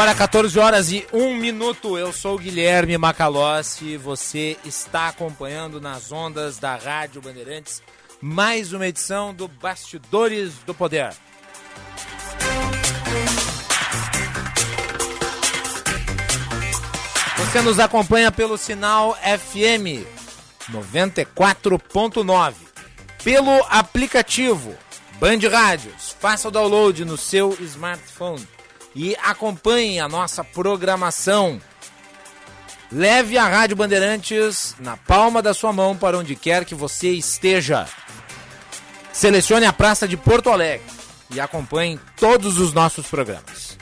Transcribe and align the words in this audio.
Agora 0.00 0.14
14 0.14 0.58
horas 0.58 0.90
e 0.90 1.06
1 1.12 1.36
minuto. 1.36 1.98
Eu 1.98 2.10
sou 2.10 2.36
o 2.36 2.38
Guilherme 2.38 2.96
Macalossi. 2.96 3.98
Você 3.98 4.56
está 4.64 5.08
acompanhando 5.08 5.78
nas 5.78 6.10
ondas 6.10 6.56
da 6.56 6.74
Rádio 6.74 7.20
Bandeirantes 7.20 7.82
mais 8.18 8.72
uma 8.72 8.86
edição 8.86 9.34
do 9.34 9.46
Bastidores 9.46 10.54
do 10.64 10.72
Poder. 10.72 11.12
Você 17.36 17.60
nos 17.60 17.78
acompanha 17.78 18.32
pelo 18.32 18.56
sinal 18.56 19.14
FM 19.16 20.06
94.9, 20.72 22.54
pelo 23.22 23.66
aplicativo 23.68 24.74
Band 25.18 25.46
Rádios. 25.52 26.16
Faça 26.18 26.48
o 26.48 26.50
download 26.50 27.04
no 27.04 27.18
seu 27.18 27.54
smartphone 27.60 28.59
e 28.94 29.16
acompanhe 29.22 30.00
a 30.00 30.08
nossa 30.08 30.42
programação. 30.42 31.60
Leve 32.92 33.38
a 33.38 33.46
Rádio 33.46 33.76
Bandeirantes 33.76 34.74
na 34.80 34.96
palma 34.96 35.40
da 35.40 35.54
sua 35.54 35.72
mão 35.72 35.96
para 35.96 36.18
onde 36.18 36.34
quer 36.34 36.64
que 36.64 36.74
você 36.74 37.10
esteja. 37.10 37.86
Selecione 39.12 39.66
a 39.66 39.72
Praça 39.72 40.08
de 40.08 40.16
Porto 40.16 40.50
Alegre 40.50 40.84
e 41.32 41.38
acompanhe 41.38 42.00
todos 42.16 42.58
os 42.58 42.72
nossos 42.72 43.06
programas. 43.06 43.78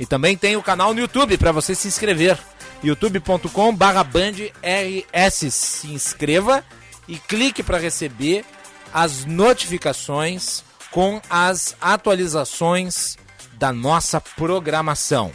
E 0.00 0.06
também 0.06 0.36
tem 0.36 0.56
o 0.56 0.62
canal 0.62 0.92
no 0.92 1.00
YouTube 1.00 1.38
para 1.38 1.52
você 1.52 1.72
se 1.74 1.88
inscrever. 1.88 2.38
youtube.com/bandrs. 2.82 5.54
Se 5.54 5.88
inscreva 5.88 6.64
e 7.06 7.18
clique 7.18 7.62
para 7.62 7.78
receber 7.78 8.44
as 8.92 9.24
notificações 9.24 10.64
com 10.90 11.20
as 11.28 11.76
atualizações 11.80 13.16
da 13.58 13.72
nossa 13.72 14.20
programação. 14.20 15.32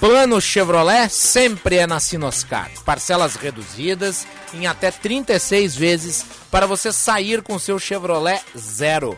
Plano 0.00 0.40
Chevrolet 0.40 1.08
sempre 1.08 1.76
é 1.76 1.86
na 1.86 2.00
Sinoscar. 2.00 2.68
Parcelas 2.84 3.36
reduzidas 3.36 4.26
em 4.52 4.66
até 4.66 4.90
36 4.90 5.76
vezes 5.76 6.26
para 6.50 6.66
você 6.66 6.92
sair 6.92 7.42
com 7.42 7.56
seu 7.58 7.78
Chevrolet 7.78 8.42
zero. 8.58 9.16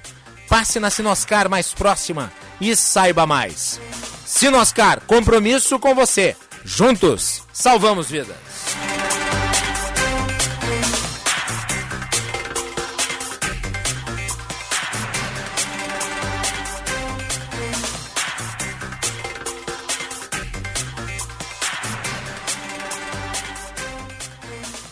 Passe 0.49 0.79
na 0.79 0.91
Sinoscar 0.91 1.49
mais 1.49 1.73
próxima 1.73 2.31
e 2.61 2.75
saiba 2.77 3.27
mais. 3.27 3.81
Sinoscar, 4.25 5.01
compromisso 5.07 5.79
com 5.79 5.95
você. 5.95 6.37
Juntos, 6.65 7.43
salvamos 7.53 8.11
vidas. 8.11 8.37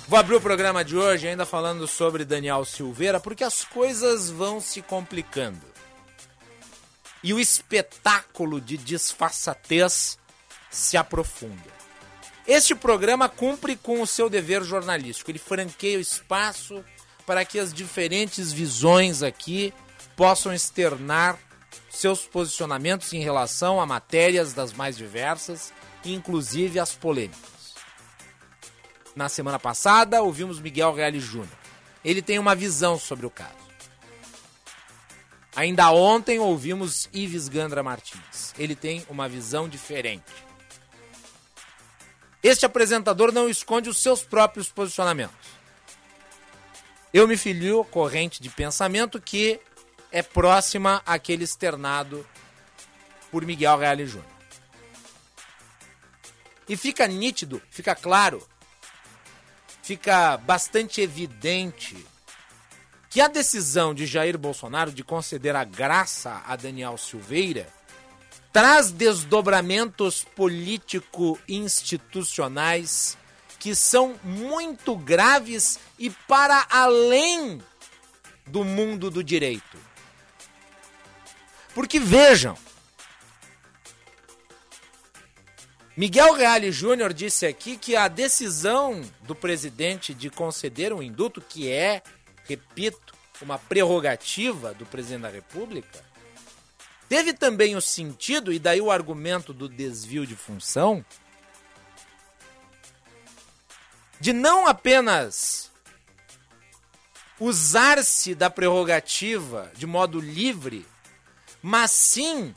Vou 0.08 0.20
abrir 0.20 0.36
o 0.36 0.40
programa 0.40 0.82
de 0.82 0.96
hoje 0.96 1.28
ainda 1.28 1.44
falando 1.44 1.86
sobre 1.86 2.24
Daniel 2.24 2.64
Silveira, 2.64 3.20
porque 3.20 3.44
as 3.44 3.64
coisas 3.64 4.30
vão 4.30 4.60
se 4.60 4.80
complicando. 4.80 5.75
E 7.22 7.32
o 7.34 7.40
espetáculo 7.40 8.60
de 8.60 8.76
disfarçatez 8.76 10.18
se 10.70 10.96
aprofunda. 10.96 11.76
Este 12.46 12.74
programa 12.74 13.28
cumpre 13.28 13.74
com 13.74 14.00
o 14.00 14.06
seu 14.06 14.30
dever 14.30 14.62
jornalístico. 14.62 15.30
Ele 15.30 15.38
franqueia 15.38 15.98
o 15.98 16.00
espaço 16.00 16.84
para 17.26 17.44
que 17.44 17.58
as 17.58 17.72
diferentes 17.72 18.52
visões 18.52 19.22
aqui 19.22 19.74
possam 20.14 20.52
externar 20.52 21.38
seus 21.90 22.24
posicionamentos 22.24 23.12
em 23.12 23.20
relação 23.20 23.80
a 23.80 23.86
matérias 23.86 24.52
das 24.52 24.72
mais 24.72 24.96
diversas, 24.96 25.72
inclusive 26.04 26.78
as 26.78 26.94
polêmicas. 26.94 27.74
Na 29.16 29.28
semana 29.28 29.58
passada, 29.58 30.22
ouvimos 30.22 30.60
Miguel 30.60 30.92
Reale 30.92 31.18
Júnior. 31.18 31.58
Ele 32.04 32.22
tem 32.22 32.38
uma 32.38 32.54
visão 32.54 32.98
sobre 32.98 33.26
o 33.26 33.30
caso. 33.30 33.65
Ainda 35.56 35.90
ontem 35.90 36.38
ouvimos 36.38 37.08
Ives 37.14 37.48
Gandra 37.48 37.82
Martins. 37.82 38.52
Ele 38.58 38.76
tem 38.76 39.06
uma 39.08 39.26
visão 39.26 39.66
diferente. 39.66 40.22
Este 42.42 42.66
apresentador 42.66 43.32
não 43.32 43.48
esconde 43.48 43.88
os 43.88 43.96
seus 43.96 44.22
próprios 44.22 44.68
posicionamentos. 44.68 45.48
Eu 47.10 47.26
me 47.26 47.38
filio 47.38 47.82
corrente 47.84 48.42
de 48.42 48.50
pensamento 48.50 49.18
que 49.18 49.58
é 50.12 50.22
próxima 50.22 51.02
àquele 51.06 51.44
externado 51.44 52.26
por 53.30 53.42
Miguel 53.46 53.78
Reale 53.78 54.06
Júnior. 54.06 54.30
E 56.68 56.76
fica 56.76 57.06
nítido, 57.06 57.62
fica 57.70 57.94
claro, 57.94 58.46
fica 59.82 60.36
bastante 60.36 61.00
evidente 61.00 61.96
que 63.08 63.20
a 63.20 63.28
decisão 63.28 63.94
de 63.94 64.06
Jair 64.06 64.36
Bolsonaro 64.36 64.90
de 64.92 65.04
conceder 65.04 65.56
a 65.56 65.64
graça 65.64 66.42
a 66.46 66.56
Daniel 66.56 66.98
Silveira 66.98 67.66
traz 68.52 68.90
desdobramentos 68.90 70.26
político-institucionais 70.34 73.16
que 73.58 73.74
são 73.74 74.14
muito 74.22 74.94
graves 74.96 75.80
e 75.98 76.10
para 76.10 76.66
além 76.70 77.60
do 78.46 78.62
mundo 78.64 79.10
do 79.10 79.24
direito. 79.24 79.76
Porque 81.74 81.98
vejam, 81.98 82.56
Miguel 85.96 86.34
Reale 86.34 86.70
Júnior 86.70 87.12
disse 87.12 87.44
aqui 87.46 87.76
que 87.76 87.96
a 87.96 88.06
decisão 88.06 89.02
do 89.22 89.34
presidente 89.34 90.14
de 90.14 90.30
conceder 90.30 90.92
um 90.92 91.02
induto, 91.02 91.40
que 91.40 91.68
é, 91.70 92.02
repito, 92.48 93.14
uma 93.40 93.58
prerrogativa 93.58 94.72
do 94.74 94.86
presidente 94.86 95.22
da 95.22 95.28
República, 95.28 96.04
teve 97.08 97.32
também 97.32 97.76
o 97.76 97.80
sentido, 97.80 98.52
e 98.52 98.58
daí 98.58 98.80
o 98.80 98.90
argumento 98.90 99.52
do 99.52 99.68
desvio 99.68 100.26
de 100.26 100.34
função, 100.34 101.04
de 104.18 104.32
não 104.32 104.66
apenas 104.66 105.70
usar-se 107.38 108.34
da 108.34 108.48
prerrogativa 108.48 109.70
de 109.74 109.86
modo 109.86 110.18
livre, 110.20 110.86
mas 111.62 111.90
sim 111.90 112.54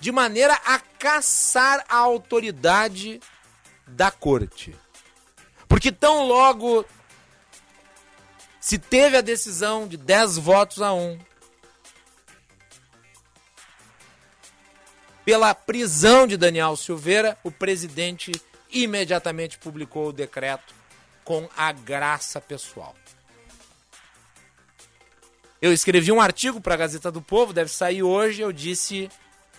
de 0.00 0.12
maneira 0.12 0.54
a 0.64 0.78
caçar 0.78 1.84
a 1.88 1.96
autoridade 1.96 3.20
da 3.86 4.10
corte. 4.10 4.74
Porque 5.68 5.90
tão 5.92 6.26
logo 6.26 6.84
se 8.66 8.78
teve 8.78 9.16
a 9.16 9.20
decisão 9.20 9.86
de 9.86 9.96
10 9.96 10.38
votos 10.38 10.82
a 10.82 10.92
1 10.92 11.20
pela 15.24 15.54
prisão 15.54 16.26
de 16.26 16.36
Daniel 16.36 16.74
Silveira, 16.74 17.38
o 17.44 17.50
presidente 17.52 18.32
imediatamente 18.68 19.56
publicou 19.56 20.08
o 20.08 20.12
decreto 20.12 20.74
com 21.22 21.48
a 21.56 21.70
graça 21.70 22.40
pessoal. 22.40 22.96
Eu 25.62 25.72
escrevi 25.72 26.10
um 26.10 26.20
artigo 26.20 26.60
para 26.60 26.74
a 26.74 26.78
Gazeta 26.78 27.12
do 27.12 27.22
Povo, 27.22 27.52
deve 27.52 27.70
sair 27.70 28.02
hoje. 28.02 28.42
Eu 28.42 28.50
disse 28.50 29.08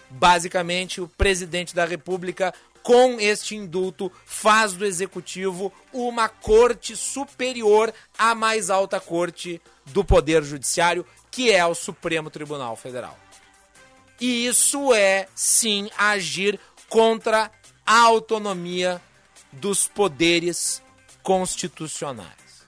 basicamente 0.09 1.00
o 1.00 1.07
presidente 1.07 1.74
da 1.74 1.86
República 1.86 2.54
com 2.88 3.19
este 3.19 3.54
indulto 3.54 4.10
faz 4.24 4.72
do 4.72 4.86
executivo 4.86 5.74
uma 5.92 6.30
corte 6.30 6.95
superior 6.95 7.94
à 8.18 8.34
mais 8.34 8.69
alta 8.69 8.98
corte 8.98 9.62
do 9.88 10.06
poder 10.06 10.42
judiciário, 10.42 11.06
que 11.30 11.51
é 11.51 11.66
o 11.66 11.75
Supremo 11.75 12.30
Tribunal 12.30 12.78
Federal. 12.78 13.19
E 14.22 14.48
isso 14.48 14.94
é 14.94 15.28
sim 15.36 15.89
agir 15.98 16.57
contra 16.88 17.51
a 17.86 18.00
autonomia 18.04 19.01
dos 19.51 19.86
poderes 19.86 20.81
constitucionais. 21.22 22.66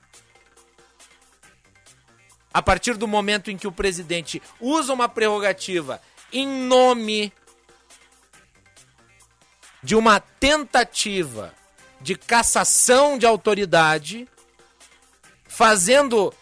A 2.54 2.62
partir 2.62 2.98
do 2.98 3.08
momento 3.08 3.50
em 3.50 3.56
que 3.56 3.68
o 3.68 3.72
presidente 3.72 4.42
usa 4.60 4.92
uma 4.92 5.08
prerrogativa 5.08 6.02
em 6.34 6.46
nome 6.46 7.32
de 9.82 9.96
uma 9.96 10.20
tentativa 10.20 11.54
de 12.02 12.16
cassação 12.16 13.18
de 13.18 13.26
autoridade, 13.26 14.28
fazendo 15.48 16.34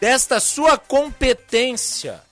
desta 0.00 0.40
sua 0.40 0.76
competência 0.76 2.22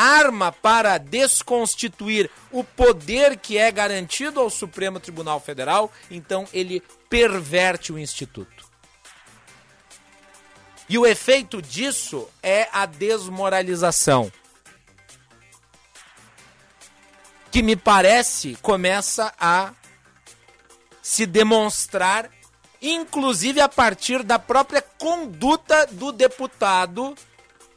arma 0.00 0.50
para 0.50 0.96
desconstituir 0.96 2.30
o 2.50 2.64
poder 2.64 3.36
que 3.36 3.58
é 3.58 3.70
garantido 3.70 4.40
ao 4.40 4.48
Supremo 4.48 4.98
Tribunal 4.98 5.38
Federal, 5.40 5.92
então 6.10 6.48
ele 6.54 6.82
perverte 7.10 7.92
o 7.92 7.98
instituto. 7.98 8.64
E 10.88 10.98
o 10.98 11.06
efeito 11.06 11.60
disso 11.60 12.26
é 12.42 12.66
a 12.72 12.86
desmoralização. 12.86 14.32
Que 17.50 17.62
me 17.62 17.76
parece 17.76 18.56
começa 18.62 19.32
a 19.38 19.72
se 21.02 21.26
demonstrar, 21.26 22.30
inclusive 22.80 23.60
a 23.60 23.68
partir 23.68 24.22
da 24.22 24.38
própria 24.38 24.80
conduta 24.80 25.86
do 25.86 26.12
deputado 26.12 27.14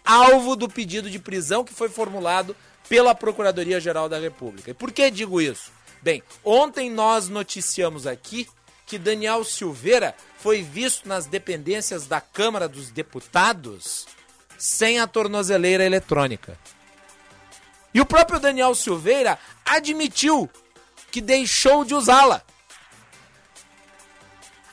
alvo 0.06 0.56
do 0.56 0.68
pedido 0.68 1.10
de 1.10 1.18
prisão 1.18 1.64
que 1.64 1.74
foi 1.74 1.90
formulado 1.90 2.56
pela 2.90 3.16
Procuradoria-Geral 3.16 4.10
da 4.10 4.20
República. 4.20 4.72
E 4.72 4.74
por 4.74 4.92
que 4.92 5.10
digo 5.10 5.42
isso? 5.42 5.72
Bem, 6.02 6.22
ontem 6.44 6.90
nós 6.90 7.30
noticiamos 7.30 8.06
aqui 8.06 8.48
que 8.86 8.98
Daniel 8.98 9.44
Silveira 9.44 10.14
foi 10.38 10.62
visto 10.62 11.08
nas 11.08 11.26
dependências 11.26 12.06
da 12.06 12.20
Câmara 12.20 12.68
dos 12.68 12.92
Deputados 12.92 14.06
sem 14.58 15.00
a 15.00 15.08
tornozeleira 15.08 15.86
eletrônica. 15.86 16.58
E 17.94 18.02
o 18.02 18.06
próprio 18.06 18.40
Daniel 18.40 18.74
Silveira 18.74 19.38
admitiu 19.66 20.50
que 21.12 21.22
deixou 21.22 21.86
de 21.86 21.94
usá-la. 21.94 22.42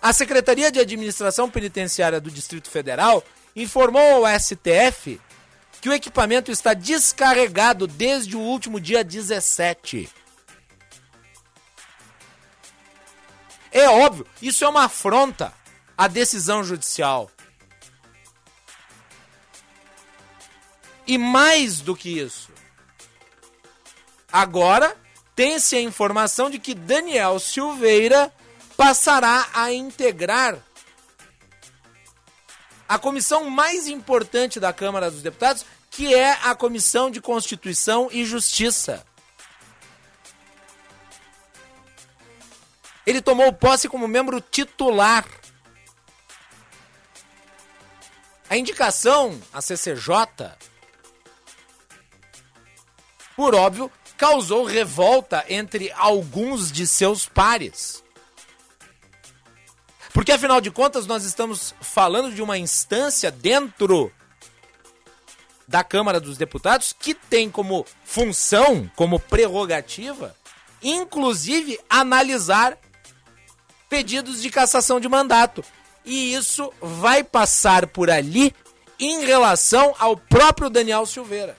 A 0.00 0.12
Secretaria 0.12 0.72
de 0.72 0.80
Administração 0.80 1.50
Penitenciária 1.50 2.20
do 2.20 2.30
Distrito 2.30 2.70
Federal 2.70 3.22
informou 3.54 4.24
ao 4.24 4.40
STF 4.40 5.20
que 5.80 5.88
o 5.88 5.92
equipamento 5.92 6.50
está 6.50 6.72
descarregado 6.72 7.86
desde 7.86 8.36
o 8.36 8.40
último 8.40 8.80
dia 8.80 9.04
17. 9.04 10.08
É 13.72 13.88
óbvio, 13.88 14.26
isso 14.42 14.64
é 14.64 14.68
uma 14.68 14.84
afronta 14.84 15.52
à 15.96 16.08
decisão 16.08 16.64
judicial. 16.64 17.30
E 21.06 21.16
mais 21.16 21.80
do 21.80 21.94
que 21.96 22.20
isso, 22.20 22.49
agora 24.32 24.96
tem-se 25.34 25.76
a 25.76 25.80
informação 25.80 26.50
de 26.50 26.58
que 26.58 26.74
Daniel 26.74 27.38
Silveira 27.38 28.32
passará 28.76 29.48
a 29.52 29.72
integrar 29.72 30.58
a 32.88 32.98
comissão 32.98 33.48
mais 33.48 33.86
importante 33.86 34.58
da 34.58 34.72
Câmara 34.72 35.10
dos 35.10 35.22
Deputados, 35.22 35.64
que 35.90 36.12
é 36.12 36.32
a 36.42 36.54
Comissão 36.54 37.10
de 37.10 37.20
Constituição 37.20 38.08
e 38.10 38.24
Justiça. 38.24 39.06
Ele 43.06 43.20
tomou 43.22 43.52
posse 43.52 43.88
como 43.88 44.08
membro 44.08 44.40
titular. 44.40 45.24
A 48.48 48.56
indicação 48.56 49.40
a 49.52 49.60
CCJ, 49.60 50.12
por 53.36 53.54
óbvio, 53.54 53.90
causou 54.20 54.64
revolta 54.64 55.46
entre 55.48 55.90
alguns 55.96 56.70
de 56.70 56.86
seus 56.86 57.24
pares. 57.24 58.04
Porque 60.12 60.30
afinal 60.30 60.60
de 60.60 60.70
contas 60.70 61.06
nós 61.06 61.24
estamos 61.24 61.74
falando 61.80 62.30
de 62.30 62.42
uma 62.42 62.58
instância 62.58 63.30
dentro 63.30 64.12
da 65.66 65.82
Câmara 65.82 66.20
dos 66.20 66.36
Deputados 66.36 66.92
que 66.92 67.14
tem 67.14 67.50
como 67.50 67.86
função, 68.04 68.90
como 68.94 69.18
prerrogativa, 69.18 70.36
inclusive 70.82 71.80
analisar 71.88 72.76
pedidos 73.88 74.42
de 74.42 74.50
cassação 74.50 75.00
de 75.00 75.08
mandato. 75.08 75.64
E 76.04 76.34
isso 76.34 76.70
vai 76.78 77.24
passar 77.24 77.86
por 77.86 78.10
ali 78.10 78.54
em 78.98 79.24
relação 79.24 79.94
ao 79.98 80.14
próprio 80.14 80.68
Daniel 80.68 81.06
Silveira. 81.06 81.56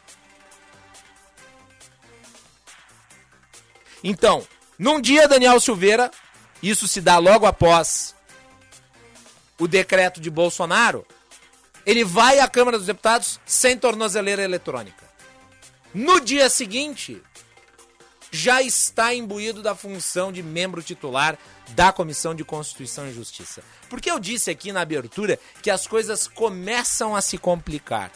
Então, 4.03 4.45
num 4.77 4.99
dia, 4.99 5.27
Daniel 5.27 5.59
Silveira, 5.59 6.09
isso 6.61 6.87
se 6.87 7.01
dá 7.01 7.17
logo 7.17 7.45
após 7.45 8.15
o 9.59 9.67
decreto 9.67 10.19
de 10.19 10.29
Bolsonaro, 10.29 11.05
ele 11.85 12.03
vai 12.03 12.39
à 12.39 12.47
Câmara 12.47 12.77
dos 12.77 12.87
Deputados 12.87 13.39
sem 13.45 13.77
tornozeleira 13.77 14.43
eletrônica. 14.43 15.05
No 15.93 16.19
dia 16.19 16.49
seguinte, 16.49 17.21
já 18.31 18.61
está 18.61 19.13
imbuído 19.13 19.61
da 19.61 19.75
função 19.75 20.31
de 20.31 20.41
membro 20.41 20.81
titular 20.81 21.37
da 21.69 21.91
Comissão 21.91 22.33
de 22.33 22.45
Constituição 22.45 23.07
e 23.07 23.13
Justiça. 23.13 23.61
Porque 23.89 24.09
eu 24.09 24.19
disse 24.19 24.49
aqui 24.49 24.71
na 24.71 24.81
abertura 24.81 25.37
que 25.61 25.69
as 25.69 25.85
coisas 25.85 26.27
começam 26.27 27.15
a 27.15 27.21
se 27.21 27.37
complicar. 27.37 28.11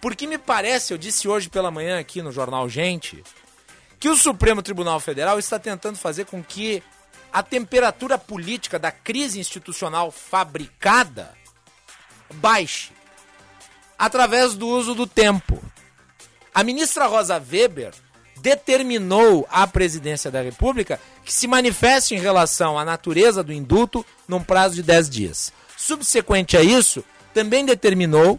Porque 0.00 0.26
me 0.26 0.36
parece, 0.36 0.92
eu 0.92 0.98
disse 0.98 1.28
hoje 1.28 1.48
pela 1.48 1.70
manhã 1.70 1.98
aqui 1.98 2.20
no 2.20 2.32
jornal 2.32 2.68
Gente, 2.68 3.22
que 4.04 4.08
o 4.10 4.16
Supremo 4.18 4.60
Tribunal 4.60 5.00
Federal 5.00 5.38
está 5.38 5.58
tentando 5.58 5.96
fazer 5.96 6.26
com 6.26 6.44
que 6.44 6.82
a 7.32 7.42
temperatura 7.42 8.18
política 8.18 8.78
da 8.78 8.92
crise 8.92 9.40
institucional 9.40 10.10
fabricada 10.10 11.32
baixe 12.34 12.92
através 13.98 14.52
do 14.52 14.68
uso 14.68 14.94
do 14.94 15.06
tempo. 15.06 15.58
A 16.54 16.62
ministra 16.62 17.06
Rosa 17.06 17.42
Weber 17.50 17.94
determinou 18.42 19.48
à 19.50 19.66
presidência 19.66 20.30
da 20.30 20.42
República 20.42 21.00
que 21.24 21.32
se 21.32 21.46
manifeste 21.46 22.14
em 22.14 22.20
relação 22.20 22.78
à 22.78 22.84
natureza 22.84 23.42
do 23.42 23.54
indulto 23.54 24.04
num 24.28 24.44
prazo 24.44 24.74
de 24.74 24.82
10 24.82 25.08
dias. 25.08 25.50
Subsequente 25.78 26.58
a 26.58 26.62
isso, 26.62 27.02
também 27.32 27.64
determinou 27.64 28.38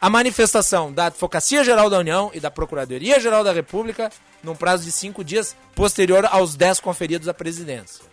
a 0.00 0.08
manifestação 0.08 0.90
da 0.92 1.06
Advocacia 1.06 1.62
Geral 1.62 1.90
da 1.90 1.98
União 1.98 2.30
e 2.32 2.40
da 2.40 2.50
Procuradoria 2.50 3.20
Geral 3.20 3.44
da 3.44 3.52
República 3.52 4.10
num 4.42 4.56
prazo 4.56 4.84
de 4.84 4.92
cinco 4.92 5.22
dias 5.22 5.54
posterior 5.74 6.24
aos 6.24 6.54
dez 6.54 6.80
conferidos 6.80 7.28
à 7.28 7.34
presidência. 7.34 8.04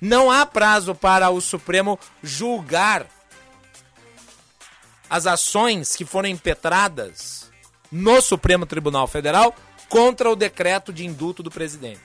Não 0.00 0.30
há 0.30 0.44
prazo 0.44 0.94
para 0.94 1.30
o 1.30 1.40
Supremo 1.40 1.98
julgar 2.22 3.06
as 5.08 5.26
ações 5.26 5.96
que 5.96 6.04
foram 6.04 6.28
impetradas 6.28 7.50
no 7.90 8.20
Supremo 8.20 8.66
Tribunal 8.66 9.06
Federal 9.06 9.54
contra 9.88 10.30
o 10.30 10.36
decreto 10.36 10.92
de 10.92 11.04
indulto 11.04 11.42
do 11.42 11.50
presidente. 11.50 12.00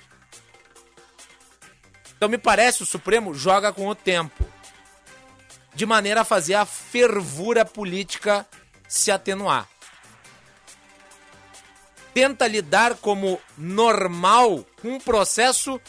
Então 2.17 2.29
me 2.29 2.37
parece 2.37 2.81
o 2.81 2.85
Supremo 2.85 3.33
joga 3.33 3.71
com 3.73 3.87
o 3.87 3.95
tempo, 3.95 4.45
de 5.73 5.85
maneira 5.85 6.21
a 6.21 6.25
fazer 6.25 6.55
a 6.55 6.65
fervura 6.65 7.65
política 7.65 8.47
se 8.87 9.11
atenuar. 9.11 9.67
Tenta 12.13 12.47
lidar 12.47 12.95
como 12.95 13.41
normal 13.57 14.65
um 14.83 14.99
processo 14.99 15.79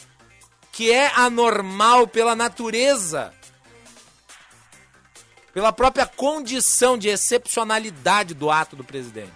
que 0.71 0.91
é 0.91 1.07
anormal 1.15 2.07
pela 2.07 2.35
natureza, 2.35 3.33
pela 5.53 5.71
própria 5.71 6.05
condição 6.05 6.97
de 6.97 7.07
excepcionalidade 7.07 8.33
do 8.33 8.51
ato 8.51 8.75
do 8.75 8.83
presidente. 8.83 9.31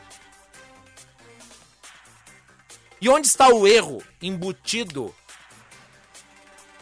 E 3.01 3.10
onde 3.10 3.25
está 3.25 3.50
o 3.50 3.65
erro 3.65 4.03
embutido 4.22 5.15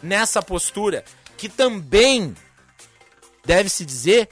nessa 0.02 0.42
postura, 0.42 1.04
que 1.38 1.48
também, 1.48 2.36
deve-se 3.42 3.86
dizer, 3.86 4.28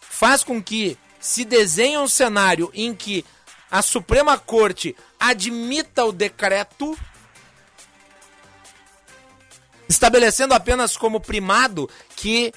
faz 0.00 0.44
com 0.44 0.62
que 0.62 0.98
se 1.24 1.42
desenhe 1.42 1.96
um 1.96 2.06
cenário 2.06 2.70
em 2.74 2.94
que 2.94 3.24
a 3.70 3.80
Suprema 3.80 4.36
Corte 4.36 4.94
admita 5.18 6.04
o 6.04 6.12
decreto, 6.12 6.94
estabelecendo 9.88 10.52
apenas 10.52 10.98
como 10.98 11.18
primado 11.18 11.88
que 12.14 12.52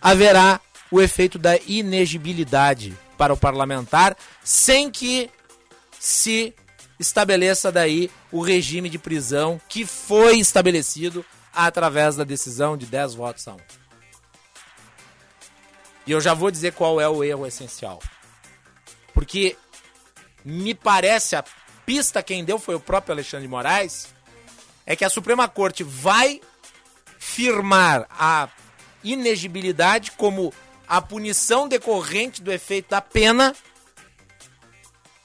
haverá 0.00 0.58
o 0.90 1.02
efeito 1.02 1.38
da 1.38 1.58
inegibilidade 1.66 2.96
para 3.18 3.34
o 3.34 3.36
parlamentar, 3.36 4.16
sem 4.42 4.90
que 4.90 5.30
se 6.00 6.54
estabeleça 6.98 7.70
daí 7.70 8.10
o 8.32 8.40
regime 8.40 8.88
de 8.88 8.98
prisão 8.98 9.60
que 9.68 9.84
foi 9.84 10.38
estabelecido 10.38 11.22
através 11.52 12.16
da 12.16 12.24
decisão 12.24 12.78
de 12.78 12.86
10 12.86 13.14
votos 13.14 13.46
a 13.46 13.52
1. 13.52 13.85
E 16.06 16.12
eu 16.12 16.20
já 16.20 16.34
vou 16.34 16.50
dizer 16.50 16.72
qual 16.72 17.00
é 17.00 17.08
o 17.08 17.24
erro 17.24 17.46
essencial. 17.46 18.00
Porque 19.12 19.56
me 20.44 20.74
parece 20.74 21.34
a 21.34 21.44
pista 21.84 22.22
quem 22.22 22.44
deu 22.44 22.58
foi 22.58 22.74
o 22.74 22.80
próprio 22.80 23.12
Alexandre 23.12 23.46
de 23.46 23.50
Moraes, 23.50 24.14
é 24.84 24.94
que 24.94 25.04
a 25.04 25.10
Suprema 25.10 25.48
Corte 25.48 25.82
vai 25.82 26.40
firmar 27.18 28.06
a 28.10 28.48
inegibilidade 29.02 30.12
como 30.12 30.52
a 30.86 31.02
punição 31.02 31.68
decorrente 31.68 32.40
do 32.40 32.52
efeito 32.52 32.90
da 32.90 33.00
pena, 33.00 33.54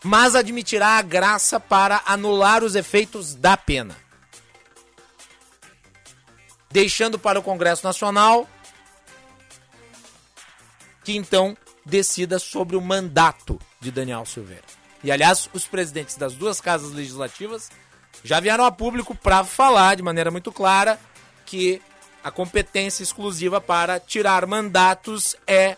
mas 0.03 0.35
admitirá 0.35 0.97
a 0.97 1.01
graça 1.01 1.59
para 1.59 2.01
anular 2.05 2.63
os 2.63 2.75
efeitos 2.75 3.35
da 3.35 3.55
pena. 3.55 3.95
Deixando 6.71 7.19
para 7.19 7.39
o 7.39 7.43
Congresso 7.43 7.85
Nacional 7.85 8.49
que 11.03 11.15
então 11.15 11.57
decida 11.85 12.39
sobre 12.39 12.75
o 12.75 12.81
mandato 12.81 13.59
de 13.79 13.91
Daniel 13.91 14.25
Silveira. 14.25 14.63
E 15.03 15.11
aliás, 15.11 15.49
os 15.53 15.65
presidentes 15.65 16.15
das 16.15 16.33
duas 16.33 16.61
casas 16.61 16.91
legislativas 16.91 17.71
já 18.23 18.39
vieram 18.39 18.65
a 18.65 18.71
público 18.71 19.15
para 19.15 19.43
falar 19.43 19.95
de 19.95 20.03
maneira 20.03 20.29
muito 20.29 20.51
clara 20.51 20.99
que 21.45 21.81
a 22.23 22.29
competência 22.29 23.01
exclusiva 23.01 23.59
para 23.59 23.99
tirar 23.99 24.45
mandatos 24.45 25.35
é 25.47 25.75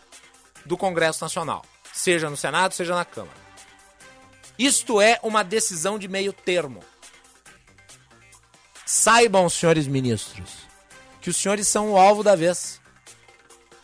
do 0.66 0.76
Congresso 0.76 1.24
Nacional, 1.24 1.66
seja 1.94 2.30
no 2.30 2.36
Senado, 2.36 2.74
seja 2.74 2.96
na 2.96 3.06
Câmara. 3.06 3.44
Isto 4.60 5.02
é 5.02 5.20
uma 5.24 5.44
decisão 5.44 5.98
de 5.98 6.08
meio 6.08 6.34
termo. 6.34 6.84
Saibam, 8.86 9.50
senhores 9.50 9.88
ministros, 9.88 10.52
que 11.22 11.30
os 11.30 11.38
senhores 11.38 11.68
são 11.68 11.94
o 11.94 11.98
alvo 11.98 12.24
da 12.24 12.36
vez 12.36 12.80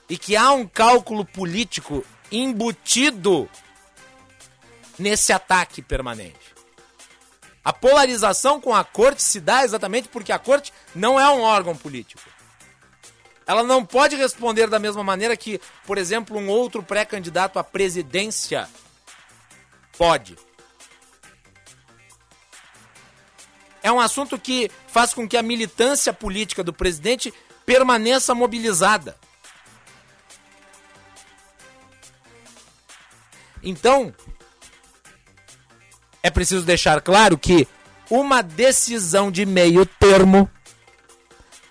e 0.09 0.17
que 0.17 0.35
há 0.35 0.51
um 0.51 0.67
cálculo 0.67 1.23
político 1.23 2.03
embutido 2.31 3.49
nesse 4.97 5.31
ataque 5.31 5.81
permanente. 5.81 6.49
A 7.63 7.71
polarização 7.71 8.59
com 8.59 8.73
a 8.73 8.83
corte 8.83 9.21
se 9.21 9.39
dá 9.39 9.63
exatamente 9.63 10.07
porque 10.07 10.31
a 10.31 10.39
corte 10.39 10.73
não 10.95 11.19
é 11.19 11.29
um 11.29 11.41
órgão 11.41 11.75
político. 11.75 12.21
Ela 13.45 13.63
não 13.63 13.85
pode 13.85 14.15
responder 14.15 14.67
da 14.67 14.79
mesma 14.79 15.03
maneira 15.03 15.35
que, 15.35 15.59
por 15.85 15.97
exemplo, 15.97 16.37
um 16.37 16.49
outro 16.49 16.83
pré-candidato 16.83 17.57
à 17.57 17.63
presidência 17.63 18.69
pode. 19.97 20.37
É 23.81 23.91
um 23.91 23.99
assunto 23.99 24.37
que 24.37 24.69
faz 24.87 25.13
com 25.13 25.27
que 25.27 25.37
a 25.37 25.41
militância 25.41 26.13
política 26.13 26.63
do 26.63 26.73
presidente 26.73 27.33
permaneça 27.65 28.35
mobilizada. 28.35 29.17
Então, 33.63 34.13
é 36.21 36.29
preciso 36.29 36.65
deixar 36.65 37.01
claro 37.01 37.37
que 37.37 37.67
uma 38.09 38.41
decisão 38.41 39.31
de 39.31 39.45
meio 39.45 39.85
termo 39.85 40.49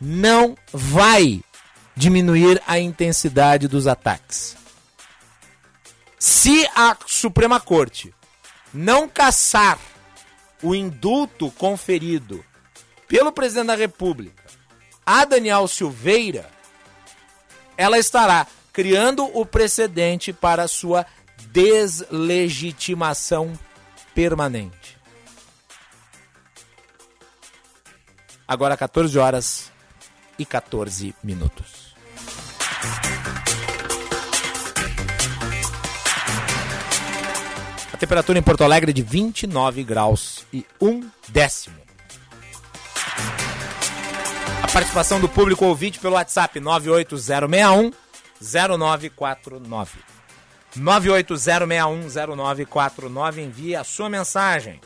não 0.00 0.56
vai 0.72 1.42
diminuir 1.96 2.62
a 2.66 2.78
intensidade 2.78 3.66
dos 3.66 3.86
ataques. 3.86 4.56
Se 6.18 6.68
a 6.74 6.96
Suprema 7.06 7.60
Corte 7.60 8.14
não 8.72 9.08
caçar 9.08 9.78
o 10.62 10.74
indulto 10.74 11.50
conferido 11.52 12.44
pelo 13.06 13.32
presidente 13.32 13.68
da 13.68 13.74
República 13.74 14.44
a 15.04 15.24
Daniel 15.24 15.66
Silveira, 15.66 16.50
ela 17.76 17.98
estará 17.98 18.46
criando 18.72 19.24
o 19.36 19.46
precedente 19.46 20.32
para 20.32 20.68
sua 20.68 21.06
deslegitimação 21.50 23.58
permanente. 24.14 24.96
Agora 28.46 28.76
14 28.76 29.18
horas 29.18 29.72
e 30.38 30.46
14 30.46 31.14
minutos. 31.22 31.88
A 37.92 37.96
temperatura 37.98 38.38
em 38.38 38.42
Porto 38.42 38.62
Alegre 38.62 38.92
é 38.92 38.94
de 38.94 39.02
29 39.02 39.82
graus 39.82 40.46
e 40.52 40.64
1 40.80 41.10
décimo. 41.28 41.76
A 44.62 44.68
participação 44.68 45.20
do 45.20 45.28
público 45.28 45.64
ouvinte 45.64 45.98
pelo 45.98 46.14
WhatsApp 46.14 46.60
98061 46.60 47.90
0949. 48.40 50.07
980610949 50.78 53.38
envie 53.38 53.76
a 53.76 53.84
sua 53.84 54.08
mensagem. 54.08 54.80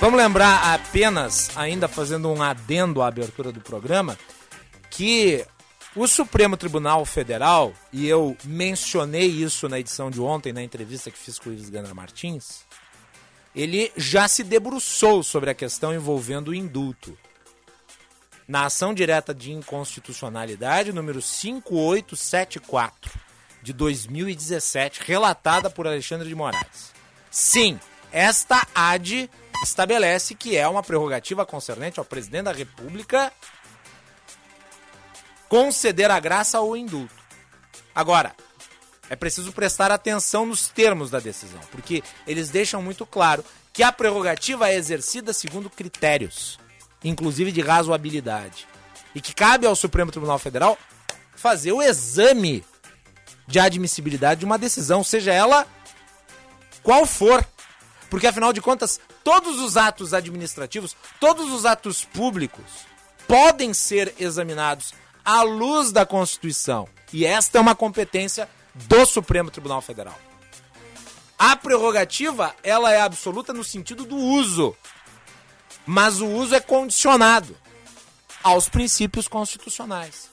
Vamos 0.00 0.18
lembrar 0.18 0.74
apenas, 0.74 1.56
ainda 1.56 1.86
fazendo 1.86 2.28
um 2.28 2.42
adendo 2.42 3.02
à 3.02 3.06
abertura 3.06 3.52
do 3.52 3.60
programa, 3.60 4.18
que 4.90 5.46
o 5.94 6.08
Supremo 6.08 6.56
Tribunal 6.56 7.04
Federal, 7.04 7.72
e 7.92 8.08
eu 8.08 8.36
mencionei 8.44 9.26
isso 9.26 9.68
na 9.68 9.78
edição 9.78 10.10
de 10.10 10.20
ontem, 10.20 10.52
na 10.52 10.62
entrevista 10.62 11.10
que 11.10 11.18
fiz 11.18 11.38
com 11.38 11.50
o 11.50 11.52
Ives 11.52 11.68
Gana 11.68 11.94
Martins, 11.94 12.64
ele 13.54 13.92
já 13.96 14.26
se 14.26 14.42
debruçou 14.42 15.22
sobre 15.22 15.50
a 15.50 15.54
questão 15.54 15.94
envolvendo 15.94 16.48
o 16.48 16.54
indulto 16.54 17.16
na 18.52 18.66
ação 18.66 18.92
direta 18.92 19.32
de 19.32 19.50
inconstitucionalidade 19.50 20.92
número 20.92 21.22
5874 21.22 23.18
de 23.62 23.72
2017, 23.72 25.00
relatada 25.06 25.70
por 25.70 25.86
Alexandre 25.86 26.28
de 26.28 26.34
Moraes. 26.34 26.92
Sim, 27.30 27.80
Esta 28.12 28.66
AD 28.74 29.30
estabelece 29.64 30.34
que 30.34 30.54
é 30.54 30.68
uma 30.68 30.82
prerrogativa 30.82 31.46
concernente 31.46 31.98
ao 31.98 32.04
presidente 32.04 32.44
da 32.44 32.52
República 32.52 33.32
conceder 35.48 36.10
a 36.10 36.20
graça 36.20 36.60
ou 36.60 36.76
indulto. 36.76 37.14
Agora, 37.94 38.36
é 39.08 39.16
preciso 39.16 39.50
prestar 39.50 39.90
atenção 39.90 40.44
nos 40.44 40.68
termos 40.68 41.10
da 41.10 41.20
decisão, 41.20 41.60
porque 41.70 42.02
eles 42.26 42.50
deixam 42.50 42.82
muito 42.82 43.06
claro 43.06 43.42
que 43.72 43.82
a 43.82 43.90
prerrogativa 43.90 44.68
é 44.68 44.74
exercida 44.74 45.32
segundo 45.32 45.70
critérios, 45.70 46.58
inclusive 47.04 47.52
de 47.52 47.60
razoabilidade, 47.60 48.66
e 49.14 49.20
que 49.20 49.34
cabe 49.34 49.66
ao 49.66 49.76
Supremo 49.76 50.10
Tribunal 50.10 50.38
Federal 50.38 50.78
fazer 51.34 51.72
o 51.72 51.82
exame 51.82 52.64
de 53.46 53.58
admissibilidade 53.58 54.40
de 54.40 54.46
uma 54.46 54.58
decisão, 54.58 55.02
seja 55.02 55.32
ela 55.32 55.66
qual 56.82 57.06
for. 57.06 57.44
Porque 58.08 58.26
afinal 58.26 58.52
de 58.52 58.60
contas, 58.60 59.00
todos 59.24 59.58
os 59.58 59.76
atos 59.76 60.12
administrativos, 60.12 60.94
todos 61.18 61.50
os 61.50 61.64
atos 61.64 62.04
públicos 62.04 62.64
podem 63.26 63.72
ser 63.72 64.14
examinados 64.18 64.92
à 65.24 65.42
luz 65.42 65.92
da 65.92 66.04
Constituição. 66.04 66.88
E 67.12 67.24
esta 67.24 67.58
é 67.58 67.60
uma 67.60 67.74
competência 67.74 68.48
do 68.74 69.04
Supremo 69.06 69.50
Tribunal 69.50 69.80
Federal. 69.80 70.18
A 71.38 71.56
prerrogativa, 71.56 72.54
ela 72.62 72.92
é 72.92 73.00
absoluta 73.00 73.52
no 73.52 73.64
sentido 73.64 74.04
do 74.04 74.16
uso. 74.16 74.76
Mas 75.86 76.20
o 76.20 76.26
uso 76.26 76.54
é 76.54 76.60
condicionado 76.60 77.56
aos 78.42 78.68
princípios 78.68 79.28
constitucionais. 79.28 80.30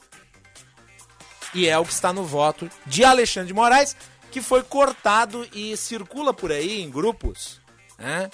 E 1.54 1.68
é 1.68 1.78
o 1.78 1.86
que 1.86 1.92
está 1.92 2.14
no 2.14 2.24
voto 2.24 2.70
de 2.86 3.04
Alexandre 3.04 3.48
de 3.48 3.54
Moraes, 3.54 3.96
que 4.32 4.42
foi 4.42 4.64
cortado 4.64 5.48
e 5.54 5.76
circula 5.76 6.34
por 6.34 6.52
aí 6.52 6.82
em 6.82 6.90
grupos, 6.90 7.60
né? 7.98 8.30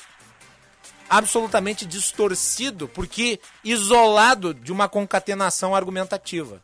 absolutamente 1.09 1.85
distorcido, 1.85 2.87
porque 2.87 3.39
isolado 3.63 4.53
de 4.53 4.71
uma 4.71 4.89
concatenação 4.89 5.73
argumentativa. 5.73 6.61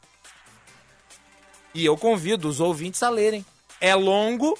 E 1.73 1.85
eu 1.85 1.95
convido 1.95 2.49
os 2.49 2.59
ouvintes 2.59 3.01
a 3.01 3.09
lerem. 3.09 3.45
É 3.79 3.95
longo, 3.95 4.57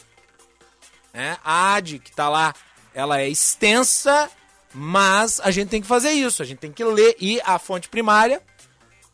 né? 1.13 1.37
a 1.43 1.75
AD 1.75 1.99
que 1.99 2.09
está 2.09 2.29
lá, 2.29 2.55
ela 2.93 3.19
é 3.19 3.27
extensa, 3.27 4.29
mas 4.73 5.39
a 5.41 5.51
gente 5.51 5.69
tem 5.69 5.81
que 5.81 5.87
fazer 5.87 6.11
isso, 6.11 6.41
a 6.41 6.45
gente 6.45 6.59
tem 6.59 6.71
que 6.71 6.81
ler 6.83 7.15
e 7.19 7.41
a 7.43 7.59
fonte 7.59 7.89
primária 7.89 8.41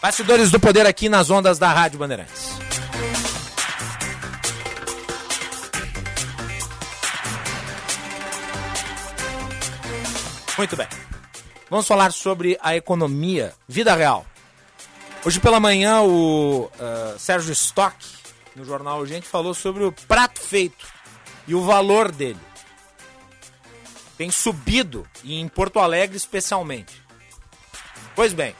Bastidores 0.00 0.48
do 0.50 0.58
Poder 0.60 0.86
aqui 0.86 1.08
nas 1.08 1.28
ondas 1.28 1.58
da 1.58 1.72
Rádio 1.72 1.98
Bandeirantes. 1.98 2.56
Muito 10.56 10.76
bem. 10.76 10.86
Vamos 11.70 11.86
falar 11.86 12.12
sobre 12.12 12.58
a 12.60 12.74
economia, 12.74 13.54
vida 13.68 13.94
real. 13.94 14.26
Hoje 15.24 15.38
pela 15.38 15.60
manhã 15.60 16.02
o 16.02 16.64
uh, 16.64 17.18
Sérgio 17.18 17.52
Stock, 17.52 17.94
no 18.54 18.64
jornal 18.64 19.04
Gente, 19.06 19.26
falou 19.26 19.54
sobre 19.54 19.82
o 19.84 19.92
prato 19.92 20.40
feito 20.40 20.86
e 21.46 21.54
o 21.54 21.62
valor 21.62 22.12
dele. 22.12 22.40
Tem 24.16 24.30
subido, 24.30 25.06
e 25.22 25.38
em 25.38 25.48
Porto 25.48 25.78
Alegre 25.78 26.16
especialmente. 26.16 27.02
Pois 28.14 28.32
bem, 28.32 28.54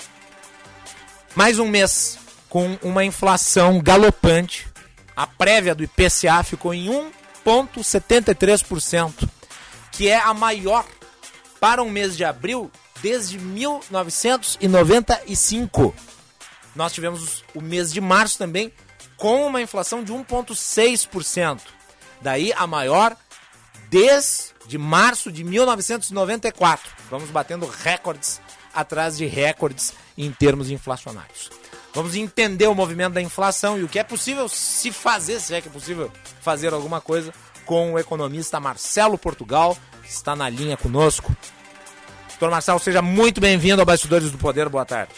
mais 1.35 1.59
um 1.59 1.67
mês 1.67 2.19
com 2.49 2.79
uma 2.83 3.05
inflação 3.05 3.81
galopante. 3.81 4.69
A 5.17 5.27
prévia 5.27 5.75
do 5.75 5.83
IPCA 5.83 6.45
ficou 6.45 6.73
em 6.73 6.87
1,73%, 7.45 9.29
que 9.91 10.09
é 10.09 10.17
a 10.17 10.33
maior 10.33 10.87
para 11.61 11.83
um 11.83 11.91
mês 11.91 12.17
de 12.17 12.25
abril 12.25 12.71
desde 13.03 13.37
1995. 13.39 15.95
Nós 16.75 16.93
tivemos 16.93 17.45
o 17.55 17.61
mês 17.61 17.93
de 17.93 18.01
março 18.01 18.39
também 18.39 18.73
com 19.19 19.47
uma 19.47 19.61
inflação 19.61 20.03
de 20.03 20.13
1,6%. 20.13 21.61
Daí 22.23 22.53
a 22.55 22.67
maior 22.67 23.17
desde 23.91 24.79
março 24.79 25.31
de 25.31 25.45
1994. 25.45 26.91
Vamos 27.11 27.31
batendo 27.31 27.67
recordes 27.67 28.41
atrás 28.73 29.17
de 29.17 29.27
recordes 29.27 29.93
em 30.17 30.31
termos 30.31 30.71
inflacionários. 30.71 31.51
Vamos 31.93 32.15
entender 32.15 32.67
o 32.69 32.75
movimento 32.75 33.15
da 33.15 33.23
inflação 33.23 33.79
e 33.79 33.83
o 33.83 33.89
que 33.89 33.99
é 33.99 34.05
possível 34.05 34.49
se 34.49 34.93
fazer, 34.93 35.41
se 35.41 35.55
é 35.55 35.61
que 35.61 35.69
é 35.69 35.73
possível 35.73 36.13
fazer 36.41 36.73
alguma 36.73 37.01
coisa, 37.01 37.33
com 37.65 37.95
o 37.95 37.99
economista 37.99 38.61
Marcelo 38.61 39.19
Portugal, 39.19 39.77
que 40.03 40.11
está 40.11 40.37
na 40.37 40.49
linha 40.49 40.77
conosco. 40.77 41.35
Doutor 42.29 42.51
Marcelo, 42.51 42.79
seja 42.79 43.03
muito 43.03 43.41
bem-vindo 43.41 43.81
ao 43.83 43.87
Bastidores 43.87 44.31
do 44.31 44.39
Poder. 44.39 44.69
Boa 44.69 44.85
tarde. 44.85 45.13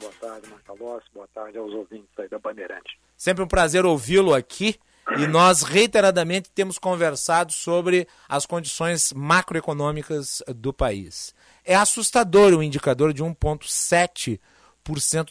Boa 0.00 0.12
tarde, 0.20 0.48
Marcalossi. 0.48 1.06
Boa 1.12 1.28
tarde 1.34 1.58
aos 1.58 1.72
ouvintes 1.72 2.08
aí 2.18 2.28
da 2.28 2.38
Bandeirante. 2.38 2.98
Sempre 3.24 3.42
um 3.42 3.48
prazer 3.48 3.86
ouvi-lo 3.86 4.34
aqui. 4.34 4.76
E 5.16 5.26
nós 5.26 5.62
reiteradamente 5.62 6.50
temos 6.50 6.78
conversado 6.78 7.54
sobre 7.54 8.06
as 8.28 8.44
condições 8.44 9.14
macroeconômicas 9.14 10.42
do 10.54 10.74
país. 10.74 11.34
É 11.64 11.74
assustador 11.74 12.52
o 12.52 12.62
indicador 12.62 13.14
de 13.14 13.24
1,7% 13.24 14.38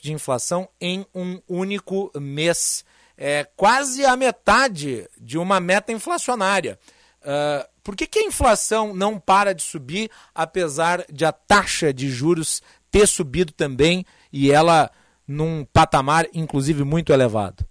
de 0.01 0.11
inflação 0.11 0.67
em 0.81 1.05
um 1.13 1.39
único 1.47 2.11
mês. 2.19 2.83
É 3.15 3.43
quase 3.55 4.03
a 4.03 4.17
metade 4.17 5.07
de 5.21 5.37
uma 5.37 5.59
meta 5.59 5.91
inflacionária. 5.91 6.79
Uh, 7.21 7.63
por 7.83 7.95
que, 7.95 8.07
que 8.07 8.17
a 8.17 8.25
inflação 8.25 8.91
não 8.95 9.19
para 9.19 9.53
de 9.53 9.61
subir, 9.61 10.09
apesar 10.33 11.05
de 11.11 11.25
a 11.25 11.31
taxa 11.31 11.93
de 11.93 12.09
juros 12.09 12.59
ter 12.89 13.07
subido 13.07 13.53
também 13.53 14.03
e 14.31 14.51
ela 14.51 14.89
num 15.27 15.63
patamar, 15.63 16.25
inclusive, 16.33 16.83
muito 16.83 17.13
elevado? 17.13 17.63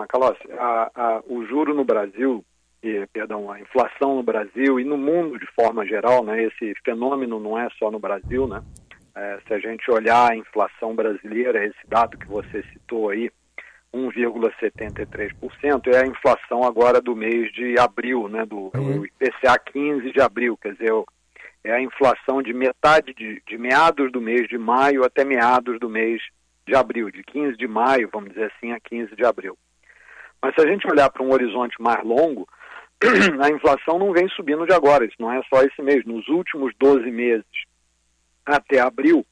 Ô, 0.00 0.02
Macalossi, 0.02 0.50
a, 0.58 0.90
a, 0.94 1.22
o 1.28 1.44
juro 1.44 1.74
no 1.74 1.84
Brasil, 1.84 2.42
e, 2.82 3.06
perdão, 3.12 3.50
a 3.50 3.60
inflação 3.60 4.16
no 4.16 4.22
Brasil 4.22 4.80
e 4.80 4.84
no 4.84 4.96
mundo 4.96 5.38
de 5.38 5.46
forma 5.46 5.84
geral, 5.84 6.24
né, 6.24 6.42
esse 6.44 6.74
fenômeno 6.82 7.38
não 7.38 7.58
é 7.58 7.68
só 7.78 7.90
no 7.90 7.98
Brasil, 7.98 8.46
né? 8.46 8.62
É, 9.14 9.38
se 9.46 9.52
a 9.52 9.58
gente 9.58 9.90
olhar 9.90 10.30
a 10.30 10.36
inflação 10.36 10.94
brasileira, 10.94 11.66
esse 11.66 11.86
dado 11.86 12.16
que 12.16 12.26
você 12.26 12.62
citou 12.72 13.10
aí, 13.10 13.30
1,73%, 13.92 15.88
é 15.92 15.98
a 15.98 16.06
inflação 16.06 16.62
agora 16.62 17.00
do 17.00 17.16
mês 17.16 17.52
de 17.52 17.76
abril, 17.78 18.28
né, 18.28 18.46
do 18.46 18.70
uhum. 18.74 19.04
IPCA 19.04 19.58
15 19.58 20.12
de 20.12 20.20
abril, 20.20 20.56
quer 20.56 20.74
dizer, 20.74 20.92
é 21.64 21.72
a 21.72 21.82
inflação 21.82 22.40
de 22.40 22.54
metade 22.54 23.12
de, 23.12 23.42
de 23.46 23.58
meados 23.58 24.12
do 24.12 24.20
mês 24.20 24.48
de 24.48 24.56
maio 24.56 25.04
até 25.04 25.24
meados 25.24 25.80
do 25.80 25.90
mês 25.90 26.22
de 26.66 26.76
abril, 26.76 27.10
de 27.10 27.24
15 27.24 27.56
de 27.56 27.66
maio, 27.66 28.08
vamos 28.12 28.30
dizer 28.30 28.52
assim, 28.54 28.72
a 28.72 28.78
15 28.78 29.16
de 29.16 29.24
abril. 29.24 29.58
Mas 30.42 30.54
se 30.54 30.60
a 30.60 30.70
gente 30.70 30.90
olhar 30.90 31.10
para 31.10 31.22
um 31.22 31.32
horizonte 31.32 31.80
mais 31.80 32.02
longo, 32.04 32.48
a 33.42 33.50
inflação 33.50 33.98
não 33.98 34.12
vem 34.12 34.28
subindo 34.30 34.66
de 34.66 34.72
agora, 34.72 35.04
isso 35.04 35.16
não 35.18 35.32
é 35.32 35.40
só 35.52 35.62
esse 35.62 35.80
mês. 35.82 36.04
Nos 36.04 36.26
últimos 36.28 36.72
12 36.78 37.10
meses 37.10 37.44
até 38.44 38.80
abril, 38.80 39.24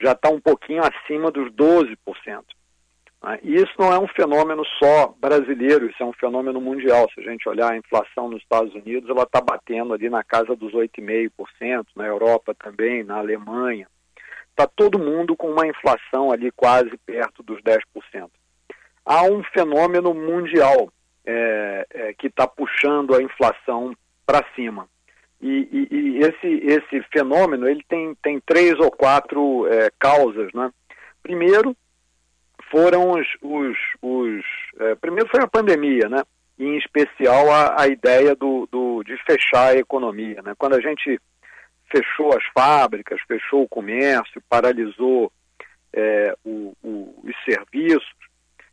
já 0.00 0.12
está 0.12 0.30
um 0.30 0.40
pouquinho 0.40 0.82
acima 0.82 1.30
dos 1.30 1.50
12%. 1.52 1.96
Né? 3.22 3.38
E 3.42 3.54
isso 3.56 3.72
não 3.78 3.92
é 3.92 3.98
um 3.98 4.08
fenômeno 4.08 4.64
só 4.82 5.14
brasileiro, 5.20 5.86
isso 5.86 6.02
é 6.02 6.06
um 6.06 6.12
fenômeno 6.12 6.60
mundial. 6.60 7.08
Se 7.14 7.20
a 7.20 7.30
gente 7.30 7.48
olhar 7.48 7.72
a 7.72 7.76
inflação 7.76 8.28
nos 8.28 8.42
Estados 8.42 8.74
Unidos, 8.74 9.10
ela 9.10 9.24
está 9.24 9.40
batendo 9.40 9.92
ali 9.92 10.08
na 10.08 10.24
casa 10.24 10.56
dos 10.56 10.72
8,5%, 10.72 11.86
na 11.94 12.06
Europa 12.06 12.54
também, 12.54 13.04
na 13.04 13.18
Alemanha. 13.18 13.86
Está 14.50 14.66
todo 14.66 14.98
mundo 14.98 15.36
com 15.36 15.50
uma 15.50 15.66
inflação 15.66 16.32
ali 16.32 16.50
quase 16.52 16.96
perto 17.06 17.42
dos 17.42 17.60
10%. 17.62 17.80
Há 19.04 19.24
um 19.24 19.42
fenômeno 19.44 20.14
mundial 20.14 20.92
é, 21.24 21.86
é, 21.90 22.12
que 22.14 22.26
está 22.26 22.46
puxando 22.46 23.14
a 23.14 23.22
inflação 23.22 23.94
para 24.26 24.44
cima. 24.54 24.88
E, 25.40 25.68
e, 25.72 25.96
e, 25.96 26.18
esse, 26.18 26.46
esse 26.46 27.02
fenômeno 27.12 27.66
ele 27.66 27.82
tem, 27.88 28.14
tem 28.22 28.40
três 28.40 28.78
ou 28.78 28.90
quatro 28.90 29.66
é, 29.66 29.90
causas. 29.98 30.52
Né? 30.52 30.70
Primeiro, 31.22 31.74
foram 32.70 33.12
os. 33.12 33.26
os, 33.42 33.76
os 34.02 34.44
é, 34.78 34.94
primeiro 34.94 35.28
foi 35.30 35.42
a 35.42 35.48
pandemia, 35.48 36.08
né? 36.08 36.22
E 36.58 36.64
em 36.64 36.76
especial 36.76 37.50
a, 37.50 37.82
a 37.82 37.88
ideia 37.88 38.34
do, 38.36 38.68
do, 38.70 39.02
de 39.02 39.16
fechar 39.24 39.68
a 39.68 39.76
economia. 39.76 40.42
Né? 40.42 40.54
Quando 40.58 40.74
a 40.74 40.80
gente 40.80 41.18
fechou 41.90 42.36
as 42.36 42.44
fábricas, 42.54 43.18
fechou 43.26 43.62
o 43.62 43.68
comércio, 43.68 44.42
paralisou 44.48 45.32
é, 45.92 46.36
o, 46.44 46.74
o, 46.82 47.22
os 47.24 47.34
serviços, 47.44 48.19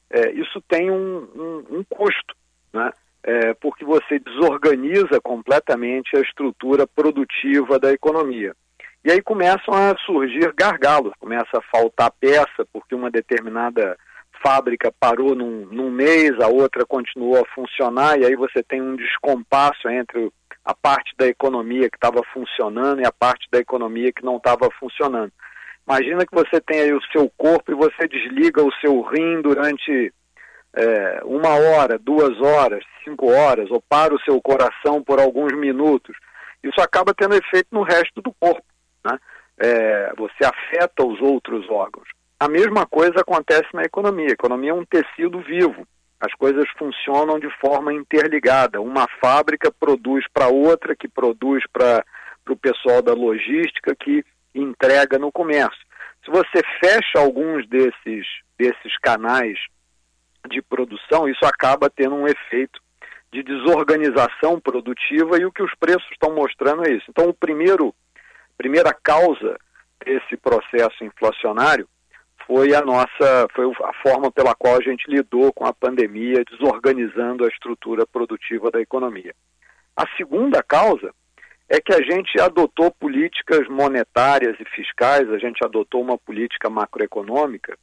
é, 0.10 0.32
isso 0.32 0.62
tem 0.68 0.90
um, 0.90 1.28
um, 1.36 1.78
um 1.78 1.84
custo, 1.84 2.36
né? 2.74 2.92
É, 3.24 3.54
porque 3.56 3.84
você 3.84 4.20
desorganiza 4.20 5.20
completamente 5.22 6.16
a 6.16 6.22
estrutura 6.22 6.88
produtiva 6.88 7.78
da 7.78 7.92
economia. 7.92 8.56
E 9.04 9.12
aí 9.12 9.22
começam 9.22 9.74
a 9.74 9.98
surgir 10.06 10.54
gargalos, 10.54 11.14
começa 11.20 11.58
a 11.58 11.62
faltar 11.62 12.12
peça, 12.12 12.66
porque 12.72 12.96
uma 12.96 13.12
determinada 13.12 13.98
fábrica 14.42 14.94
parou 14.98 15.36
num, 15.36 15.66
num 15.66 15.90
mês, 15.90 16.40
a 16.40 16.48
outra 16.48 16.86
continuou 16.86 17.38
a 17.38 17.54
funcionar, 17.54 18.20
e 18.20 18.26
aí 18.26 18.36
você 18.36 18.64
tem 18.64 18.82
um 18.82 18.96
descompasso 18.96 19.90
entre 19.90 20.32
a 20.64 20.74
parte 20.74 21.14
da 21.18 21.28
economia 21.28 21.90
que 21.90 21.98
estava 21.98 22.22
funcionando 22.34 23.02
e 23.02 23.06
a 23.06 23.12
parte 23.12 23.48
da 23.52 23.60
economia 23.60 24.12
que 24.12 24.24
não 24.24 24.38
estava 24.38 24.70
funcionando. 24.80 25.32
Imagina 25.88 26.26
que 26.26 26.36
você 26.36 26.60
tem 26.60 26.82
aí 26.82 26.94
o 26.94 27.02
seu 27.14 27.32
corpo 27.38 27.72
e 27.72 27.76
você 27.76 28.08
desliga 28.10 28.62
o 28.62 28.74
seu 28.82 29.02
rim 29.02 29.42
durante 29.42 30.14
é, 30.74 31.22
uma 31.24 31.56
hora, 31.56 31.98
duas 31.98 32.40
horas, 32.42 32.84
cinco 33.06 33.32
horas, 33.32 33.72
ou 33.72 33.82
para 33.82 34.14
o 34.14 34.20
seu 34.22 34.42
coração 34.42 35.02
por 35.02 35.20
alguns 35.20 35.54
minutos. 35.54 36.16
Isso 36.62 36.82
acaba 36.82 37.14
tendo 37.14 37.36
efeito 37.36 37.70
no 37.72 37.84
resto 37.84 38.22
do 38.22 38.34
corpo. 38.34 38.66
Né? 39.06 39.18
É, 39.60 40.14
você 40.18 40.46
afeta 40.46 41.06
os 41.06 41.22
outros 41.22 41.70
órgãos. 41.70 42.08
A 42.38 42.50
mesma 42.50 42.86
coisa 42.86 43.22
acontece 43.22 43.70
na 43.74 43.84
economia. 43.84 44.28
A 44.28 44.34
economia 44.34 44.72
é 44.72 44.74
um 44.74 44.86
tecido 44.86 45.40
vivo. 45.40 45.88
As 46.20 46.34
coisas 46.34 46.66
funcionam 46.78 47.40
de 47.40 47.50
forma 47.62 47.94
interligada. 47.94 48.82
Uma 48.82 49.08
fábrica 49.22 49.72
produz 49.72 50.26
para 50.34 50.48
outra, 50.50 50.96
que 50.96 51.08
produz 51.08 51.64
para 51.72 52.04
o 52.50 52.58
pessoal 52.58 53.02
da 53.02 53.14
logística, 53.14 53.96
que 53.96 54.24
entrega 54.62 55.18
no 55.18 55.32
comércio. 55.32 55.86
Se 56.24 56.32
você 56.32 56.62
fecha 56.84 57.20
alguns 57.20 57.68
desses, 57.68 58.26
desses 58.58 58.98
canais 59.02 59.58
de 60.50 60.62
produção, 60.62 61.28
isso 61.28 61.46
acaba 61.46 61.90
tendo 61.90 62.16
um 62.16 62.28
efeito 62.28 62.82
de 63.32 63.44
desorganização 63.44 64.60
produtiva 64.60 65.38
e 65.40 65.46
o 65.46 65.52
que 65.52 65.62
os 65.62 65.74
preços 65.76 66.08
estão 66.12 66.34
mostrando 66.34 66.88
é 66.88 66.92
isso. 66.92 67.06
Então, 67.10 67.28
o 67.30 67.34
primeiro, 67.34 67.94
primeira 68.58 68.94
causa 68.94 69.58
desse 70.04 70.38
processo 70.38 71.04
inflacionário 71.04 71.88
foi 72.46 72.74
a 72.74 72.82
nossa, 72.82 73.48
foi 73.54 73.70
a 73.84 73.94
forma 74.02 74.32
pela 74.32 74.56
qual 74.56 74.78
a 74.78 74.82
gente 74.82 75.10
lidou 75.10 75.52
com 75.52 75.66
a 75.66 75.74
pandemia, 75.74 76.46
desorganizando 76.50 77.44
a 77.44 77.50
estrutura 77.50 78.08
produtiva 78.08 78.72
da 78.72 78.80
economia. 78.80 79.36
A 79.96 80.06
segunda 80.16 80.64
causa 80.64 81.14
é 81.70 81.82
que 81.82 81.94
a 81.94 82.02
gente 82.02 82.40
adotou 82.40 82.92
políticas 82.92 83.68
monetárias 83.68 84.56
e 84.60 84.66
fiscais, 84.76 85.30
a 85.30 85.38
gente 85.38 85.64
adotou 85.64 86.02
uma 86.02 86.18
política 86.18 86.70
macroeconômica 86.70 87.78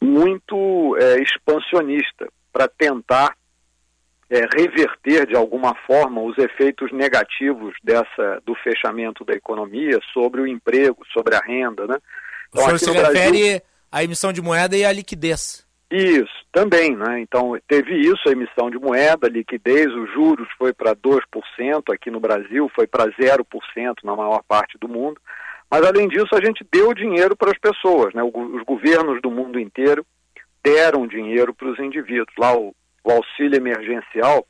muito 0.00 0.96
é, 1.00 1.22
expansionista 1.22 2.28
para 2.52 2.68
tentar 2.68 3.34
é, 4.28 4.40
reverter 4.56 5.26
de 5.26 5.36
alguma 5.36 5.74
forma 5.86 6.22
os 6.22 6.36
efeitos 6.38 6.92
negativos 6.92 7.74
dessa 7.84 8.42
do 8.44 8.54
fechamento 8.56 9.24
da 9.24 9.34
economia 9.34 9.98
sobre 10.12 10.40
o 10.40 10.46
emprego, 10.46 11.02
sobre 11.12 11.34
a 11.34 11.40
renda, 11.40 11.86
né? 11.86 11.98
Então, 12.48 12.64
o 12.64 12.78
senhor 12.78 12.78
se 12.78 12.90
refere 12.90 13.40
Brasil... 13.40 13.60
à 13.90 14.04
emissão 14.04 14.32
de 14.32 14.42
moeda 14.42 14.76
e 14.76 14.84
à 14.84 14.92
liquidez? 14.92 15.66
Isso, 15.94 16.32
também, 16.50 16.96
né? 16.96 17.20
Então, 17.20 17.54
teve 17.68 17.94
isso, 17.94 18.26
a 18.26 18.32
emissão 18.32 18.70
de 18.70 18.78
moeda, 18.78 19.28
liquidez, 19.28 19.92
os 19.92 20.10
juros 20.10 20.48
foi 20.56 20.72
para 20.72 20.96
2% 20.96 21.92
aqui 21.92 22.10
no 22.10 22.18
Brasil, 22.18 22.66
foi 22.74 22.86
para 22.86 23.12
0% 23.12 23.44
na 24.02 24.16
maior 24.16 24.42
parte 24.48 24.78
do 24.78 24.88
mundo. 24.88 25.20
Mas, 25.70 25.84
além 25.84 26.08
disso, 26.08 26.34
a 26.34 26.42
gente 26.42 26.66
deu 26.72 26.94
dinheiro 26.94 27.36
para 27.36 27.50
as 27.50 27.58
pessoas, 27.58 28.14
né? 28.14 28.22
Os 28.22 28.62
governos 28.62 29.20
do 29.20 29.30
mundo 29.30 29.60
inteiro 29.60 30.02
deram 30.64 31.06
dinheiro 31.06 31.52
para 31.52 31.68
os 31.68 31.78
indivíduos. 31.78 32.34
Lá, 32.38 32.56
o, 32.56 32.74
o 33.04 33.10
auxílio 33.10 33.58
emergencial, 33.58 34.46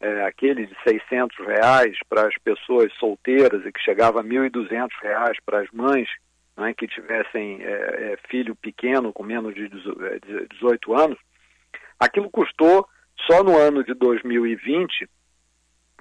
é, 0.00 0.24
aquele 0.24 0.64
de 0.64 0.76
600 0.86 1.36
reais 1.44 1.98
para 2.08 2.28
as 2.28 2.38
pessoas 2.38 2.92
solteiras 3.00 3.66
e 3.66 3.72
que 3.72 3.80
chegava 3.80 4.20
a 4.20 4.24
1.200 4.24 4.90
reais 5.02 5.36
para 5.44 5.60
as 5.60 5.68
mães 5.72 6.08
né, 6.56 6.74
que 6.74 6.86
tivessem 6.86 7.62
é, 7.62 7.66
é, 8.12 8.18
filho 8.28 8.54
pequeno 8.54 9.12
com 9.12 9.22
menos 9.22 9.54
de 9.54 9.68
18 9.68 10.94
é, 10.94 11.04
anos, 11.04 11.18
aquilo 11.98 12.30
custou 12.30 12.86
só 13.28 13.42
no 13.42 13.56
ano 13.56 13.82
de 13.84 13.94
2020, 13.94 15.08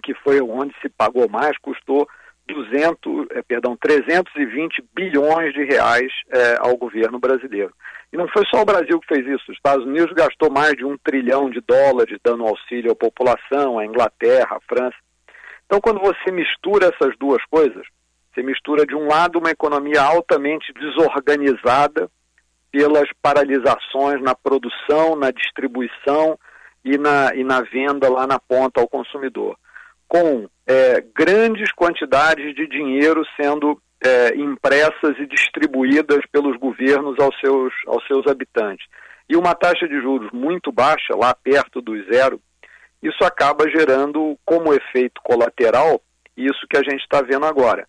que 0.03 0.13
foi 0.15 0.41
onde 0.41 0.73
se 0.81 0.89
pagou 0.89 1.29
mais, 1.29 1.57
custou 1.59 2.07
200, 2.47 3.27
é, 3.31 3.41
perdão, 3.41 3.77
320 3.77 4.83
bilhões 4.93 5.53
de 5.53 5.63
reais 5.63 6.11
é, 6.29 6.57
ao 6.59 6.75
governo 6.75 7.19
brasileiro. 7.19 7.73
E 8.11 8.17
não 8.17 8.27
foi 8.27 8.43
só 8.45 8.61
o 8.61 8.65
Brasil 8.65 8.99
que 8.99 9.07
fez 9.07 9.25
isso. 9.25 9.51
Os 9.51 9.57
Estados 9.57 9.85
Unidos 9.85 10.13
gastou 10.13 10.51
mais 10.51 10.73
de 10.73 10.85
um 10.85 10.97
trilhão 10.97 11.49
de 11.49 11.61
dólares 11.61 12.19
dando 12.23 12.45
auxílio 12.45 12.91
à 12.91 12.95
população, 12.95 13.79
a 13.79 13.85
Inglaterra, 13.85 14.57
a 14.57 14.61
França. 14.61 14.97
Então, 15.65 15.79
quando 15.81 15.99
você 15.99 16.31
mistura 16.31 16.91
essas 16.93 17.17
duas 17.17 17.43
coisas, 17.45 17.87
você 18.33 18.41
mistura, 18.41 18.85
de 18.85 18.95
um 18.95 19.07
lado, 19.07 19.37
uma 19.37 19.51
economia 19.51 20.01
altamente 20.01 20.73
desorganizada 20.73 22.09
pelas 22.71 23.07
paralisações 23.21 24.19
na 24.21 24.33
produção, 24.33 25.15
na 25.15 25.29
distribuição 25.29 26.37
e 26.83 26.97
na, 26.97 27.35
e 27.35 27.43
na 27.43 27.61
venda 27.61 28.09
lá 28.09 28.25
na 28.25 28.39
ponta 28.39 28.81
ao 28.81 28.87
consumidor, 28.87 29.55
com 30.07 30.49
é, 30.65 31.01
grandes 31.15 31.71
quantidades 31.73 32.55
de 32.55 32.67
dinheiro 32.67 33.23
sendo 33.39 33.79
é, 34.03 34.35
impressas 34.35 35.17
e 35.19 35.27
distribuídas 35.27 36.19
pelos 36.31 36.57
governos 36.57 37.17
aos 37.19 37.39
seus, 37.39 37.71
aos 37.87 38.05
seus 38.07 38.25
habitantes. 38.25 38.85
E 39.29 39.37
uma 39.37 39.53
taxa 39.53 39.87
de 39.87 40.01
juros 40.01 40.31
muito 40.33 40.71
baixa, 40.71 41.15
lá 41.15 41.33
perto 41.35 41.79
do 41.79 41.93
zero, 42.11 42.41
isso 43.01 43.23
acaba 43.23 43.69
gerando 43.69 44.37
como 44.43 44.73
efeito 44.73 45.21
colateral 45.23 46.01
isso 46.35 46.65
que 46.67 46.77
a 46.77 46.81
gente 46.81 47.01
está 47.01 47.21
vendo 47.21 47.45
agora 47.45 47.85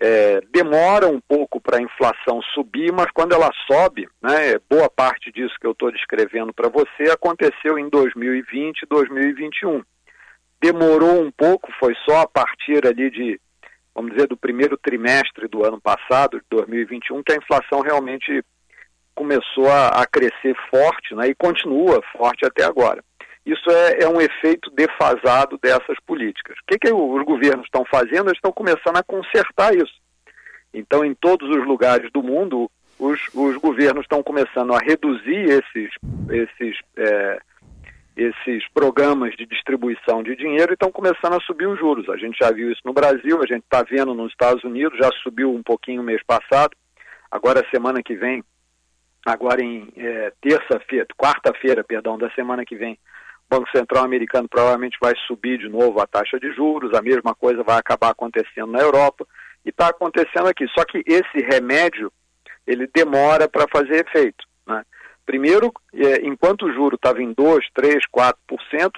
é, 0.00 0.40
demora 0.50 1.06
um 1.06 1.20
pouco 1.20 1.60
para 1.60 1.76
a 1.76 1.82
inflação 1.82 2.40
subir, 2.54 2.90
mas 2.90 3.10
quando 3.12 3.34
ela 3.34 3.50
sobe, 3.70 4.08
né, 4.22 4.58
boa 4.68 4.88
parte 4.88 5.30
disso 5.30 5.54
que 5.60 5.66
eu 5.66 5.72
estou 5.72 5.92
descrevendo 5.92 6.54
para 6.54 6.70
você 6.70 7.10
aconteceu 7.10 7.78
em 7.78 7.88
2020 7.90 8.82
e 8.82 8.86
2021. 8.86 9.82
Demorou 10.62 11.22
um 11.22 11.30
pouco, 11.30 11.70
foi 11.78 11.94
só 12.08 12.22
a 12.22 12.26
partir 12.26 12.86
ali 12.86 13.10
de, 13.10 13.38
vamos 13.94 14.12
dizer, 14.12 14.26
do 14.26 14.38
primeiro 14.38 14.78
trimestre 14.78 15.46
do 15.48 15.66
ano 15.66 15.80
passado, 15.80 16.38
de 16.38 16.46
2021, 16.50 17.22
que 17.22 17.32
a 17.32 17.36
inflação 17.36 17.82
realmente 17.82 18.42
começou 19.14 19.70
a, 19.70 19.88
a 19.88 20.06
crescer 20.06 20.56
forte 20.70 21.14
né, 21.14 21.28
e 21.28 21.34
continua 21.34 22.00
forte 22.16 22.46
até 22.46 22.64
agora. 22.64 23.04
Isso 23.44 23.70
é, 23.70 24.02
é, 24.02 24.08
um 24.08 24.20
efeito 24.20 24.70
defasado 24.70 25.58
dessas 25.58 25.98
políticas. 26.06 26.56
O 26.58 26.66
que, 26.66 26.78
que 26.78 26.92
os 26.92 27.24
governos 27.24 27.64
estão 27.64 27.84
fazendo? 27.84 28.28
Eles 28.28 28.36
estão 28.36 28.52
começando 28.52 28.96
a 28.96 29.02
consertar 29.02 29.74
isso. 29.74 29.94
Então, 30.72 31.04
em 31.04 31.14
todos 31.14 31.48
os 31.48 31.66
lugares 31.66 32.10
do 32.12 32.22
mundo, 32.22 32.70
os, 32.98 33.20
os 33.34 33.56
governos 33.56 34.02
estão 34.04 34.22
começando 34.22 34.74
a 34.74 34.78
reduzir 34.78 35.48
esses, 35.48 35.90
esses, 36.30 36.78
é, 36.96 37.40
esses 38.16 38.68
programas 38.74 39.34
de 39.36 39.46
distribuição 39.46 40.22
de 40.22 40.36
dinheiro 40.36 40.72
e 40.72 40.74
estão 40.74 40.92
começando 40.92 41.34
a 41.34 41.40
subir 41.40 41.66
os 41.66 41.78
juros. 41.78 42.08
A 42.10 42.16
gente 42.16 42.38
já 42.38 42.50
viu 42.52 42.70
isso 42.70 42.82
no 42.84 42.92
Brasil, 42.92 43.42
a 43.42 43.46
gente 43.46 43.64
está 43.64 43.82
vendo 43.82 44.14
nos 44.14 44.30
Estados 44.30 44.62
Unidos, 44.62 44.98
já 44.98 45.10
subiu 45.22 45.52
um 45.52 45.62
pouquinho 45.62 46.02
mês 46.02 46.22
passado. 46.24 46.76
Agora, 47.30 47.66
semana 47.70 48.02
que 48.02 48.14
vem, 48.14 48.44
agora 49.24 49.62
em 49.62 49.88
é, 49.96 50.32
terça-feira, 50.40 51.06
quarta-feira, 51.16 51.82
perdão, 51.82 52.18
da 52.18 52.30
semana 52.32 52.64
que 52.64 52.76
vem, 52.76 52.98
Banco 53.50 53.68
Central 53.70 54.04
americano 54.04 54.48
provavelmente 54.48 54.96
vai 55.00 55.12
subir 55.26 55.58
de 55.58 55.68
novo 55.68 56.00
a 56.00 56.06
taxa 56.06 56.38
de 56.38 56.52
juros, 56.52 56.94
a 56.94 57.02
mesma 57.02 57.34
coisa 57.34 57.64
vai 57.64 57.78
acabar 57.78 58.10
acontecendo 58.10 58.70
na 58.70 58.78
Europa 58.80 59.26
e 59.64 59.70
está 59.70 59.88
acontecendo 59.88 60.46
aqui. 60.46 60.66
Só 60.68 60.84
que 60.84 61.02
esse 61.04 61.44
remédio 61.46 62.12
ele 62.66 62.88
demora 62.94 63.48
para 63.48 63.66
fazer 63.70 64.06
efeito. 64.06 64.44
Né? 64.66 64.84
Primeiro, 65.26 65.72
é, 65.92 66.26
enquanto 66.26 66.66
o 66.66 66.72
juro 66.72 66.94
estava 66.94 67.22
em 67.22 67.32
2, 67.32 67.66
3, 67.74 67.96
4%, 68.14 68.34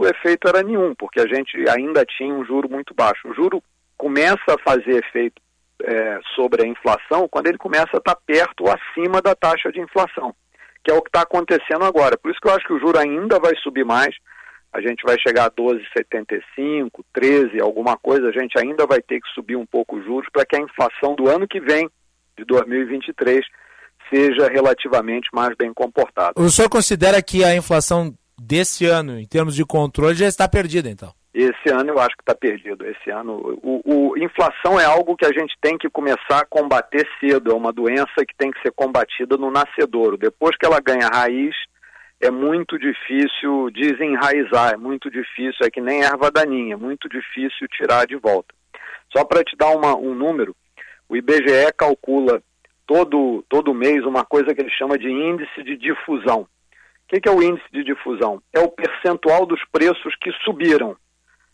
o 0.00 0.06
efeito 0.06 0.48
era 0.48 0.62
nenhum, 0.62 0.94
porque 0.94 1.20
a 1.20 1.26
gente 1.26 1.56
ainda 1.68 2.04
tinha 2.04 2.32
um 2.32 2.44
juro 2.44 2.68
muito 2.68 2.94
baixo. 2.94 3.28
O 3.28 3.34
juro 3.34 3.62
começa 3.96 4.54
a 4.54 4.58
fazer 4.58 5.04
efeito 5.04 5.40
é, 5.82 6.18
sobre 6.34 6.64
a 6.64 6.66
inflação 6.66 7.26
quando 7.28 7.46
ele 7.46 7.58
começa 7.58 7.90
a 7.94 7.98
estar 7.98 8.14
tá 8.14 8.20
perto 8.26 8.64
ou 8.64 8.70
acima 8.70 9.20
da 9.20 9.34
taxa 9.34 9.72
de 9.72 9.80
inflação, 9.80 10.34
que 10.84 10.90
é 10.90 10.94
o 10.94 11.02
que 11.02 11.08
está 11.08 11.22
acontecendo 11.22 11.84
agora. 11.84 12.16
Por 12.16 12.30
isso 12.30 12.40
que 12.40 12.48
eu 12.48 12.54
acho 12.54 12.66
que 12.66 12.72
o 12.72 12.80
juro 12.80 12.98
ainda 12.98 13.38
vai 13.38 13.54
subir 13.56 13.84
mais, 13.84 14.14
a 14.72 14.80
gente 14.80 15.02
vai 15.04 15.18
chegar 15.20 15.46
a 15.46 15.50
12,75, 15.50 17.04
13, 17.12 17.60
alguma 17.60 17.96
coisa, 17.96 18.28
a 18.28 18.32
gente 18.32 18.58
ainda 18.58 18.86
vai 18.86 19.02
ter 19.02 19.20
que 19.20 19.28
subir 19.34 19.56
um 19.56 19.66
pouco 19.66 19.96
os 19.96 20.04
juros 20.04 20.28
para 20.32 20.46
que 20.46 20.56
a 20.56 20.60
inflação 20.60 21.14
do 21.14 21.28
ano 21.28 21.46
que 21.46 21.60
vem, 21.60 21.88
de 22.36 22.44
2023, 22.44 23.44
seja 24.12 24.48
relativamente 24.48 25.28
mais 25.32 25.54
bem 25.56 25.72
comportada. 25.74 26.32
O 26.36 26.48
senhor 26.50 26.68
considera 26.68 27.22
que 27.22 27.44
a 27.44 27.54
inflação 27.54 28.14
desse 28.40 28.86
ano, 28.86 29.18
em 29.18 29.26
termos 29.26 29.54
de 29.54 29.64
controle, 29.64 30.14
já 30.14 30.26
está 30.26 30.48
perdida, 30.48 30.88
então? 30.88 31.12
Esse 31.34 31.72
ano 31.72 31.90
eu 31.90 31.98
acho 31.98 32.14
que 32.14 32.22
está 32.22 32.34
perdido. 32.34 32.84
Esse 32.86 33.10
ano, 33.10 33.58
o, 33.62 33.80
o, 33.84 34.18
inflação 34.18 34.78
é 34.78 34.84
algo 34.84 35.16
que 35.16 35.24
a 35.24 35.32
gente 35.32 35.54
tem 35.62 35.78
que 35.78 35.88
começar 35.88 36.40
a 36.40 36.44
combater 36.44 37.08
cedo. 37.18 37.50
É 37.50 37.54
uma 37.54 37.72
doença 37.72 38.24
que 38.26 38.36
tem 38.36 38.50
que 38.50 38.60
ser 38.60 38.70
combatida 38.72 39.38
no 39.38 39.50
nascedouro. 39.50 40.18
Depois 40.18 40.54
que 40.58 40.66
ela 40.66 40.78
ganha 40.78 41.08
raiz, 41.08 41.54
é 42.22 42.30
muito 42.30 42.78
difícil 42.78 43.70
desenraizar, 43.70 44.74
é 44.74 44.76
muito 44.76 45.10
difícil, 45.10 45.64
é 45.64 45.70
que 45.70 45.80
nem 45.80 46.02
erva 46.02 46.30
daninha, 46.30 46.74
é 46.74 46.76
muito 46.76 47.08
difícil 47.08 47.68
tirar 47.68 48.06
de 48.06 48.16
volta. 48.16 48.54
Só 49.14 49.24
para 49.24 49.44
te 49.44 49.56
dar 49.56 49.70
uma, 49.76 49.96
um 49.96 50.14
número, 50.14 50.56
o 51.08 51.16
IBGE 51.16 51.72
calcula 51.76 52.42
todo, 52.86 53.44
todo 53.48 53.74
mês 53.74 54.04
uma 54.04 54.24
coisa 54.24 54.54
que 54.54 54.60
ele 54.60 54.70
chama 54.70 54.96
de 54.96 55.10
índice 55.10 55.62
de 55.62 55.76
difusão, 55.76 56.46
que, 57.12 57.20
que 57.20 57.28
é 57.28 57.32
o 57.32 57.42
índice 57.42 57.66
de 57.70 57.84
difusão? 57.84 58.42
É 58.54 58.60
o 58.60 58.70
percentual 58.70 59.44
dos 59.44 59.62
preços 59.70 60.16
que 60.16 60.32
subiram. 60.44 60.96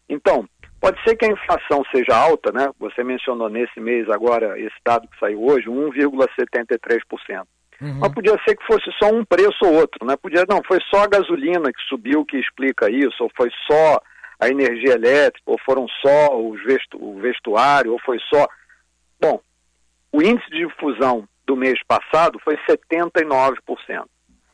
Então, 0.08 0.48
pode 0.80 1.02
ser 1.02 1.16
que 1.16 1.24
a 1.24 1.32
inflação 1.32 1.82
seja 1.92 2.16
alta, 2.16 2.52
né? 2.52 2.70
Você 2.78 3.02
mencionou 3.02 3.48
nesse 3.48 3.80
mês 3.80 4.08
agora, 4.08 4.58
esse 4.58 4.76
dado 4.86 5.08
que 5.08 5.18
saiu 5.18 5.42
hoje, 5.44 5.66
1,73%. 5.66 7.44
Uhum. 7.80 7.98
Mas 8.00 8.12
podia 8.12 8.36
ser 8.44 8.56
que 8.56 8.66
fosse 8.66 8.90
só 8.98 9.12
um 9.12 9.24
preço 9.24 9.64
ou 9.64 9.74
outro, 9.74 10.04
né? 10.04 10.16
Podia, 10.16 10.44
não, 10.48 10.62
foi 10.66 10.78
só 10.90 11.04
a 11.04 11.08
gasolina 11.08 11.72
que 11.72 11.80
subiu 11.88 12.24
que 12.24 12.36
explica 12.36 12.90
isso, 12.90 13.22
ou 13.22 13.30
foi 13.36 13.50
só 13.70 14.00
a 14.40 14.48
energia 14.48 14.94
elétrica, 14.94 15.50
ou 15.50 15.58
foram 15.64 15.86
só 16.00 16.40
os 16.40 16.62
vestu, 16.64 17.02
o 17.02 17.20
vestuário, 17.20 17.92
ou 17.92 18.00
foi 18.00 18.18
só. 18.32 18.46
Bom, 19.20 19.40
o 20.12 20.22
índice 20.22 20.48
de 20.50 20.66
difusão 20.66 21.28
do 21.46 21.56
mês 21.56 21.78
passado 21.86 22.38
foi 22.40 22.56
79%. 22.68 23.56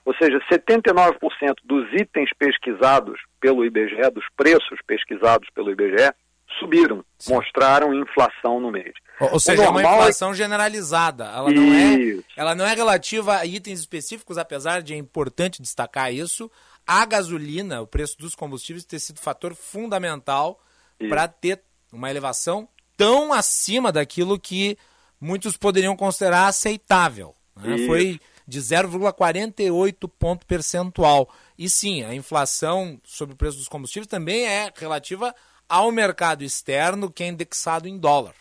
Ou 0.04 0.14
seja, 0.16 0.38
79% 0.50 1.16
dos 1.64 1.90
itens 1.94 2.30
pesquisados 2.38 3.18
pelo 3.40 3.64
IBGE, 3.64 4.10
dos 4.12 4.26
preços 4.36 4.78
pesquisados 4.86 5.48
pelo 5.54 5.70
IBGE, 5.70 6.12
subiram, 6.58 7.04
Sim. 7.18 7.34
mostraram 7.34 7.94
inflação 7.94 8.60
no 8.60 8.70
mês. 8.70 8.92
Ou, 9.20 9.38
seja, 9.38 9.64
é 9.64 9.68
uma 9.68 9.80
é 9.80 9.84
inflação 9.84 10.34
generalizada. 10.34 11.24
Ela 11.24 11.50
não, 11.50 11.62
é, 11.62 12.22
ela 12.36 12.54
não 12.54 12.66
é 12.66 12.74
relativa 12.74 13.36
a 13.36 13.46
itens 13.46 13.80
específicos, 13.80 14.38
apesar 14.38 14.82
de 14.82 14.92
é 14.92 14.96
importante 14.96 15.62
destacar 15.62 16.12
isso. 16.12 16.50
A 16.86 17.04
gasolina, 17.06 17.80
o 17.80 17.86
preço 17.86 18.18
dos 18.18 18.34
combustíveis, 18.34 18.84
ter 18.84 18.98
sido 18.98 19.20
fator 19.20 19.54
fundamental 19.54 20.60
para 21.08 21.28
ter 21.28 21.60
uma 21.92 22.10
elevação 22.10 22.68
tão 22.96 23.32
acima 23.32 23.92
daquilo 23.92 24.38
que 24.38 24.76
muitos 25.20 25.56
poderiam 25.56 25.96
considerar 25.96 26.48
aceitável. 26.48 27.34
Né? 27.56 27.86
Foi 27.86 28.20
de 28.46 28.60
0,48 28.60 30.10
ponto 30.18 30.46
percentual. 30.46 31.32
E 31.56 31.68
sim, 31.68 32.02
a 32.02 32.14
inflação 32.14 33.00
sobre 33.04 33.34
o 33.34 33.38
preço 33.38 33.58
dos 33.58 33.68
combustíveis 33.68 34.06
também 34.06 34.46
é 34.46 34.70
relativa 34.74 35.34
ao 35.68 35.90
mercado 35.90 36.42
externo, 36.42 37.10
que 37.10 37.22
é 37.22 37.28
indexado 37.28 37.88
em 37.88 37.98
dólar. 37.98 38.34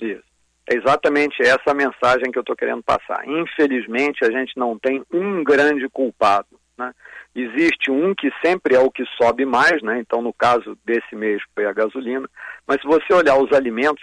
Isso. 0.00 0.22
É 0.68 0.76
exatamente 0.76 1.42
essa 1.42 1.74
mensagem 1.74 2.30
que 2.30 2.38
eu 2.38 2.42
estou 2.42 2.56
querendo 2.56 2.82
passar. 2.82 3.26
Infelizmente, 3.26 4.24
a 4.24 4.30
gente 4.30 4.56
não 4.56 4.78
tem 4.78 5.02
um 5.12 5.42
grande 5.42 5.88
culpado. 5.88 6.60
Né? 6.78 6.92
Existe 7.34 7.90
um 7.90 8.14
que 8.14 8.30
sempre 8.44 8.74
é 8.74 8.78
o 8.78 8.90
que 8.90 9.04
sobe 9.20 9.44
mais, 9.44 9.82
né? 9.82 9.98
então 9.98 10.22
no 10.22 10.32
caso 10.32 10.78
desse 10.84 11.14
mês 11.14 11.42
foi 11.54 11.66
a 11.66 11.72
gasolina, 11.72 12.28
mas 12.66 12.80
se 12.80 12.86
você 12.86 13.12
olhar 13.12 13.36
os 13.36 13.52
alimentos, 13.52 14.02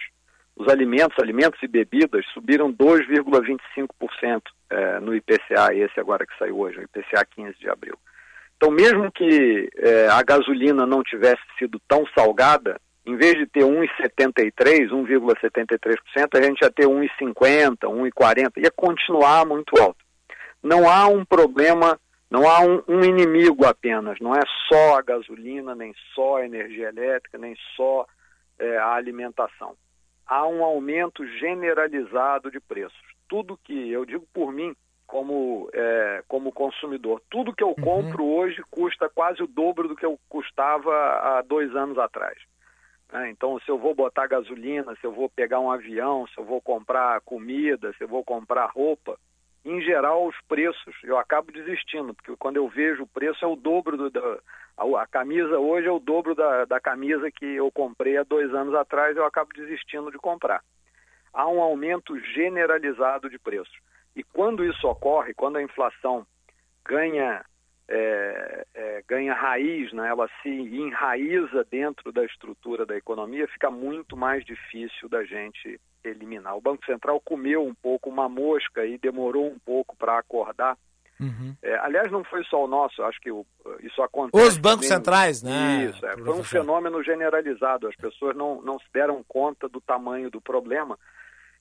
os 0.55 0.67
alimentos, 0.67 1.17
alimentos 1.21 1.61
e 1.63 1.67
bebidas 1.67 2.25
subiram 2.33 2.73
2,25% 2.73 4.41
é, 4.69 4.99
no 4.99 5.15
IPCA, 5.15 5.73
esse 5.73 5.99
agora 5.99 6.25
que 6.25 6.37
saiu 6.37 6.59
hoje, 6.59 6.79
o 6.79 6.83
IPCA 6.83 7.25
15 7.25 7.57
de 7.57 7.69
abril. 7.69 7.97
Então, 8.59 8.71
mesmo 8.71 9.09
que 9.09 9.69
é, 9.77 10.07
a 10.09 10.21
gasolina 10.21 10.85
não 10.85 11.01
tivesse 11.01 11.41
sido 11.57 11.79
tão 11.87 12.05
salgada, 12.13 12.77
em 13.05 13.15
vez 13.15 13.35
de 13.35 13.47
ter 13.47 13.63
1,73%, 13.63 14.89
1,73%, 14.89 15.97
a 16.33 16.41
gente 16.41 16.61
ia 16.61 16.69
ter 16.69 16.85
1,50%, 16.85 17.77
1,40%, 17.83 18.51
ia 18.57 18.69
continuar 18.69 19.45
muito 19.45 19.79
alto. 19.81 20.03
Não 20.61 20.89
há 20.89 21.07
um 21.07 21.23
problema, 21.23 21.97
não 22.29 22.49
há 22.49 22.59
um, 22.59 22.83
um, 22.85 23.01
inimigo 23.01 23.65
apenas, 23.65 24.19
não 24.19 24.35
é 24.35 24.41
só 24.67 24.99
a 24.99 25.01
gasolina, 25.01 25.73
nem 25.73 25.93
só 26.13 26.37
a 26.37 26.45
energia 26.45 26.89
elétrica, 26.89 27.37
nem 27.37 27.55
só 27.77 28.05
é, 28.59 28.77
a 28.77 28.91
alimentação 28.91 29.73
há 30.29 30.47
um 30.47 30.63
aumento 30.63 31.25
generalizado 31.39 32.51
de 32.51 32.59
preços. 32.59 33.01
Tudo 33.27 33.59
que 33.63 33.91
eu 33.91 34.05
digo 34.05 34.25
por 34.31 34.53
mim, 34.53 34.75
como, 35.09 35.67
é, 35.73 36.23
como 36.27 36.51
consumidor, 36.51 37.19
tudo 37.31 37.53
que 37.53 37.63
eu 37.63 37.69
uhum. 37.69 37.83
compro 37.83 38.23
uhum. 38.23 38.37
hoje 38.37 38.63
custa 38.69 39.09
quase 39.09 39.41
o 39.41 39.47
dobro 39.47 39.87
do 39.87 39.95
que 39.95 40.05
eu 40.05 40.19
custava 40.29 40.93
há 40.93 41.41
dois 41.41 41.75
anos 41.75 41.97
atrás. 41.97 42.37
É, 43.11 43.27
então, 43.31 43.59
se 43.61 43.69
eu 43.69 43.79
vou 43.79 43.95
botar 43.95 44.27
gasolina, 44.27 44.95
se 45.01 45.07
eu 45.07 45.11
vou 45.11 45.27
pegar 45.27 45.59
um 45.59 45.71
avião, 45.71 46.27
se 46.27 46.37
eu 46.37 46.45
vou 46.45 46.61
comprar 46.61 47.19
comida, 47.21 47.91
se 47.93 48.03
eu 48.03 48.07
vou 48.07 48.23
comprar 48.23 48.67
roupa, 48.67 49.17
em 49.65 49.81
geral, 49.81 50.27
os 50.27 50.35
preços, 50.47 50.95
eu 51.03 51.17
acabo 51.17 51.51
desistindo, 51.51 52.13
porque 52.13 52.35
quando 52.37 52.57
eu 52.57 52.69
vejo 52.69 53.03
o 53.03 53.07
preço 53.07 53.43
é 53.43 53.47
o 53.47 53.55
dobro 53.55 53.97
do, 53.97 54.09
da, 54.11 54.37
a, 54.77 55.01
a, 55.01 55.07
camisa 55.07 55.57
hoje 55.57 55.87
é 55.87 55.91
o 55.91 55.99
dobro 55.99 56.35
da, 56.35 56.65
da 56.65 56.79
camisa 56.79 57.31
que 57.31 57.45
eu 57.45 57.71
comprei 57.71 58.15
há 58.15 58.23
dois 58.23 58.53
anos 58.53 58.75
atrás, 58.75 59.17
eu 59.17 59.25
acabo 59.25 59.49
desistindo 59.55 60.11
de 60.11 60.19
comprar. 60.19 60.61
Há 61.33 61.47
um 61.47 61.61
aumento 61.61 62.17
generalizado 62.19 63.27
de 63.27 63.39
preços. 63.39 63.75
E 64.15 64.23
quando 64.23 64.65
isso 64.65 64.87
ocorre, 64.87 65.33
quando 65.33 65.57
a 65.57 65.63
inflação 65.63 66.25
ganha, 66.85 67.43
é, 67.87 68.65
é, 68.73 69.03
ganha 69.07 69.33
raiz, 69.33 69.91
né, 69.93 70.07
ela 70.09 70.27
se 70.41 70.49
enraiza 70.49 71.65
dentro 71.69 72.11
da 72.11 72.23
estrutura 72.25 72.85
da 72.85 72.97
economia, 72.97 73.47
fica 73.47 73.69
muito 73.69 74.17
mais 74.17 74.43
difícil 74.43 75.07
da 75.07 75.23
gente 75.23 75.79
eliminar. 76.03 76.55
O 76.55 76.61
Banco 76.61 76.85
Central 76.85 77.19
comeu 77.21 77.65
um 77.65 77.75
pouco 77.75 78.09
uma 78.09 78.27
mosca 78.27 78.85
e 78.85 78.97
demorou 78.97 79.47
um 79.47 79.59
pouco 79.59 79.95
para 79.95 80.17
acordar. 80.17 80.77
Uhum. 81.19 81.53
É, 81.61 81.75
aliás, 81.79 82.09
não 82.09 82.23
foi 82.23 82.43
só 82.45 82.63
o 82.63 82.67
nosso, 82.67 83.03
acho 83.03 83.19
que 83.19 83.29
o, 83.29 83.45
isso 83.81 84.01
acontece. 84.01 84.47
Os 84.47 84.57
bancos 84.57 84.87
também, 84.87 84.97
centrais, 84.97 85.43
né? 85.43 85.89
Isso, 85.89 86.05
é, 86.05 86.17
foi 86.17 86.33
um 86.33 86.43
fenômeno 86.43 87.03
generalizado. 87.03 87.87
As 87.87 87.95
pessoas 87.95 88.35
não, 88.37 88.61
não 88.61 88.79
se 88.79 88.85
deram 88.93 89.21
conta 89.27 89.67
do 89.67 89.81
tamanho 89.81 90.29
do 90.31 90.39
problema. 90.39 90.97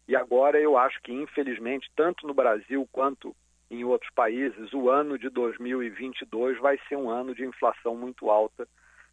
E 0.09 0.17
agora 0.17 0.59
eu 0.59 0.79
acho 0.79 0.99
que, 1.03 1.13
infelizmente, 1.13 1.91
tanto 1.95 2.27
no 2.27 2.33
Brasil 2.33 2.89
quanto 2.91 3.37
em 3.71 3.85
outros 3.85 4.11
países, 4.15 4.73
o 4.73 4.89
ano 4.89 5.19
de 5.19 5.29
2022 5.29 6.59
vai 6.59 6.79
ser 6.89 6.97
um 6.97 7.11
ano 7.11 7.35
de 7.35 7.45
inflação 7.45 7.95
muito 7.95 8.31
alta. 8.31 8.67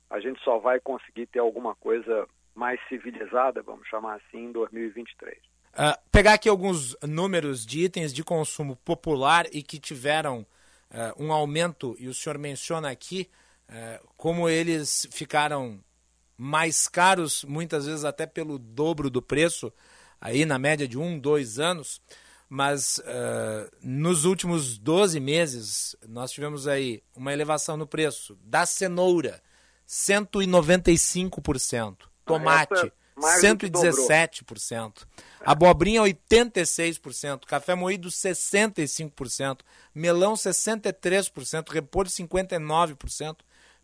A 0.10 0.22
gente 0.22 0.42
só 0.42 0.58
vai 0.58 0.80
conseguir 0.80 1.26
ter 1.26 1.40
alguma 1.40 1.76
coisa 1.76 2.26
mais 2.56 2.80
civilizada, 2.88 3.62
vamos 3.62 3.86
chamar 3.90 4.16
assim, 4.16 4.46
em 4.46 4.52
2023. 4.54 5.38
Uh, 5.38 6.00
pegar 6.10 6.36
aqui 6.36 6.48
alguns 6.48 6.96
números 7.02 7.66
de 7.66 7.84
itens 7.84 8.14
de 8.14 8.24
consumo 8.24 8.78
popular 8.78 9.46
e 9.52 9.62
que 9.62 9.78
tiveram 9.78 10.48
uh, 10.90 11.22
um 11.22 11.34
aumento, 11.34 11.98
e 12.00 12.08
o 12.08 12.14
senhor 12.14 12.38
menciona 12.38 12.90
aqui 12.90 13.30
uh, 13.68 14.08
como 14.16 14.48
eles 14.48 15.06
ficaram 15.12 15.84
mais 16.38 16.88
caros, 16.88 17.44
muitas 17.44 17.86
vezes 17.86 18.06
até 18.06 18.26
pelo 18.26 18.58
dobro 18.58 19.10
do 19.10 19.22
preço, 19.22 19.74
aí 20.20 20.46
na 20.46 20.60
média 20.60 20.88
de 20.88 20.98
um, 20.98 21.20
dois 21.20 21.60
anos, 21.60 22.02
mas 22.48 23.02
nos 23.82 24.26
últimos 24.26 24.78
12 24.78 25.20
meses 25.20 25.96
nós 26.08 26.32
tivemos 26.32 26.68
aí 26.68 27.02
uma 27.16 27.34
elevação 27.34 27.76
no 27.76 27.88
preço 27.88 28.38
da 28.44 28.66
cenoura, 28.66 29.42
195% 29.88 31.98
tomate, 32.26 32.92
117%. 33.18 35.06
Abobrinha, 35.46 36.02
86%. 36.02 37.46
Café 37.46 37.76
moído, 37.76 38.10
65%. 38.10 39.60
Melão, 39.94 40.34
63%. 40.34 41.70
Repolho, 41.70 42.10
59%. 42.10 43.38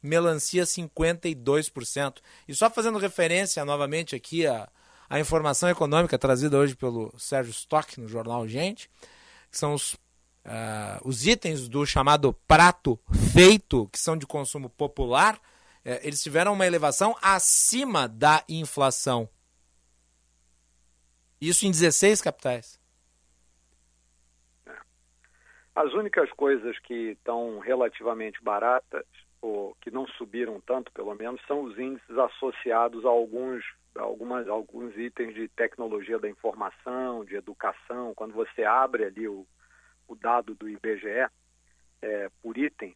Melancia, 0.04 0.64
52%. 0.64 2.18
E 2.48 2.56
só 2.56 2.70
fazendo 2.70 2.98
referência 2.98 3.64
novamente 3.64 4.16
aqui 4.16 4.48
a, 4.48 4.68
a 5.12 5.20
informação 5.20 5.70
econômica 5.70 6.18
trazida 6.18 6.58
hoje 6.58 6.74
pelo 6.74 7.14
Sérgio 7.20 7.52
Stock 7.52 8.00
no 8.00 8.08
jornal 8.08 8.48
Gente, 8.48 8.90
que 9.52 9.58
são 9.58 9.74
os, 9.74 9.94
uh, 10.46 11.02
os 11.04 11.28
itens 11.28 11.68
do 11.68 11.86
chamado 11.86 12.32
prato 12.48 12.98
feito, 13.34 13.90
que 13.90 14.00
são 14.00 14.16
de 14.16 14.26
consumo 14.26 14.70
popular, 14.70 15.38
é, 15.84 16.00
eles 16.08 16.24
tiveram 16.24 16.54
uma 16.54 16.66
elevação 16.66 17.14
acima 17.22 18.08
da 18.08 18.42
inflação. 18.48 19.28
Isso 21.42 21.66
em 21.66 21.72
16 21.72 22.22
capitais. 22.22 22.80
É. 24.66 24.78
As 25.76 25.92
únicas 25.92 26.32
coisas 26.32 26.80
que 26.80 27.12
estão 27.12 27.60
relativamente 27.60 28.42
baratas, 28.42 29.06
ou 29.42 29.76
que 29.82 29.90
não 29.90 30.08
subiram 30.08 30.62
tanto, 30.62 30.92
pelo 30.92 31.16
menos, 31.16 31.42
são 31.48 31.64
os 31.64 31.78
índices 31.78 32.18
associados 32.18 33.04
a 33.06 33.10
alguns, 33.10 33.66
algumas, 33.96 34.48
alguns 34.48 34.96
itens 34.96 35.34
de 35.34 35.48
tecnologia 35.48 36.20
da 36.20 36.30
informação, 36.30 37.26
de 37.26 37.36
educação. 37.36 38.14
Quando 38.16 38.34
você 38.34 38.64
abre 38.64 39.06
ali 39.06 39.28
o, 39.28 39.46
o 40.08 40.16
dado 40.16 40.54
do 40.54 40.70
IBGE 40.70 41.28
é, 42.02 42.30
por 42.42 42.58
itens, 42.58 42.96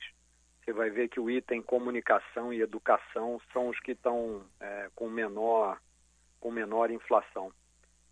você 0.63 0.71
vai 0.71 0.89
ver 0.89 1.09
que 1.09 1.19
o 1.19 1.29
item 1.29 1.61
comunicação 1.61 2.53
e 2.53 2.61
educação 2.61 3.41
são 3.51 3.69
os 3.69 3.79
que 3.79 3.91
estão 3.91 4.45
é, 4.59 4.89
com 4.95 5.09
menor 5.09 5.79
com 6.39 6.51
menor 6.51 6.91
inflação. 6.91 7.51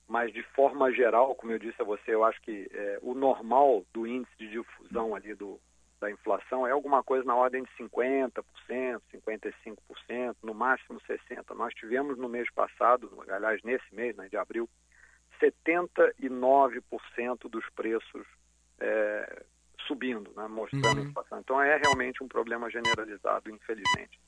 Mas 0.08 0.34
de 0.34 0.42
forma 0.42 0.92
geral, 0.92 1.36
como 1.36 1.52
eu 1.52 1.60
disse 1.60 1.80
a 1.80 1.86
você, 1.86 2.16
eu 2.16 2.24
acho 2.24 2.42
que 2.42 2.68
é, 2.72 2.98
o 3.02 3.14
normal 3.14 3.86
do 3.94 4.08
índice 4.08 4.36
de 4.40 4.50
difusão 4.50 5.14
ali 5.14 5.36
do, 5.36 5.60
da 6.04 6.12
inflação 6.12 6.68
é 6.68 6.72
alguma 6.72 7.02
coisa 7.02 7.24
na 7.24 7.34
ordem 7.34 7.64
de 7.64 7.70
50%, 7.82 8.44
55%, 8.70 10.36
no 10.44 10.54
máximo 10.54 11.00
60%. 11.00 11.56
Nós 11.56 11.74
tivemos 11.74 12.18
no 12.18 12.28
mês 12.28 12.52
passado, 12.52 13.10
aliás, 13.30 13.64
nesse 13.64 13.96
mês 13.96 14.14
né, 14.18 14.28
de 14.28 14.36
abril, 14.36 14.70
79% 15.42 17.50
dos 17.50 17.64
preços 17.70 18.28
é, 18.82 19.46
subindo, 19.88 20.30
né, 20.36 20.46
mostrando 20.50 21.00
uhum. 21.00 21.08
inflação. 21.08 21.40
Então 21.40 21.62
é 21.62 21.78
realmente 21.78 22.22
um 22.22 22.28
problema 22.28 22.70
generalizado, 22.70 23.50
infelizmente. 23.50 24.20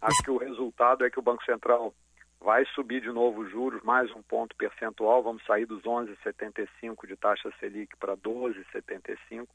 Acho 0.00 0.22
que 0.24 0.30
o 0.30 0.38
resultado 0.38 1.04
é 1.04 1.10
que 1.10 1.18
o 1.18 1.22
Banco 1.22 1.44
Central 1.44 1.92
vai 2.40 2.64
subir 2.74 3.02
de 3.02 3.12
novo 3.12 3.42
os 3.42 3.50
juros, 3.50 3.82
mais 3.82 4.10
um 4.12 4.22
ponto 4.22 4.56
percentual, 4.56 5.22
vamos 5.22 5.44
sair 5.44 5.66
dos 5.66 5.82
11,75 5.82 7.06
de 7.06 7.16
taxa 7.16 7.52
Selic 7.60 7.94
para 7.98 8.16
12,75 8.16 9.46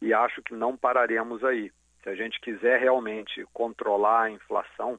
e 0.00 0.12
acho 0.12 0.42
que 0.42 0.54
não 0.54 0.76
pararemos 0.76 1.44
aí. 1.44 1.72
Se 2.02 2.08
a 2.08 2.14
gente 2.14 2.40
quiser 2.40 2.80
realmente 2.80 3.44
controlar 3.52 4.22
a 4.22 4.30
inflação, 4.30 4.98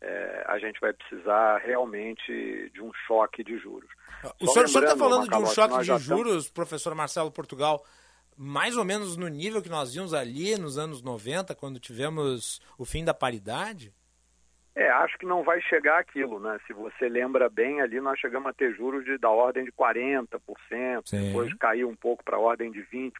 é, 0.00 0.44
a 0.46 0.58
gente 0.58 0.80
vai 0.80 0.92
precisar 0.92 1.58
realmente 1.58 2.70
de 2.72 2.82
um 2.82 2.92
choque 3.06 3.42
de 3.42 3.58
juros. 3.58 3.88
O 4.40 4.46
Só 4.46 4.66
senhor 4.66 4.84
está 4.84 4.96
falando 4.96 5.28
de 5.28 5.36
um 5.36 5.46
choque 5.46 5.78
de 5.78 5.98
juros, 5.98 6.44
estamos... 6.44 6.50
professor 6.50 6.94
Marcelo 6.94 7.30
Portugal, 7.30 7.84
mais 8.36 8.76
ou 8.76 8.84
menos 8.84 9.16
no 9.16 9.28
nível 9.28 9.62
que 9.62 9.68
nós 9.68 9.94
vimos 9.94 10.14
ali 10.14 10.56
nos 10.56 10.78
anos 10.78 11.02
90, 11.02 11.54
quando 11.54 11.80
tivemos 11.80 12.60
o 12.76 12.84
fim 12.84 13.04
da 13.04 13.14
paridade? 13.14 13.92
É, 14.78 14.88
acho 14.90 15.18
que 15.18 15.26
não 15.26 15.42
vai 15.42 15.60
chegar 15.62 15.98
aquilo, 15.98 16.38
né? 16.38 16.56
Se 16.64 16.72
você 16.72 17.08
lembra 17.08 17.50
bem, 17.50 17.80
ali 17.80 18.00
nós 18.00 18.16
chegamos 18.20 18.48
a 18.48 18.52
ter 18.52 18.72
juros 18.76 19.04
de, 19.04 19.18
da 19.18 19.28
ordem 19.28 19.64
de 19.64 19.72
40%, 19.72 20.38
Sim. 21.04 21.26
depois 21.26 21.52
caiu 21.54 21.88
um 21.88 21.96
pouco 21.96 22.22
para 22.22 22.36
a 22.36 22.40
ordem 22.40 22.70
de 22.70 22.84
20% 22.84 23.10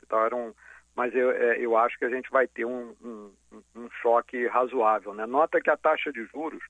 e 0.00 0.06
tal. 0.06 0.24
Era 0.24 0.36
um, 0.36 0.54
mas 0.94 1.12
eu, 1.12 1.32
é, 1.32 1.58
eu 1.58 1.76
acho 1.76 1.98
que 1.98 2.04
a 2.04 2.08
gente 2.08 2.30
vai 2.30 2.46
ter 2.46 2.64
um, 2.64 2.94
um, 3.02 3.32
um 3.74 3.90
choque 4.00 4.46
razoável. 4.46 5.12
Né? 5.12 5.26
Nota 5.26 5.60
que 5.60 5.68
a 5.68 5.76
taxa 5.76 6.12
de 6.12 6.24
juros, 6.26 6.62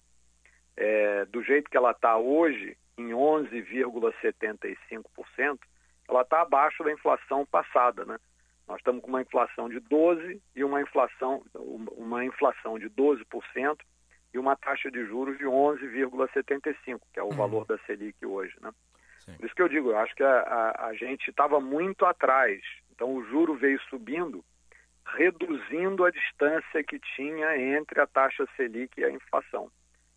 é, 0.74 1.26
do 1.26 1.42
jeito 1.42 1.70
que 1.70 1.76
ela 1.76 1.90
está 1.90 2.16
hoje, 2.16 2.78
em 2.96 3.10
11,75%, 3.10 5.58
ela 6.08 6.22
está 6.22 6.40
abaixo 6.40 6.82
da 6.82 6.90
inflação 6.90 7.44
passada. 7.44 8.06
Né? 8.06 8.16
Nós 8.66 8.78
estamos 8.78 9.02
com 9.02 9.08
uma 9.08 9.20
inflação 9.20 9.68
de 9.68 9.82
12% 9.82 10.40
e 10.56 10.64
uma 10.64 10.80
inflação, 10.80 11.42
uma 11.54 12.24
inflação 12.24 12.78
de 12.78 12.88
12% 12.88 13.76
e 14.34 14.38
uma 14.38 14.56
taxa 14.56 14.90
de 14.90 15.06
juros 15.06 15.38
de 15.38 15.44
11,75%, 15.44 17.00
que 17.12 17.20
é 17.20 17.22
o 17.22 17.26
uhum. 17.26 17.32
valor 17.32 17.64
da 17.64 17.78
Selic 17.86 18.26
hoje. 18.26 18.54
Né? 18.60 18.70
Por 19.36 19.46
isso 19.46 19.54
que 19.54 19.62
eu 19.62 19.68
digo, 19.68 19.90
eu 19.90 19.98
acho 19.98 20.14
que 20.14 20.22
a, 20.22 20.40
a, 20.40 20.86
a 20.88 20.94
gente 20.94 21.30
estava 21.30 21.60
muito 21.60 22.04
atrás 22.04 22.60
então 22.94 23.12
o 23.12 23.24
juro 23.24 23.54
veio 23.54 23.80
subindo, 23.90 24.44
reduzindo 25.04 26.04
a 26.04 26.10
distância 26.10 26.82
que 26.84 26.98
tinha 27.16 27.56
entre 27.58 28.00
a 28.00 28.06
taxa 28.06 28.46
Selic 28.56 28.98
e 28.98 29.04
a 29.04 29.10
inflação. 29.10 29.70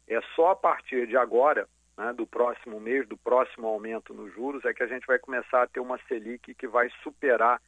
É 0.08 0.20
só 0.36 0.52
a 0.52 0.56
partir 0.56 1.08
de 1.08 1.18
agora, 1.18 1.68
né, 1.98 2.14
do 2.14 2.26
próximo 2.26 2.80
mês, 2.80 3.08
do 3.08 3.18
próximo 3.18 3.68
aumento 3.68 4.14
nos 4.14 4.34
juros, 4.34 4.64
é 4.64 4.74
que 4.74 4.84
a 4.84 4.88
gente 4.88 5.06
vai 5.06 5.20
começar 5.20 5.64
a 5.64 5.68
ter 5.68 5.80
uma 5.80 6.00
Selic 6.08 6.54
que 6.54 6.68
vai 6.68 6.90
superar 7.04 7.60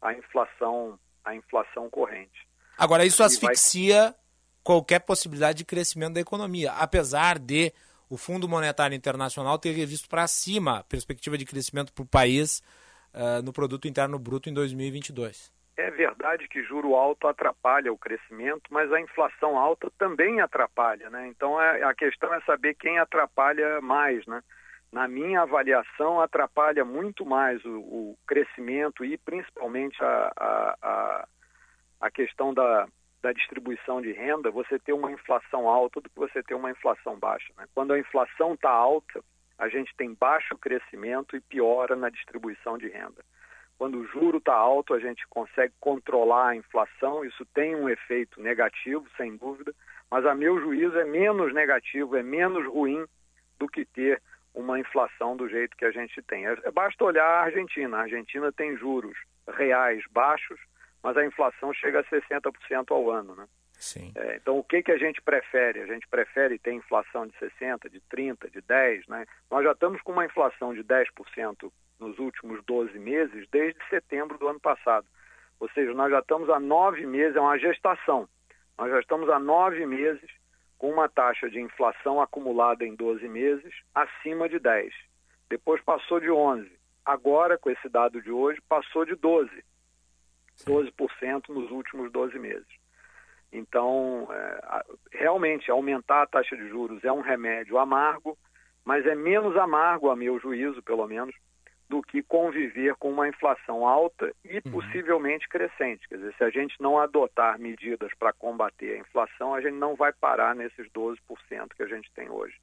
a 0.00 0.12
inflação, 0.12 0.98
a 1.24 1.34
inflação 1.34 1.88
corrente. 1.90 2.48
Agora 2.76 3.04
isso 3.04 3.22
asfixia. 3.22 4.14
Qualquer 4.64 5.00
possibilidade 5.00 5.58
de 5.58 5.64
crescimento 5.64 6.14
da 6.14 6.20
economia, 6.20 6.72
apesar 6.72 7.38
de 7.38 7.72
o 8.08 8.16
Fundo 8.16 8.48
Monetário 8.48 8.96
Internacional 8.96 9.58
ter 9.58 9.72
revisto 9.72 10.08
para 10.08 10.26
cima 10.26 10.78
a 10.78 10.84
perspectiva 10.84 11.36
de 11.36 11.44
crescimento 11.44 11.92
para 11.92 12.02
o 12.02 12.06
país 12.06 12.62
uh, 13.12 13.42
no 13.44 13.52
produto 13.52 13.86
interno 13.86 14.18
bruto 14.18 14.48
em 14.48 14.54
2022. 14.54 15.52
É 15.76 15.90
verdade 15.90 16.46
que 16.48 16.62
juro 16.62 16.94
alto 16.94 17.26
atrapalha 17.26 17.92
o 17.92 17.98
crescimento, 17.98 18.62
mas 18.70 18.92
a 18.92 19.00
inflação 19.00 19.58
alta 19.58 19.90
também 19.98 20.40
atrapalha, 20.40 21.10
né? 21.10 21.26
Então 21.26 21.60
é, 21.60 21.82
a 21.82 21.92
questão 21.92 22.32
é 22.32 22.40
saber 22.42 22.74
quem 22.74 22.98
atrapalha 22.98 23.80
mais, 23.80 24.24
né? 24.26 24.40
Na 24.92 25.08
minha 25.08 25.40
avaliação, 25.40 26.20
atrapalha 26.20 26.84
muito 26.84 27.26
mais 27.26 27.64
o, 27.64 27.80
o 27.80 28.18
crescimento 28.24 29.04
e 29.04 29.18
principalmente 29.18 29.96
a, 30.00 30.32
a, 30.36 30.76
a, 30.80 31.28
a 32.02 32.10
questão 32.12 32.54
da, 32.54 32.86
da 33.24 33.32
distribuição 33.32 34.02
de 34.02 34.12
renda, 34.12 34.50
você 34.50 34.78
ter 34.78 34.92
uma 34.92 35.10
inflação 35.10 35.66
alta 35.66 35.98
do 35.98 36.10
que 36.10 36.18
você 36.18 36.42
ter 36.42 36.54
uma 36.54 36.70
inflação 36.70 37.18
baixa. 37.18 37.50
Né? 37.56 37.64
Quando 37.74 37.94
a 37.94 37.98
inflação 37.98 38.52
está 38.52 38.68
alta, 38.68 39.24
a 39.58 39.66
gente 39.66 39.96
tem 39.96 40.12
baixo 40.12 40.58
crescimento 40.58 41.34
e 41.34 41.40
piora 41.40 41.96
na 41.96 42.10
distribuição 42.10 42.76
de 42.76 42.86
renda. 42.86 43.24
Quando 43.78 43.98
o 43.98 44.06
juro 44.08 44.36
está 44.36 44.54
alto, 44.54 44.92
a 44.92 45.00
gente 45.00 45.26
consegue 45.28 45.72
controlar 45.80 46.48
a 46.48 46.56
inflação, 46.56 47.24
isso 47.24 47.46
tem 47.54 47.74
um 47.74 47.88
efeito 47.88 48.42
negativo, 48.42 49.06
sem 49.16 49.38
dúvida, 49.38 49.74
mas 50.10 50.26
a 50.26 50.34
meu 50.34 50.60
juízo 50.60 50.98
é 50.98 51.04
menos 51.06 51.54
negativo, 51.54 52.16
é 52.16 52.22
menos 52.22 52.66
ruim 52.66 53.06
do 53.58 53.66
que 53.66 53.86
ter 53.86 54.20
uma 54.54 54.78
inflação 54.78 55.34
do 55.34 55.48
jeito 55.48 55.74
que 55.78 55.86
a 55.86 55.90
gente 55.90 56.20
tem. 56.24 56.46
É, 56.46 56.70
basta 56.70 57.02
olhar 57.02 57.24
a 57.24 57.44
Argentina. 57.44 57.96
A 57.96 58.02
Argentina 58.02 58.52
tem 58.52 58.76
juros 58.76 59.16
reais 59.48 60.04
baixos, 60.10 60.60
mas 61.04 61.18
a 61.18 61.24
inflação 61.24 61.70
chega 61.74 62.00
a 62.00 62.04
60% 62.04 62.90
ao 62.90 63.10
ano. 63.10 63.36
Né? 63.36 63.46
É, 64.16 64.36
então, 64.36 64.58
o 64.58 64.64
que, 64.64 64.82
que 64.82 64.90
a 64.90 64.96
gente 64.96 65.20
prefere? 65.20 65.82
A 65.82 65.86
gente 65.86 66.08
prefere 66.08 66.58
ter 66.58 66.72
inflação 66.72 67.26
de 67.26 67.34
60%, 67.34 67.90
de 67.90 68.00
30%, 68.10 68.50
de 68.50 68.62
10%. 68.62 69.02
Né? 69.08 69.26
Nós 69.50 69.62
já 69.62 69.72
estamos 69.72 70.00
com 70.00 70.12
uma 70.12 70.24
inflação 70.24 70.72
de 70.72 70.82
10% 70.82 71.70
nos 72.00 72.18
últimos 72.18 72.64
12 72.64 72.98
meses, 72.98 73.46
desde 73.50 73.78
setembro 73.90 74.38
do 74.38 74.48
ano 74.48 74.58
passado. 74.58 75.06
Ou 75.60 75.68
seja, 75.70 75.92
nós 75.92 76.10
já 76.10 76.20
estamos 76.20 76.48
há 76.48 76.58
nove 76.58 77.04
meses, 77.04 77.36
é 77.36 77.40
uma 77.40 77.58
gestação. 77.58 78.26
Nós 78.78 78.90
já 78.90 78.98
estamos 78.98 79.28
há 79.28 79.38
nove 79.38 79.84
meses 79.84 80.30
com 80.78 80.90
uma 80.90 81.08
taxa 81.08 81.50
de 81.50 81.60
inflação 81.60 82.18
acumulada 82.18 82.82
em 82.82 82.94
12 82.94 83.28
meses 83.28 83.74
acima 83.94 84.48
de 84.48 84.58
10. 84.58 84.92
Depois 85.50 85.82
passou 85.82 86.18
de 86.18 86.30
11. 86.30 86.72
Agora, 87.04 87.58
com 87.58 87.68
esse 87.68 87.90
dado 87.90 88.22
de 88.22 88.30
hoje, 88.30 88.58
passou 88.66 89.04
de 89.04 89.14
12. 89.14 89.50
12% 90.66 91.48
nos 91.48 91.70
últimos 91.70 92.10
12 92.12 92.38
meses. 92.38 92.66
Então, 93.52 94.28
é, 94.30 94.84
realmente, 95.12 95.70
aumentar 95.70 96.22
a 96.22 96.26
taxa 96.26 96.56
de 96.56 96.68
juros 96.68 97.04
é 97.04 97.12
um 97.12 97.20
remédio 97.20 97.78
amargo, 97.78 98.36
mas 98.84 99.06
é 99.06 99.14
menos 99.14 99.56
amargo, 99.56 100.10
a 100.10 100.16
meu 100.16 100.38
juízo, 100.40 100.82
pelo 100.82 101.06
menos, 101.06 101.34
do 101.88 102.02
que 102.02 102.22
conviver 102.22 102.94
com 102.96 103.10
uma 103.10 103.28
inflação 103.28 103.86
alta 103.86 104.32
e 104.44 104.56
uhum. 104.56 104.72
possivelmente 104.72 105.48
crescente. 105.48 106.08
Quer 106.08 106.16
dizer, 106.16 106.34
se 106.36 106.44
a 106.44 106.50
gente 106.50 106.74
não 106.80 106.98
adotar 106.98 107.58
medidas 107.58 108.10
para 108.18 108.32
combater 108.32 108.94
a 108.94 108.98
inflação, 108.98 109.54
a 109.54 109.60
gente 109.60 109.74
não 109.74 109.94
vai 109.94 110.12
parar 110.12 110.54
nesses 110.54 110.88
12% 110.90 111.18
que 111.76 111.82
a 111.82 111.86
gente 111.86 112.10
tem 112.12 112.28
hoje. 112.28 112.56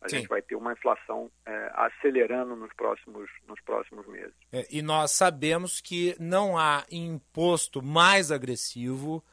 A 0.00 0.08
Sim. 0.08 0.18
gente 0.18 0.28
vai 0.28 0.40
ter 0.40 0.54
uma 0.54 0.72
inflação 0.72 1.30
é, 1.44 1.72
acelerando 1.74 2.54
nos 2.54 2.72
próximos, 2.74 3.28
nos 3.46 3.60
próximos 3.62 4.06
meses. 4.06 4.34
É, 4.52 4.66
e 4.70 4.80
nós 4.80 5.10
sabemos 5.10 5.80
que 5.80 6.14
não 6.20 6.56
há 6.56 6.84
imposto 6.90 7.82
mais 7.82 8.30
agressivo 8.30 9.24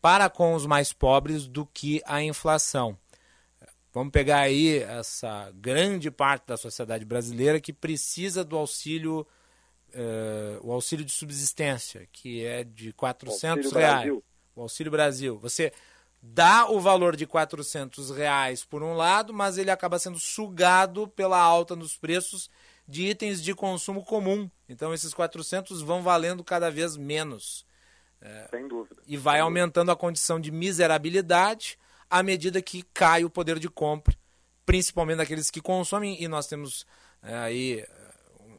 para 0.00 0.30
com 0.30 0.54
os 0.54 0.64
mais 0.66 0.92
pobres 0.92 1.46
do 1.46 1.66
que 1.66 2.00
a 2.06 2.22
inflação. 2.22 2.96
Vamos 3.92 4.10
pegar 4.10 4.38
aí 4.38 4.78
essa 4.78 5.52
grande 5.54 6.10
parte 6.10 6.46
da 6.46 6.56
sociedade 6.56 7.04
brasileira 7.04 7.60
que 7.60 7.72
precisa 7.74 8.42
do 8.42 8.56
auxílio, 8.56 9.26
uh, 9.90 10.66
o 10.66 10.72
auxílio 10.72 11.04
de 11.04 11.12
subsistência, 11.12 12.08
que 12.10 12.44
é 12.44 12.64
de 12.64 12.92
400 12.94 13.70
o 13.70 13.74
reais. 13.74 13.94
Brasil. 13.94 14.24
O 14.54 14.62
Auxílio 14.62 14.92
Brasil. 14.92 15.38
Você 15.38 15.72
dá 16.22 16.70
o 16.70 16.80
valor 16.80 17.16
de 17.16 17.26
400 17.26 18.10
reais 18.10 18.64
por 18.64 18.82
um 18.82 18.94
lado, 18.94 19.34
mas 19.34 19.58
ele 19.58 19.70
acaba 19.70 19.98
sendo 19.98 20.20
sugado 20.20 21.08
pela 21.08 21.40
alta 21.40 21.74
nos 21.74 21.96
preços 21.96 22.48
de 22.86 23.06
itens 23.06 23.42
de 23.42 23.54
consumo 23.54 24.04
comum. 24.04 24.48
Então 24.68 24.94
esses 24.94 25.12
400 25.12 25.82
vão 25.82 26.02
valendo 26.02 26.44
cada 26.44 26.70
vez 26.70 26.96
menos. 26.96 27.66
É, 28.20 28.46
Sem 28.50 28.68
dúvida. 28.68 29.02
E 29.06 29.16
vai 29.16 29.36
Sem 29.36 29.42
aumentando 29.42 29.86
dúvida. 29.86 29.92
a 29.94 29.96
condição 29.96 30.38
de 30.38 30.52
miserabilidade 30.52 31.76
à 32.08 32.22
medida 32.22 32.62
que 32.62 32.82
cai 32.94 33.24
o 33.24 33.30
poder 33.30 33.58
de 33.58 33.68
compra, 33.68 34.14
principalmente 34.64 35.16
daqueles 35.16 35.50
que 35.50 35.60
consomem. 35.60 36.22
E 36.22 36.28
nós 36.28 36.46
temos 36.46 36.86
é, 37.20 37.34
aí 37.34 37.80
é, 37.80 37.88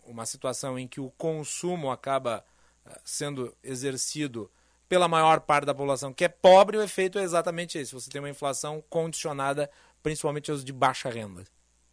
uma 0.05 0.25
situação 0.25 0.77
em 0.77 0.87
que 0.87 0.99
o 0.99 1.11
consumo 1.11 1.91
acaba 1.91 2.43
é, 2.85 2.99
sendo 3.05 3.55
exercido 3.63 4.51
pela 4.93 5.07
maior 5.07 5.39
parte 5.39 5.65
da 5.65 5.73
população 5.73 6.13
que 6.13 6.23
é 6.23 6.29
pobre, 6.29 6.77
o 6.77 6.83
efeito 6.83 7.17
é 7.17 7.23
exatamente 7.23 7.79
esse. 7.79 7.95
Você 7.95 8.11
tem 8.11 8.21
uma 8.21 8.29
inflação 8.29 8.79
condicionada 8.91 9.67
principalmente 10.03 10.51
aos 10.51 10.63
de 10.63 10.71
baixa 10.71 11.09
renda. 11.09 11.45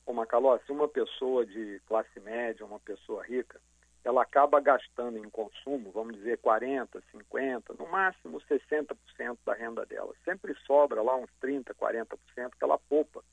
Ô 0.05 0.13
Macaló, 0.13 0.59
se 0.67 0.71
uma 0.71 0.87
pessoa 0.87 1.47
de 1.47 1.81
classe 1.87 2.21
média, 2.21 2.67
uma 2.67 2.79
pessoa 2.79 3.25
rica, 3.25 3.59
ela 4.05 4.21
acaba 4.21 4.61
gastando 4.61 5.17
em 5.17 5.31
consumo, 5.31 5.91
vamos 5.93 6.15
dizer 6.17 6.37
40, 6.43 7.03
50, 7.11 7.73
no 7.79 7.89
máximo 7.89 8.39
60% 8.43 9.39
da 9.47 9.55
renda 9.55 9.87
dela. 9.87 10.13
Sempre 10.23 10.55
sobra 10.67 11.01
lá 11.01 11.17
uns 11.17 11.31
30, 11.41 11.75
40% 11.75 12.07
que 12.37 12.65
ela 12.65 12.79
poupa. 12.87 13.25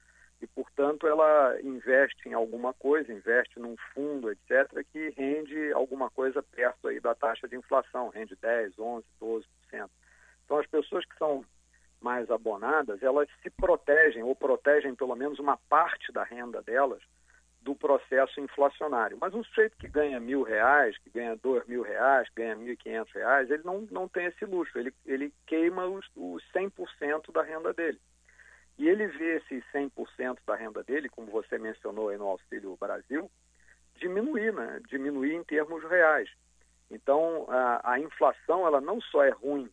E, 0.41 0.47
portanto, 0.47 1.07
ela 1.07 1.59
investe 1.61 2.29
em 2.29 2.33
alguma 2.33 2.73
coisa, 2.73 3.11
investe 3.11 3.59
num 3.59 3.75
fundo, 3.93 4.31
etc., 4.31 4.85
que 4.93 5.09
rende 5.09 5.73
alguma 5.73 6.09
coisa 6.09 6.41
perto 6.41 6.87
aí 6.87 7.01
da 7.01 7.13
taxa 7.13 7.49
de 7.49 7.57
inflação, 7.57 8.07
rende 8.07 8.33
10, 8.37 8.79
11, 8.79 9.05
12%. 9.21 9.43
Então, 10.45 10.57
as 10.57 10.67
pessoas 10.67 11.05
que 11.05 11.17
são 11.17 11.45
mais 12.01 12.29
abonadas, 12.29 13.01
elas 13.01 13.27
se 13.41 13.49
protegem, 13.49 14.23
ou 14.23 14.35
protegem 14.35 14.95
pelo 14.95 15.15
menos 15.15 15.39
uma 15.39 15.57
parte 15.69 16.11
da 16.11 16.23
renda 16.23 16.61
delas, 16.61 17.01
do 17.61 17.75
processo 17.75 18.39
inflacionário. 18.39 19.17
Mas 19.19 19.33
um 19.33 19.43
sujeito 19.43 19.75
que 19.77 19.87
ganha 19.87 20.19
mil 20.19 20.43
reais, 20.43 20.97
que 20.99 21.09
ganha 21.09 21.35
dois 21.35 21.65
mil 21.67 21.81
reais, 21.81 22.29
que 22.29 22.35
ganha 22.35 22.55
mil 22.55 22.71
e 22.71 22.77
quinhentos 22.77 23.13
reais, 23.13 23.51
ele 23.51 23.63
não, 23.63 23.81
não 23.91 24.07
tem 24.07 24.25
esse 24.27 24.45
luxo, 24.45 24.77
ele, 24.77 24.93
ele 25.05 25.33
queima 25.45 25.85
os, 25.85 26.05
os 26.15 26.43
100% 26.53 27.31
da 27.33 27.41
renda 27.41 27.73
dele. 27.73 27.99
E 28.77 28.87
ele 28.87 29.07
vê 29.07 29.37
esses 29.37 29.63
100% 29.73 30.37
da 30.45 30.55
renda 30.55 30.83
dele, 30.83 31.09
como 31.09 31.31
você 31.31 31.57
mencionou 31.57 32.09
aí 32.09 32.17
no 32.17 32.27
Auxílio 32.27 32.77
Brasil, 32.77 33.29
diminuir, 33.95 34.53
né? 34.53 34.79
diminuir 34.87 35.33
em 35.33 35.43
termos 35.43 35.83
reais. 35.83 36.29
Então, 36.89 37.45
a, 37.49 37.93
a 37.93 37.99
inflação 37.99 38.65
ela 38.65 38.79
não 38.79 39.01
só 39.01 39.23
é 39.23 39.29
ruim 39.29 39.69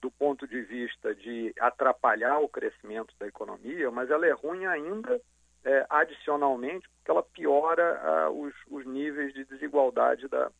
do 0.00 0.10
ponto 0.10 0.46
de 0.46 0.62
vista 0.62 1.14
de 1.14 1.54
atrapalhar 1.58 2.38
o 2.38 2.48
crescimento 2.48 3.14
da 3.18 3.26
economia, 3.26 3.90
mas 3.90 4.10
ela 4.10 4.26
é 4.26 4.32
ruim 4.32 4.66
ainda 4.66 5.20
é, 5.64 5.86
adicionalmente 5.90 6.88
porque 6.88 7.10
ela 7.10 7.22
piora 7.22 8.00
ah, 8.02 8.30
os, 8.30 8.54
os, 8.68 8.86
níveis 8.86 9.34
de 9.34 9.44
desigualdade 9.44 10.28
da, 10.28 10.50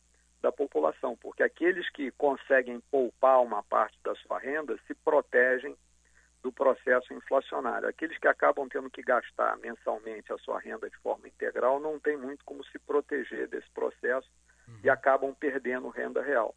da 0.41 0.51
população, 0.51 1.15
porque 1.15 1.43
aqueles 1.43 1.89
que 1.91 2.11
conseguem 2.11 2.81
poupar 2.91 3.41
uma 3.41 3.63
parte 3.63 3.97
da 4.03 4.13
sua 4.15 4.39
renda 4.39 4.77
se 4.85 4.93
protegem 4.93 5.77
do 6.43 6.51
processo 6.51 7.13
inflacionário. 7.13 7.87
Aqueles 7.87 8.17
que 8.17 8.27
acabam 8.27 8.67
tendo 8.67 8.89
que 8.89 9.01
gastar 9.01 9.57
mensalmente 9.57 10.31
a 10.31 10.37
sua 10.39 10.59
renda 10.59 10.89
de 10.89 10.97
forma 10.97 11.27
integral 11.27 11.79
não 11.79 11.99
tem 11.99 12.17
muito 12.17 12.43
como 12.43 12.63
se 12.65 12.77
proteger 12.79 13.47
desse 13.47 13.69
processo 13.71 14.29
uhum. 14.67 14.79
e 14.83 14.89
acabam 14.89 15.33
perdendo 15.33 15.89
renda 15.89 16.21
real. 16.21 16.55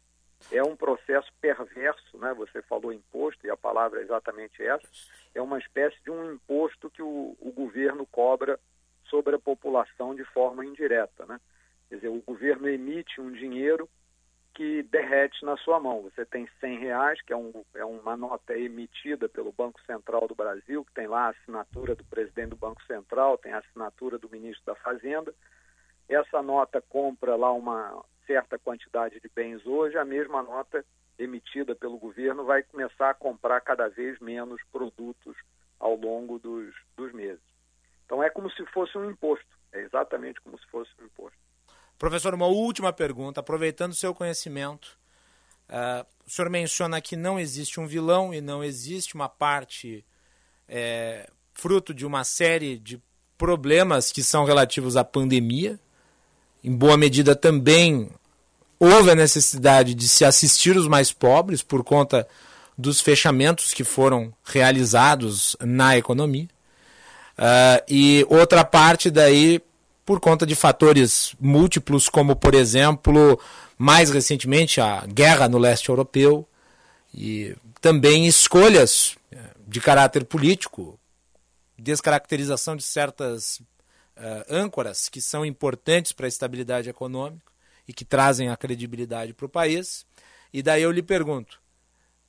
É 0.51 0.63
um 0.63 0.75
processo 0.75 1.31
perverso, 1.39 2.17
né? 2.17 2.33
Você 2.33 2.61
falou 2.63 2.91
imposto 2.91 3.45
e 3.45 3.51
a 3.51 3.57
palavra 3.57 3.99
é 3.99 4.03
exatamente 4.03 4.63
essa. 4.63 4.87
É 5.35 5.41
uma 5.41 5.59
espécie 5.59 6.01
de 6.03 6.09
um 6.09 6.33
imposto 6.33 6.89
que 6.89 7.01
o, 7.01 7.37
o 7.39 7.51
governo 7.51 8.07
cobra 8.07 8.59
sobre 9.05 9.35
a 9.35 9.39
população 9.39 10.15
de 10.15 10.23
forma 10.25 10.65
indireta, 10.65 11.25
né? 11.25 11.39
Quer 11.89 11.95
dizer, 11.95 12.07
o 12.07 12.21
governo 12.21 12.69
emite 12.69 13.19
um 13.19 13.31
dinheiro 13.31 13.87
que 14.53 14.83
derrete 14.83 15.43
na 15.45 15.57
sua 15.57 15.79
mão. 15.79 16.01
Você 16.01 16.25
tem 16.25 16.47
100 16.59 16.79
reais, 16.79 17.21
que 17.21 17.33
é, 17.33 17.35
um, 17.35 17.51
é 17.73 17.85
uma 17.85 18.17
nota 18.17 18.57
emitida 18.57 19.29
pelo 19.29 19.51
Banco 19.51 19.79
Central 19.85 20.27
do 20.27 20.35
Brasil, 20.35 20.83
que 20.85 20.93
tem 20.93 21.07
lá 21.07 21.27
a 21.27 21.29
assinatura 21.29 21.95
do 21.95 22.03
presidente 22.05 22.49
do 22.49 22.55
Banco 22.55 22.81
Central, 22.83 23.37
tem 23.37 23.53
a 23.53 23.59
assinatura 23.59 24.17
do 24.17 24.29
ministro 24.29 24.65
da 24.65 24.75
Fazenda. 24.75 25.33
Essa 26.09 26.41
nota 26.41 26.81
compra 26.81 27.35
lá 27.35 27.51
uma 27.51 28.03
certa 28.27 28.57
quantidade 28.57 29.19
de 29.19 29.29
bens 29.33 29.65
hoje, 29.65 29.97
a 29.97 30.05
mesma 30.05 30.43
nota 30.43 30.85
emitida 31.17 31.75
pelo 31.75 31.97
governo 31.97 32.45
vai 32.45 32.63
começar 32.63 33.09
a 33.09 33.13
comprar 33.13 33.61
cada 33.61 33.87
vez 33.89 34.19
menos 34.19 34.61
produtos 34.71 35.35
ao 35.79 35.95
longo 35.95 36.39
dos, 36.39 36.73
dos 36.95 37.13
meses. 37.13 37.41
Então 38.05 38.23
é 38.23 38.29
como 38.29 38.49
se 38.51 38.65
fosse 38.67 38.97
um 38.97 39.09
imposto, 39.09 39.45
é 39.71 39.81
exatamente 39.81 40.41
como 40.41 40.57
se 40.59 40.65
fosse 40.67 40.91
um 40.99 41.05
imposto. 41.05 41.37
Professor, 41.97 42.33
uma 42.33 42.47
última 42.47 42.91
pergunta, 42.91 43.39
aproveitando 43.39 43.91
o 43.91 43.95
seu 43.95 44.13
conhecimento. 44.13 44.99
Uh, 45.69 46.05
o 46.25 46.29
senhor 46.29 46.49
menciona 46.49 46.99
que 46.99 47.15
não 47.15 47.39
existe 47.39 47.79
um 47.79 47.85
vilão 47.85 48.33
e 48.33 48.41
não 48.41 48.63
existe 48.63 49.15
uma 49.15 49.29
parte 49.29 50.05
é, 50.67 51.29
fruto 51.53 51.93
de 51.93 52.05
uma 52.05 52.23
série 52.23 52.77
de 52.77 53.01
problemas 53.37 54.11
que 54.11 54.23
são 54.23 54.45
relativos 54.45 54.97
à 54.97 55.03
pandemia. 55.03 55.79
Em 56.63 56.75
boa 56.75 56.97
medida 56.97 57.35
também 57.35 58.09
houve 58.79 59.11
a 59.11 59.15
necessidade 59.15 59.93
de 59.93 60.07
se 60.07 60.25
assistir 60.25 60.75
os 60.75 60.87
mais 60.87 61.11
pobres 61.11 61.61
por 61.61 61.83
conta 61.83 62.27
dos 62.77 62.99
fechamentos 62.99 63.73
que 63.73 63.83
foram 63.83 64.33
realizados 64.43 65.55
na 65.59 65.97
economia. 65.97 66.47
Uh, 67.37 67.83
e 67.87 68.25
outra 68.29 68.63
parte 68.63 69.09
daí 69.09 69.61
por 70.05 70.19
conta 70.19 70.45
de 70.45 70.55
fatores 70.55 71.33
múltiplos, 71.39 72.09
como, 72.09 72.35
por 72.35 72.53
exemplo, 72.53 73.39
mais 73.77 74.09
recentemente, 74.09 74.81
a 74.81 75.05
guerra 75.07 75.47
no 75.47 75.57
leste 75.57 75.89
europeu 75.89 76.47
e 77.13 77.55
também 77.79 78.27
escolhas 78.27 79.15
eh, 79.31 79.37
de 79.67 79.79
caráter 79.79 80.25
político, 80.25 80.99
descaracterização 81.77 82.75
de 82.75 82.83
certas 82.83 83.61
uh, 84.21 84.45
âncoras 84.53 85.09
que 85.09 85.19
são 85.19 85.45
importantes 85.45 86.11
para 86.11 86.27
a 86.27 86.29
estabilidade 86.29 86.89
econômica 86.89 87.51
e 87.87 87.93
que 87.93 88.05
trazem 88.05 88.49
a 88.49 88.55
credibilidade 88.55 89.33
para 89.33 89.45
o 89.45 89.49
país. 89.49 90.05
E 90.53 90.61
daí 90.61 90.83
eu 90.83 90.91
lhe 90.91 91.01
pergunto: 91.01 91.59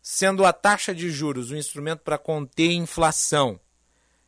sendo 0.01 0.45
a 0.45 0.53
taxa 0.53 0.95
de 0.95 1.11
juros 1.11 1.51
um 1.51 1.57
instrumento 1.57 2.01
para 2.01 2.19
conter 2.19 2.73
inflação, 2.73 3.61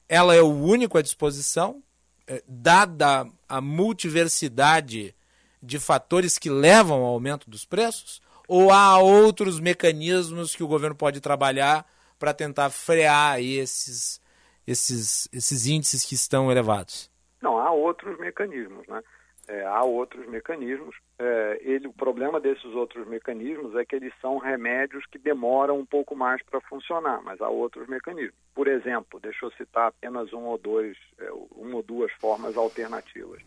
ela 0.08 0.34
é 0.34 0.42
o 0.42 0.52
único 0.52 0.98
à 0.98 1.02
disposição 1.02 1.82
é, 2.26 2.42
dada 2.46 3.26
a 3.48 3.60
multiversidade 3.60 5.14
de 5.62 5.78
fatores 5.78 6.38
que 6.38 6.50
levam 6.50 6.98
ao 6.98 7.14
aumento 7.14 7.48
dos 7.48 7.64
preços? 7.64 8.22
Ou 8.46 8.70
há 8.70 8.98
outros 8.98 9.58
mecanismos 9.58 10.54
que 10.54 10.62
o 10.62 10.68
governo 10.68 10.94
pode 10.94 11.20
trabalhar 11.20 11.86
para 12.18 12.34
tentar 12.34 12.68
frear 12.68 13.40
esses, 13.40 14.20
esses, 14.66 15.26
esses 15.32 15.66
índices 15.66 16.04
que 16.04 16.14
estão 16.14 16.50
elevados? 16.50 17.10
Não, 17.44 17.58
há 17.58 17.70
outros 17.70 18.18
mecanismos, 18.18 18.86
né? 18.88 19.02
É, 19.46 19.66
há 19.66 19.84
outros 19.84 20.26
mecanismos. 20.26 20.96
É, 21.18 21.60
ele, 21.60 21.86
o 21.86 21.92
problema 21.92 22.40
desses 22.40 22.64
outros 22.64 23.06
mecanismos 23.06 23.76
é 23.76 23.84
que 23.84 23.94
eles 23.94 24.14
são 24.18 24.38
remédios 24.38 25.04
que 25.04 25.18
demoram 25.18 25.78
um 25.78 25.84
pouco 25.84 26.16
mais 26.16 26.42
para 26.42 26.58
funcionar, 26.62 27.20
mas 27.22 27.42
há 27.42 27.48
outros 27.50 27.86
mecanismos. 27.86 28.34
Por 28.54 28.66
exemplo, 28.66 29.20
deixa 29.20 29.44
eu 29.44 29.50
citar 29.50 29.88
apenas 29.88 30.32
um 30.32 30.44
ou 30.44 30.56
dois, 30.56 30.96
é, 31.18 31.30
uma 31.54 31.76
ou 31.76 31.82
duas 31.82 32.10
formas 32.12 32.56
alternativas. 32.56 33.42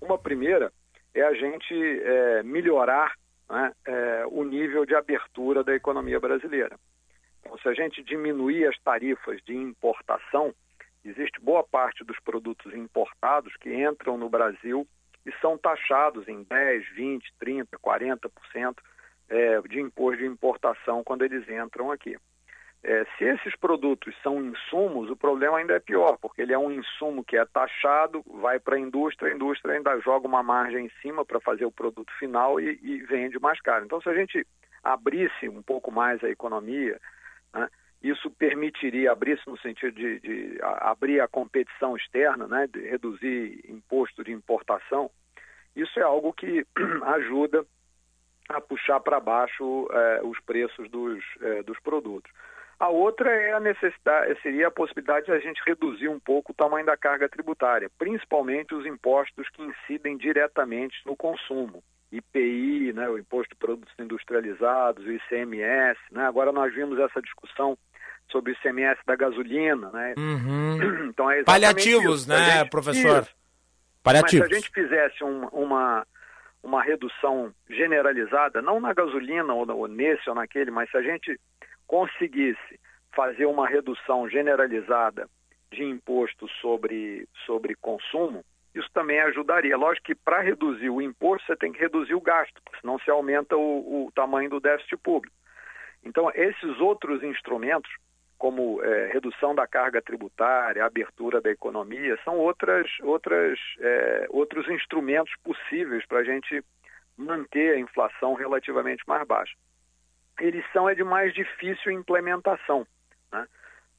Uma 0.00 0.16
primeira 0.16 0.72
é 1.12 1.22
a 1.22 1.34
gente 1.34 1.74
é, 1.74 2.44
melhorar 2.44 3.12
né, 3.50 3.72
é, 3.84 4.24
o 4.30 4.44
nível 4.44 4.86
de 4.86 4.94
abertura 4.94 5.64
da 5.64 5.74
economia 5.74 6.20
brasileira. 6.20 6.78
Então, 7.40 7.58
se 7.58 7.68
a 7.68 7.74
gente 7.74 8.04
diminuir 8.04 8.68
as 8.68 8.78
tarifas 8.78 9.42
de 9.44 9.56
importação, 9.56 10.54
existe 11.04 11.40
boa 11.40 11.64
parte 11.64 12.04
dos 12.04 12.18
produtos 12.20 12.72
importados 12.74 13.54
que 13.56 13.72
entram 13.74 14.16
no 14.16 14.28
Brasil 14.28 14.86
e 15.24 15.32
são 15.40 15.56
taxados 15.56 16.26
em 16.28 16.42
10, 16.42 16.88
20, 16.94 17.34
30, 17.38 17.78
40% 17.78 18.76
é, 19.28 19.60
de 19.62 19.80
imposto 19.80 20.18
de 20.18 20.26
importação 20.26 21.02
quando 21.04 21.24
eles 21.24 21.48
entram 21.48 21.90
aqui. 21.90 22.16
É, 22.84 23.06
se 23.16 23.24
esses 23.24 23.54
produtos 23.56 24.12
são 24.24 24.44
insumos, 24.44 25.08
o 25.08 25.16
problema 25.16 25.58
ainda 25.58 25.74
é 25.74 25.78
pior, 25.78 26.18
porque 26.20 26.42
ele 26.42 26.52
é 26.52 26.58
um 26.58 26.72
insumo 26.72 27.22
que 27.22 27.36
é 27.36 27.44
taxado, 27.44 28.24
vai 28.26 28.58
para 28.58 28.74
a 28.74 28.80
indústria, 28.80 29.30
a 29.30 29.34
indústria 29.34 29.76
ainda 29.76 30.00
joga 30.00 30.26
uma 30.26 30.42
margem 30.42 30.86
em 30.86 30.90
cima 31.00 31.24
para 31.24 31.40
fazer 31.40 31.64
o 31.64 31.70
produto 31.70 32.12
final 32.18 32.58
e, 32.58 32.80
e, 32.82 33.00
vende 33.02 33.38
mais 33.38 33.60
caro. 33.60 33.84
Então, 33.84 34.00
se 34.00 34.08
a 34.08 34.14
gente 34.14 34.44
abrisse 34.82 35.48
um 35.48 35.62
pouco 35.62 35.92
mais 35.92 36.22
a 36.24 36.28
economia, 36.28 37.00
né, 37.54 37.68
isso 38.02 38.30
permitiria 38.30 39.12
abrir-se 39.12 39.48
no 39.48 39.58
sentido 39.58 39.94
de, 39.94 40.20
de 40.20 40.58
abrir 40.62 41.20
a 41.20 41.28
competição 41.28 41.96
externa, 41.96 42.48
né, 42.48 42.66
de 42.66 42.80
reduzir 42.80 43.64
imposto 43.68 44.24
de 44.24 44.32
importação. 44.32 45.10
Isso 45.76 45.98
é 45.98 46.02
algo 46.02 46.32
que 46.32 46.66
ajuda 47.14 47.64
a 48.48 48.60
puxar 48.60 49.00
para 49.00 49.20
baixo 49.20 49.88
eh, 49.90 50.20
os 50.24 50.38
preços 50.40 50.90
dos, 50.90 51.22
eh, 51.40 51.62
dos 51.62 51.78
produtos. 51.80 52.30
A 52.78 52.88
outra 52.88 53.30
é 53.30 53.52
a 53.52 53.60
necessidade, 53.60 54.36
seria 54.42 54.66
a 54.66 54.70
possibilidade 54.70 55.26
de 55.26 55.32
a 55.32 55.38
gente 55.38 55.62
reduzir 55.64 56.08
um 56.08 56.18
pouco 56.18 56.50
o 56.50 56.54
tamanho 56.54 56.84
da 56.84 56.96
carga 56.96 57.28
tributária, 57.28 57.88
principalmente 57.96 58.74
os 58.74 58.84
impostos 58.84 59.48
que 59.50 59.62
incidem 59.62 60.16
diretamente 60.16 60.96
no 61.06 61.16
consumo. 61.16 61.82
IPI, 62.10 62.92
né, 62.92 63.08
o 63.08 63.16
Imposto 63.16 63.54
de 63.54 63.58
Produtos 63.60 63.94
Industrializados, 63.98 65.06
o 65.06 65.12
ICMS. 65.12 65.98
Né? 66.10 66.26
Agora 66.26 66.52
nós 66.52 66.74
vimos 66.74 66.98
essa 66.98 67.22
discussão 67.22 67.78
sobre 68.32 68.52
o 68.52 68.54
ICMS 68.54 69.00
da 69.06 69.14
gasolina, 69.14 69.90
né? 69.90 70.14
Uhum. 70.16 71.08
Então 71.12 71.30
é 71.30 71.44
Paliativos, 71.44 72.22
isso. 72.22 72.28
né, 72.28 72.58
gente, 72.58 72.70
professor? 72.70 73.22
Isso. 73.22 73.34
Paliativos. 74.02 74.48
Mas 74.48 74.48
se 74.48 74.54
a 74.54 74.60
gente 74.60 74.72
fizesse 74.72 75.22
um, 75.22 75.46
uma, 75.48 76.06
uma 76.62 76.82
redução 76.82 77.52
generalizada, 77.68 78.62
não 78.62 78.80
na 78.80 78.92
gasolina 78.94 79.52
ou, 79.52 79.70
ou 79.70 79.86
nesse 79.86 80.28
ou 80.28 80.34
naquele, 80.34 80.70
mas 80.70 80.90
se 80.90 80.96
a 80.96 81.02
gente 81.02 81.38
conseguisse 81.86 82.80
fazer 83.14 83.46
uma 83.46 83.68
redução 83.68 84.28
generalizada 84.28 85.28
de 85.70 85.84
imposto 85.84 86.48
sobre, 86.60 87.28
sobre 87.46 87.74
consumo, 87.74 88.44
isso 88.74 88.88
também 88.94 89.20
ajudaria. 89.20 89.76
Lógico 89.76 90.06
que 90.06 90.14
para 90.14 90.40
reduzir 90.40 90.88
o 90.88 91.02
imposto 91.02 91.46
você 91.46 91.56
tem 91.56 91.72
que 91.72 91.78
reduzir 91.78 92.14
o 92.14 92.20
gasto, 92.20 92.60
senão 92.80 92.98
se 92.98 93.10
aumenta 93.10 93.56
o, 93.56 94.06
o 94.06 94.12
tamanho 94.12 94.48
do 94.48 94.60
déficit 94.60 94.96
público. 94.96 95.36
Então, 96.04 96.30
esses 96.34 96.80
outros 96.80 97.22
instrumentos 97.22 97.90
como 98.42 98.82
é, 98.82 99.06
redução 99.12 99.54
da 99.54 99.68
carga 99.68 100.02
tributária, 100.02 100.84
abertura 100.84 101.40
da 101.40 101.48
economia, 101.48 102.18
são 102.24 102.38
outras, 102.38 102.90
outras, 103.02 103.56
é, 103.78 104.26
outros 104.30 104.68
instrumentos 104.68 105.32
possíveis 105.44 106.04
para 106.06 106.18
a 106.18 106.24
gente 106.24 106.60
manter 107.16 107.76
a 107.76 107.78
inflação 107.78 108.34
relativamente 108.34 109.04
mais 109.06 109.24
baixa. 109.28 109.54
Eles 110.40 110.64
são 110.72 110.88
é 110.88 110.94
de 110.96 111.04
mais 111.04 111.32
difícil 111.32 111.92
implementação, 111.92 112.84
né? 113.32 113.46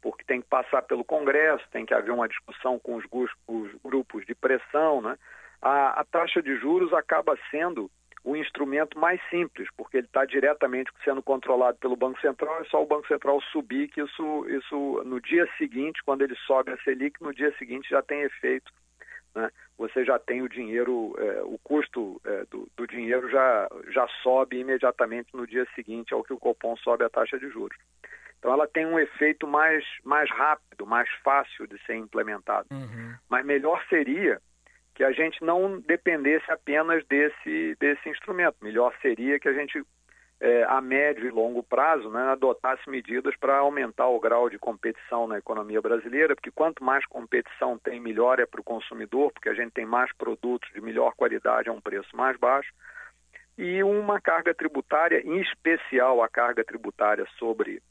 porque 0.01 0.25
tem 0.25 0.41
que 0.41 0.47
passar 0.49 0.81
pelo 0.81 1.05
Congresso, 1.05 1.63
tem 1.71 1.85
que 1.85 1.93
haver 1.93 2.11
uma 2.11 2.27
discussão 2.27 2.77
com 2.77 2.97
os, 2.97 3.05
os 3.47 3.71
grupos 3.81 4.25
de 4.25 4.35
pressão, 4.35 5.01
né? 5.01 5.17
a, 5.61 6.01
a 6.01 6.03
taxa 6.03 6.43
de 6.43 6.53
juros 6.57 6.91
acaba 6.91 7.39
sendo 7.49 7.89
o 8.23 8.37
instrumento 8.37 8.97
mais 8.97 9.19
simples, 9.29 9.67
porque 9.75 9.97
ele 9.97 10.07
está 10.07 10.23
diretamente 10.25 10.91
sendo 11.03 11.21
controlado 11.21 11.77
pelo 11.77 11.95
Banco 11.95 12.19
Central, 12.21 12.61
é 12.61 12.65
só 12.65 12.81
o 12.81 12.85
Banco 12.85 13.07
Central 13.07 13.41
subir 13.51 13.89
que 13.89 14.01
isso, 14.01 14.45
isso 14.47 15.03
no 15.05 15.19
dia 15.19 15.47
seguinte, 15.57 16.01
quando 16.05 16.21
ele 16.21 16.35
sobe 16.47 16.71
a 16.71 16.77
Selic, 16.77 17.21
no 17.21 17.33
dia 17.33 17.53
seguinte 17.57 17.89
já 17.89 18.01
tem 18.01 18.21
efeito. 18.21 18.71
Né? 19.35 19.49
Você 19.77 20.05
já 20.05 20.17
tem 20.19 20.41
o 20.41 20.47
dinheiro, 20.47 21.15
é, 21.17 21.41
o 21.43 21.59
custo 21.63 22.21
é, 22.23 22.45
do, 22.45 22.69
do, 22.77 22.87
dinheiro 22.87 23.29
já, 23.29 23.67
já 23.89 24.07
sobe 24.21 24.59
imediatamente 24.59 25.29
no 25.33 25.45
dia 25.45 25.67
seguinte 25.75 26.13
ao 26.13 26.23
que 26.23 26.31
o 26.31 26.39
Copom 26.39 26.77
sobe 26.77 27.03
a 27.03 27.09
taxa 27.09 27.37
de 27.37 27.49
juros. 27.49 27.77
Então 28.39 28.53
ela 28.53 28.67
tem 28.67 28.85
um 28.85 28.99
efeito 28.99 29.47
mais, 29.47 29.83
mais 30.03 30.29
rápido, 30.29 30.85
mais 30.85 31.09
fácil 31.23 31.65
de 31.65 31.77
ser 31.85 31.95
implementado. 31.95 32.67
Uhum. 32.71 33.15
Mas 33.29 33.45
melhor 33.45 33.83
seria 33.89 34.39
que 34.93 35.03
a 35.03 35.11
gente 35.11 35.43
não 35.43 35.79
dependesse 35.79 36.49
apenas 36.51 37.05
desse, 37.07 37.75
desse 37.79 38.09
instrumento. 38.09 38.57
Melhor 38.61 38.93
seria 39.01 39.39
que 39.39 39.49
a 39.49 39.53
gente, 39.53 39.83
é, 40.39 40.63
a 40.65 40.79
médio 40.79 41.25
e 41.25 41.31
longo 41.31 41.63
prazo, 41.63 42.09
né, 42.09 42.21
adotasse 42.29 42.87
medidas 42.89 43.35
para 43.37 43.57
aumentar 43.57 44.07
o 44.07 44.19
grau 44.19 44.49
de 44.49 44.59
competição 44.59 45.27
na 45.27 45.39
economia 45.39 45.81
brasileira, 45.81 46.35
porque 46.35 46.51
quanto 46.51 46.83
mais 46.83 47.05
competição 47.07 47.77
tem, 47.79 47.99
melhor 47.99 48.39
é 48.39 48.45
para 48.45 48.61
o 48.61 48.63
consumidor, 48.63 49.31
porque 49.31 49.49
a 49.49 49.53
gente 49.53 49.71
tem 49.71 49.85
mais 49.85 50.11
produtos 50.15 50.71
de 50.73 50.81
melhor 50.81 51.13
qualidade 51.15 51.69
a 51.69 51.73
um 51.73 51.81
preço 51.81 52.15
mais 52.15 52.37
baixo, 52.37 52.71
e 53.57 53.83
uma 53.83 54.19
carga 54.19 54.53
tributária, 54.53 55.21
em 55.25 55.39
especial 55.41 56.23
a 56.23 56.29
carga 56.29 56.63
tributária 56.63 57.25
sobre, 57.37 57.81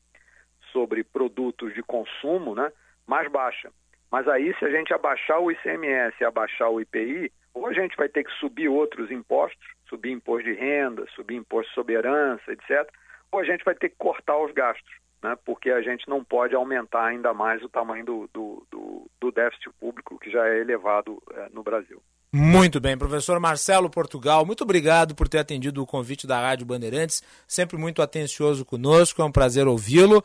sobre 0.72 1.04
produtos 1.04 1.74
de 1.74 1.82
consumo, 1.82 2.54
né, 2.54 2.72
mais 3.06 3.30
baixa. 3.30 3.70
Mas 4.12 4.28
aí, 4.28 4.54
se 4.58 4.64
a 4.66 4.70
gente 4.70 4.92
abaixar 4.92 5.40
o 5.40 5.50
ICMS 5.50 6.22
abaixar 6.22 6.70
o 6.70 6.78
IPI, 6.82 7.32
ou 7.54 7.66
a 7.66 7.72
gente 7.72 7.96
vai 7.96 8.10
ter 8.10 8.24
que 8.24 8.30
subir 8.32 8.68
outros 8.68 9.10
impostos, 9.10 9.66
subir 9.88 10.12
imposto 10.12 10.44
de 10.44 10.52
renda, 10.52 11.06
subir 11.16 11.36
imposto 11.36 11.72
sobre 11.72 11.94
herança, 11.94 12.52
etc., 12.52 12.86
ou 13.32 13.40
a 13.40 13.44
gente 13.44 13.64
vai 13.64 13.74
ter 13.74 13.88
que 13.88 13.96
cortar 13.96 14.36
os 14.36 14.52
gastos, 14.52 14.92
né? 15.22 15.34
porque 15.46 15.70
a 15.70 15.80
gente 15.80 16.06
não 16.06 16.22
pode 16.22 16.54
aumentar 16.54 17.06
ainda 17.06 17.32
mais 17.32 17.62
o 17.62 17.70
tamanho 17.70 18.04
do, 18.04 18.30
do, 18.34 18.66
do, 18.70 19.10
do 19.18 19.32
déficit 19.32 19.70
público, 19.80 20.18
que 20.18 20.30
já 20.30 20.46
é 20.46 20.60
elevado 20.60 21.22
é, 21.32 21.48
no 21.50 21.62
Brasil. 21.62 22.02
Muito 22.34 22.80
bem, 22.80 22.96
professor 22.96 23.40
Marcelo 23.40 23.90
Portugal, 23.90 24.44
muito 24.44 24.64
obrigado 24.64 25.14
por 25.14 25.28
ter 25.28 25.38
atendido 25.38 25.82
o 25.82 25.86
convite 25.86 26.26
da 26.26 26.40
Rádio 26.40 26.66
Bandeirantes, 26.66 27.22
sempre 27.46 27.78
muito 27.78 28.02
atencioso 28.02 28.64
conosco, 28.64 29.22
é 29.22 29.24
um 29.24 29.32
prazer 29.32 29.66
ouvi-lo 29.66 30.22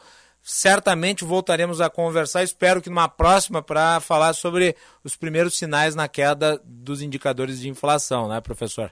certamente 0.48 1.26
voltaremos 1.26 1.82
a 1.82 1.90
conversar. 1.90 2.42
Espero 2.42 2.82
que 2.82 2.90
numa 2.90 3.10
próxima 3.10 3.62
para 3.62 4.00
falar 4.00 4.32
sobre 4.32 4.78
os 5.04 5.18
primeiros 5.18 5.58
sinais 5.58 5.94
na 5.94 6.08
queda 6.08 6.62
dos 6.64 7.02
indicadores 7.02 7.60
de 7.60 7.68
inflação, 7.68 8.30
né, 8.30 8.40
professor? 8.40 8.90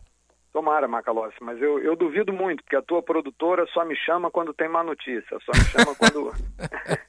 Tomara, 0.51 0.87
Macalossi, 0.87 1.35
mas 1.41 1.61
eu, 1.61 1.79
eu 1.79 1.95
duvido 1.95 2.31
muito, 2.31 2.63
porque 2.63 2.75
a 2.75 2.81
tua 2.81 3.01
produtora 3.01 3.65
só 3.73 3.83
me 3.83 3.95
chama 3.95 4.31
quando 4.31 4.53
tem 4.53 4.69
má 4.69 4.83
notícia, 4.83 5.37
só 5.45 5.51
me 5.53 5.65
chama 5.65 5.95
quando. 5.95 6.31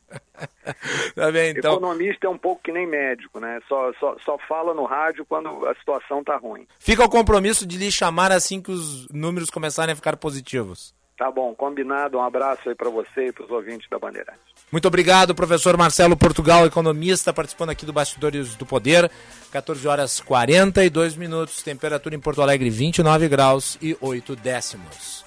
tá 1.14 1.30
bem, 1.30 1.51
então. 1.51 1.74
Economista 1.74 2.26
é 2.26 2.30
um 2.30 2.38
pouco 2.38 2.62
que 2.62 2.72
nem 2.72 2.86
médico, 2.86 3.38
né? 3.38 3.61
Só, 3.68 3.92
só, 4.01 4.16
só 4.24 4.38
fala 4.49 4.74
no 4.74 4.84
rádio 4.84 5.24
quando 5.24 5.64
a 5.66 5.74
situação 5.76 6.24
tá 6.24 6.36
ruim. 6.36 6.66
Fica 6.78 7.05
o 7.05 7.09
compromisso 7.09 7.66
de 7.66 7.78
lhe 7.78 7.90
chamar 7.90 8.32
assim 8.32 8.61
que 8.61 8.70
os 8.70 9.09
números 9.11 9.51
começarem 9.51 9.92
a 9.92 9.97
ficar 9.97 10.16
positivos. 10.16 10.95
Tá 11.16 11.30
bom, 11.30 11.54
combinado. 11.54 12.18
Um 12.18 12.22
abraço 12.22 12.68
aí 12.68 12.74
para 12.74 12.90
você 12.90 13.28
e 13.28 13.32
para 13.32 13.44
os 13.44 13.50
ouvintes 13.50 13.88
da 13.88 13.98
Bandeirantes. 13.98 14.40
Muito 14.70 14.86
obrigado, 14.86 15.34
professor 15.34 15.76
Marcelo 15.76 16.16
Portugal, 16.16 16.66
economista, 16.66 17.32
participando 17.32 17.70
aqui 17.70 17.86
do 17.86 17.92
Bastidores 17.92 18.54
do 18.54 18.66
Poder. 18.66 19.10
14 19.50 19.88
horas 19.88 20.20
42 20.20 21.16
minutos, 21.16 21.62
temperatura 21.62 22.14
em 22.14 22.20
Porto 22.20 22.42
Alegre 22.42 22.68
29 22.68 23.28
graus 23.28 23.78
e 23.80 23.96
8 24.00 24.36
décimos. 24.36 25.24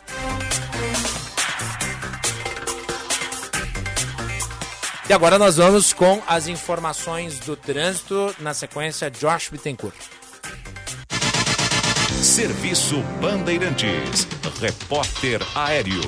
E 5.10 5.14
agora 5.14 5.40
nós 5.40 5.58
vamos 5.58 5.92
com 5.92 6.22
as 6.28 6.48
informações 6.48 7.40
do 7.40 7.56
trânsito, 7.56 8.36
na 8.40 8.54
sequência 8.54 9.10
Josh 9.10 9.50
Bittencourt. 9.50 9.98
Serviço 12.22 13.02
Bandeirantes. 13.20 14.39
Repórter 14.60 15.42
Aéreo. 15.56 16.02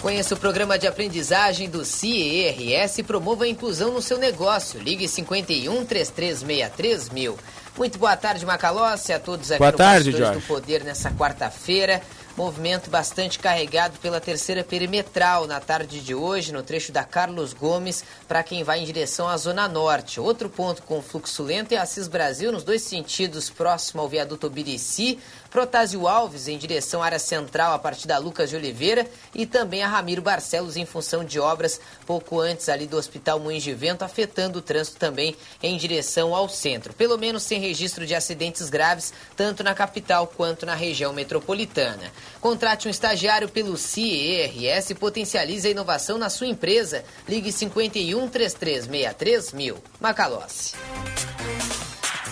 Conheça 0.00 0.36
o 0.36 0.38
programa 0.38 0.78
de 0.78 0.86
aprendizagem 0.86 1.68
do 1.68 1.84
CIERS 1.84 2.98
e 2.98 3.02
promova 3.02 3.42
a 3.42 3.48
inclusão 3.48 3.92
no 3.92 4.00
seu 4.00 4.18
negócio. 4.18 4.80
Ligue 4.80 5.08
51 5.08 5.84
3363 5.84 7.08
mil. 7.08 7.36
Muito 7.76 7.98
boa 7.98 8.16
tarde, 8.16 8.46
Macalossi, 8.46 9.12
a 9.12 9.18
todos 9.18 9.50
aqui 9.50 9.58
boa 9.58 9.72
no 9.72 9.76
tarde, 9.76 10.12
do 10.12 10.40
Poder 10.42 10.84
nessa 10.84 11.10
quarta-feira. 11.10 12.00
Movimento 12.36 12.88
bastante 12.88 13.36
carregado 13.36 13.98
pela 13.98 14.20
terceira 14.20 14.62
perimetral 14.62 15.44
na 15.48 15.58
tarde 15.58 16.00
de 16.00 16.14
hoje, 16.14 16.52
no 16.52 16.62
trecho 16.62 16.92
da 16.92 17.02
Carlos 17.02 17.52
Gomes, 17.52 18.04
para 18.28 18.44
quem 18.44 18.62
vai 18.62 18.78
em 18.78 18.84
direção 18.84 19.28
à 19.28 19.36
Zona 19.36 19.66
Norte. 19.66 20.20
Outro 20.20 20.48
ponto 20.48 20.82
com 20.82 21.02
fluxo 21.02 21.42
lento 21.42 21.72
é 21.72 21.78
Assis 21.78 22.06
Brasil, 22.06 22.52
nos 22.52 22.62
dois 22.62 22.82
sentidos, 22.82 23.50
próximo 23.50 24.02
ao 24.02 24.08
viaduto 24.08 24.46
Obirici, 24.46 25.18
Protásio 25.50 26.06
Alves 26.06 26.48
em 26.48 26.58
direção 26.58 27.02
à 27.02 27.06
área 27.06 27.18
central 27.18 27.72
a 27.72 27.78
partir 27.78 28.06
da 28.06 28.18
Lucas 28.18 28.50
de 28.50 28.56
Oliveira 28.56 29.06
e 29.34 29.46
também 29.46 29.82
a 29.82 29.88
Ramiro 29.88 30.20
Barcelos 30.20 30.76
em 30.76 30.84
função 30.84 31.24
de 31.24 31.40
obras 31.40 31.80
pouco 32.06 32.40
antes 32.40 32.68
ali 32.68 32.86
do 32.86 32.96
Hospital 32.96 33.40
Moinhos 33.40 33.64
de 33.64 33.72
Vento, 33.74 34.02
afetando 34.02 34.58
o 34.58 34.62
trânsito 34.62 34.98
também 34.98 35.36
em 35.62 35.76
direção 35.76 36.34
ao 36.34 36.48
centro. 36.48 36.92
Pelo 36.92 37.16
menos 37.16 37.42
sem 37.42 37.60
registro 37.60 38.06
de 38.06 38.14
acidentes 38.14 38.68
graves, 38.68 39.12
tanto 39.36 39.62
na 39.62 39.74
capital 39.74 40.26
quanto 40.26 40.66
na 40.66 40.74
região 40.74 41.12
metropolitana. 41.12 42.12
Contrate 42.40 42.88
um 42.88 42.90
estagiário 42.90 43.48
pelo 43.48 43.76
CIERS 43.76 44.90
e 44.90 44.94
potencialize 44.94 45.66
a 45.66 45.70
inovação 45.70 46.18
na 46.18 46.30
sua 46.30 46.46
empresa. 46.46 47.04
Ligue 47.28 47.52
51 47.52 48.28
3363 48.28 49.52
mil. 49.52 49.78
Macalossi. 50.00 50.74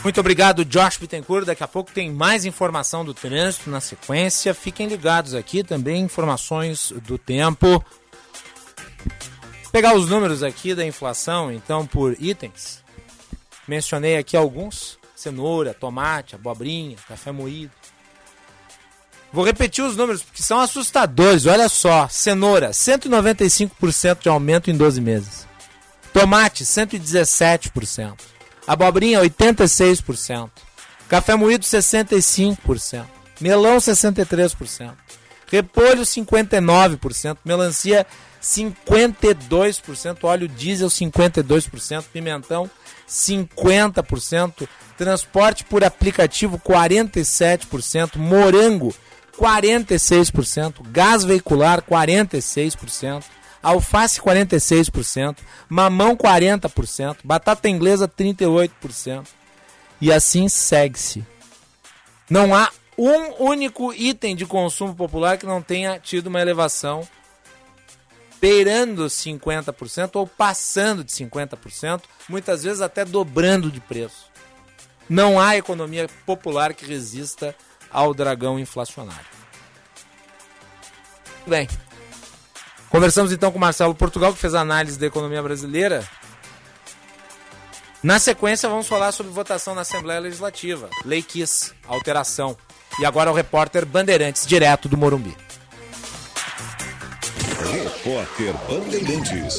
Muito 0.02 0.20
obrigado, 0.20 0.64
Josh 0.64 0.98
Bittencourt. 0.98 1.46
Daqui 1.46 1.64
a 1.64 1.68
pouco 1.68 1.90
tem 1.90 2.10
mais 2.10 2.44
informação 2.44 3.04
do 3.04 3.12
trânsito 3.12 3.68
na 3.70 3.80
sequência. 3.80 4.54
Fiquem 4.54 4.86
ligados 4.86 5.34
aqui 5.34 5.64
também, 5.64 6.02
informações 6.02 6.92
do 7.04 7.18
tempo. 7.18 7.84
Pegar 9.72 9.94
os 9.94 10.08
números 10.08 10.42
aqui 10.42 10.74
da 10.74 10.86
inflação, 10.86 11.50
então, 11.52 11.86
por 11.86 12.16
itens. 12.20 12.82
Mencionei 13.66 14.16
aqui 14.16 14.36
alguns: 14.36 14.98
cenoura, 15.14 15.74
tomate, 15.74 16.34
abobrinha, 16.34 16.96
café 17.08 17.32
moído. 17.32 17.72
Vou 19.32 19.44
repetir 19.44 19.84
os 19.84 19.96
números 19.96 20.22
porque 20.22 20.42
são 20.42 20.60
assustadores. 20.60 21.46
Olha 21.46 21.68
só: 21.68 22.08
cenoura, 22.08 22.70
195% 22.70 24.22
de 24.22 24.28
aumento 24.28 24.70
em 24.70 24.76
12 24.76 25.00
meses. 25.00 25.46
Tomate, 26.12 26.64
117%. 26.64 28.35
Abobrinha, 28.66 29.20
86%. 29.20 30.50
Café 31.08 31.36
moído, 31.36 31.64
65%. 31.64 33.04
Melão, 33.40 33.76
63%. 33.76 34.92
Repolho, 35.46 36.02
59%. 36.02 37.38
Melancia, 37.44 38.06
52%. 38.42 40.24
Óleo 40.24 40.48
diesel, 40.48 40.88
52%. 40.88 42.04
Pimentão, 42.12 42.68
50%. 43.08 44.68
Transporte 44.98 45.64
por 45.64 45.84
aplicativo, 45.84 46.58
47%. 46.58 48.16
Morango, 48.16 48.94
46%. 49.38 50.82
Gás 50.90 51.24
veicular, 51.24 51.82
46% 51.82 53.35
alface 53.62 54.20
46%, 54.20 55.38
mamão 55.68 56.16
40%, 56.16 57.18
batata 57.24 57.68
inglesa 57.68 58.08
38%. 58.08 59.26
E 60.00 60.12
assim 60.12 60.48
segue-se. 60.48 61.24
Não 62.28 62.54
há 62.54 62.70
um 62.98 63.44
único 63.44 63.92
item 63.92 64.34
de 64.34 64.46
consumo 64.46 64.94
popular 64.94 65.38
que 65.38 65.46
não 65.46 65.62
tenha 65.62 65.98
tido 65.98 66.26
uma 66.26 66.40
elevação 66.40 67.06
beirando 68.40 69.06
50% 69.06 70.16
ou 70.16 70.26
passando 70.26 71.02
de 71.02 71.12
50%, 71.12 72.02
muitas 72.28 72.62
vezes 72.62 72.80
até 72.80 73.04
dobrando 73.04 73.70
de 73.70 73.80
preço. 73.80 74.30
Não 75.08 75.40
há 75.40 75.56
economia 75.56 76.08
popular 76.24 76.74
que 76.74 76.84
resista 76.84 77.54
ao 77.90 78.12
dragão 78.12 78.58
inflacionário. 78.58 79.36
Bem, 81.46 81.68
Conversamos 82.96 83.30
então 83.30 83.52
com 83.52 83.58
Marcelo 83.58 83.94
Portugal, 83.94 84.32
que 84.32 84.38
fez 84.38 84.54
a 84.54 84.62
análise 84.62 84.98
da 84.98 85.04
economia 85.04 85.42
brasileira. 85.42 86.02
Na 88.02 88.18
sequência, 88.18 88.70
vamos 88.70 88.88
falar 88.88 89.12
sobre 89.12 89.30
votação 89.30 89.74
na 89.74 89.82
Assembleia 89.82 90.18
Legislativa, 90.18 90.88
Lei 91.04 91.20
Kiss, 91.22 91.74
alteração. 91.86 92.56
E 92.98 93.04
agora 93.04 93.30
o 93.30 93.34
repórter 93.34 93.84
Bandeirantes, 93.84 94.46
direto 94.46 94.88
do 94.88 94.96
Morumbi. 94.96 95.36
Repórter 97.70 98.54
Bandeirantes. 98.66 99.58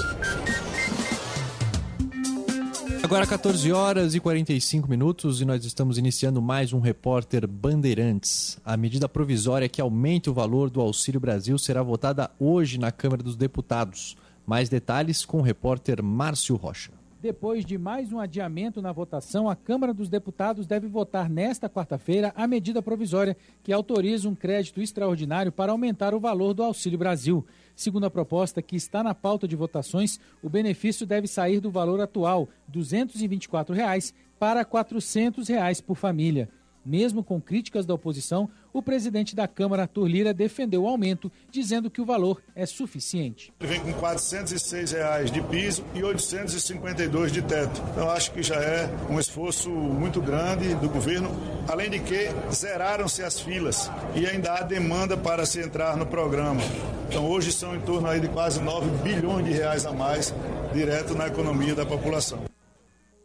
Agora 3.04 3.26
14 3.26 3.72
horas 3.72 4.16
e 4.16 4.20
45 4.20 4.90
minutos 4.90 5.40
e 5.40 5.46
nós 5.46 5.64
estamos 5.64 5.98
iniciando 5.98 6.42
mais 6.42 6.74
um 6.74 6.80
repórter 6.80 7.48
Bandeirantes. 7.48 8.60
A 8.66 8.76
medida 8.76 9.08
provisória 9.08 9.70
que 9.70 9.80
aumenta 9.80 10.30
o 10.30 10.34
valor 10.34 10.70
do 10.70 10.82
Auxílio 10.82 11.20
Brasil 11.20 11.58
será 11.58 11.82
votada 11.82 12.30
hoje 12.40 12.78
na 12.78 12.92
Câmara 12.92 13.24
dos 13.24 13.36
Deputados. 13.36 14.18
Mais 14.46 14.68
detalhes 14.68 15.26
com 15.26 15.40
o 15.40 15.44
repórter 15.44 16.04
Márcio 16.04 16.56
Rocha. 16.56 16.92
Depois 17.20 17.66
de 17.66 17.80
mais 17.80 18.14
um 18.14 18.20
adiamento 18.20 18.80
na 18.80 18.92
votação, 18.92 19.50
a 19.50 19.56
Câmara 19.56 19.92
dos 19.92 20.08
Deputados 20.08 20.68
deve 20.68 20.88
votar 20.88 21.28
nesta 21.28 21.68
quarta-feira 21.68 22.32
a 22.36 22.46
medida 22.46 22.80
provisória 22.80 23.36
que 23.64 23.74
autoriza 23.74 24.30
um 24.30 24.36
crédito 24.36 24.80
extraordinário 24.82 25.52
para 25.52 25.72
aumentar 25.72 26.14
o 26.14 26.20
valor 26.20 26.54
do 26.54 26.62
Auxílio 26.62 27.00
Brasil. 27.00 27.44
Segundo 27.78 28.08
a 28.08 28.10
proposta 28.10 28.60
que 28.60 28.76
está 28.76 29.04
na 29.04 29.14
pauta 29.14 29.48
de 29.48 29.56
votações, 29.56 30.20
o 30.42 30.50
benefício 30.50 31.06
deve 31.06 31.28
sair 31.28 31.60
do 31.60 31.70
valor 31.70 32.02
atual, 32.02 32.50
224 32.68 33.76
reais, 33.76 34.16
para 34.40 34.66
400 34.66 35.48
reais 35.48 35.80
por 35.80 35.96
família. 35.96 36.50
Mesmo 36.88 37.22
com 37.22 37.42
críticas 37.42 37.86
da 37.86 37.94
oposição, 37.94 38.50
o 38.72 38.82
presidente 38.82 39.36
da 39.36 39.46
Câmara, 39.46 39.82
Arthur 39.82 40.08
Lira, 40.08 40.34
defendeu 40.34 40.84
o 40.84 40.88
aumento, 40.88 41.30
dizendo 41.52 41.92
que 41.92 42.00
o 42.00 42.06
valor 42.06 42.42
é 42.56 42.66
suficiente. 42.66 43.52
Ele 43.60 43.74
vem 43.74 43.82
com 43.82 43.92
406 43.92 44.94
reais 44.94 45.30
de 45.30 45.42
piso 45.42 45.84
e 45.94 46.02
852 46.02 47.34
de 47.34 47.42
teto. 47.42 47.84
Então 47.92 48.10
acho 48.10 48.32
que 48.32 48.42
já 48.42 48.56
é 48.56 48.90
um 49.10 49.20
esforço 49.20 49.70
muito 49.70 50.22
grande 50.22 50.76
do 50.76 50.88
governo, 50.88 51.30
além 51.68 51.90
de 51.90 52.00
que 52.00 52.30
zeraram-se 52.54 53.22
as 53.22 53.38
filas 53.38 53.92
e 54.16 54.26
ainda 54.26 54.54
há 54.54 54.62
demanda 54.62 55.18
para 55.18 55.46
se 55.46 55.60
entrar 55.60 55.98
no 55.98 56.06
programa. 56.06 56.62
Então 57.10 57.30
hoje 57.30 57.52
são 57.52 57.76
em 57.76 57.82
torno 57.82 58.08
aí 58.08 58.22
de 58.22 58.30
quase 58.30 58.62
9 58.62 58.90
bilhões 59.04 59.46
de 59.46 59.52
reais 59.52 59.86
a 59.86 59.92
mais 59.92 60.34
direto 60.74 61.14
na 61.16 61.28
economia 61.28 61.76
da 61.76 61.86
população. 61.86 62.48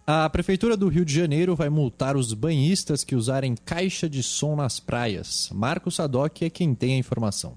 A 0.05 0.29
Prefeitura 0.29 0.77
do 0.77 0.89
Rio 0.89 1.05
de 1.05 1.15
Janeiro 1.15 1.55
vai 1.55 1.69
multar 1.69 2.17
os 2.17 2.35
banhistas 2.35 3.05
que 3.05 3.15
usarem 3.15 3.55
caixa 3.55 4.09
de 4.09 4.21
som 4.21 4.57
nas 4.57 4.81
praias. 4.81 5.49
Marcos 5.55 5.95
Sadoc 5.95 6.43
é 6.43 6.51
quem 6.51 6.75
tem 6.75 6.95
a 6.95 6.99
informação. 6.99 7.57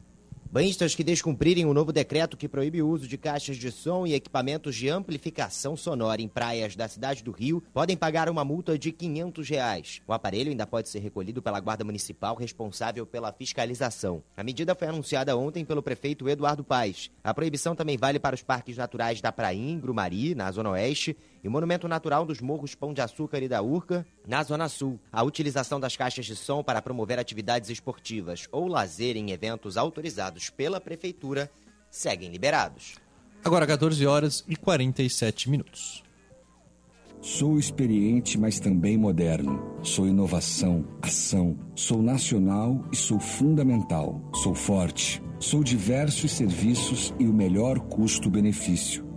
Banhistas 0.51 0.95
que 0.95 1.03
descumprirem 1.03 1.65
o 1.65 1.73
novo 1.73 1.91
decreto 1.91 2.37
que 2.37 2.47
proíbe 2.47 2.81
o 2.81 2.87
uso 2.87 3.07
de 3.09 3.17
caixas 3.17 3.57
de 3.57 3.69
som 3.71 4.07
e 4.07 4.13
equipamentos 4.13 4.75
de 4.75 4.87
amplificação 4.87 5.75
sonora 5.75 6.21
em 6.21 6.29
praias 6.29 6.75
da 6.77 6.87
cidade 6.87 7.23
do 7.23 7.31
Rio 7.31 7.61
podem 7.73 7.97
pagar 7.97 8.29
uma 8.29 8.45
multa 8.45 8.77
de 8.79 8.91
500 8.91 9.49
reais. 9.49 10.01
O 10.07 10.13
aparelho 10.13 10.51
ainda 10.51 10.65
pode 10.65 10.87
ser 10.87 10.99
recolhido 10.99 11.41
pela 11.41 11.59
Guarda 11.59 11.83
Municipal 11.83 12.35
responsável 12.35 13.05
pela 13.05 13.33
fiscalização. 13.33 14.23
A 14.37 14.43
medida 14.43 14.75
foi 14.75 14.87
anunciada 14.87 15.35
ontem 15.35 15.65
pelo 15.65 15.83
prefeito 15.83 16.29
Eduardo 16.29 16.63
Paes. 16.63 17.11
A 17.21 17.33
proibição 17.33 17.75
também 17.75 17.97
vale 17.97 18.17
para 18.17 18.35
os 18.35 18.41
parques 18.41 18.77
naturais 18.77 19.19
da 19.19 19.33
Prainha, 19.33 19.77
Grumari, 19.77 20.35
na 20.35 20.49
Zona 20.51 20.69
Oeste, 20.69 21.17
e 21.45 21.49
Monumento 21.49 21.87
Natural 21.87 22.25
dos 22.25 22.41
Morros 22.41 22.73
Pão 22.73 22.91
de 22.91 23.01
Açúcar 23.01 23.37
e 23.43 23.47
da 23.47 23.61
Urca, 23.61 24.03
na 24.27 24.41
Zona 24.41 24.67
Sul. 24.67 24.99
A 25.11 25.21
utilização 25.21 25.79
das 25.79 25.95
caixas 25.95 26.25
de 26.25 26.35
som 26.35 26.63
para 26.63 26.81
promover 26.81 27.19
atividades 27.19 27.69
esportivas 27.69 28.47
ou 28.51 28.67
lazer 28.67 29.15
em 29.15 29.29
eventos 29.29 29.77
autorizados 29.77 30.49
pela 30.49 30.81
Prefeitura 30.81 31.51
seguem 31.87 32.31
liberados. 32.31 32.95
Agora 33.43 33.67
14 33.67 34.07
horas 34.07 34.43
e 34.47 34.55
47 34.55 35.51
minutos. 35.51 36.03
Sou 37.21 37.59
experiente, 37.59 38.39
mas 38.39 38.59
também 38.59 38.97
moderno. 38.97 39.79
Sou 39.83 40.07
inovação, 40.07 40.83
ação. 40.99 41.55
Sou 41.75 42.01
nacional 42.01 42.83
e 42.91 42.95
sou 42.95 43.19
fundamental. 43.19 44.19
Sou 44.41 44.55
forte. 44.55 45.21
Sou 45.39 45.63
diversos 45.63 46.31
serviços 46.31 47.13
e 47.19 47.27
o 47.27 47.33
melhor 47.33 47.79
custo-benefício. 47.81 49.04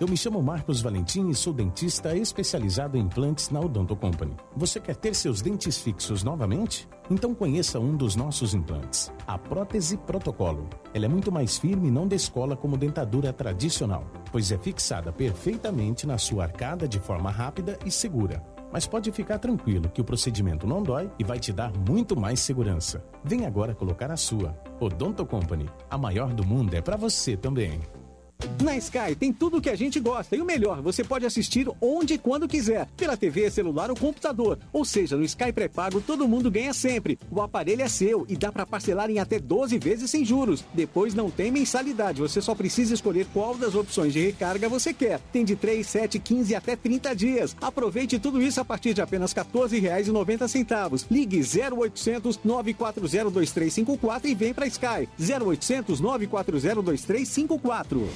Eu 0.00 0.08
me 0.08 0.16
chamo 0.16 0.42
Marcos 0.42 0.82
Valentim 0.82 1.28
e 1.28 1.34
sou 1.36 1.52
dentista 1.52 2.16
especializado 2.16 2.96
em 2.96 3.02
implantes 3.02 3.50
na 3.50 3.60
Odonto 3.60 3.94
Company. 3.94 4.34
Você 4.56 4.80
quer 4.80 4.96
ter 4.96 5.14
seus 5.14 5.40
dentes 5.40 5.78
fixos 5.78 6.24
novamente? 6.24 6.88
Então 7.08 7.32
conheça 7.32 7.78
um 7.78 7.96
dos 7.96 8.16
nossos 8.16 8.54
implantes, 8.54 9.12
a 9.24 9.38
prótese 9.38 9.96
protocolo. 9.96 10.68
Ela 10.92 11.04
é 11.04 11.08
muito 11.08 11.30
mais 11.30 11.56
firme 11.56 11.86
e 11.86 11.90
não 11.92 12.08
descola 12.08 12.56
como 12.56 12.76
dentadura 12.76 13.32
tradicional, 13.32 14.04
pois 14.32 14.50
é 14.50 14.58
fixada 14.58 15.12
perfeitamente 15.12 16.08
na 16.08 16.18
sua 16.18 16.42
arcada 16.42 16.88
de 16.88 16.98
forma 16.98 17.30
rápida 17.30 17.78
e 17.86 17.90
segura. 17.90 18.42
Mas 18.72 18.88
pode 18.88 19.12
ficar 19.12 19.38
tranquilo 19.38 19.88
que 19.88 20.00
o 20.00 20.04
procedimento 20.04 20.66
não 20.66 20.82
dói 20.82 21.08
e 21.20 21.22
vai 21.22 21.38
te 21.38 21.52
dar 21.52 21.72
muito 21.88 22.18
mais 22.18 22.40
segurança. 22.40 23.04
Vem 23.22 23.46
agora 23.46 23.76
colocar 23.76 24.10
a 24.10 24.16
sua. 24.16 24.58
Odonto 24.80 25.24
Company, 25.24 25.70
a 25.88 25.96
maior 25.96 26.34
do 26.34 26.44
mundo 26.44 26.74
é 26.74 26.80
para 26.80 26.96
você 26.96 27.36
também. 27.36 27.80
Na 28.64 28.78
Sky 28.78 29.14
tem 29.14 29.30
tudo 29.30 29.58
o 29.58 29.60
que 29.60 29.68
a 29.68 29.76
gente 29.76 30.00
gosta 30.00 30.34
e 30.34 30.40
o 30.40 30.44
melhor, 30.44 30.80
você 30.80 31.04
pode 31.04 31.26
assistir 31.26 31.68
onde 31.82 32.14
e 32.14 32.18
quando 32.18 32.48
quiser, 32.48 32.88
pela 32.96 33.14
TV, 33.14 33.50
celular 33.50 33.90
ou 33.90 33.96
computador. 33.96 34.58
Ou 34.72 34.86
seja, 34.86 35.16
no 35.16 35.22
Sky 35.22 35.52
pré-pago 35.52 36.00
todo 36.00 36.26
mundo 36.26 36.50
ganha 36.50 36.72
sempre. 36.72 37.18
O 37.30 37.42
aparelho 37.42 37.82
é 37.82 37.88
seu 37.88 38.24
e 38.26 38.36
dá 38.36 38.50
para 38.50 38.64
parcelar 38.64 39.10
em 39.10 39.18
até 39.18 39.38
12 39.38 39.78
vezes 39.78 40.10
sem 40.10 40.24
juros. 40.24 40.64
Depois 40.72 41.14
não 41.14 41.30
tem 41.30 41.50
mensalidade, 41.50 42.22
você 42.22 42.40
só 42.40 42.54
precisa 42.54 42.94
escolher 42.94 43.26
qual 43.34 43.54
das 43.54 43.74
opções 43.74 44.14
de 44.14 44.20
recarga 44.24 44.66
você 44.66 44.94
quer. 44.94 45.20
Tem 45.30 45.44
de 45.44 45.56
3, 45.56 45.86
7, 45.86 46.18
15 46.18 46.54
até 46.54 46.74
30 46.74 47.14
dias. 47.14 47.56
Aproveite 47.60 48.18
tudo 48.18 48.40
isso 48.40 48.60
a 48.62 48.64
partir 48.64 48.94
de 48.94 49.02
apenas 49.02 49.32
R$ 49.32 49.42
14,90. 49.44 51.06
Ligue 51.10 51.40
0800 51.40 52.40
940 52.42 53.00
2354 53.00 54.30
e 54.30 54.34
vem 54.34 54.54
para 54.54 54.66
Sky. 54.66 55.06
0800 55.18 56.00
940 56.00 56.82
2354. 56.82 58.08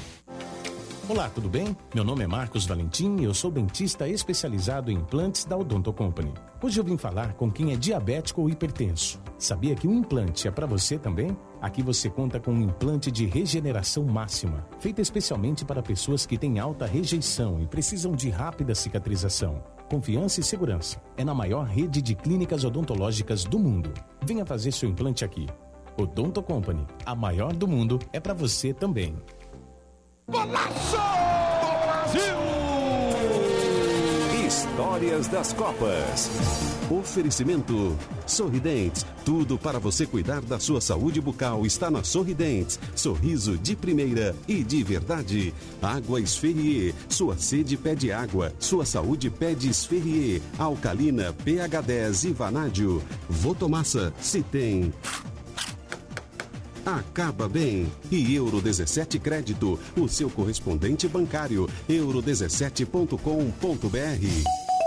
Olá, 1.08 1.30
tudo 1.30 1.48
bem? 1.48 1.74
Meu 1.94 2.04
nome 2.04 2.22
é 2.22 2.26
Marcos 2.26 2.66
Valentim 2.66 3.16
e 3.16 3.24
eu 3.24 3.32
sou 3.32 3.50
dentista 3.50 4.06
especializado 4.06 4.90
em 4.90 4.96
implantes 4.96 5.46
da 5.46 5.56
Odonto 5.56 5.90
Company. 5.90 6.34
Hoje 6.62 6.78
eu 6.78 6.84
vim 6.84 6.98
falar 6.98 7.32
com 7.32 7.50
quem 7.50 7.72
é 7.72 7.76
diabético 7.76 8.42
ou 8.42 8.50
hipertenso. 8.50 9.18
Sabia 9.38 9.74
que 9.74 9.88
um 9.88 9.94
implante 9.94 10.46
é 10.46 10.50
para 10.50 10.66
você 10.66 10.98
também? 10.98 11.34
Aqui 11.62 11.82
você 11.82 12.10
conta 12.10 12.38
com 12.38 12.52
um 12.52 12.60
implante 12.60 13.10
de 13.10 13.24
regeneração 13.24 14.04
máxima, 14.04 14.66
feito 14.80 15.00
especialmente 15.00 15.64
para 15.64 15.82
pessoas 15.82 16.26
que 16.26 16.36
têm 16.36 16.58
alta 16.58 16.84
rejeição 16.84 17.58
e 17.58 17.66
precisam 17.66 18.12
de 18.12 18.28
rápida 18.28 18.74
cicatrização. 18.74 19.64
Confiança 19.90 20.40
e 20.40 20.44
segurança. 20.44 21.00
É 21.16 21.24
na 21.24 21.32
maior 21.32 21.64
rede 21.64 22.02
de 22.02 22.14
clínicas 22.14 22.64
odontológicas 22.64 23.44
do 23.44 23.58
mundo. 23.58 23.94
Venha 24.26 24.44
fazer 24.44 24.72
seu 24.72 24.90
implante 24.90 25.24
aqui. 25.24 25.46
Odonto 25.96 26.42
Company, 26.42 26.86
a 27.06 27.14
maior 27.14 27.54
do 27.54 27.66
mundo, 27.66 27.98
é 28.12 28.20
para 28.20 28.34
você 28.34 28.74
também. 28.74 29.16
Golaço 30.28 30.98
Brasil! 31.84 32.36
Histórias 34.46 35.26
das 35.26 35.54
Copas. 35.54 36.30
Oferecimento 36.90 37.96
Sorridentes. 38.26 39.06
Tudo 39.24 39.56
para 39.56 39.78
você 39.78 40.04
cuidar 40.04 40.42
da 40.42 40.58
sua 40.58 40.82
saúde 40.82 41.18
bucal 41.18 41.64
está 41.64 41.90
na 41.90 42.04
Sorridentes. 42.04 42.78
Sorriso 42.94 43.56
de 43.56 43.74
primeira 43.74 44.36
e 44.46 44.62
de 44.62 44.84
verdade. 44.84 45.54
Água 45.80 46.20
Esferrier. 46.20 46.94
Sua 47.08 47.38
sede 47.38 47.78
pede 47.78 48.12
água. 48.12 48.52
Sua 48.58 48.84
saúde 48.84 49.30
pede 49.30 49.70
Esferrier. 49.70 50.42
Alcalina 50.58 51.32
pH 51.42 51.80
10 51.80 52.24
e 52.24 52.32
Vanádio. 52.34 53.02
Votomassa. 53.30 54.12
Se 54.20 54.42
tem 54.42 54.92
acaba 56.96 57.48
bem. 57.48 57.90
E 58.10 58.34
Euro 58.34 58.60
17 58.60 59.18
Crédito, 59.18 59.78
o 59.96 60.08
seu 60.08 60.30
correspondente 60.30 61.06
bancário, 61.06 61.68
euro17.com.br. 61.88 64.78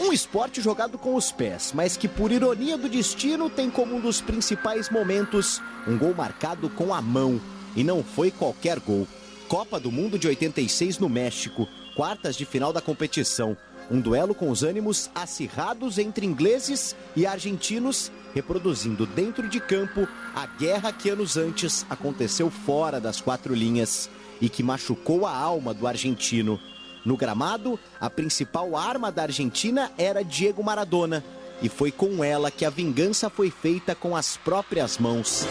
Um 0.00 0.12
esporte 0.12 0.60
jogado 0.60 0.98
com 0.98 1.14
os 1.14 1.32
pés, 1.32 1.72
mas 1.74 1.96
que 1.96 2.06
por 2.06 2.30
ironia 2.30 2.76
do 2.76 2.88
destino 2.88 3.48
tem 3.48 3.70
como 3.70 3.96
um 3.96 4.00
dos 4.00 4.20
principais 4.20 4.90
momentos 4.90 5.62
um 5.86 5.96
gol 5.96 6.14
marcado 6.14 6.68
com 6.68 6.92
a 6.92 7.00
mão. 7.00 7.40
E 7.74 7.82
não 7.82 8.04
foi 8.04 8.30
qualquer 8.30 8.78
gol. 8.80 9.08
Copa 9.48 9.80
do 9.80 9.90
Mundo 9.90 10.18
de 10.18 10.26
86 10.26 10.98
no 10.98 11.08
México, 11.08 11.66
quartas 11.96 12.36
de 12.36 12.44
final 12.44 12.72
da 12.72 12.80
competição. 12.80 13.56
Um 13.90 14.00
duelo 14.00 14.34
com 14.34 14.50
os 14.50 14.62
ânimos 14.62 15.10
acirrados 15.14 15.98
entre 15.98 16.26
ingleses 16.26 16.96
e 17.14 17.26
argentinos, 17.26 18.10
reproduzindo 18.34 19.06
dentro 19.06 19.48
de 19.48 19.60
campo 19.60 20.08
a 20.34 20.44
guerra 20.46 20.92
que 20.92 21.08
anos 21.08 21.36
antes 21.36 21.86
aconteceu 21.88 22.50
fora 22.50 23.00
das 23.00 23.20
quatro 23.20 23.54
linhas 23.54 24.10
e 24.40 24.48
que 24.48 24.62
machucou 24.62 25.24
a 25.24 25.34
alma 25.34 25.72
do 25.72 25.86
argentino. 25.86 26.60
No 27.04 27.16
gramado, 27.16 27.78
a 28.00 28.10
principal 28.10 28.76
arma 28.76 29.12
da 29.12 29.22
Argentina 29.22 29.92
era 29.96 30.24
Diego 30.24 30.62
Maradona. 30.64 31.24
E 31.62 31.68
foi 31.68 31.92
com 31.92 32.24
ela 32.24 32.50
que 32.50 32.64
a 32.64 32.70
vingança 32.70 33.30
foi 33.30 33.50
feita 33.50 33.94
com 33.94 34.16
as 34.16 34.36
próprias 34.36 34.98
mãos. 34.98 35.46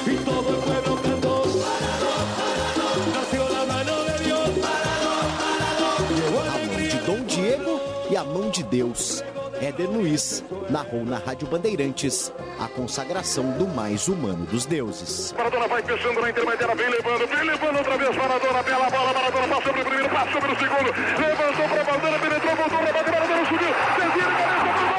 A 8.16 8.26
mão 8.26 8.50
de 8.50 8.64
Deus. 8.64 9.22
Éder 9.64 9.90
Luiz 9.90 10.44
narrou 10.70 11.06
na 11.06 11.18
Rádio 11.18 11.48
Bandeirantes 11.48 12.34
a 12.60 12.68
consagração 12.68 13.52
do 13.52 13.66
mais 13.66 14.10
humano 14.10 14.46
dos 14.46 14.66
deuses. 14.66 15.34
Maradona 15.38 15.70
vai 15.70 15.82
fechando 15.82 16.20
na 16.20 16.30
intermediária, 16.32 16.76
vem 16.76 16.90
levando, 16.90 17.28
vem 17.30 17.44
levando 17.46 17.78
outra 17.78 17.98
vez 17.98 18.14
Maradona, 18.14 18.62
bela 18.62 18.90
bola, 18.90 19.14
Maradona 19.14 19.48
passa 19.48 19.64
sobre 19.64 19.82
o 19.82 19.86
primeiro, 19.86 20.10
passa 20.10 20.32
sobre 20.34 20.52
o 20.52 20.60
segundo, 20.60 20.92
levantou 21.18 21.70
para 21.70 22.20
penetrou, 22.20 22.56
voltou, 22.58 22.80
rebate, 22.80 23.12
Maradona 23.12 23.46
subiu, 23.46 23.74
desvia 23.96 24.28
de 24.28 24.84
cabeça 24.84 24.93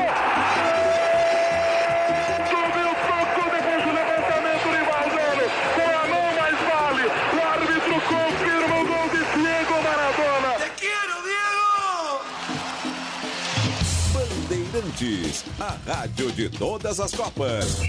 Bandeirantes, 14.84 15.44
a 15.58 15.76
rádio 15.86 16.30
de 16.32 16.48
todas 16.50 17.00
as 17.00 17.12
Copas. 17.12 17.80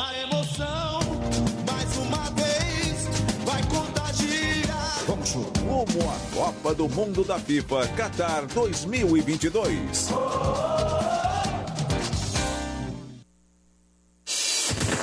A 0.00 0.18
emoção, 0.22 1.00
mais 1.68 1.96
uma 1.96 2.30
vez, 2.30 3.08
vai 3.44 3.62
contagiar. 3.64 5.04
Vamos 5.06 5.32
rumo 5.32 6.10
à 6.10 6.34
Copa 6.34 6.74
do 6.74 6.88
Mundo 6.88 7.24
da 7.24 7.38
FIFA 7.40 7.88
Qatar 7.88 8.46
2022. 8.46 10.10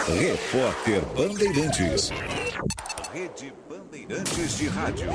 Repórter 0.07 1.01
Bandeirantes. 1.17 2.11
Rede 3.11 3.53
Bandeirantes 3.69 4.57
de 4.57 4.67
Rádio. 4.67 5.09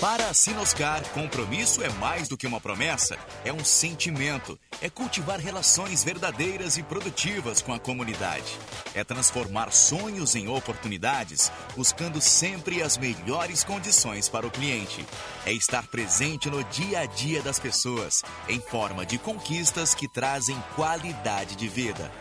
Para 0.00 0.28
a 0.28 0.34
Sinoscar, 0.34 1.02
compromisso 1.14 1.82
é 1.82 1.88
mais 1.88 2.28
do 2.28 2.36
que 2.36 2.46
uma 2.46 2.60
promessa, 2.60 3.16
é 3.46 3.50
um 3.50 3.64
sentimento. 3.64 4.58
É 4.82 4.90
cultivar 4.90 5.40
relações 5.40 6.04
verdadeiras 6.04 6.76
e 6.76 6.82
produtivas 6.82 7.62
com 7.62 7.72
a 7.72 7.78
comunidade. 7.78 8.58
É 8.94 9.02
transformar 9.02 9.72
sonhos 9.72 10.34
em 10.34 10.48
oportunidades, 10.48 11.50
buscando 11.74 12.20
sempre 12.20 12.82
as 12.82 12.98
melhores 12.98 13.64
condições 13.64 14.28
para 14.28 14.46
o 14.46 14.50
cliente. 14.50 15.02
É 15.46 15.52
estar 15.52 15.86
presente 15.86 16.50
no 16.50 16.62
dia 16.64 17.00
a 17.00 17.06
dia 17.06 17.40
das 17.40 17.58
pessoas, 17.58 18.22
em 18.50 18.60
forma 18.60 19.06
de 19.06 19.16
conquistas 19.16 19.94
que 19.94 20.06
trazem 20.06 20.62
qualidade 20.74 21.56
de 21.56 21.68
vida. 21.68 22.12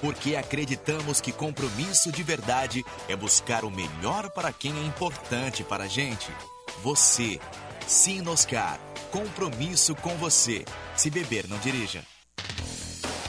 Porque 0.00 0.34
acreditamos 0.34 1.20
que 1.20 1.30
compromisso 1.30 2.10
de 2.10 2.24
verdade 2.24 2.84
é 3.08 3.14
buscar 3.14 3.64
o 3.64 3.70
melhor 3.70 4.30
para 4.30 4.52
quem 4.52 4.76
é 4.76 4.82
importante 4.84 5.62
para 5.62 5.84
a 5.84 5.88
gente. 5.88 6.28
Você. 6.82 7.38
Sinoscar. 7.86 8.80
Compromisso 9.10 9.94
com 9.96 10.16
você. 10.16 10.64
Se 10.96 11.10
beber, 11.10 11.46
não 11.48 11.58
dirija. 11.58 12.02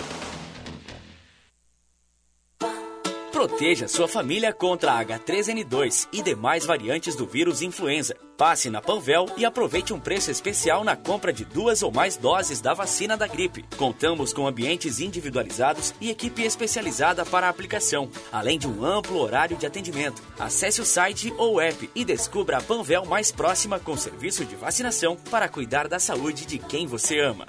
Proteja 3.37 3.87
sua 3.87 4.09
família 4.09 4.51
contra 4.51 4.93
a 4.93 5.05
H3N2 5.05 6.09
e 6.11 6.23
demais 6.23 6.65
variantes 6.65 7.15
do 7.15 7.27
vírus 7.27 7.61
influenza. 7.61 8.17
Passe 8.35 8.71
na 8.71 8.81
Panvel 8.81 9.27
e 9.37 9.45
aproveite 9.45 9.93
um 9.93 10.01
preço 10.01 10.31
especial 10.31 10.83
na 10.83 10.97
compra 10.97 11.35
de 11.35 11.45
duas 11.45 11.83
ou 11.83 11.93
mais 11.93 12.17
doses 12.17 12.63
da 12.63 12.73
vacina 12.73 13.15
da 13.15 13.27
gripe. 13.27 13.63
Contamos 13.77 14.33
com 14.33 14.47
ambientes 14.47 15.01
individualizados 15.01 15.93
e 16.01 16.09
equipe 16.09 16.45
especializada 16.45 17.27
para 17.27 17.47
a 17.47 17.51
aplicação, 17.51 18.09
além 18.33 18.59
de 18.59 18.67
um 18.67 18.83
amplo 18.83 19.19
horário 19.19 19.59
de 19.59 19.67
atendimento. 19.67 20.23
Acesse 20.39 20.81
o 20.81 20.87
site 20.87 21.31
ou 21.37 21.61
app 21.61 21.91
e 21.95 22.07
descubra 22.07 22.57
a 22.57 22.63
Panvel 22.63 23.05
mais 23.05 23.31
próxima 23.31 23.79
com 23.79 23.99
serviço 23.99 24.47
de 24.47 24.57
vacinação 24.57 25.15
para 25.31 25.47
cuidar 25.47 25.89
da 25.89 25.99
saúde 25.99 26.47
de 26.47 26.59
quem 26.59 26.87
você 26.87 27.21
ama. 27.21 27.45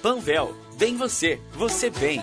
Panvel, 0.00 0.54
bem 0.78 0.96
você, 0.96 1.40
você 1.56 1.90
bem. 1.90 2.22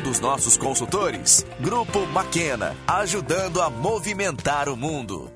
dos 0.00 0.20
nossos 0.20 0.56
consultores. 0.56 1.44
Grupo 1.60 2.06
Maquena, 2.06 2.76
ajudando 2.86 3.60
a 3.60 3.68
movimentar 3.68 4.68
o 4.68 4.76
mundo. 4.76 5.30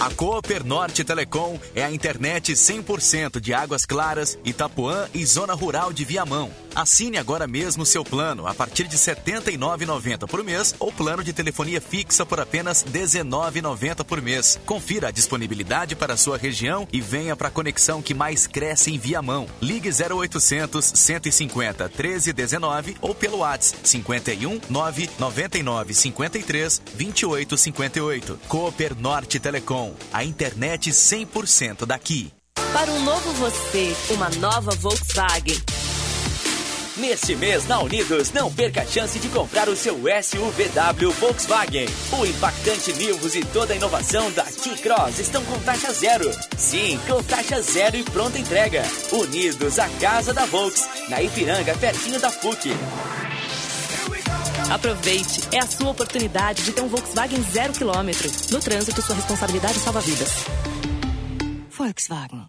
A 0.00 0.10
Cooper 0.10 0.64
Norte 0.64 1.02
Telecom 1.02 1.58
é 1.74 1.82
a 1.82 1.90
internet 1.90 2.52
100% 2.52 3.40
de 3.40 3.52
Águas 3.52 3.84
Claras, 3.84 4.38
Itapuã 4.44 5.08
e 5.12 5.26
Zona 5.26 5.54
Rural 5.54 5.92
de 5.92 6.04
Viamão. 6.04 6.52
Assine 6.72 7.18
agora 7.18 7.48
mesmo 7.48 7.84
seu 7.84 8.04
plano 8.04 8.46
a 8.46 8.54
partir 8.54 8.84
de 8.84 8.96
R$ 8.96 9.02
79,90 9.02 10.28
por 10.28 10.44
mês 10.44 10.72
ou 10.78 10.92
plano 10.92 11.24
de 11.24 11.32
telefonia 11.32 11.80
fixa 11.80 12.24
por 12.24 12.38
apenas 12.38 12.82
R$ 12.82 12.92
19,90 12.92 14.04
por 14.04 14.22
mês. 14.22 14.60
Confira 14.64 15.08
a 15.08 15.10
disponibilidade 15.10 15.96
para 15.96 16.14
a 16.14 16.16
sua 16.16 16.36
região 16.36 16.86
e 16.92 17.00
venha 17.00 17.34
para 17.34 17.48
a 17.48 17.50
conexão 17.50 18.00
que 18.00 18.14
mais 18.14 18.46
cresce 18.46 18.92
em 18.92 18.98
Viamão. 18.98 19.48
Ligue 19.60 19.90
0800 19.90 20.84
150 20.84 21.84
1319 21.88 22.96
ou 23.00 23.12
pelo 23.12 23.38
WhatsApp 23.38 23.80
51 23.82 24.60
999 24.70 25.92
53 25.94 26.82
28 26.94 27.56
58. 27.56 28.40
Cooper 28.46 28.94
Norte 28.96 29.40
Telecom, 29.40 29.87
a 30.12 30.24
internet 30.24 30.90
100% 30.90 31.86
daqui. 31.86 32.32
Para 32.72 32.90
um 32.90 33.02
novo 33.02 33.32
você, 33.32 33.94
uma 34.10 34.28
nova 34.30 34.72
Volkswagen. 34.72 35.58
Neste 36.98 37.36
mês, 37.36 37.64
na 37.68 37.78
Unidos, 37.78 38.32
não 38.32 38.52
perca 38.52 38.82
a 38.82 38.86
chance 38.86 39.20
de 39.20 39.28
comprar 39.28 39.68
o 39.68 39.76
seu 39.76 39.94
SUVW 39.94 41.12
Volkswagen. 41.12 41.86
O 42.12 42.26
impactante 42.26 42.92
Nivus 42.92 43.36
e 43.36 43.44
toda 43.44 43.72
a 43.72 43.76
inovação 43.76 44.30
da 44.32 44.42
T-Cross 44.42 45.20
estão 45.20 45.44
com 45.44 45.58
taxa 45.60 45.92
zero. 45.92 46.28
Sim, 46.56 46.98
com 47.06 47.22
taxa 47.22 47.62
zero 47.62 47.96
e 47.96 48.02
pronta 48.02 48.38
entrega. 48.38 48.82
Unidos, 49.12 49.78
a 49.78 49.88
casa 50.00 50.34
da 50.34 50.44
Volks, 50.46 50.88
na 51.08 51.22
Ipiranga, 51.22 51.76
pertinho 51.76 52.18
da 52.18 52.32
PUC. 52.32 52.70
Aproveite, 54.70 55.40
é 55.50 55.60
a 55.60 55.66
sua 55.66 55.90
oportunidade 55.90 56.62
de 56.62 56.72
ter 56.72 56.82
um 56.82 56.88
Volkswagen 56.88 57.42
zero 57.42 57.72
quilômetro. 57.72 58.30
No 58.50 58.60
trânsito, 58.60 59.00
sua 59.00 59.16
responsabilidade 59.16 59.78
salva 59.78 60.00
vidas. 60.02 60.44
Volkswagen. 61.70 62.44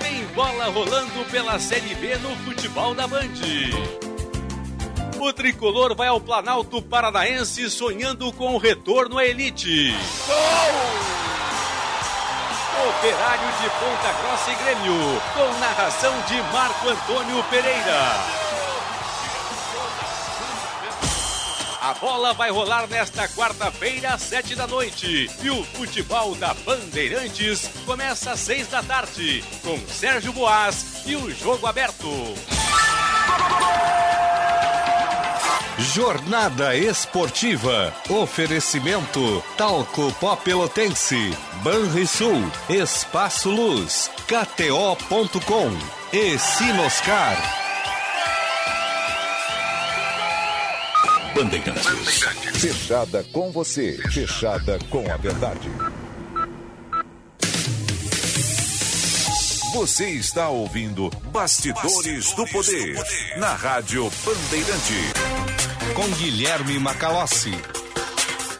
Tem 0.00 0.26
bola 0.34 0.66
rolando 0.66 1.24
pela 1.30 1.58
Série 1.58 1.94
B 1.94 2.14
no 2.18 2.36
futebol 2.44 2.94
da 2.94 3.06
Band. 3.06 3.32
O 5.18 5.32
tricolor 5.32 5.96
vai 5.96 6.08
ao 6.08 6.20
Planalto 6.20 6.82
Paranaense 6.82 7.70
sonhando 7.70 8.30
com 8.34 8.54
o 8.54 8.58
retorno 8.58 9.16
à 9.16 9.24
elite. 9.24 9.94
Operário 12.88 13.48
de 13.60 13.68
Ponta 13.68 14.12
Grossa 14.14 14.50
e 14.50 14.54
Grêmio, 14.54 15.22
com 15.34 15.58
narração 15.58 16.12
de 16.22 16.40
Marco 16.50 16.88
Antônio 16.88 17.44
Pereira. 17.44 18.38
A 21.82 21.94
bola 22.00 22.32
vai 22.32 22.50
rolar 22.50 22.86
nesta 22.86 23.28
quarta-feira, 23.28 24.14
às 24.14 24.22
sete 24.22 24.54
da 24.54 24.66
noite. 24.66 25.30
E 25.42 25.50
o 25.50 25.62
futebol 25.64 26.34
da 26.36 26.54
Bandeirantes 26.54 27.70
começa 27.84 28.32
às 28.32 28.40
seis 28.40 28.66
da 28.68 28.82
tarde, 28.82 29.44
com 29.62 29.78
Sérgio 29.86 30.32
Boas 30.32 31.06
e 31.06 31.14
o 31.14 31.30
jogo 31.30 31.66
aberto. 31.66 32.08
Jornada 35.98 36.76
Esportiva. 36.76 37.92
Oferecimento 38.08 39.42
Talco 39.56 40.12
Pó 40.20 40.36
Pelotense, 40.36 41.36
Banrisul, 41.64 42.40
Espaço 42.70 43.50
Luz, 43.50 44.08
KTO.com 44.28 45.76
e 46.12 46.38
Sinoscar. 46.38 47.36
Bandeirantes. 51.34 52.22
Fechada 52.60 53.24
com 53.32 53.50
você, 53.50 53.98
fechada 54.12 54.78
com 54.90 55.04
a 55.10 55.16
verdade. 55.16 55.68
Você 59.74 60.10
está 60.10 60.48
ouvindo 60.48 61.10
Bastidores, 61.32 62.32
do, 62.34 62.46
poder, 62.46 62.94
na 63.36 63.52
Rádio 63.54 64.08
Bandeirante. 64.24 65.67
Com 65.94 66.08
Guilherme 66.16 66.78
Macalossi. 66.78 67.52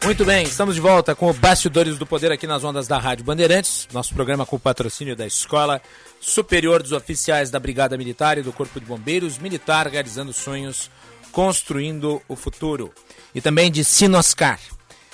Muito 0.03 0.25
bem, 0.25 0.43
estamos 0.43 0.75
de 0.75 0.81
volta 0.81 1.13
com 1.13 1.29
o 1.29 1.33
Bastidores 1.33 1.97
do 1.97 2.05
Poder 2.05 2.31
aqui 2.31 2.47
nas 2.47 2.63
ondas 2.63 2.87
da 2.87 2.97
Rádio 2.97 3.25
Bandeirantes, 3.25 3.87
nosso 3.91 4.13
programa 4.13 4.45
com 4.45 4.55
o 4.55 4.59
patrocínio 4.59 5.15
da 5.15 5.27
Escola 5.27 5.81
Superior 6.19 6.81
dos 6.81 6.91
Oficiais 6.91 7.51
da 7.51 7.59
Brigada 7.59 7.97
Militar 7.97 8.37
e 8.37 8.41
do 8.41 8.53
Corpo 8.53 8.79
de 8.79 8.85
Bombeiros 8.85 9.37
Militar, 9.37 9.87
realizando 9.87 10.33
sonhos, 10.33 10.89
construindo 11.31 12.21
o 12.27 12.35
futuro. 12.35 12.93
E 13.35 13.41
também 13.41 13.71
de 13.71 13.83
Sinoscar. 13.83 14.59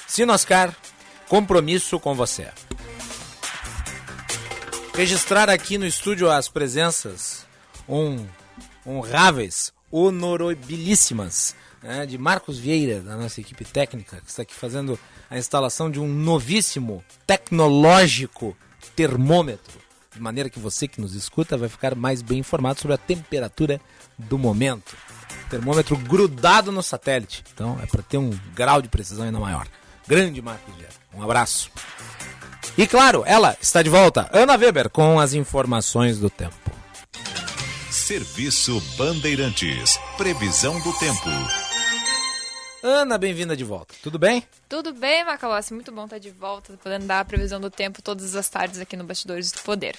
Sinoscar, 0.08 0.76
compromisso 1.28 2.00
com 2.00 2.14
você. 2.14 2.48
Registrar 4.94 5.50
aqui 5.50 5.78
no 5.78 5.86
estúdio 5.86 6.32
as 6.32 6.48
presenças 6.48 7.46
honráveis, 8.86 9.74
honorabilíssimas 9.92 11.56
né, 11.86 12.06
de 12.06 12.18
Marcos 12.18 12.58
Vieira, 12.58 13.00
da 13.00 13.16
nossa 13.16 13.40
equipe 13.40 13.64
técnica, 13.64 14.18
que 14.18 14.30
está 14.30 14.42
aqui 14.42 14.56
fazendo 14.56 15.00
a 15.30 15.38
instalação 15.38 15.90
de 15.90 16.00
um 16.00 16.08
novíssimo 16.08 17.04
tecnológico 17.28 18.58
termômetro, 18.96 19.80
de 20.14 20.20
maneira 20.20 20.50
que 20.50 20.60
você 20.60 20.88
que 20.88 21.00
nos 21.00 21.14
escuta 21.14 21.58
vai 21.58 21.70
ficar 21.70 21.94
mais 21.94 22.22
bem 22.22 22.40
informado 22.40 22.80
sobre 22.80 22.96
a 22.96 22.98
temperatura 22.98 23.80
do 24.18 24.38
momento. 24.38 24.96
Termômetro 25.50 25.96
grudado 25.96 26.72
no 26.72 26.82
satélite, 26.82 27.44
então 27.54 27.80
é 27.82 27.86
para 27.86 28.02
ter 28.02 28.18
um 28.18 28.32
grau 28.56 28.82
de 28.82 28.90
precisão 28.90 29.26
ainda 29.26 29.40
maior. 29.40 29.68
Grande 30.08 30.42
Marcos 30.42 30.74
Vieira, 30.74 30.94
um 31.14 31.22
abraço. 31.22 31.70
E 32.78 32.88
claro, 32.88 33.24
ela 33.28 33.56
está 33.62 33.84
de 33.84 33.90
volta, 33.90 34.28
Ana 34.34 34.58
Weber, 34.58 34.90
com 34.90 35.20
as 35.20 35.34
informações 35.34 36.18
do 36.18 36.30
tempo. 36.30 36.56
Serviço 37.92 38.82
Bandeirantes. 38.98 40.00
Previsão 40.18 40.80
do 40.82 40.92
tempo. 40.94 41.30
Ana, 42.88 43.18
bem-vinda 43.18 43.58
de 43.58 43.64
volta. 43.64 43.96
Tudo 44.04 44.20
bem? 44.20 44.44
Tudo 44.70 44.94
bem, 44.94 45.26
Macalossi? 45.26 45.74
Muito 45.74 45.92
bom 45.92 46.04
estar 46.04 46.20
de 46.20 46.30
volta, 46.30 46.78
podendo 46.78 47.08
dar 47.08 47.22
a 47.22 47.26
previsão 47.26 47.60
do 47.60 47.72
tempo 47.72 48.00
todas 48.00 48.36
as 48.36 48.48
tardes 48.48 48.80
aqui 48.80 48.96
no 48.96 49.04
Bastidores 49.04 49.52
do 49.52 49.60
Poder. 49.62 49.98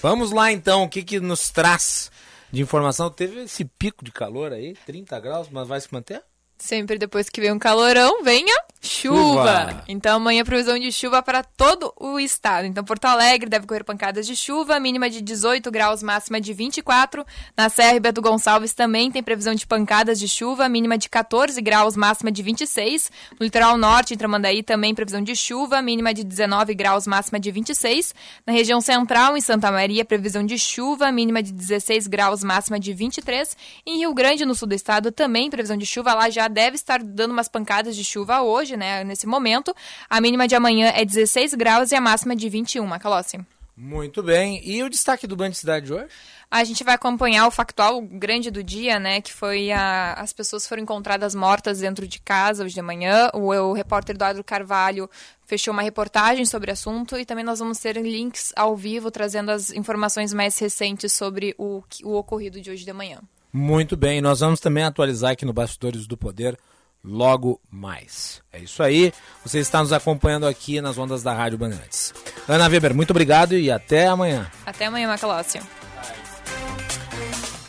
Vamos 0.00 0.30
lá 0.30 0.52
então, 0.52 0.84
o 0.84 0.88
que, 0.88 1.02
que 1.02 1.18
nos 1.18 1.50
traz 1.50 2.12
de 2.52 2.62
informação? 2.62 3.10
Teve 3.10 3.40
esse 3.40 3.64
pico 3.64 4.04
de 4.04 4.12
calor 4.12 4.52
aí, 4.52 4.76
30 4.86 5.18
graus, 5.18 5.48
mas 5.50 5.66
vai 5.66 5.80
se 5.80 5.92
manter? 5.92 6.22
Sempre 6.58 6.98
depois 6.98 7.28
que 7.28 7.40
vem 7.40 7.52
um 7.52 7.58
calorão, 7.58 8.22
venha 8.24 8.54
chuva. 8.80 9.18
Chuva. 9.18 9.84
Então 9.86 10.16
amanhã 10.16 10.44
previsão 10.44 10.78
de 10.78 10.90
chuva 10.90 11.22
para 11.22 11.42
todo 11.42 11.92
o 11.96 12.18
estado. 12.18 12.66
Então 12.66 12.84
Porto 12.84 13.04
Alegre 13.04 13.48
deve 13.48 13.66
correr 13.66 13.84
pancadas 13.84 14.26
de 14.26 14.34
chuva, 14.34 14.80
mínima 14.80 15.08
de 15.08 15.20
18 15.20 15.70
graus, 15.70 16.02
máxima 16.02 16.40
de 16.40 16.52
24. 16.52 17.24
Na 17.56 17.68
Serra 17.68 17.94
e 17.94 18.00
Beto 18.00 18.20
Gonçalves 18.20 18.74
também 18.74 19.10
tem 19.10 19.22
previsão 19.22 19.54
de 19.54 19.66
pancadas 19.66 20.18
de 20.18 20.28
chuva, 20.28 20.68
mínima 20.68 20.98
de 20.98 21.08
14 21.08 21.60
graus, 21.60 21.96
máxima 21.96 22.30
de 22.30 22.42
26. 22.42 23.10
No 23.38 23.44
litoral 23.44 23.76
norte, 23.76 24.14
em 24.14 24.16
Tramandaí, 24.16 24.62
também 24.62 24.94
previsão 24.94 25.22
de 25.22 25.36
chuva, 25.36 25.80
mínima 25.80 26.12
de 26.12 26.24
19 26.24 26.74
graus, 26.74 27.06
máxima 27.06 27.38
de 27.38 27.52
26. 27.52 28.14
Na 28.44 28.52
região 28.52 28.80
central, 28.80 29.36
em 29.36 29.40
Santa 29.40 29.70
Maria, 29.70 30.04
previsão 30.04 30.44
de 30.44 30.58
chuva, 30.58 31.12
mínima 31.12 31.40
de 31.40 31.52
16 31.52 32.08
graus, 32.08 32.42
máxima 32.42 32.80
de 32.80 32.92
23. 32.92 33.56
Em 33.86 33.98
Rio 33.98 34.12
Grande, 34.12 34.44
no 34.44 34.56
sul 34.56 34.66
do 34.66 34.74
estado, 34.74 35.12
também 35.12 35.48
previsão 35.50 35.76
de 35.76 35.86
chuva. 35.86 36.14
Lá 36.14 36.28
já 36.30 36.47
deve 36.48 36.76
estar 36.76 37.02
dando 37.02 37.32
umas 37.32 37.48
pancadas 37.48 37.94
de 37.96 38.04
chuva 38.04 38.42
hoje, 38.42 38.76
né, 38.76 39.04
nesse 39.04 39.26
momento. 39.26 39.74
A 40.08 40.20
mínima 40.20 40.48
de 40.48 40.54
amanhã 40.54 40.92
é 40.94 41.04
16 41.04 41.54
graus 41.54 41.92
e 41.92 41.94
a 41.94 42.00
máxima 42.00 42.34
de 42.34 42.48
21, 42.48 42.86
Macalossi. 42.86 43.38
Muito 43.76 44.24
bem. 44.24 44.60
E 44.68 44.82
o 44.82 44.90
destaque 44.90 45.24
do 45.24 45.36
Band 45.36 45.52
Cidade 45.52 45.86
de 45.86 45.94
hoje? 45.94 46.08
A 46.50 46.64
gente 46.64 46.82
vai 46.82 46.94
acompanhar 46.94 47.46
o 47.46 47.50
factual 47.50 48.00
grande 48.00 48.50
do 48.50 48.60
dia, 48.60 48.98
né? 48.98 49.20
Que 49.20 49.32
foi 49.32 49.70
a, 49.70 50.14
as 50.14 50.32
pessoas 50.32 50.66
foram 50.66 50.82
encontradas 50.82 51.32
mortas 51.32 51.78
dentro 51.78 52.08
de 52.08 52.18
casa 52.18 52.64
hoje 52.64 52.74
de 52.74 52.82
manhã. 52.82 53.30
O, 53.34 53.52
o 53.52 53.72
repórter 53.72 54.16
Eduardo 54.16 54.42
Carvalho 54.42 55.08
fechou 55.46 55.72
uma 55.72 55.82
reportagem 55.82 56.44
sobre 56.44 56.70
o 56.70 56.72
assunto 56.72 57.16
e 57.16 57.24
também 57.24 57.44
nós 57.44 57.60
vamos 57.60 57.78
ter 57.78 57.96
links 57.96 58.52
ao 58.56 58.74
vivo 58.74 59.10
trazendo 59.12 59.50
as 59.50 59.70
informações 59.70 60.32
mais 60.32 60.58
recentes 60.58 61.12
sobre 61.12 61.54
o, 61.56 61.82
o 62.02 62.16
ocorrido 62.16 62.60
de 62.60 62.70
hoje 62.70 62.84
de 62.84 62.92
manhã. 62.92 63.20
Muito 63.60 63.96
bem, 63.96 64.20
nós 64.20 64.38
vamos 64.38 64.60
também 64.60 64.84
atualizar 64.84 65.32
aqui 65.32 65.44
no 65.44 65.52
Bastidores 65.52 66.06
do 66.06 66.16
Poder 66.16 66.56
logo 67.02 67.60
mais. 67.68 68.40
É 68.52 68.60
isso 68.60 68.80
aí, 68.84 69.12
você 69.44 69.58
está 69.58 69.80
nos 69.80 69.92
acompanhando 69.92 70.46
aqui 70.46 70.80
nas 70.80 70.96
ondas 70.96 71.24
da 71.24 71.32
Rádio 71.32 71.58
Bandeirantes. 71.58 72.14
Ana 72.46 72.68
Weber, 72.68 72.94
muito 72.94 73.10
obrigado 73.10 73.56
e 73.56 73.68
até 73.68 74.06
amanhã. 74.06 74.48
Até 74.64 74.86
amanhã, 74.86 75.08
Macalossi. 75.08 75.60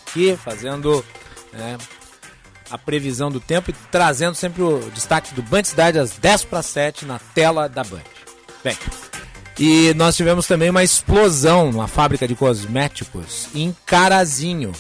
Aqui 0.08 0.38
fazendo 0.38 1.04
né, 1.52 1.76
a 2.70 2.78
previsão 2.78 3.32
do 3.32 3.40
tempo 3.40 3.72
e 3.72 3.76
trazendo 3.92 4.36
sempre 4.36 4.62
o 4.62 4.92
destaque 4.92 5.34
do 5.34 5.42
Band 5.42 5.64
Cidade 5.64 5.98
às 5.98 6.12
10 6.12 6.46
para 6.46 6.62
7 6.62 7.04
na 7.04 7.18
tela 7.18 7.68
da 7.68 7.84
Band. 7.84 8.04
Bem, 8.64 8.78
e 9.58 9.92
nós 9.96 10.16
tivemos 10.16 10.46
também 10.46 10.70
uma 10.70 10.84
explosão 10.84 11.72
numa 11.72 11.88
fábrica 11.88 12.28
de 12.28 12.36
cosméticos 12.36 13.48
em 13.56 13.76
Carazinho. 13.88 14.72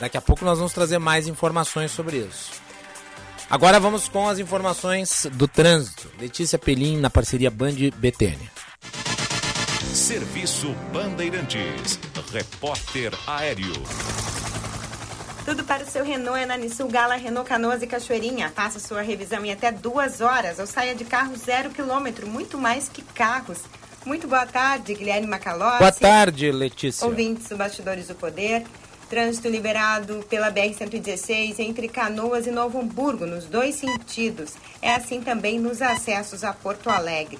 Daqui 0.00 0.16
a 0.16 0.20
pouco 0.20 0.44
nós 0.44 0.58
vamos 0.58 0.72
trazer 0.72 0.98
mais 0.98 1.26
informações 1.26 1.90
sobre 1.90 2.18
isso. 2.18 2.50
Agora 3.48 3.78
vamos 3.78 4.08
com 4.08 4.28
as 4.28 4.38
informações 4.38 5.26
do 5.32 5.46
trânsito. 5.46 6.10
Letícia 6.18 6.58
Pelim 6.58 6.98
na 6.98 7.10
parceria 7.10 7.50
Band 7.50 7.74
BTN. 7.96 8.50
Serviço 9.92 10.74
Bandeirantes. 10.92 11.98
Repórter 12.32 13.12
Aéreo. 13.26 13.74
Tudo 15.44 15.64
para 15.64 15.82
o 15.82 15.86
seu 15.86 16.04
Renault 16.04 16.40
é 16.40 16.46
na 16.46 16.56
Nissul 16.56 16.88
Gala, 16.88 17.16
Renault 17.16 17.48
Canoas 17.48 17.82
e 17.82 17.86
Cachoeirinha. 17.86 18.48
Faça 18.48 18.78
sua 18.78 19.02
revisão 19.02 19.44
em 19.44 19.52
até 19.52 19.70
duas 19.70 20.20
horas 20.20 20.58
ou 20.58 20.66
saia 20.66 20.94
de 20.94 21.04
carro 21.04 21.36
zero 21.36 21.70
quilômetro, 21.70 22.26
muito 22.26 22.56
mais 22.56 22.88
que 22.88 23.02
carros. 23.02 23.58
Muito 24.06 24.26
boa 24.26 24.46
tarde, 24.46 24.94
Guilherme 24.94 25.26
Macalossi. 25.26 25.78
Boa 25.78 25.92
tarde, 25.92 26.50
Letícia. 26.50 27.06
Ouvintes 27.06 27.48
do 27.48 27.56
Bastidores 27.56 28.06
do 28.06 28.14
Poder. 28.14 28.64
Trânsito 29.12 29.46
liberado 29.46 30.24
pela 30.30 30.50
BR-116 30.50 31.58
entre 31.58 31.86
Canoas 31.86 32.46
e 32.46 32.50
Novo 32.50 32.80
Hamburgo, 32.80 33.26
nos 33.26 33.44
dois 33.44 33.74
sentidos. 33.74 34.54
É 34.80 34.94
assim 34.94 35.20
também 35.20 35.58
nos 35.58 35.82
acessos 35.82 36.42
a 36.42 36.54
Porto 36.54 36.88
Alegre. 36.88 37.38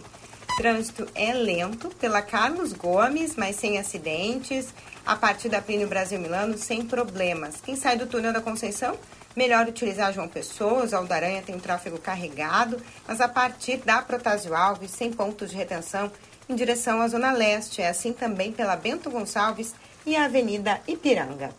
Trânsito 0.58 1.08
é 1.14 1.32
lento 1.32 1.88
pela 1.98 2.20
Carlos 2.20 2.74
Gomes, 2.74 3.36
mas 3.36 3.56
sem 3.56 3.78
acidentes. 3.78 4.68
A 5.06 5.16
partir 5.16 5.48
da 5.48 5.62
Plínio 5.62 5.88
Brasil 5.88 6.20
Milano, 6.20 6.58
sem 6.58 6.84
problemas. 6.84 7.62
Quem 7.62 7.74
sai 7.74 7.96
do 7.96 8.06
túnel 8.06 8.34
da 8.34 8.42
Conceição, 8.42 8.98
melhor 9.34 9.66
utilizar 9.66 10.12
João 10.12 10.28
Pessoa. 10.28 10.84
Os 10.84 10.92
Aldaranha 10.92 11.40
tem 11.40 11.54
o 11.56 11.58
tráfego 11.58 11.98
carregado, 11.98 12.76
mas 13.08 13.18
a 13.18 13.28
partir 13.28 13.78
da 13.78 14.02
Protásio 14.02 14.54
Alves, 14.54 14.90
sem 14.90 15.10
pontos 15.10 15.48
de 15.48 15.56
retenção, 15.56 16.12
em 16.50 16.54
direção 16.54 17.00
à 17.00 17.08
Zona 17.08 17.32
Leste. 17.32 17.80
É 17.80 17.88
assim 17.88 18.12
também 18.12 18.52
pela 18.52 18.76
Bento 18.76 19.08
Gonçalves 19.08 19.74
e 20.06 20.16
a 20.16 20.24
Avenida 20.24 20.80
Ipiranga. 20.86 21.50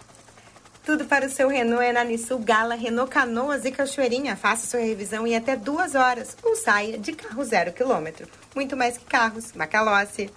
Tudo 0.85 1.05
para 1.05 1.25
o 1.25 1.29
seu 1.29 1.47
Renault 1.47 1.85
é 1.85 1.93
na 1.93 2.03
Gala, 2.43 2.75
Renault 2.75 3.09
Canoas 3.09 3.63
e 3.63 3.71
Cachoeirinha. 3.71 4.35
Faça 4.35 4.67
sua 4.67 4.81
revisão 4.81 5.25
em 5.25 5.35
até 5.35 5.55
duas 5.55 5.95
horas 5.95 6.35
ou 6.43 6.57
saia 6.57 6.97
de 6.97 7.13
carro 7.13 7.43
zero 7.45 7.71
quilômetro. 7.71 8.27
Muito 8.53 8.75
mais 8.75 8.97
que 8.97 9.05
carros. 9.05 9.53
Macalossi. 9.53 10.29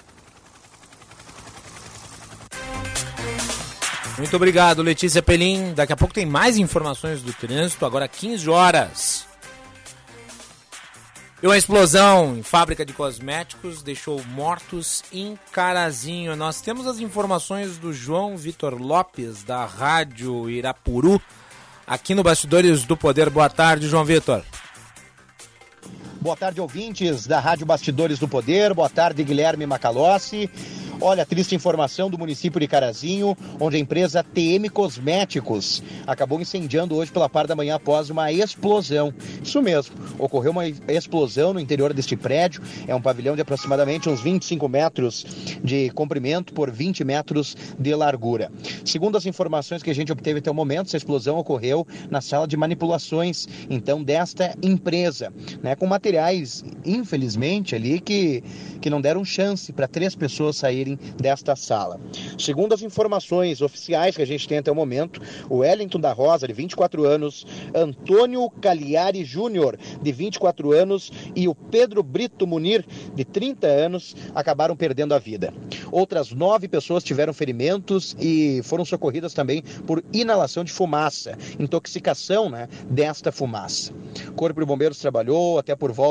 Muito 4.16 4.34
obrigado, 4.34 4.82
Letícia 4.82 5.20
Pelim. 5.20 5.74
Daqui 5.74 5.92
a 5.92 5.96
pouco 5.96 6.14
tem 6.14 6.24
mais 6.24 6.56
informações 6.56 7.20
do 7.20 7.32
trânsito, 7.32 7.84
agora 7.84 8.06
15 8.06 8.48
horas. 8.48 9.25
E 11.42 11.46
uma 11.46 11.56
explosão 11.58 12.34
em 12.34 12.42
fábrica 12.42 12.84
de 12.84 12.94
cosméticos 12.94 13.82
deixou 13.82 14.22
mortos 14.24 15.02
em 15.12 15.38
Carazinho. 15.52 16.34
Nós 16.34 16.62
temos 16.62 16.86
as 16.86 16.98
informações 16.98 17.76
do 17.76 17.92
João 17.92 18.38
Vitor 18.38 18.74
Lopes, 18.74 19.44
da 19.44 19.66
Rádio 19.66 20.48
Irapuru, 20.48 21.20
aqui 21.86 22.14
no 22.14 22.22
Bastidores 22.22 22.84
do 22.84 22.96
Poder. 22.96 23.28
Boa 23.28 23.50
tarde, 23.50 23.86
João 23.86 24.04
Vitor. 24.04 24.42
Boa 26.26 26.36
tarde, 26.36 26.60
ouvintes 26.60 27.24
da 27.24 27.38
Rádio 27.38 27.64
Bastidores 27.64 28.18
do 28.18 28.26
Poder. 28.26 28.74
Boa 28.74 28.90
tarde, 28.90 29.22
Guilherme 29.22 29.64
Macalossi. 29.64 30.50
Olha, 31.00 31.26
triste 31.26 31.54
informação 31.54 32.08
do 32.08 32.18
município 32.18 32.58
de 32.58 32.66
Carazinho, 32.66 33.36
onde 33.60 33.76
a 33.76 33.78
empresa 33.78 34.24
TM 34.24 34.70
Cosméticos 34.70 35.82
acabou 36.06 36.40
incendiando 36.40 36.96
hoje 36.96 37.12
pela 37.12 37.28
parte 37.28 37.48
da 37.48 37.54
manhã 37.54 37.74
após 37.74 38.08
uma 38.08 38.32
explosão. 38.32 39.12
Isso 39.42 39.60
mesmo, 39.60 39.94
ocorreu 40.18 40.52
uma 40.52 40.66
explosão 40.66 41.52
no 41.52 41.60
interior 41.60 41.92
deste 41.92 42.16
prédio. 42.16 42.62
É 42.88 42.94
um 42.94 43.02
pavilhão 43.02 43.36
de 43.36 43.42
aproximadamente 43.42 44.08
uns 44.08 44.22
25 44.22 44.66
metros 44.68 45.26
de 45.62 45.90
comprimento 45.90 46.54
por 46.54 46.70
20 46.70 47.04
metros 47.04 47.54
de 47.78 47.94
largura. 47.94 48.50
Segundo 48.82 49.18
as 49.18 49.26
informações 49.26 49.82
que 49.82 49.90
a 49.90 49.94
gente 49.94 50.10
obteve 50.10 50.38
até 50.38 50.50
o 50.50 50.54
momento, 50.54 50.86
essa 50.86 50.96
explosão 50.96 51.36
ocorreu 51.36 51.86
na 52.10 52.22
sala 52.22 52.48
de 52.48 52.56
manipulações, 52.56 53.46
então, 53.68 54.02
desta 54.02 54.56
empresa, 54.62 55.30
né, 55.62 55.74
com 55.76 55.86
materiais, 56.16 56.64
infelizmente, 56.84 57.74
ali 57.74 58.00
que, 58.00 58.42
que 58.80 58.88
não 58.88 59.00
deram 59.00 59.24
chance 59.24 59.72
para 59.72 59.86
três 59.86 60.14
pessoas 60.14 60.56
saírem 60.56 60.98
desta 61.16 61.54
sala. 61.54 62.00
Segundo 62.38 62.72
as 62.72 62.82
informações 62.82 63.60
oficiais 63.60 64.16
que 64.16 64.22
a 64.22 64.26
gente 64.26 64.48
tem 64.48 64.58
até 64.58 64.70
o 64.72 64.74
momento, 64.74 65.20
o 65.50 65.58
Wellington 65.58 66.00
da 66.00 66.12
Rosa, 66.12 66.46
de 66.46 66.54
24 66.54 67.04
anos, 67.04 67.46
Antônio 67.74 68.48
Cagliari 68.48 69.24
Júnior, 69.24 69.78
de 70.00 70.12
24 70.12 70.72
anos, 70.72 71.12
e 71.34 71.46
o 71.48 71.54
Pedro 71.54 72.02
Brito 72.02 72.46
Munir, 72.46 72.84
de 73.14 73.24
30 73.24 73.66
anos, 73.66 74.16
acabaram 74.34 74.74
perdendo 74.74 75.14
a 75.14 75.18
vida. 75.18 75.52
Outras 75.92 76.32
nove 76.32 76.66
pessoas 76.66 77.04
tiveram 77.04 77.34
ferimentos 77.34 78.16
e 78.18 78.60
foram 78.64 78.84
socorridas 78.84 79.34
também 79.34 79.62
por 79.86 80.02
inalação 80.12 80.64
de 80.64 80.72
fumaça, 80.72 81.36
intoxicação 81.58 82.48
né, 82.48 82.68
desta 82.88 83.30
fumaça. 83.30 83.92
O 84.28 84.32
Corpo 84.32 84.60
de 84.60 84.66
Bombeiros 84.66 84.98
trabalhou 84.98 85.58
até 85.58 85.76
por 85.76 85.92
volta 85.92 86.05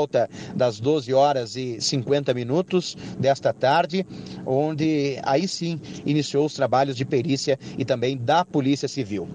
das 0.54 0.78
12 0.80 1.14
horas 1.14 1.56
e 1.56 1.80
50 1.80 2.34
minutos 2.34 2.96
desta 3.18 3.52
tarde, 3.52 4.04
onde 4.44 5.18
aí 5.22 5.48
sim 5.48 5.80
iniciou 6.04 6.44
os 6.44 6.54
trabalhos 6.54 6.96
de 6.96 7.04
perícia 7.04 7.58
e 7.78 7.84
também 7.84 8.16
da 8.16 8.44
Polícia 8.44 8.88
Civil. 8.88 9.28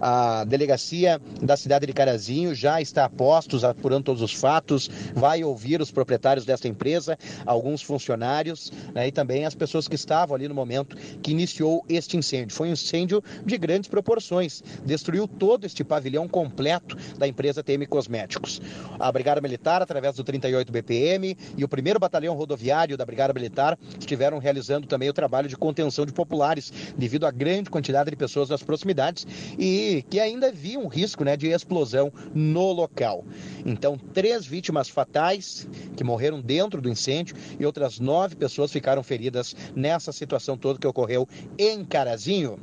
A 0.00 0.44
delegacia 0.44 1.20
da 1.42 1.56
cidade 1.56 1.86
de 1.86 1.92
Carazinho 1.92 2.54
já 2.54 2.80
está 2.80 3.04
a 3.04 3.08
postos, 3.08 3.64
apurando 3.64 4.04
todos 4.04 4.22
os 4.22 4.32
fatos, 4.32 4.88
vai 5.14 5.42
ouvir 5.42 5.80
os 5.80 5.90
proprietários 5.90 6.44
desta 6.44 6.68
empresa, 6.68 7.18
alguns 7.44 7.82
funcionários 7.82 8.72
né, 8.94 9.08
e 9.08 9.12
também 9.12 9.44
as 9.44 9.54
pessoas 9.54 9.88
que 9.88 9.96
estavam 9.96 10.36
ali 10.36 10.48
no 10.48 10.54
momento 10.54 10.96
que 11.20 11.32
iniciou 11.32 11.84
este 11.88 12.16
incêndio. 12.16 12.54
Foi 12.54 12.68
um 12.68 12.72
incêndio 12.72 13.22
de 13.44 13.58
grandes 13.58 13.88
proporções, 13.88 14.62
destruiu 14.84 15.26
todo 15.26 15.64
este 15.64 15.82
pavilhão 15.82 16.28
completo 16.28 16.96
da 17.18 17.26
empresa 17.26 17.62
TM 17.62 17.86
Cosméticos. 17.86 18.60
A 18.98 19.10
Brigada 19.10 19.40
Militar, 19.40 19.82
através 19.82 19.97
do 20.00 20.24
38 20.24 20.72
BPM 20.72 21.36
e 21.56 21.64
o 21.64 21.68
primeiro 21.68 21.98
Batalhão 21.98 22.34
Rodoviário 22.34 22.96
da 22.96 23.04
Brigada 23.04 23.32
Militar 23.32 23.78
estiveram 23.98 24.38
realizando 24.38 24.86
também 24.86 25.08
o 25.08 25.12
trabalho 25.12 25.48
de 25.48 25.56
contenção 25.56 26.06
de 26.06 26.12
populares, 26.12 26.72
devido 26.96 27.26
à 27.26 27.30
grande 27.30 27.70
quantidade 27.70 28.10
de 28.10 28.16
pessoas 28.16 28.48
nas 28.48 28.62
proximidades 28.62 29.26
e 29.58 30.04
que 30.08 30.20
ainda 30.20 30.48
havia 30.48 30.78
um 30.78 30.88
risco 30.88 31.24
né, 31.24 31.36
de 31.36 31.48
explosão 31.48 32.12
no 32.34 32.72
local. 32.72 33.24
Então, 33.64 33.98
três 33.98 34.46
vítimas 34.46 34.88
fatais 34.88 35.66
que 35.96 36.04
morreram 36.04 36.40
dentro 36.40 36.80
do 36.80 36.88
incêndio 36.88 37.36
e 37.58 37.66
outras 37.66 37.98
nove 37.98 38.36
pessoas 38.36 38.72
ficaram 38.72 39.02
feridas 39.02 39.54
nessa 39.74 40.12
situação 40.12 40.56
toda 40.56 40.78
que 40.78 40.86
ocorreu 40.86 41.28
em 41.58 41.84
Carazinho. 41.84 42.58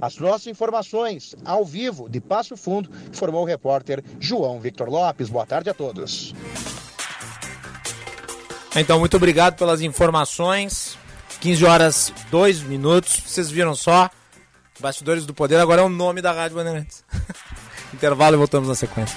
As 0.00 0.18
nossas 0.18 0.46
informações 0.46 1.34
ao 1.44 1.64
vivo 1.64 2.08
de 2.08 2.20
Passo 2.20 2.56
Fundo, 2.56 2.90
informou 3.08 3.42
o 3.42 3.46
repórter 3.46 4.02
João 4.18 4.60
Victor 4.60 4.88
Lopes. 4.88 5.28
Boa 5.28 5.46
tarde 5.46 5.70
a 5.70 5.74
todos. 5.74 6.34
Então, 8.76 8.98
muito 8.98 9.16
obrigado 9.16 9.56
pelas 9.56 9.80
informações. 9.80 10.96
15 11.40 11.64
horas 11.64 12.12
2 12.30 12.60
minutos. 12.62 13.22
Vocês 13.26 13.50
viram 13.50 13.74
só? 13.74 14.10
Bastidores 14.78 15.26
do 15.26 15.34
Poder 15.34 15.56
agora 15.56 15.82
é 15.82 15.84
o 15.84 15.88
nome 15.88 16.22
da 16.22 16.32
Rádio 16.32 16.56
Bandeirantes. 16.56 17.04
Intervalo 17.92 18.36
e 18.36 18.38
voltamos 18.38 18.68
na 18.68 18.74
sequência. 18.74 19.16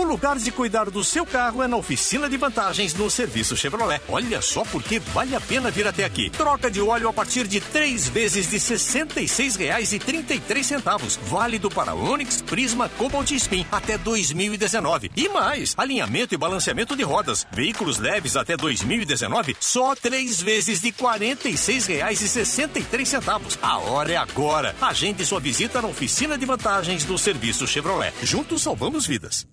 O 0.00 0.02
lugar 0.02 0.36
de 0.38 0.50
cuidar 0.50 0.88
do 0.88 1.04
seu 1.04 1.26
carro 1.26 1.62
é 1.62 1.68
na 1.68 1.76
oficina 1.76 2.26
de 2.26 2.38
vantagens 2.38 2.94
no 2.94 3.10
serviço 3.10 3.54
Chevrolet. 3.54 4.00
Olha 4.08 4.40
só 4.40 4.64
porque 4.64 4.98
vale 4.98 5.36
a 5.36 5.40
pena 5.42 5.70
vir 5.70 5.86
até 5.86 6.06
aqui. 6.06 6.30
Troca 6.30 6.70
de 6.70 6.80
óleo 6.80 7.10
a 7.10 7.12
partir 7.12 7.46
de 7.46 7.60
três 7.60 8.08
vezes 8.08 8.48
de 8.48 8.56
R$ 8.56 8.62
66,33. 8.62 11.18
Válido 11.24 11.68
para 11.68 11.92
Onix, 11.92 12.40
Prisma, 12.40 12.88
Cobalt 12.96 13.30
e 13.30 13.36
Spin 13.36 13.66
até 13.70 13.98
2019. 13.98 15.10
E 15.14 15.28
mais, 15.28 15.74
alinhamento 15.76 16.34
e 16.34 16.38
balanceamento 16.38 16.96
de 16.96 17.02
rodas. 17.02 17.46
Veículos 17.52 17.98
leves 17.98 18.36
até 18.36 18.56
2019, 18.56 19.54
só 19.60 19.94
três 19.94 20.40
vezes 20.40 20.80
de 20.80 20.88
R$ 20.88 20.94
46,63. 20.98 23.58
A 23.60 23.76
hora 23.76 24.12
é 24.12 24.16
agora. 24.16 24.74
Agende 24.80 25.26
sua 25.26 25.40
visita 25.40 25.82
na 25.82 25.88
oficina 25.88 26.38
de 26.38 26.46
vantagens 26.46 27.04
do 27.04 27.18
serviço 27.18 27.66
Chevrolet. 27.66 28.14
Juntos 28.22 28.62
salvamos 28.62 29.06
vidas. 29.06 29.46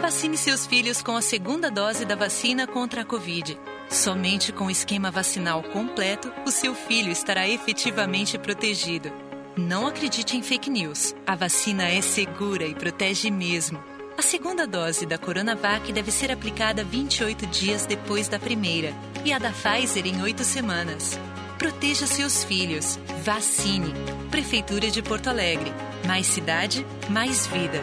Vacine 0.00 0.36
seus 0.36 0.66
filhos 0.66 1.02
com 1.02 1.16
a 1.16 1.22
segunda 1.22 1.70
dose 1.70 2.04
da 2.04 2.14
vacina 2.14 2.66
contra 2.66 3.00
a 3.00 3.04
Covid. 3.04 3.58
Somente 3.88 4.52
com 4.52 4.66
o 4.66 4.70
esquema 4.70 5.10
vacinal 5.10 5.62
completo, 5.62 6.32
o 6.46 6.50
seu 6.50 6.74
filho 6.74 7.10
estará 7.10 7.48
efetivamente 7.48 8.38
protegido. 8.38 9.12
Não 9.56 9.86
acredite 9.86 10.36
em 10.36 10.42
fake 10.42 10.68
news. 10.68 11.14
A 11.26 11.34
vacina 11.34 11.88
é 11.88 12.00
segura 12.02 12.64
e 12.64 12.74
protege 12.74 13.30
mesmo. 13.30 13.82
A 14.18 14.22
segunda 14.22 14.66
dose 14.66 15.06
da 15.06 15.18
Coronavac 15.18 15.92
deve 15.92 16.10
ser 16.10 16.30
aplicada 16.30 16.84
28 16.84 17.46
dias 17.46 17.86
depois 17.86 18.28
da 18.28 18.38
primeira 18.38 18.92
e 19.24 19.32
a 19.32 19.38
da 19.38 19.50
Pfizer 19.50 20.06
em 20.06 20.22
8 20.22 20.44
semanas. 20.44 21.18
Proteja 21.58 22.06
seus 22.06 22.44
filhos. 22.44 22.98
Vacine. 23.24 23.94
Prefeitura 24.30 24.90
de 24.90 25.02
Porto 25.02 25.28
Alegre. 25.28 25.72
Mais 26.06 26.26
cidade, 26.26 26.86
mais 27.08 27.46
vida. 27.46 27.82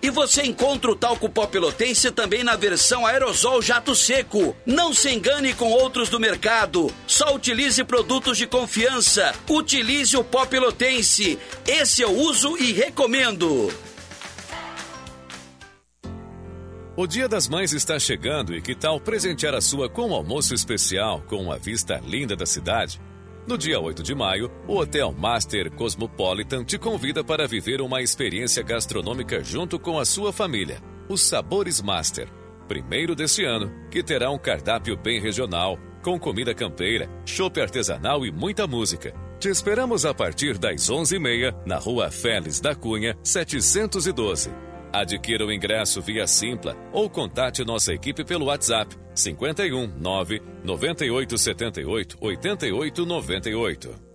E 0.00 0.10
você 0.10 0.42
encontra 0.42 0.90
o 0.90 0.96
talco 0.96 1.28
pó 1.28 1.46
pelotense 1.46 2.10
também 2.10 2.44
na 2.44 2.56
versão 2.56 3.04
aerosol 3.04 3.60
jato 3.60 3.94
seco. 3.94 4.56
Não 4.64 4.94
se 4.94 5.10
engane 5.10 5.52
com 5.54 5.70
outros 5.70 6.08
do 6.08 6.20
mercado. 6.20 6.92
Só 7.06 7.34
utilize 7.34 7.82
produtos 7.82 8.38
de 8.38 8.46
confiança. 8.46 9.34
Utilize 9.48 10.16
o 10.16 10.22
pó 10.22 10.46
pelotense. 10.46 11.38
Esse 11.66 12.02
eu 12.02 12.12
uso 12.12 12.56
e 12.56 12.72
recomendo. 12.72 13.72
O 16.96 17.06
Dia 17.06 17.28
das 17.28 17.48
Mães 17.48 17.72
está 17.72 17.96
chegando 17.96 18.54
e 18.56 18.60
que 18.60 18.74
tal 18.74 19.00
presentear 19.00 19.54
a 19.54 19.60
sua 19.60 19.88
com 19.88 20.08
um 20.08 20.14
almoço 20.14 20.52
especial 20.52 21.22
com 21.28 21.36
uma 21.36 21.56
vista 21.56 22.02
linda 22.04 22.34
da 22.34 22.44
cidade? 22.44 23.00
No 23.48 23.56
dia 23.56 23.80
8 23.80 24.02
de 24.02 24.14
maio, 24.14 24.50
o 24.66 24.76
Hotel 24.76 25.10
Master 25.10 25.70
Cosmopolitan 25.70 26.64
te 26.64 26.76
convida 26.76 27.24
para 27.24 27.48
viver 27.48 27.80
uma 27.80 28.02
experiência 28.02 28.62
gastronômica 28.62 29.42
junto 29.42 29.78
com 29.78 29.98
a 29.98 30.04
sua 30.04 30.34
família. 30.34 30.82
Os 31.08 31.22
Sabores 31.22 31.80
Master, 31.80 32.28
primeiro 32.68 33.14
deste 33.14 33.46
ano, 33.46 33.72
que 33.90 34.02
terá 34.02 34.30
um 34.30 34.36
cardápio 34.36 34.98
bem 34.98 35.18
regional, 35.18 35.78
com 36.02 36.20
comida 36.20 36.54
campeira, 36.54 37.08
chopp 37.24 37.58
artesanal 37.58 38.26
e 38.26 38.30
muita 38.30 38.66
música. 38.66 39.14
Te 39.40 39.48
esperamos 39.48 40.04
a 40.04 40.12
partir 40.12 40.58
das 40.58 40.90
11h30 40.90 41.64
na 41.64 41.78
Rua 41.78 42.10
Félix 42.10 42.60
da 42.60 42.74
Cunha, 42.74 43.16
712. 43.24 44.67
Adquira 44.92 45.44
o 45.44 45.52
ingresso 45.52 46.00
via 46.00 46.26
Simpla 46.26 46.76
ou 46.92 47.10
contate 47.10 47.64
nossa 47.64 47.92
equipe 47.92 48.24
pelo 48.24 48.46
WhatsApp 48.46 48.96
51 49.14 49.86
9 49.98 50.42
98 50.64 51.38
78 51.38 52.16
88 52.20 53.06
98. 53.06 54.08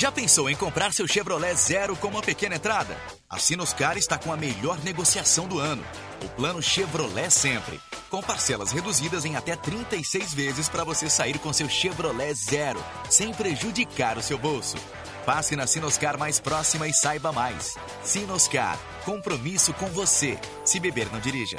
Já 0.00 0.10
pensou 0.10 0.48
em 0.48 0.56
comprar 0.56 0.94
seu 0.94 1.06
Chevrolet 1.06 1.54
Zero 1.54 1.94
com 1.94 2.08
uma 2.08 2.22
pequena 2.22 2.56
entrada? 2.56 2.96
A 3.28 3.38
Sinoscar 3.38 3.98
está 3.98 4.16
com 4.16 4.32
a 4.32 4.36
melhor 4.36 4.82
negociação 4.82 5.46
do 5.46 5.58
ano. 5.58 5.84
O 6.24 6.28
plano 6.30 6.62
Chevrolet 6.62 7.30
Sempre. 7.30 7.78
Com 8.08 8.22
parcelas 8.22 8.72
reduzidas 8.72 9.26
em 9.26 9.36
até 9.36 9.54
36 9.54 10.32
vezes 10.32 10.70
para 10.70 10.84
você 10.84 11.10
sair 11.10 11.38
com 11.38 11.52
seu 11.52 11.68
Chevrolet 11.68 12.32
Zero, 12.32 12.82
sem 13.10 13.30
prejudicar 13.34 14.16
o 14.16 14.22
seu 14.22 14.38
bolso. 14.38 14.78
Passe 15.24 15.54
na 15.54 15.66
Sinoscar 15.66 16.18
mais 16.18 16.40
próxima 16.40 16.88
e 16.88 16.94
saiba 16.94 17.30
mais. 17.30 17.76
Sinoscar, 18.02 18.78
compromisso 19.04 19.72
com 19.74 19.86
você. 19.86 20.38
Se 20.64 20.80
beber, 20.80 21.12
não 21.12 21.20
dirija. 21.20 21.58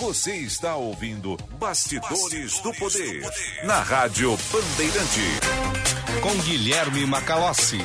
Você 0.00 0.34
está 0.34 0.76
ouvindo 0.76 1.36
Bastidores, 1.58 2.58
do, 2.60 2.72
Poder, 2.72 3.22
na 3.64 3.82
Rádio 3.82 4.34
Bandeirante. 4.50 5.20
Com 6.22 6.34
Guilherme 6.42 7.04
Macalossi. 7.04 7.76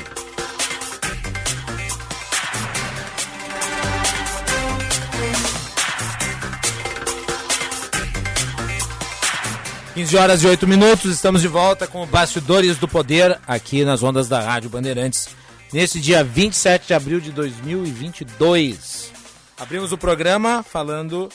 Quinze 9.94 10.16
horas 10.16 10.42
e 10.42 10.48
8 10.48 10.66
minutos, 10.66 11.12
estamos 11.12 11.42
de 11.42 11.50
volta 11.50 11.86
com 11.86 12.06
Bastidores 12.06 12.78
do 12.78 12.88
Poder 12.88 13.38
aqui 13.46 13.84
nas 13.84 14.02
ondas 14.02 14.30
da 14.30 14.40
Rádio 14.40 14.70
Bandeirantes 14.70 15.28
nesse 15.74 16.00
dia 16.00 16.24
27 16.24 16.88
de 16.88 16.94
abril 16.94 17.20
de 17.20 17.34
2022. 17.34 19.12
Abrimos 19.58 19.92
o 19.92 19.98
programa 19.98 20.64
falando 20.64 21.30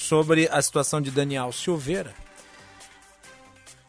sobre 0.00 0.48
a 0.50 0.60
situação 0.62 1.00
de 1.00 1.10
Daniel 1.10 1.52
Silveira. 1.52 2.14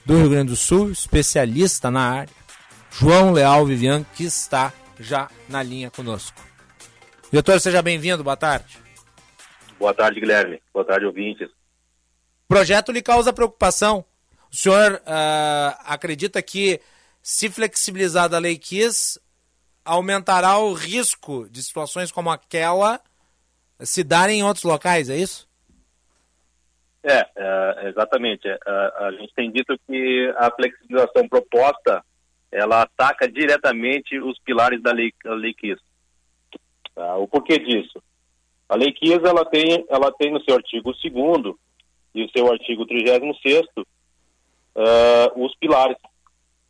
do 0.04 0.16
Rio 0.16 0.30
Grande 0.30 0.50
do 0.50 0.56
Sul, 0.56 0.90
especialista 0.90 1.90
na 1.90 2.00
área, 2.00 2.37
João 2.90 3.32
Leal 3.32 3.64
Vivian, 3.66 4.04
que 4.14 4.24
está 4.24 4.72
já 4.98 5.30
na 5.48 5.62
linha 5.62 5.90
conosco. 5.90 6.40
Diretor, 7.30 7.60
seja 7.60 7.82
bem-vindo, 7.82 8.24
boa 8.24 8.36
tarde. 8.36 8.78
Boa 9.78 9.94
tarde, 9.94 10.20
Guilherme. 10.20 10.60
Boa 10.72 10.84
tarde, 10.84 11.06
ouvintes. 11.06 11.48
O 11.48 12.48
projeto 12.48 12.90
lhe 12.90 13.02
causa 13.02 13.32
preocupação. 13.32 14.04
O 14.50 14.56
senhor 14.56 14.94
uh, 14.94 15.78
acredita 15.84 16.42
que, 16.42 16.80
se 17.22 17.50
flexibilizada 17.50 18.36
a 18.36 18.40
lei 18.40 18.56
KISS, 18.56 19.20
aumentará 19.84 20.58
o 20.58 20.72
risco 20.72 21.48
de 21.50 21.62
situações 21.62 22.10
como 22.10 22.30
aquela 22.30 23.00
se 23.80 24.02
darem 24.02 24.40
em 24.40 24.42
outros 24.42 24.64
locais, 24.64 25.08
é 25.08 25.16
isso? 25.16 25.48
É, 27.02 27.26
é 27.36 27.88
exatamente. 27.88 28.48
É, 28.48 28.58
a, 28.66 29.12
gente 29.12 29.32
tem 29.34 29.50
dito 29.50 29.78
que 29.86 30.34
a 30.36 30.50
flexibilização 30.50 31.28
proposta 31.28 32.04
ela 32.50 32.82
ataca 32.82 33.30
diretamente 33.30 34.18
os 34.18 34.38
pilares 34.40 34.82
da 34.82 34.92
lei, 34.92 35.12
da 35.22 35.34
lei 35.34 35.52
KISS. 35.54 35.80
Tá? 36.94 37.16
O 37.16 37.28
porquê 37.28 37.58
disso? 37.58 38.02
A 38.68 38.76
lei 38.76 38.92
KISS 38.92 39.22
ela 39.24 39.44
tem, 39.44 39.84
ela 39.88 40.12
tem 40.12 40.32
no 40.32 40.42
seu 40.42 40.56
artigo 40.56 40.92
2 40.92 41.54
e 42.14 42.24
o 42.24 42.30
seu 42.30 42.50
artigo 42.50 42.86
36 42.86 43.66
uh, 44.78 45.44
os 45.44 45.54
pilares. 45.56 45.96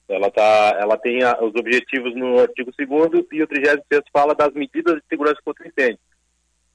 Ela, 0.09 0.30
tá, 0.30 0.76
ela 0.78 0.96
tem 0.96 1.22
a, 1.22 1.38
os 1.42 1.55
objetivos 1.55 2.14
no 2.16 2.40
artigo 2.40 2.72
2 2.76 3.26
e 3.32 3.42
o 3.42 3.46
36 3.46 4.02
fala 4.12 4.34
das 4.34 4.52
medidas 4.55 4.96
de 4.96 5.02
segurança 5.09 5.40
contra 5.44 5.68
incêndio. 5.68 6.00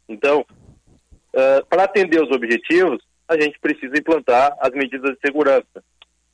Então, 0.08 0.42
uh, 0.42 1.66
para 1.68 1.84
atender 1.84 2.22
os 2.22 2.32
objetivos, 2.32 3.02
a 3.28 3.40
gente 3.40 3.60
precisa 3.60 3.98
implantar 3.98 4.56
as 4.60 4.72
medidas 4.72 5.12
de 5.12 5.20
segurança. 5.26 5.84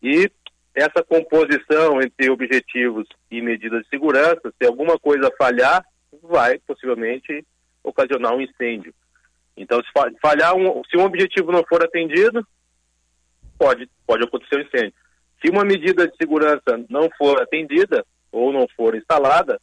E 0.01 0.29
essa 0.73 1.03
composição 1.03 2.01
entre 2.01 2.29
objetivos 2.29 3.07
e 3.29 3.41
medidas 3.41 3.83
de 3.83 3.89
segurança, 3.89 4.53
se 4.57 4.67
alguma 4.67 4.97
coisa 4.97 5.31
falhar, 5.37 5.83
vai 6.23 6.59
possivelmente 6.59 7.45
ocasionar 7.83 8.33
um 8.33 8.41
incêndio. 8.41 8.93
Então, 9.57 9.81
se 9.83 9.89
falhar 10.21 10.55
um, 10.55 10.81
se 10.89 10.97
um 10.97 11.03
objetivo 11.03 11.51
não 11.51 11.63
for 11.67 11.83
atendido, 11.83 12.45
pode 13.57 13.89
pode 14.07 14.23
acontecer 14.23 14.57
um 14.57 14.61
incêndio. 14.61 14.93
Se 15.43 15.49
uma 15.49 15.65
medida 15.65 16.07
de 16.07 16.15
segurança 16.17 16.85
não 16.89 17.09
for 17.17 17.41
atendida 17.41 18.05
ou 18.31 18.53
não 18.53 18.67
for 18.75 18.95
instalada, 18.95 19.59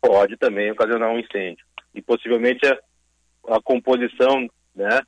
pode 0.00 0.36
também 0.36 0.70
ocasionar 0.70 1.10
um 1.10 1.18
incêndio. 1.18 1.64
E 1.94 2.00
possivelmente 2.00 2.66
a, 2.66 2.78
a 3.56 3.60
composição, 3.62 4.48
né, 4.74 5.00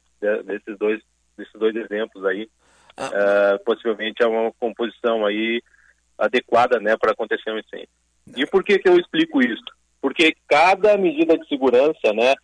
desses 0.44 0.76
dois 0.78 1.01
desses 1.36 1.52
dois 1.55 1.74
exemplos 1.74 2.24
aí, 2.26 2.48
ah. 2.97 3.56
uh, 3.56 3.64
possivelmente 3.64 4.23
é 4.23 4.27
uma 4.27 4.52
composição 4.52 5.24
aí 5.27 5.62
adequada, 6.19 6.78
né, 6.78 6.97
para 6.97 7.12
acontecer 7.12 7.51
um 7.51 7.59
incêndio. 7.59 7.89
E 8.36 8.47
por 8.47 8.62
que 8.62 8.78
que 8.78 8.89
eu 8.89 8.98
explico 8.98 9.43
isso? 9.43 9.64
Porque 10.01 10.35
cada 10.48 10.97
medida 10.97 11.36
de 11.36 11.47
segurança, 11.48 12.12
né, 12.14 12.35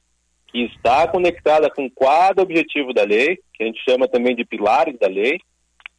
que 0.49 0.65
está 0.65 1.07
conectada 1.07 1.71
com 1.71 1.89
cada 1.91 2.43
objetivo 2.43 2.93
da 2.93 3.05
lei, 3.05 3.39
que 3.55 3.63
a 3.63 3.67
gente 3.67 3.83
chama 3.89 4.09
também 4.09 4.35
de 4.35 4.45
pilares 4.45 4.99
da 4.99 5.07
lei, 5.07 5.39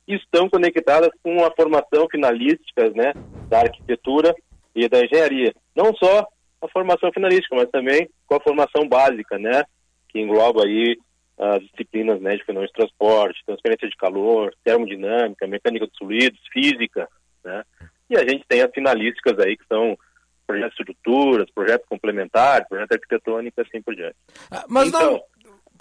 estão 0.07 0.49
conectadas 0.49 1.11
com 1.23 1.43
a 1.45 1.51
formação 1.51 2.07
finalística, 2.09 2.89
né, 2.91 3.13
da 3.47 3.59
arquitetura 3.59 4.35
e 4.75 4.87
da 4.89 5.03
engenharia. 5.03 5.53
Não 5.75 5.93
só 5.95 6.27
a 6.61 6.67
formação 6.67 7.11
finalística, 7.13 7.55
mas 7.55 7.69
também 7.69 8.09
com 8.25 8.35
a 8.35 8.41
formação 8.41 8.87
básica, 8.87 9.37
né, 9.37 9.63
que 10.09 10.19
engloba 10.19 10.65
aí 10.65 10.97
as 11.39 11.61
disciplinas 11.61 12.19
né, 12.21 12.35
de 12.35 12.43
fenômenos 12.43 12.69
de 12.71 12.77
transporte, 12.77 13.43
transferência 13.45 13.89
de 13.89 13.95
calor, 13.95 14.53
termodinâmica, 14.63 15.47
mecânica 15.47 15.87
dos 15.87 15.97
fluidos, 15.97 16.39
física, 16.51 17.07
né? 17.43 17.63
E 18.09 18.17
a 18.17 18.27
gente 18.27 18.43
tem 18.47 18.61
as 18.61 18.71
finalísticas 18.71 19.39
aí 19.39 19.55
que 19.55 19.65
são 19.67 19.97
projetos 20.45 20.75
de 20.75 20.81
estruturas, 20.81 21.51
projetos 21.51 21.87
complementares, 21.87 22.67
projetos 22.67 22.95
arquitetônicos 22.95 23.57
e 23.57 23.61
assim 23.61 23.81
por 23.81 23.95
diante. 23.95 24.15
Ah, 24.51 24.65
mas 24.67 24.89
então, 24.89 25.11
não... 25.11 25.23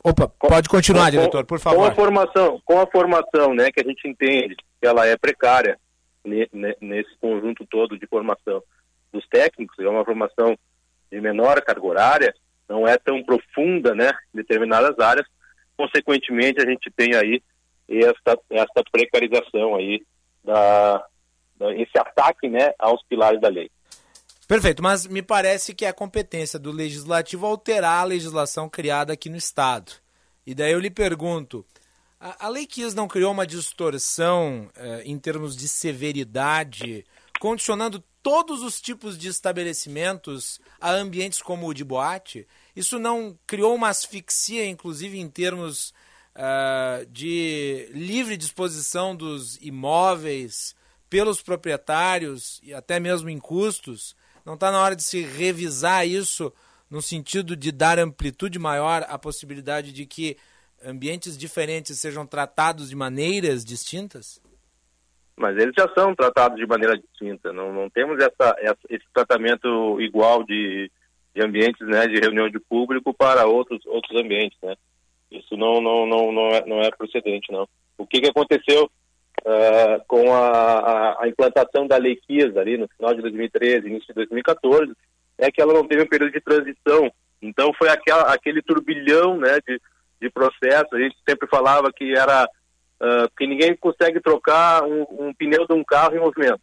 Opa, 0.05 0.29
pode 0.29 0.69
continuar, 0.69 1.07
com, 1.07 1.11
diretor, 1.11 1.45
por 1.45 1.59
favor. 1.59 1.79
Com 1.79 1.85
a 1.87 1.95
formação, 1.95 2.63
com 2.65 2.81
a 2.81 2.87
formação, 2.87 3.55
né, 3.55 3.73
que 3.73 3.81
a 3.81 3.85
gente 3.85 4.07
entende 4.07 4.55
que 4.55 4.87
ela 4.87 5.07
é 5.07 5.17
precária 5.17 5.77
nesse 6.25 7.17
conjunto 7.21 7.67
todo 7.67 7.99
de 7.99 8.07
formação 8.07 8.63
dos 9.13 9.27
técnicos, 9.29 9.79
é 9.79 9.89
uma 9.89 10.05
formação 10.05 10.57
de 11.11 11.21
menor 11.21 11.61
carga 11.63 11.85
horária, 11.85 12.35
não 12.69 12.87
é 12.87 12.97
tão 12.99 13.23
profunda, 13.25 13.95
né, 13.95 14.11
em 14.33 14.37
determinadas 14.37 14.99
áreas, 14.99 15.27
consequentemente, 15.79 16.61
a 16.61 16.69
gente 16.69 16.91
tem 16.91 17.15
aí 17.15 17.41
essa, 17.89 18.39
essa 18.51 18.85
precarização 18.91 19.77
aí, 19.77 20.03
da, 20.45 21.07
da, 21.57 21.75
esse 21.75 21.97
ataque 21.97 22.49
né, 22.49 22.73
aos 22.79 23.01
pilares 23.05 23.41
da 23.41 23.49
lei. 23.49 23.71
Perfeito, 24.49 24.83
mas 24.83 25.07
me 25.07 25.23
parece 25.23 25.75
que 25.75 25.85
é 25.85 25.89
a 25.89 25.93
competência 25.93 26.59
do 26.59 26.73
legislativo 26.73 27.47
alterar 27.47 28.01
a 28.01 28.05
legislação 28.05 28.69
criada 28.69 29.13
aqui 29.13 29.31
no 29.31 29.37
Estado. 29.37 29.93
E 30.45 30.55
daí 30.55 30.73
eu 30.73 30.81
lhe 30.81 30.91
pergunto, 30.91 31.65
a, 32.19 32.47
a 32.47 32.49
Lei 32.49 32.67
Kiss 32.67 32.97
não 32.97 33.07
criou 33.07 33.31
uma 33.31 33.47
distorção 33.47 34.71
eh, 34.75 35.03
em 35.05 35.19
termos 35.19 35.55
de 35.55 35.69
severidade, 35.69 37.05
condicionando 37.39 38.03
todos 38.23 38.63
os 38.63 38.81
tipos 38.81 39.17
de 39.17 39.29
estabelecimentos 39.29 40.61
a 40.81 40.91
ambientes 40.91 41.41
como 41.41 41.67
o 41.67 41.75
de 41.75 41.85
boate? 41.85 42.47
Isso 42.79 42.97
não 42.97 43.37
criou 43.45 43.75
uma 43.75 43.89
asfixia, 43.89 44.65
inclusive 44.65 45.19
em 45.19 45.29
termos 45.29 45.93
uh, 46.37 47.05
de 47.11 47.89
livre 47.93 48.37
disposição 48.37 49.17
dos 49.17 49.57
imóveis 49.57 50.77
pelos 51.11 51.43
proprietários 51.43 52.61
e 52.63 52.73
até 52.73 53.01
mesmo 53.01 53.29
em 53.29 53.41
custos? 53.41 54.15
Não 54.47 54.55
está 54.55 54.71
na 54.71 54.81
hora 54.81 54.95
de 54.95 55.03
se 55.03 55.21
revisar 55.23 56.07
isso 56.07 56.53
no 56.89 57.03
sentido 57.03 57.57
de 57.57 57.73
dar 57.73 57.99
amplitude 57.99 58.61
maior 58.61 59.05
à 59.09 59.19
possibilidade 59.19 59.93
de 59.93 60.07
que 60.07 60.37
ambientes 60.81 61.37
diferentes 61.37 61.99
sejam 61.99 62.25
tratados 62.25 62.91
de 62.91 62.95
maneiras 62.95 63.65
distintas? 63.65 64.41
Mas 65.37 65.57
eles 65.57 65.75
já 65.77 65.93
são 65.99 66.15
tratados 66.15 66.57
de 66.57 66.67
maneira 66.67 66.97
distinta. 66.97 67.53
Não, 67.53 67.73
não 67.73 67.91
temos 67.91 68.23
essa, 68.23 68.55
essa, 68.61 68.79
esse 68.89 69.05
tratamento 69.13 70.01
igual 70.01 70.45
de, 70.45 70.89
de 71.39 71.45
ambientes 71.45 71.87
né, 71.87 72.09
de 72.09 72.19
reunião 72.19 72.51
de 72.51 72.59
público 72.59 73.15
para 73.15 73.47
outros, 73.47 73.81
outros 73.87 74.21
ambientes. 74.21 74.59
Né? 74.61 74.75
Isso 75.31 75.57
não, 75.57 75.81
não, 75.81 76.05
não, 76.05 76.33
não, 76.33 76.49
é, 76.49 76.67
não 76.67 76.81
é 76.81 76.91
procedente, 76.91 77.53
não. 77.53 77.69
O 77.97 78.07
que, 78.07 78.21
que 78.21 78.29
aconteceu 78.29 78.85
uh, 78.85 80.05
com 80.09 80.33
a, 80.35 81.23
a, 81.23 81.29
implantação 81.29 81.87
da 81.87 81.97
Lei 81.97 82.17
KIS 82.17 82.57
ali 82.57 82.77
no 82.77 82.89
final 82.89 83.15
de 83.15 83.23
2013, 83.23 83.87
início 83.87 84.09
de 84.09 84.15
2014, 84.15 84.93
é 85.39 85.51
que 85.51 85.63
ela 85.63 85.73
não 85.73 85.87
teve 85.87 86.03
um 86.03 86.09
período 86.09 86.33
de 86.33 86.41
transição. 86.41 87.11
Então 87.41 87.73
foi 87.75 87.89
aquela, 87.89 88.33
aquele 88.33 88.61
turbilhão 88.61 89.37
né, 89.37 89.61
de, 89.67 89.81
de 90.21 90.31
processos. 90.31 90.93
A 90.93 90.99
gente 90.99 91.17
sempre 91.29 91.47
falava 91.49 91.93
que 91.93 92.17
era 92.17 92.45
uh, 92.45 93.31
que 93.37 93.47
ninguém 93.47 93.77
consegue 93.77 94.21
trocar 94.21 94.83
um, 94.83 95.07
um 95.11 95.35
pneu 95.35 95.67
de 95.67 95.73
um 95.73 95.85
carro 95.85 96.17
em 96.17 96.21
movimento. 96.21 96.61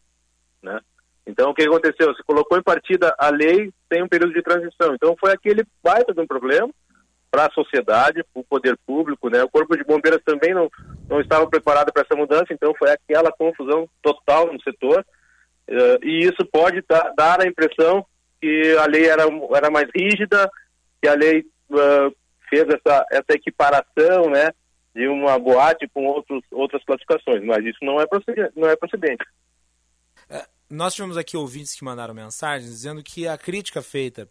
Né? 0.62 0.80
Então, 1.28 1.50
o 1.50 1.54
que 1.54 1.64
aconteceu? 1.64 2.14
Se 2.16 2.24
colocou 2.24 2.58
em 2.58 2.64
partida 2.64 3.14
a 3.18 3.30
lei 3.30 3.72
sem 3.92 4.04
um 4.04 4.08
período 4.08 4.34
de 4.34 4.44
transição. 4.44 4.94
Então, 4.94 5.16
foi 5.20 5.32
aquele 5.32 5.64
baita 5.84 6.14
de 6.14 6.22
um 6.22 6.28
problema 6.28 6.70
para 7.32 7.48
a 7.48 7.52
sociedade, 7.52 8.24
para 8.32 8.40
o 8.40 8.46
poder 8.46 8.78
público, 8.86 9.30
né? 9.30 9.44
O 9.44 9.50
Corpo 9.50 9.76
de 9.76 9.84
Bombeiros 9.84 10.22
também 10.24 10.54
não, 10.54 10.70
não 11.10 11.20
estava 11.20 11.46
preparado 11.48 11.92
para 11.92 12.04
essa 12.04 12.16
mudança, 12.16 12.46
então 12.52 12.74
foi 12.76 12.90
aquela 12.92 13.32
confusão 13.32 13.90
total 14.02 14.54
no 14.54 14.62
setor. 14.62 15.06
Uh, 15.68 16.00
e 16.02 16.20
isso 16.20 16.46
pode 16.46 16.82
dar 17.18 17.42
a 17.42 17.48
impressão 17.48 18.06
que 18.40 18.78
a 18.78 18.86
lei 18.86 19.08
era, 19.08 19.24
era 19.54 19.70
mais 19.70 19.90
rígida, 19.94 20.50
que 21.02 21.10
a 21.10 21.14
lei 21.14 21.44
uh, 21.72 22.16
fez 22.50 22.64
essa, 22.70 23.06
essa 23.12 23.34
equiparação, 23.34 24.30
né? 24.30 24.52
De 24.96 25.06
uma 25.10 25.38
boate 25.38 25.90
com 25.94 26.06
outros, 26.06 26.42
outras 26.52 26.82
classificações, 26.86 27.44
mas 27.44 27.66
isso 27.66 27.80
não 27.82 28.00
é 28.00 28.08
procedente. 28.08 28.54
Não 28.56 28.70
é 28.70 28.78
procedente. 28.78 29.26
Nós 30.70 30.96
tivemos 30.96 31.18
aqui 31.18 31.38
ouvintes 31.38 31.76
que 31.76 31.84
mandaram 31.84 32.14
mensagens 32.14 32.70
dizendo 32.70 33.04
que 33.04 33.28
a 33.28 33.38
crítica 33.38 33.82
feita 33.82 34.28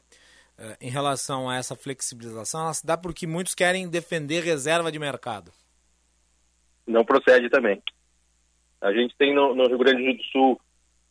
uh, 0.58 0.76
em 0.80 0.90
relação 0.90 1.48
a 1.48 1.56
essa 1.56 1.76
flexibilização 1.76 2.62
ela 2.62 2.74
se 2.74 2.84
dá 2.84 2.96
porque 2.96 3.26
muitos 3.26 3.54
querem 3.54 3.88
defender 3.88 4.42
reserva 4.42 4.90
de 4.90 4.98
mercado. 4.98 5.52
Não 6.86 7.04
procede 7.04 7.48
também. 7.48 7.80
A 8.80 8.92
gente 8.92 9.14
tem 9.16 9.34
no, 9.34 9.54
no 9.54 9.66
Rio 9.66 9.78
Grande 9.78 10.12
do 10.12 10.22
Sul 10.24 10.60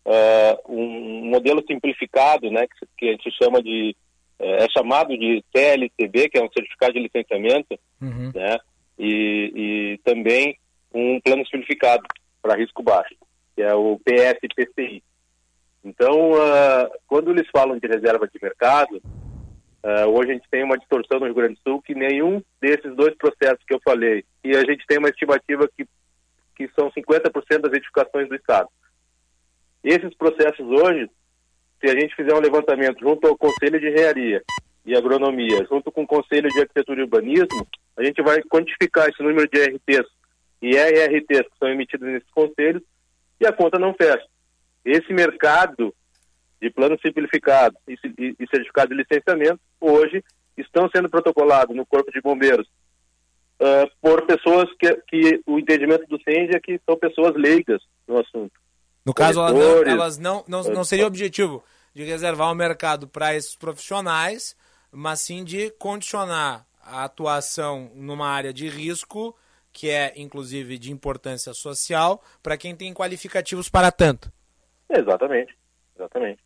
uh, 0.05 0.71
um 0.71 1.29
modelo 1.29 1.63
simplificado, 1.65 2.51
né, 2.51 2.67
que, 2.67 2.85
que, 2.97 3.09
a 3.09 3.11
gente 3.11 3.31
chama 3.31 3.61
de 3.61 3.95
é 4.39 4.67
chamado 4.69 5.17
de 5.17 5.43
CLCB, 5.55 6.29
que 6.29 6.37
é 6.37 6.43
um 6.43 6.51
certificado 6.51 6.93
de 6.93 6.99
licenciamento, 6.99 7.79
uhum. 8.01 8.31
né, 8.35 8.57
e, 8.99 9.53
e 9.55 9.97
também 10.03 10.57
um 10.93 11.19
plano 11.21 11.45
simplificado 11.45 12.03
para 12.41 12.57
risco 12.57 12.83
baixo, 12.83 13.15
que 13.55 13.61
é 13.61 13.73
o 13.73 13.97
PSPCI. 13.99 15.01
Então, 15.83 16.31
uh, 16.31 16.89
quando 17.07 17.31
eles 17.31 17.47
falam 17.51 17.77
de 17.77 17.87
reserva 17.87 18.27
de 18.27 18.39
mercado, 18.41 18.95
uh, 19.83 20.07
hoje 20.09 20.31
a 20.31 20.33
gente 20.33 20.49
tem 20.49 20.63
uma 20.63 20.77
distorção 20.77 21.19
no 21.19 21.25
Rio 21.25 21.35
Grande 21.35 21.55
do 21.55 21.69
Sul 21.69 21.81
que 21.81 21.93
nenhum 21.93 22.41
desses 22.61 22.95
dois 22.95 23.13
processos 23.17 23.63
que 23.67 23.73
eu 23.73 23.81
falei, 23.83 24.23
e 24.43 24.55
a 24.55 24.61
gente 24.61 24.85
tem 24.87 24.97
uma 24.97 25.09
estimativa 25.09 25.67
que, 25.75 25.85
que 26.55 26.69
são 26.73 26.89
50% 26.91 27.59
das 27.59 27.73
edificações 27.73 28.29
do 28.29 28.35
Estado. 28.35 28.69
Esses 29.83 30.15
processos 30.15 30.65
hoje, 30.65 31.09
se 31.81 31.91
a 31.91 31.99
gente 31.99 32.15
fizer 32.15 32.33
um 32.33 32.39
levantamento 32.39 32.99
junto 33.01 33.27
ao 33.27 33.37
Conselho 33.37 33.77
de 33.77 33.89
Engenharia 33.89 34.41
e 34.85 34.95
Agronomia, 34.95 35.65
junto 35.69 35.91
com 35.91 36.03
o 36.03 36.07
Conselho 36.07 36.47
de 36.47 36.61
Arquitetura 36.61 37.01
e 37.01 37.03
Urbanismo, 37.03 37.67
a 37.97 38.03
gente 38.03 38.21
vai 38.21 38.41
quantificar 38.43 39.09
esse 39.09 39.21
número 39.21 39.49
de 39.49 39.59
RTs 39.59 40.07
e 40.61 40.77
ERTs 40.77 41.49
que 41.49 41.57
são 41.59 41.67
emitidos 41.67 42.07
nesses 42.07 42.29
conselhos 42.31 42.81
e 43.39 43.45
a 43.45 43.51
conta 43.51 43.77
não 43.77 43.93
fecha. 43.93 44.25
Esse 44.85 45.13
mercado 45.13 45.93
de 46.61 46.69
plano 46.69 46.97
simplificado 47.01 47.75
e, 47.87 47.97
certificado 48.49 48.89
de 48.89 49.01
licenciamento, 49.01 49.59
hoje, 49.81 50.23
estão 50.57 50.89
sendo 50.95 51.09
protocolados 51.09 51.75
no 51.75 51.85
Corpo 51.85 52.11
de 52.11 52.21
Bombeiros 52.21 52.67
uh, 53.59 53.89
por 54.01 54.25
pessoas 54.25 54.69
que, 54.79 54.93
que 55.07 55.41
o 55.45 55.59
entendimento 55.59 56.05
do 56.07 56.21
CEND 56.23 56.55
é 56.55 56.59
que 56.59 56.79
são 56.85 56.97
pessoas 56.97 57.33
leigas 57.35 57.81
no 58.07 58.19
assunto. 58.19 58.53
No 59.05 59.13
caso, 59.13 59.41
elas 59.41 59.53
não, 59.53 59.83
elas 59.83 60.17
não, 60.17 60.45
não, 60.47 60.63
não 60.63 60.83
seria 60.83 61.03
o 61.03 61.07
objetivo 61.07 61.63
de 61.93 62.03
reservar 62.03 62.51
o 62.51 62.55
mercado 62.55 63.07
para 63.07 63.35
esses 63.35 63.55
profissionais, 63.55 64.55
mas 64.91 65.19
sim 65.19 65.43
de 65.43 65.69
condicionar 65.71 66.65
a 66.81 67.03
atuação 67.03 67.91
numa 67.95 68.27
área 68.27 68.53
de 68.53 68.69
risco, 68.69 69.35
que 69.71 69.89
é 69.89 70.13
inclusive 70.15 70.77
de 70.77 70.91
importância 70.91 71.53
social, 71.53 72.23
para 72.41 72.57
quem 72.57 72.75
tem 72.75 72.93
qualificativos 72.93 73.67
para 73.67 73.91
tanto. 73.91 74.31
Exatamente, 74.95 75.55
exatamente. 75.95 76.39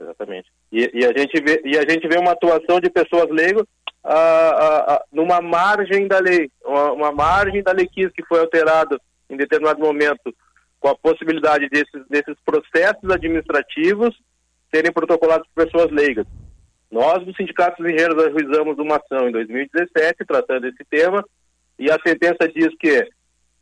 Exatamente. 0.00 0.50
E, 0.72 0.90
e, 0.94 1.04
a 1.04 1.12
gente 1.16 1.42
vê, 1.42 1.60
e 1.64 1.76
a 1.76 1.82
gente 1.82 2.08
vê 2.08 2.18
uma 2.18 2.32
atuação 2.32 2.80
de 2.80 2.88
pessoas 2.88 3.28
leigas 3.28 3.66
numa 5.12 5.42
margem 5.42 6.08
da 6.08 6.18
lei, 6.18 6.50
uma, 6.64 6.92
uma 6.92 7.12
margem 7.12 7.62
da 7.62 7.72
lei 7.72 7.86
que 7.86 8.24
foi 8.26 8.40
alterada 8.40 8.98
em 9.28 9.36
determinado 9.36 9.78
momento 9.78 10.34
com 10.78 10.88
a 10.88 10.96
possibilidade 10.96 11.68
desses, 11.68 12.06
desses 12.08 12.34
processos 12.44 13.10
administrativos 13.10 14.18
serem 14.74 14.90
protocolados 14.90 15.46
por 15.54 15.66
pessoas 15.66 15.90
leigas. 15.90 16.26
Nós, 16.90 17.24
do 17.24 17.34
Sindicato 17.36 17.82
dos 17.82 17.92
Engenheiros, 17.92 18.24
ajuizamos 18.24 18.78
uma 18.78 18.96
ação 18.96 19.28
em 19.28 19.32
2017 19.32 20.24
tratando 20.24 20.66
esse 20.66 20.84
tema 20.88 21.22
e 21.78 21.90
a 21.90 21.98
sentença 22.04 22.48
diz 22.48 22.68
que 22.78 23.06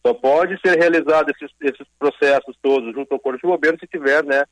só 0.07 0.15
pode 0.15 0.59
ser 0.61 0.79
realizado 0.79 1.31
esses, 1.31 1.51
esses 1.61 1.87
processos 1.99 2.57
todos 2.63 2.95
junto 2.95 3.13
ao 3.13 3.21
Corpo 3.21 3.39
de 3.41 3.47
Bombeiros 3.47 3.81
se 3.81 3.87
tiver 3.87 4.25
né, 4.25 4.45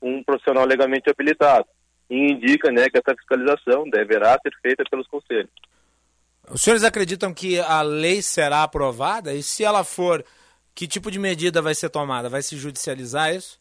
um 0.00 0.22
profissional 0.22 0.64
legalmente 0.64 1.10
habilitado. 1.10 1.66
E 2.10 2.32
indica 2.32 2.70
né, 2.70 2.88
que 2.88 2.98
essa 2.98 3.16
fiscalização 3.16 3.88
deverá 3.88 4.38
ser 4.42 4.52
feita 4.60 4.84
pelos 4.90 5.06
conselhos. 5.06 5.50
Os 6.50 6.60
senhores 6.60 6.84
acreditam 6.84 7.32
que 7.32 7.58
a 7.58 7.80
lei 7.80 8.20
será 8.20 8.62
aprovada? 8.62 9.32
E 9.32 9.42
se 9.42 9.64
ela 9.64 9.82
for, 9.82 10.24
que 10.74 10.86
tipo 10.86 11.10
de 11.10 11.18
medida 11.18 11.62
vai 11.62 11.74
ser 11.74 11.88
tomada? 11.88 12.28
Vai 12.28 12.42
se 12.42 12.56
judicializar 12.56 13.34
isso? 13.34 13.58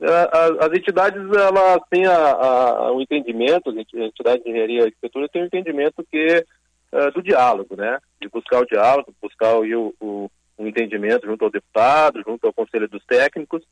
As, 0.00 0.50
as 0.58 0.72
entidades 0.76 1.22
elas 1.32 1.78
têm 1.88 2.06
a, 2.06 2.32
a, 2.32 2.92
o 2.92 3.00
entendimento, 3.00 3.70
a 3.70 4.04
entidade 4.04 4.42
de 4.42 4.50
engenharia 4.50 4.80
e 4.80 4.84
arquitetura 4.86 5.28
tem 5.28 5.42
o 5.42 5.46
entendimento 5.46 6.04
que 6.10 6.44
uh, 6.92 7.10
do 7.12 7.22
diálogo, 7.22 7.76
né? 7.76 7.98
De 8.20 8.28
buscar 8.28 8.60
o 8.60 8.66
diálogo, 8.66 9.14
buscar 9.20 9.56
o, 9.56 9.94
o, 10.00 10.30
o 10.58 10.66
entendimento 10.66 11.26
junto 11.26 11.44
ao 11.44 11.50
deputado, 11.50 12.22
junto 12.26 12.46
ao 12.46 12.52
conselho 12.52 12.88
dos 12.88 13.04
técnicos, 13.04 13.62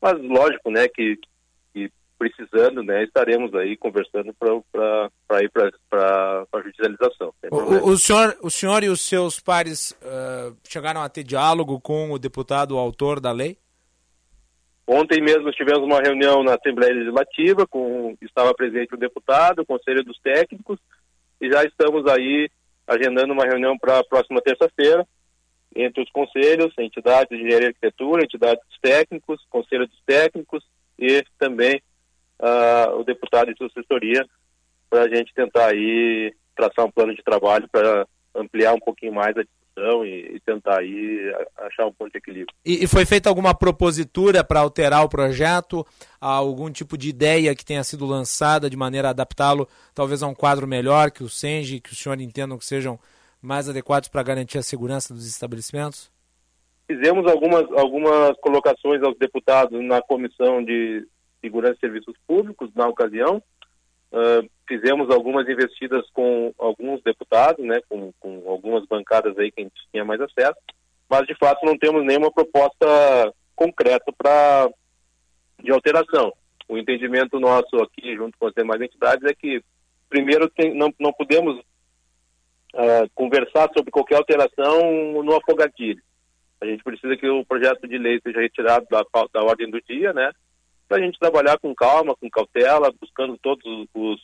mas 0.00 0.20
lógico, 0.22 0.70
né, 0.70 0.88
que, 0.88 1.18
que 1.72 1.90
precisando, 2.18 2.82
né, 2.82 3.04
estaremos 3.04 3.54
aí 3.54 3.76
conversando 3.76 4.32
para 4.34 5.42
ir 5.42 5.50
para 5.50 6.46
a 6.52 6.60
judicialização. 6.62 7.32
O, 7.50 7.90
o, 7.90 7.98
senhor, 7.98 8.36
o 8.42 8.50
senhor 8.50 8.82
e 8.84 8.88
os 8.88 9.00
seus 9.00 9.40
pares 9.40 9.90
uh, 10.02 10.56
chegaram 10.68 11.02
a 11.02 11.08
ter 11.08 11.24
diálogo 11.24 11.80
com 11.80 12.12
o 12.12 12.18
deputado 12.18 12.78
autor 12.78 13.20
da 13.20 13.32
lei? 13.32 13.58
Ontem 14.88 15.20
mesmo 15.20 15.50
tivemos 15.50 15.82
uma 15.82 16.00
reunião 16.00 16.44
na 16.44 16.54
Assembleia 16.54 16.94
Legislativa, 16.94 17.66
com 17.66 18.16
estava 18.22 18.54
presente 18.54 18.94
o 18.94 18.98
deputado, 18.98 19.62
o 19.62 19.66
Conselho 19.66 20.04
dos 20.04 20.16
Técnicos, 20.20 20.78
e 21.40 21.50
já 21.50 21.64
estamos 21.64 22.06
aí 22.06 22.48
agendando 22.86 23.32
uma 23.32 23.44
reunião 23.44 23.76
para 23.76 23.98
a 23.98 24.04
próxima 24.04 24.40
terça-feira, 24.40 25.06
entre 25.74 26.02
os 26.02 26.10
conselhos, 26.10 26.72
entidades 26.78 27.28
de 27.28 27.44
engenharia 27.44 27.66
e 27.66 27.68
arquitetura, 27.68 28.24
entidades 28.24 28.64
técnicos, 28.80 29.44
conselho 29.50 29.86
dos 29.86 30.00
técnicos 30.06 30.64
e 30.98 31.22
também 31.38 31.82
uh, 32.40 32.96
o 32.98 33.04
deputado 33.04 33.52
de 33.52 33.58
sua 33.58 33.66
assessoria, 33.66 34.24
para 34.88 35.02
a 35.02 35.08
gente 35.08 35.34
tentar 35.34 35.70
aí 35.72 36.32
traçar 36.54 36.86
um 36.86 36.90
plano 36.90 37.14
de 37.14 37.22
trabalho 37.22 37.68
para 37.70 38.06
ampliar 38.34 38.72
um 38.72 38.80
pouquinho 38.80 39.12
mais 39.12 39.36
a 39.36 39.42
e, 40.04 40.36
e, 40.36 40.40
tentar 40.40 40.78
aí 40.78 41.32
achar 41.58 41.86
um 41.86 41.92
ponto 41.92 42.10
de 42.12 42.18
equilíbrio. 42.18 42.54
E, 42.64 42.84
e 42.84 42.86
foi 42.86 43.04
feita 43.04 43.28
alguma 43.28 43.54
propositura 43.54 44.42
para 44.42 44.60
alterar 44.60 45.04
o 45.04 45.08
projeto? 45.08 45.86
Algum 46.20 46.70
tipo 46.70 46.96
de 46.96 47.08
ideia 47.08 47.54
que 47.54 47.64
tenha 47.64 47.84
sido 47.84 48.06
lançada 48.06 48.70
de 48.70 48.76
maneira 48.76 49.08
a 49.08 49.10
adaptá-lo 49.10 49.68
talvez 49.94 50.22
a 50.22 50.26
um 50.26 50.34
quadro 50.34 50.66
melhor, 50.66 51.10
que 51.10 51.22
o 51.22 51.28
SENGE, 51.28 51.80
que 51.80 51.92
o 51.92 51.96
senhor 51.96 52.20
entendam 52.20 52.58
que 52.58 52.64
sejam 52.64 52.98
mais 53.40 53.68
adequados 53.68 54.08
para 54.08 54.22
garantir 54.22 54.58
a 54.58 54.62
segurança 54.62 55.12
dos 55.12 55.26
estabelecimentos? 55.26 56.10
Fizemos 56.86 57.30
algumas, 57.30 57.64
algumas 57.72 58.36
colocações 58.40 59.02
aos 59.02 59.18
deputados 59.18 59.84
na 59.84 60.00
Comissão 60.00 60.64
de 60.64 61.06
Segurança 61.40 61.74
e 61.76 61.80
Serviços 61.80 62.14
Públicos, 62.26 62.70
na 62.74 62.88
ocasião. 62.88 63.42
Uh, 64.16 64.48
fizemos 64.66 65.10
algumas 65.10 65.46
investidas 65.46 66.08
com 66.14 66.50
alguns 66.58 67.02
deputados, 67.02 67.62
né, 67.62 67.78
com, 67.86 68.10
com 68.18 68.48
algumas 68.48 68.86
bancadas 68.86 69.36
aí 69.36 69.52
que 69.52 69.60
a 69.60 69.64
gente 69.64 69.74
tinha 69.92 70.06
mais 70.06 70.18
acesso, 70.22 70.56
mas 71.06 71.26
de 71.26 71.34
fato 71.34 71.66
não 71.66 71.76
temos 71.76 72.02
nenhuma 72.02 72.32
proposta 72.32 72.86
concreta 73.54 74.10
para 74.16 74.70
de 75.62 75.70
alteração. 75.70 76.32
O 76.66 76.78
entendimento 76.78 77.38
nosso 77.38 77.76
aqui, 77.76 78.16
junto 78.16 78.38
com 78.38 78.46
as 78.46 78.54
demais 78.54 78.80
entidades, 78.80 79.22
é 79.24 79.34
que 79.34 79.62
primeiro 80.08 80.48
tem, 80.48 80.74
não, 80.74 80.90
não 80.98 81.12
podemos 81.12 81.58
uh, 81.58 83.10
conversar 83.14 83.70
sobre 83.76 83.90
qualquer 83.90 84.16
alteração 84.16 85.22
no 85.22 85.36
afogadilho. 85.36 86.02
A 86.60 86.64
gente 86.64 86.82
precisa 86.82 87.18
que 87.18 87.28
o 87.28 87.44
projeto 87.44 87.86
de 87.86 87.98
lei 87.98 88.18
seja 88.22 88.40
retirado 88.40 88.86
da, 88.90 89.04
da 89.30 89.42
ordem 89.42 89.70
do 89.70 89.80
dia, 89.82 90.14
né? 90.14 90.32
Para 90.88 90.98
a 90.98 91.00
gente 91.00 91.18
trabalhar 91.18 91.58
com 91.58 91.74
calma, 91.74 92.14
com 92.16 92.30
cautela, 92.30 92.92
buscando 93.00 93.36
todos 93.38 93.64
os, 93.94 94.20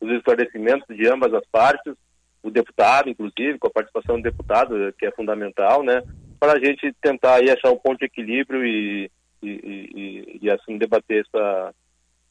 os 0.00 0.10
esclarecimentos 0.10 0.96
de 0.96 1.08
ambas 1.08 1.32
as 1.32 1.46
partes, 1.50 1.94
o 2.42 2.50
deputado, 2.50 3.08
inclusive, 3.08 3.58
com 3.58 3.68
a 3.68 3.72
participação 3.72 4.16
do 4.16 4.22
deputado, 4.22 4.92
que 4.98 5.06
é 5.06 5.10
fundamental, 5.12 5.82
né? 5.82 6.02
Para 6.38 6.54
a 6.54 6.58
gente 6.58 6.92
tentar 7.00 7.36
aí 7.36 7.50
achar 7.50 7.70
um 7.70 7.76
ponto 7.76 7.98
de 7.98 8.06
equilíbrio 8.06 8.64
e, 8.64 9.10
e, 9.42 9.50
e, 9.50 10.38
e 10.42 10.50
assim 10.50 10.78
debater 10.78 11.24
essa, 11.26 11.74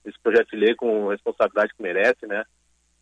esse 0.04 0.20
projeto 0.22 0.50
de 0.50 0.58
lei 0.58 0.76
com 0.76 1.10
responsabilidade 1.10 1.74
que 1.76 1.84
merece, 1.84 2.26
né? 2.26 2.44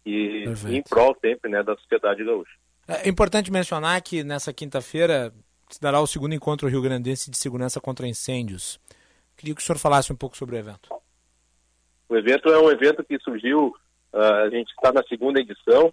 e 0.07 0.45
em 0.69 0.81
prol 0.81 1.15
sempre 1.19 1.51
né, 1.51 1.61
da 1.61 1.75
sociedade 1.75 2.23
gaúcha. 2.23 2.51
É 2.87 3.09
importante 3.09 3.51
mencionar 3.51 4.01
que 4.01 4.23
nessa 4.23 4.53
quinta-feira 4.53 5.33
se 5.69 5.81
dará 5.81 5.99
o 5.99 6.07
segundo 6.07 6.33
encontro 6.33 6.69
rio-grandense 6.69 7.29
de 7.29 7.37
segurança 7.37 7.81
contra 7.81 8.07
incêndios. 8.07 8.79
Queria 9.37 9.55
que 9.55 9.61
o 9.61 9.63
senhor 9.63 9.77
falasse 9.77 10.11
um 10.11 10.15
pouco 10.15 10.35
sobre 10.35 10.55
o 10.55 10.59
evento. 10.59 10.89
O 12.09 12.17
evento 12.17 12.49
é 12.49 12.59
um 12.59 12.71
evento 12.71 13.03
que 13.03 13.19
surgiu, 13.19 13.75
uh, 14.13 14.19
a 14.19 14.49
gente 14.49 14.69
está 14.69 14.91
na 14.91 15.03
segunda 15.03 15.39
edição, 15.39 15.91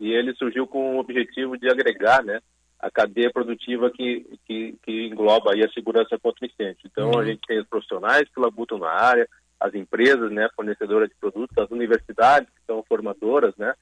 e 0.00 0.12
ele 0.12 0.34
surgiu 0.34 0.66
com 0.66 0.96
o 0.96 0.98
objetivo 0.98 1.56
de 1.58 1.68
agregar 1.68 2.22
né, 2.22 2.40
a 2.78 2.90
cadeia 2.90 3.30
produtiva 3.32 3.90
que, 3.90 4.38
que, 4.46 4.76
que 4.82 5.06
engloba 5.06 5.52
aí 5.52 5.64
a 5.64 5.70
segurança 5.72 6.18
contra 6.18 6.46
incêndio. 6.46 6.80
Então, 6.84 7.10
uhum. 7.10 7.18
a 7.18 7.24
gente 7.24 7.40
tem 7.46 7.58
os 7.58 7.66
profissionais 7.66 8.28
que 8.28 8.40
labutam 8.40 8.78
na 8.78 8.90
área, 8.90 9.28
as 9.58 9.74
empresas, 9.74 10.30
né, 10.30 10.48
fornecedoras 10.54 11.08
de 11.08 11.14
produtos, 11.16 11.56
as 11.56 11.70
universidades 11.70 12.48
que 12.50 12.60
são 12.66 12.82
formadoras, 12.86 13.54
né, 13.56 13.74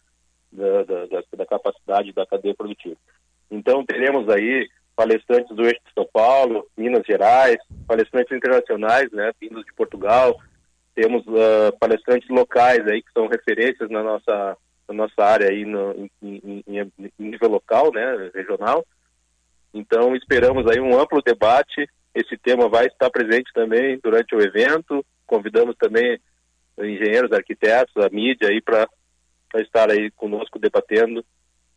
da, 0.52 0.84
da, 0.84 1.22
da, 1.36 1.46
capacidade 1.46 2.12
da 2.12 2.24
cadeia 2.24 2.54
produtiva. 2.54 2.96
Então 3.50 3.84
teremos 3.84 4.28
aí 4.28 4.68
palestrantes 4.96 5.54
do 5.54 5.64
eixo 5.64 5.80
de 5.86 5.92
São 5.94 6.08
Paulo, 6.12 6.66
Minas 6.76 7.04
Gerais, 7.06 7.58
palestrantes 7.86 8.36
internacionais, 8.36 9.10
né, 9.12 9.32
vindos 9.40 9.64
de 9.64 9.72
Portugal, 9.74 10.38
temos 10.94 11.26
uh, 11.26 11.76
palestrantes 11.80 12.28
locais 12.28 12.86
aí 12.86 13.02
que 13.02 13.12
são 13.12 13.26
referências 13.26 13.90
na 13.90 14.02
nossa 14.02 14.56
na 14.86 14.94
nossa 14.94 15.24
área 15.24 15.48
aí 15.48 15.64
no, 15.64 15.92
em, 15.92 16.10
em, 16.22 16.64
em, 16.68 16.92
nível 17.18 17.48
local, 17.48 17.90
né, 17.90 18.30
regional. 18.34 18.84
Então 19.72 20.14
esperamos 20.14 20.66
aí 20.70 20.78
um 20.78 20.98
amplo 20.98 21.22
debate. 21.22 21.88
Esse 22.14 22.36
tema 22.36 22.68
vai 22.68 22.86
estar 22.86 23.10
presente 23.10 23.50
também 23.54 23.98
durante 24.02 24.34
o 24.34 24.40
evento. 24.40 25.04
Convidamos 25.26 25.74
também 25.78 26.20
engenheiros, 26.78 27.32
arquitetos, 27.32 27.96
a 27.96 28.10
mídia 28.10 28.48
aí 28.50 28.60
para 28.60 28.86
estar 29.56 29.90
aí 29.90 30.10
conosco 30.10 30.58
debatendo 30.58 31.24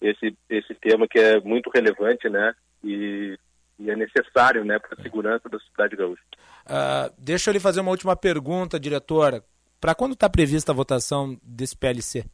esse, 0.01 0.35
esse 0.49 0.75
tema 0.75 1.07
que 1.07 1.17
é 1.17 1.39
muito 1.39 1.69
relevante, 1.69 2.29
né? 2.29 2.53
E, 2.83 3.37
e 3.79 3.91
é 3.91 3.95
necessário, 3.95 4.63
né, 4.63 4.79
para 4.79 4.99
a 4.99 5.03
segurança 5.03 5.47
da 5.49 5.59
cidade 5.59 5.95
gaúcha. 5.95 6.23
Uh, 6.65 7.13
deixa 7.17 7.49
eu 7.49 7.53
lhe 7.53 7.59
fazer 7.59 7.79
uma 7.79 7.91
última 7.91 8.15
pergunta, 8.15 8.79
diretora. 8.79 9.43
Para 9.79 9.95
quando 9.95 10.13
está 10.13 10.29
prevista 10.29 10.71
a 10.71 10.75
votação 10.75 11.39
desse 11.43 11.77
PLC? 11.77 12.25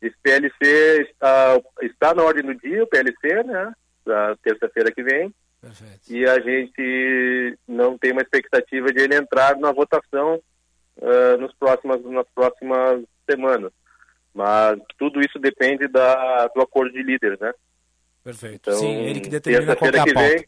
Esse 0.00 0.16
PLC 0.22 1.10
está, 1.10 1.60
está 1.82 2.14
na 2.14 2.22
ordem 2.22 2.44
do 2.44 2.54
dia, 2.54 2.82
o 2.82 2.86
PLC, 2.86 3.42
né? 3.44 3.72
Da 4.04 4.36
terça-feira 4.36 4.90
que 4.92 5.02
vem. 5.02 5.34
Perfeito. 5.60 6.12
E 6.12 6.24
a 6.28 6.38
gente 6.40 7.58
não 7.66 7.98
tem 7.98 8.12
uma 8.12 8.22
expectativa 8.22 8.92
de 8.92 9.00
ele 9.00 9.16
entrar 9.16 9.56
na 9.56 9.72
votação 9.72 10.40
uh, 10.98 11.36
nos 11.38 11.52
próximas, 11.54 12.02
nas 12.04 12.26
próximas 12.34 13.04
semanas. 13.28 13.72
Mas 14.34 14.78
tudo 14.98 15.20
isso 15.20 15.38
depende 15.38 15.88
da, 15.88 16.46
do 16.48 16.60
acordo 16.60 16.92
de 16.92 17.02
líderes, 17.02 17.38
né? 17.40 17.52
Perfeito. 18.26 18.68
Então, 18.68 18.80
Sim, 18.80 18.92
ele 18.92 19.20
que 19.20 19.28
determina 19.28 19.76
qual 19.76 19.88
é 19.88 20.00
a 20.00 20.04
que 20.04 20.12
pauta. 20.12 20.28
vem, 20.28 20.44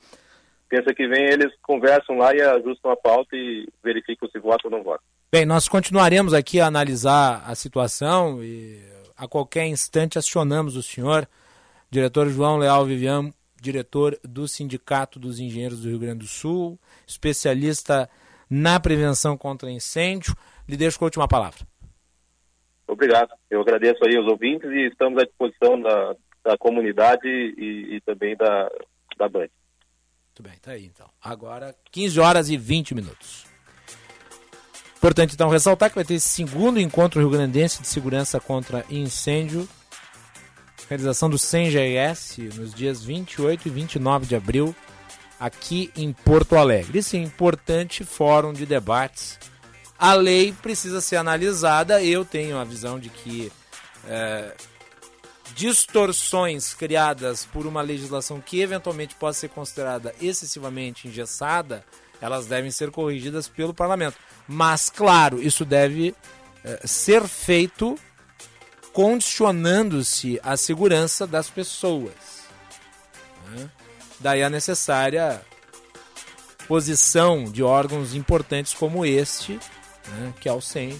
terça 0.68 0.92
que 0.92 1.06
vem 1.06 1.26
eles 1.26 1.54
conversam 1.62 2.18
lá 2.18 2.34
e 2.34 2.42
ajustam 2.42 2.90
a 2.90 2.96
pauta 2.96 3.36
e 3.36 3.68
verificam 3.84 4.28
se 4.28 4.38
vota 4.40 4.66
ou 4.66 4.70
não 4.72 4.82
vota. 4.82 5.00
Bem, 5.30 5.46
nós 5.46 5.68
continuaremos 5.68 6.34
aqui 6.34 6.58
a 6.60 6.66
analisar 6.66 7.40
a 7.46 7.54
situação 7.54 8.42
e 8.42 8.82
a 9.16 9.28
qualquer 9.28 9.68
instante 9.68 10.18
acionamos 10.18 10.74
o 10.74 10.82
senhor, 10.82 11.28
diretor 11.88 12.28
João 12.28 12.56
Leal 12.56 12.84
Vivian, 12.84 13.30
diretor 13.62 14.18
do 14.24 14.48
Sindicato 14.48 15.20
dos 15.20 15.38
Engenheiros 15.38 15.82
do 15.82 15.88
Rio 15.88 16.00
Grande 16.00 16.18
do 16.18 16.26
Sul, 16.26 16.76
especialista 17.06 18.10
na 18.50 18.80
prevenção 18.80 19.36
contra 19.36 19.70
incêndio. 19.70 20.34
Lhe 20.68 20.76
deixo 20.76 20.98
com 20.98 21.04
a 21.04 21.06
última 21.06 21.28
palavra. 21.28 21.60
Obrigado. 22.88 23.30
Eu 23.48 23.60
agradeço 23.60 24.04
aí 24.04 24.16
aos 24.16 24.26
ouvintes 24.26 24.68
e 24.68 24.88
estamos 24.88 25.22
à 25.22 25.24
disposição 25.24 25.80
da, 25.80 26.16
da 26.48 26.56
comunidade 26.56 27.28
e, 27.28 27.96
e 27.96 28.00
também 28.00 28.34
da, 28.34 28.70
da 29.18 29.28
Band. 29.28 29.48
Muito 30.28 30.42
bem, 30.42 30.54
tá 30.62 30.70
aí 30.70 30.86
então. 30.86 31.06
Agora, 31.22 31.74
15 31.92 32.18
horas 32.18 32.48
e 32.48 32.56
20 32.56 32.94
minutos. 32.94 33.44
Importante 34.96 35.34
então 35.34 35.50
ressaltar 35.50 35.90
que 35.90 35.96
vai 35.96 36.06
ter 36.06 36.14
esse 36.14 36.28
segundo 36.28 36.80
encontro 36.80 37.20
rio-grandense 37.20 37.82
de 37.82 37.86
segurança 37.86 38.40
contra 38.40 38.82
incêndio, 38.88 39.68
realização 40.88 41.28
do 41.28 41.38
CENGES 41.38 42.38
nos 42.56 42.72
dias 42.72 43.04
28 43.04 43.68
e 43.68 43.70
29 43.70 44.26
de 44.26 44.34
abril, 44.34 44.74
aqui 45.38 45.92
em 45.94 46.14
Porto 46.14 46.56
Alegre. 46.56 46.98
Esse 46.98 47.18
é 47.18 47.20
importante 47.20 48.04
fórum 48.04 48.54
de 48.54 48.64
debates. 48.64 49.38
A 49.98 50.14
lei 50.14 50.54
precisa 50.62 51.02
ser 51.02 51.16
analisada. 51.16 52.02
Eu 52.02 52.24
tenho 52.24 52.56
a 52.56 52.64
visão 52.64 52.98
de 52.98 53.10
que 53.10 53.52
é, 54.08 54.54
distorções 55.58 56.72
criadas 56.72 57.44
por 57.44 57.66
uma 57.66 57.82
legislação 57.82 58.40
que 58.40 58.60
eventualmente 58.60 59.16
possa 59.16 59.40
ser 59.40 59.48
considerada 59.48 60.14
excessivamente 60.20 61.08
engessada, 61.08 61.84
elas 62.20 62.46
devem 62.46 62.70
ser 62.70 62.92
corrigidas 62.92 63.48
pelo 63.48 63.74
parlamento. 63.74 64.16
Mas, 64.46 64.88
claro, 64.88 65.42
isso 65.42 65.64
deve 65.64 66.14
eh, 66.64 66.80
ser 66.84 67.26
feito 67.26 67.98
condicionando-se 68.92 70.38
à 70.44 70.56
segurança 70.56 71.26
das 71.26 71.50
pessoas. 71.50 72.14
né? 73.50 73.68
Daí 74.20 74.44
a 74.44 74.50
necessária 74.50 75.42
posição 76.68 77.44
de 77.50 77.64
órgãos 77.64 78.14
importantes 78.14 78.74
como 78.74 79.04
este, 79.04 79.58
né, 80.06 80.32
que 80.40 80.48
é 80.48 80.52
o 80.52 80.60
SEM, 80.60 80.96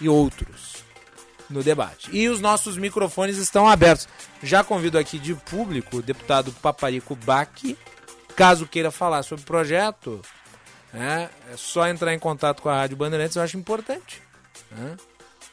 e 0.00 0.08
outros 0.08 0.81
no 1.52 1.62
debate. 1.62 2.08
E 2.12 2.28
os 2.28 2.40
nossos 2.40 2.76
microfones 2.76 3.36
estão 3.36 3.68
abertos. 3.68 4.08
Já 4.42 4.64
convido 4.64 4.98
aqui 4.98 5.18
de 5.18 5.34
público 5.34 5.98
o 5.98 6.02
deputado 6.02 6.50
Paparico 6.52 7.14
Bac, 7.14 7.76
caso 8.34 8.66
queira 8.66 8.90
falar 8.90 9.22
sobre 9.22 9.42
o 9.42 9.46
projeto, 9.46 10.20
né, 10.92 11.30
é 11.52 11.56
só 11.56 11.86
entrar 11.88 12.12
em 12.12 12.18
contato 12.18 12.62
com 12.62 12.68
a 12.68 12.76
Rádio 12.76 12.96
Bandeirantes, 12.96 13.36
eu 13.36 13.42
acho 13.42 13.56
importante. 13.56 14.22
né? 14.70 14.96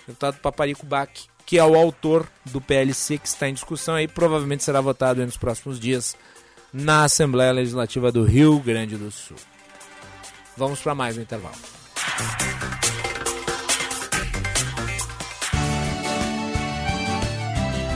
Deputado 0.07 0.39
Paparico 0.39 0.85
Bac, 0.85 1.27
que 1.45 1.57
é 1.57 1.63
o 1.63 1.75
autor 1.75 2.27
do 2.45 2.59
PLC 2.59 3.17
que 3.17 3.27
está 3.27 3.47
em 3.47 3.53
discussão 3.53 3.95
aí, 3.95 4.07
provavelmente 4.07 4.63
será 4.63 4.81
votado 4.81 5.23
nos 5.25 5.37
próximos 5.37 5.79
dias 5.79 6.15
na 6.73 7.03
Assembleia 7.03 7.51
Legislativa 7.51 8.11
do 8.11 8.23
Rio 8.23 8.59
Grande 8.59 8.97
do 8.97 9.11
Sul. 9.11 9.37
Vamos 10.55 10.79
para 10.79 10.93
mais 10.93 11.17
um 11.17 11.21
intervalo. 11.21 11.55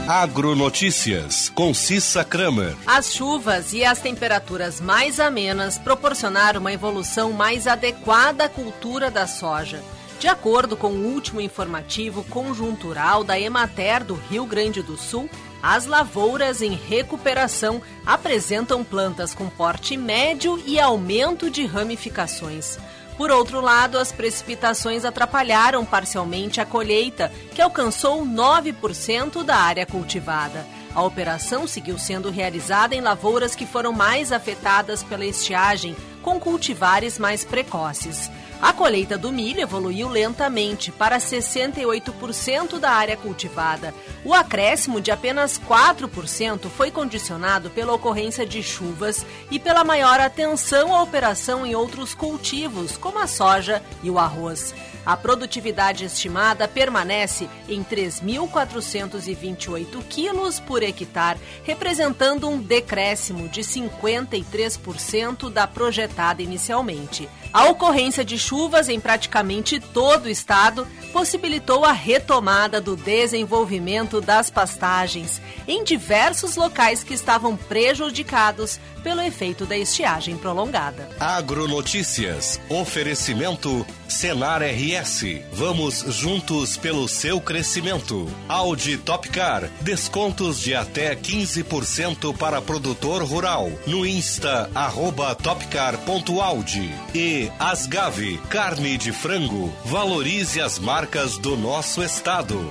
Agronotícias 0.06 1.48
com 1.48 1.72
Cissa 1.72 2.22
Kramer. 2.22 2.76
As 2.86 3.14
chuvas 3.14 3.72
e 3.72 3.82
as 3.82 4.00
temperaturas 4.00 4.78
mais 4.78 5.18
amenas 5.18 5.78
proporcionaram 5.78 6.60
uma 6.60 6.74
evolução 6.74 7.32
mais 7.32 7.66
adequada 7.66 8.44
à 8.44 8.48
cultura 8.48 9.10
da 9.10 9.26
soja. 9.26 9.82
De 10.20 10.28
acordo 10.28 10.76
com 10.76 10.88
o 10.88 11.06
último 11.06 11.40
informativo 11.40 12.22
conjuntural 12.24 13.24
da 13.24 13.40
Emater 13.40 14.04
do 14.04 14.14
Rio 14.14 14.44
Grande 14.44 14.82
do 14.82 14.98
Sul, 14.98 15.28
as 15.62 15.86
lavouras 15.86 16.60
em 16.60 16.74
recuperação 16.74 17.80
apresentam 18.04 18.84
plantas 18.84 19.34
com 19.34 19.48
porte 19.48 19.96
médio 19.96 20.62
e 20.66 20.78
aumento 20.78 21.48
de 21.48 21.64
ramificações. 21.64 22.78
Por 23.16 23.30
outro 23.30 23.60
lado, 23.60 23.98
as 23.98 24.10
precipitações 24.10 25.04
atrapalharam 25.04 25.84
parcialmente 25.84 26.60
a 26.60 26.66
colheita, 26.66 27.30
que 27.54 27.62
alcançou 27.62 28.26
9% 28.26 29.44
da 29.44 29.56
área 29.56 29.86
cultivada. 29.86 30.66
A 30.94 31.02
operação 31.02 31.66
seguiu 31.66 31.98
sendo 31.98 32.30
realizada 32.30 32.94
em 32.94 33.00
lavouras 33.00 33.54
que 33.54 33.66
foram 33.66 33.92
mais 33.92 34.32
afetadas 34.32 35.02
pela 35.02 35.24
estiagem, 35.24 35.96
com 36.22 36.40
cultivares 36.40 37.18
mais 37.18 37.44
precoces. 37.44 38.30
A 38.64 38.72
colheita 38.72 39.18
do 39.18 39.30
milho 39.30 39.60
evoluiu 39.60 40.08
lentamente 40.08 40.90
para 40.90 41.18
68% 41.18 42.78
da 42.78 42.92
área 42.92 43.14
cultivada. 43.14 43.92
O 44.24 44.32
acréscimo 44.32 45.02
de 45.02 45.10
apenas 45.10 45.60
4% 45.60 46.70
foi 46.70 46.90
condicionado 46.90 47.68
pela 47.68 47.92
ocorrência 47.92 48.46
de 48.46 48.62
chuvas 48.62 49.26
e 49.50 49.58
pela 49.58 49.84
maior 49.84 50.18
atenção 50.18 50.94
à 50.94 51.02
operação 51.02 51.66
em 51.66 51.74
outros 51.74 52.14
cultivos, 52.14 52.96
como 52.96 53.18
a 53.18 53.26
soja 53.26 53.82
e 54.02 54.10
o 54.10 54.18
arroz. 54.18 54.74
A 55.04 55.16
produtividade 55.16 56.04
estimada 56.04 56.66
permanece 56.66 57.48
em 57.68 57.84
3.428 57.84 60.02
quilos 60.08 60.58
por 60.60 60.82
hectare, 60.82 61.38
representando 61.62 62.48
um 62.48 62.58
decréscimo 62.60 63.48
de 63.48 63.60
53% 63.62 65.50
da 65.50 65.66
projetada 65.66 66.42
inicialmente. 66.42 67.28
A 67.52 67.66
ocorrência 67.66 68.24
de 68.24 68.38
chuvas 68.38 68.88
em 68.88 68.98
praticamente 68.98 69.78
todo 69.78 70.24
o 70.26 70.30
estado 70.30 70.86
possibilitou 71.12 71.84
a 71.84 71.92
retomada 71.92 72.80
do 72.80 72.96
desenvolvimento 72.96 74.20
das 74.20 74.50
pastagens 74.50 75.40
em 75.68 75.84
diversos 75.84 76.56
locais 76.56 77.04
que 77.04 77.14
estavam 77.14 77.56
prejudicados 77.56 78.80
pelo 79.04 79.20
efeito 79.20 79.66
da 79.66 79.76
estiagem 79.76 80.36
prolongada. 80.36 81.08
Agronotícias. 81.20 82.58
Oferecimento 82.68 83.86
Senar 84.08 84.62
RS. 84.94 85.42
Vamos 85.52 86.04
juntos 86.20 86.76
pelo 86.76 87.08
seu 87.08 87.40
crescimento. 87.40 88.28
Audi 88.48 88.96
Topcar. 88.96 89.68
Descontos 89.80 90.60
de 90.60 90.74
até 90.74 91.14
15% 91.16 92.36
para 92.36 92.62
produtor 92.62 93.24
rural. 93.24 93.70
No 93.86 94.06
Insta, 94.06 94.70
arroba 94.74 95.34
topcar.audi. 95.34 96.90
E 97.14 97.50
Asgave. 97.58 98.38
Carne 98.48 98.96
de 98.96 99.12
frango. 99.12 99.72
Valorize 99.84 100.60
as 100.60 100.78
marcas 100.78 101.38
do 101.38 101.56
nosso 101.56 102.02
estado. 102.02 102.70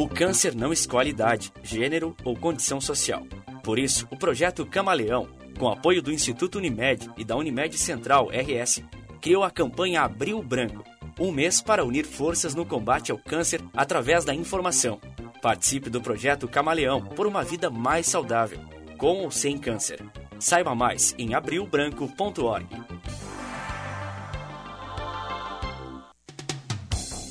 O 0.00 0.08
câncer 0.08 0.54
não 0.54 0.72
escolhe 0.72 1.10
idade, 1.10 1.52
gênero 1.62 2.16
ou 2.24 2.34
condição 2.34 2.80
social. 2.80 3.22
Por 3.62 3.78
isso, 3.78 4.08
o 4.10 4.16
projeto 4.16 4.64
Camaleão, 4.64 5.28
com 5.58 5.68
apoio 5.68 6.00
do 6.00 6.10
Instituto 6.10 6.56
Unimed 6.56 7.10
e 7.18 7.22
da 7.22 7.36
Unimed 7.36 7.76
Central 7.76 8.30
RS, 8.30 8.82
criou 9.20 9.44
a 9.44 9.50
campanha 9.50 10.00
Abril 10.00 10.42
Branco, 10.42 10.82
um 11.18 11.30
mês 11.30 11.60
para 11.60 11.84
unir 11.84 12.06
forças 12.06 12.54
no 12.54 12.64
combate 12.64 13.12
ao 13.12 13.18
câncer 13.18 13.60
através 13.76 14.24
da 14.24 14.34
informação. 14.34 14.98
Participe 15.42 15.90
do 15.90 16.00
projeto 16.00 16.48
Camaleão 16.48 17.04
por 17.04 17.26
uma 17.26 17.44
vida 17.44 17.68
mais 17.68 18.06
saudável, 18.06 18.58
com 18.96 19.18
ou 19.18 19.30
sem 19.30 19.58
câncer. 19.58 20.02
Saiba 20.38 20.74
mais 20.74 21.14
em 21.18 21.34
abrilbranco.org. 21.34 22.66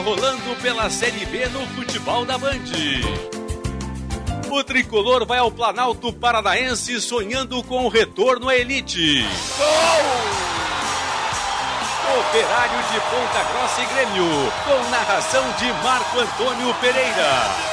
Rolando 0.00 0.56
pela 0.62 0.88
Série 0.88 1.26
B 1.26 1.46
no 1.48 1.66
futebol 1.68 2.24
da 2.24 2.38
Band. 2.38 2.58
O 4.50 4.64
tricolor 4.64 5.26
vai 5.26 5.38
ao 5.38 5.50
Planalto 5.50 6.12
Paranaense 6.12 7.00
sonhando 7.00 7.62
com 7.62 7.84
o 7.84 7.88
retorno 7.88 8.48
à 8.48 8.56
elite. 8.56 9.22
Gol! 9.58 10.40
Operário 12.18 12.82
de 12.90 13.00
Ponta 13.00 13.44
Grossa 13.52 13.80
e 13.82 13.86
Grêmio, 13.86 14.52
com 14.64 14.90
narração 14.90 15.44
de 15.58 15.72
Marco 15.84 16.18
Antônio 16.18 16.74
Pereira. 16.80 17.69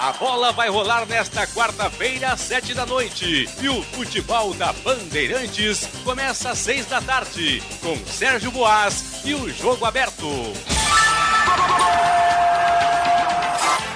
A 0.00 0.12
bola 0.12 0.52
vai 0.52 0.68
rolar 0.68 1.06
nesta 1.06 1.44
quarta-feira, 1.48 2.32
às 2.32 2.40
sete 2.40 2.72
da 2.72 2.86
noite. 2.86 3.48
E 3.60 3.68
o 3.68 3.82
futebol 3.82 4.54
da 4.54 4.72
Bandeirantes 4.72 5.88
começa 6.04 6.50
às 6.50 6.58
seis 6.58 6.86
da 6.86 7.00
tarde, 7.00 7.60
com 7.82 7.96
Sérgio 8.06 8.52
Boas 8.52 9.24
e 9.24 9.34
o 9.34 9.52
jogo 9.52 9.84
aberto. 9.84 10.28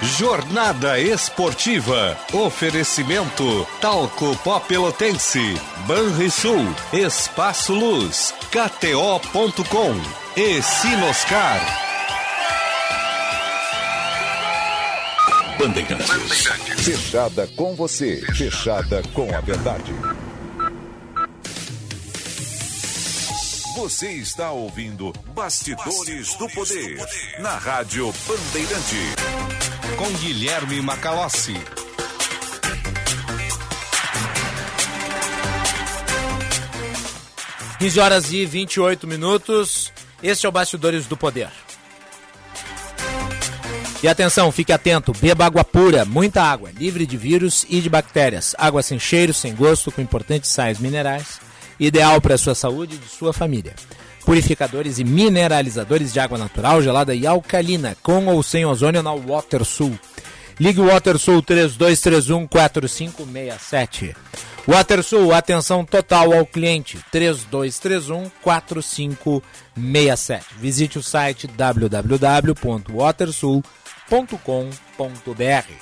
Jornada 0.01 0.99
Esportiva. 0.99 2.17
Oferecimento 2.33 3.65
Talco 3.79 4.35
Pó 4.43 4.59
Pelotense, 4.59 5.59
Banrisul, 5.87 6.65
Espaço 6.91 7.73
Luz, 7.73 8.33
KTO.com 8.51 9.95
e 10.35 10.61
Sinoscar. 10.61 11.82
Bandeirantes. 15.57 16.47
Fechada 16.83 17.47
com 17.55 17.75
você, 17.75 18.21
fechada 18.33 19.01
com 19.13 19.33
a 19.35 19.41
verdade. 19.41 19.93
Você 23.75 24.11
está 24.11 24.51
ouvindo 24.51 25.11
Bastidores, 25.33 26.35
do, 26.35 26.47
Poder, 26.49 26.97
na 27.39 27.57
Rádio 27.57 28.13
Bandeirante. 28.27 29.15
Com 29.97 30.09
Guilherme 30.19 30.81
Macalossi. 30.81 31.55
Quinze 37.79 37.99
horas 37.99 38.31
e 38.31 38.45
28 38.45 39.05
minutos. 39.07 39.91
Este 40.21 40.45
é 40.45 40.49
o 40.49 40.51
Bastidores 40.51 41.05
do 41.05 41.17
Poder. 41.17 41.49
E 44.03 44.07
atenção, 44.07 44.51
fique 44.51 44.71
atento, 44.73 45.13
beba 45.13 45.45
água 45.45 45.63
pura, 45.63 46.03
muita 46.03 46.43
água, 46.43 46.69
livre 46.77 47.05
de 47.05 47.15
vírus 47.15 47.65
e 47.69 47.79
de 47.79 47.89
bactérias. 47.89 48.53
Água 48.57 48.83
sem 48.83 48.99
cheiro, 48.99 49.33
sem 49.33 49.55
gosto, 49.55 49.93
com 49.93 50.01
importantes 50.01 50.49
sais 50.49 50.77
minerais, 50.77 51.39
ideal 51.79 52.19
para 52.19 52.35
a 52.35 52.37
sua 52.37 52.53
saúde 52.53 52.95
e 52.95 52.97
de 52.97 53.07
sua 53.07 53.31
família. 53.31 53.73
Purificadores 54.25 54.99
e 54.99 55.05
mineralizadores 55.05 56.11
de 56.11 56.19
água 56.19 56.37
natural, 56.37 56.81
gelada 56.81 57.15
e 57.15 57.25
alcalina, 57.25 57.95
com 58.03 58.27
ou 58.27 58.43
sem 58.43 58.65
ozônio 58.65 59.01
na 59.01 59.13
WaterSul. 59.13 59.97
Ligue 60.59 60.81
o 60.81 60.87
WaterSul 60.87 61.41
3231 61.41 62.45
4567. 62.45 64.13
WaterSul, 64.67 65.33
atenção 65.33 65.85
total 65.85 66.33
ao 66.33 66.45
cliente 66.45 66.99
3231 67.09 68.29
4567. 68.41 70.45
Visite 70.59 70.99
o 70.99 71.03
site 71.03 71.47
www.watersul.com 71.47 73.63
www.bandeirantes.com.br. 74.09 75.73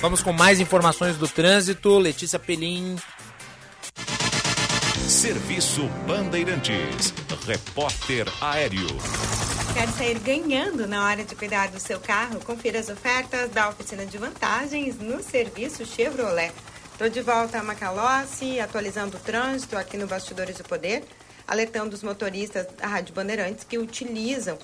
Vamos 0.00 0.22
com 0.22 0.32
mais 0.32 0.60
informações 0.60 1.16
do 1.16 1.28
trânsito. 1.28 1.98
Letícia 1.98 2.38
Pelim. 2.38 2.96
Serviço 5.08 5.86
Bandeirantes. 6.06 7.12
Repórter 7.46 8.26
Aéreo. 8.40 8.86
Quer 9.72 9.88
sair 9.88 10.18
ganhando 10.18 10.86
na 10.86 11.04
hora 11.04 11.24
de 11.24 11.34
cuidar 11.34 11.68
do 11.68 11.80
seu 11.80 11.98
carro? 11.98 12.40
Confira 12.40 12.78
as 12.78 12.88
ofertas 12.88 13.50
da 13.50 13.68
oficina 13.68 14.06
de 14.06 14.16
vantagens 14.18 14.98
no 14.98 15.22
serviço 15.22 15.84
Chevrolet. 15.84 16.52
Estou 16.92 17.08
de 17.08 17.20
volta 17.20 17.58
a 17.58 17.62
Macalossi, 17.62 18.60
atualizando 18.60 19.16
o 19.16 19.20
trânsito 19.20 19.76
aqui 19.76 19.96
no 19.96 20.06
Bastidores 20.06 20.56
do 20.58 20.64
Poder, 20.64 21.02
alertando 21.46 21.94
os 21.94 22.04
motoristas 22.04 22.66
da 22.78 22.86
Rádio 22.86 23.14
Bandeirantes 23.14 23.64
que 23.64 23.76
utilizam 23.76 24.56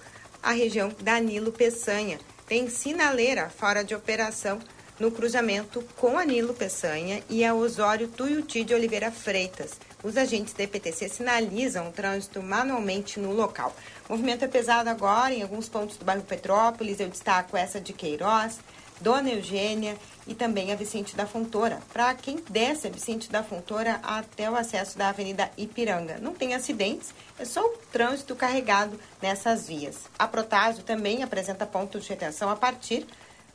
a 0.42 0.52
região 0.52 0.92
Danilo 1.00 1.52
Peçanha. 1.52 2.18
Tem 2.46 2.68
sinaleira 2.68 3.48
fora 3.48 3.84
de 3.84 3.94
operação 3.94 4.58
no 5.00 5.10
cruzamento 5.10 5.82
com 5.96 6.18
Anilo 6.18 6.52
Peçanha 6.52 7.22
e 7.28 7.42
a 7.44 7.54
Osório 7.54 8.06
Tuiuti 8.08 8.62
de 8.62 8.74
Oliveira 8.74 9.10
Freitas. 9.10 9.72
Os 10.02 10.16
agentes 10.16 10.52
da 10.52 10.64
EPTC 10.64 11.08
sinalizam 11.08 11.88
o 11.88 11.92
trânsito 11.92 12.42
manualmente 12.42 13.18
no 13.18 13.32
local. 13.32 13.74
O 14.08 14.12
movimento 14.12 14.44
é 14.44 14.48
pesado 14.48 14.90
agora 14.90 15.32
em 15.32 15.42
alguns 15.42 15.68
pontos 15.68 15.96
do 15.96 16.04
bairro 16.04 16.22
Petrópolis. 16.22 17.00
Eu 17.00 17.08
destaco 17.08 17.56
essa 17.56 17.80
de 17.80 17.92
Queiroz, 17.92 18.58
Dona 19.00 19.30
Eugênia 19.30 19.96
e 20.26 20.34
também 20.34 20.72
a 20.72 20.76
Vicente 20.76 21.16
da 21.16 21.26
Fontoura. 21.26 21.80
Para 21.92 22.14
quem 22.14 22.36
desce 22.50 22.86
a 22.86 22.90
Vicente 22.90 23.30
da 23.30 23.42
Fontoura 23.42 24.00
até 24.02 24.50
o 24.50 24.56
acesso 24.56 24.98
da 24.98 25.08
Avenida 25.08 25.50
Ipiranga. 25.56 26.18
Não 26.20 26.34
tem 26.34 26.54
acidentes, 26.54 27.14
é 27.40 27.44
só 27.46 27.64
o 27.64 27.78
trânsito 27.90 28.36
carregado 28.36 29.00
nessas 29.20 29.66
vias. 29.66 30.00
A 30.18 30.28
Protásio 30.28 30.84
também 30.84 31.22
apresenta 31.22 31.64
pontos 31.64 32.04
de 32.04 32.10
retenção 32.10 32.50
a 32.50 32.56
partir 32.56 33.06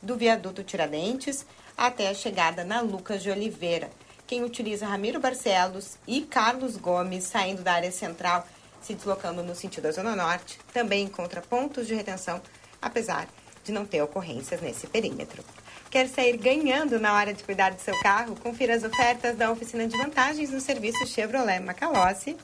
do 0.02 0.16
viaduto 0.16 0.64
Tiradentes 0.64 1.46
até 1.76 2.08
a 2.08 2.14
chegada 2.14 2.64
na 2.64 2.80
Lucas 2.80 3.22
de 3.22 3.30
Oliveira. 3.30 3.88
quem 4.26 4.42
utiliza 4.42 4.86
Ramiro 4.86 5.20
Barcelos 5.20 5.98
e 6.04 6.22
Carlos 6.22 6.76
Gomes 6.76 7.22
saindo 7.22 7.62
da 7.62 7.74
área 7.74 7.92
central, 7.92 8.44
se 8.82 8.92
deslocando 8.92 9.40
no 9.40 9.54
sentido 9.54 9.84
da 9.84 9.92
Zona 9.92 10.16
Norte, 10.16 10.58
também 10.72 11.04
encontra 11.04 11.40
pontos 11.40 11.86
de 11.86 11.94
retenção, 11.94 12.42
apesar 12.82 13.28
de 13.62 13.70
não 13.70 13.86
ter 13.86 14.02
ocorrências 14.02 14.60
nesse 14.60 14.88
perímetro. 14.88 15.44
Quer 15.88 16.08
sair 16.08 16.36
ganhando 16.36 16.98
na 16.98 17.14
hora 17.14 17.32
de 17.32 17.44
cuidar 17.44 17.72
do 17.72 17.80
seu 17.80 17.96
carro? 18.00 18.34
Confira 18.34 18.74
as 18.74 18.82
ofertas 18.82 19.36
da 19.36 19.48
oficina 19.48 19.86
de 19.86 19.96
vantagens 19.96 20.50
no 20.50 20.60
serviço 20.60 21.06
Chevrolet 21.06 21.60
Macalossi. 21.60 22.36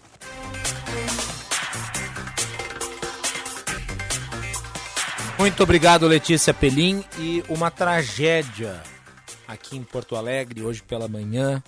Muito 5.42 5.60
obrigado, 5.64 6.06
Letícia 6.06 6.54
Pelim. 6.54 7.04
E 7.18 7.42
uma 7.48 7.68
tragédia 7.68 8.80
aqui 9.48 9.76
em 9.76 9.82
Porto 9.82 10.14
Alegre, 10.14 10.62
hoje 10.62 10.80
pela 10.84 11.08
manhã. 11.08 11.60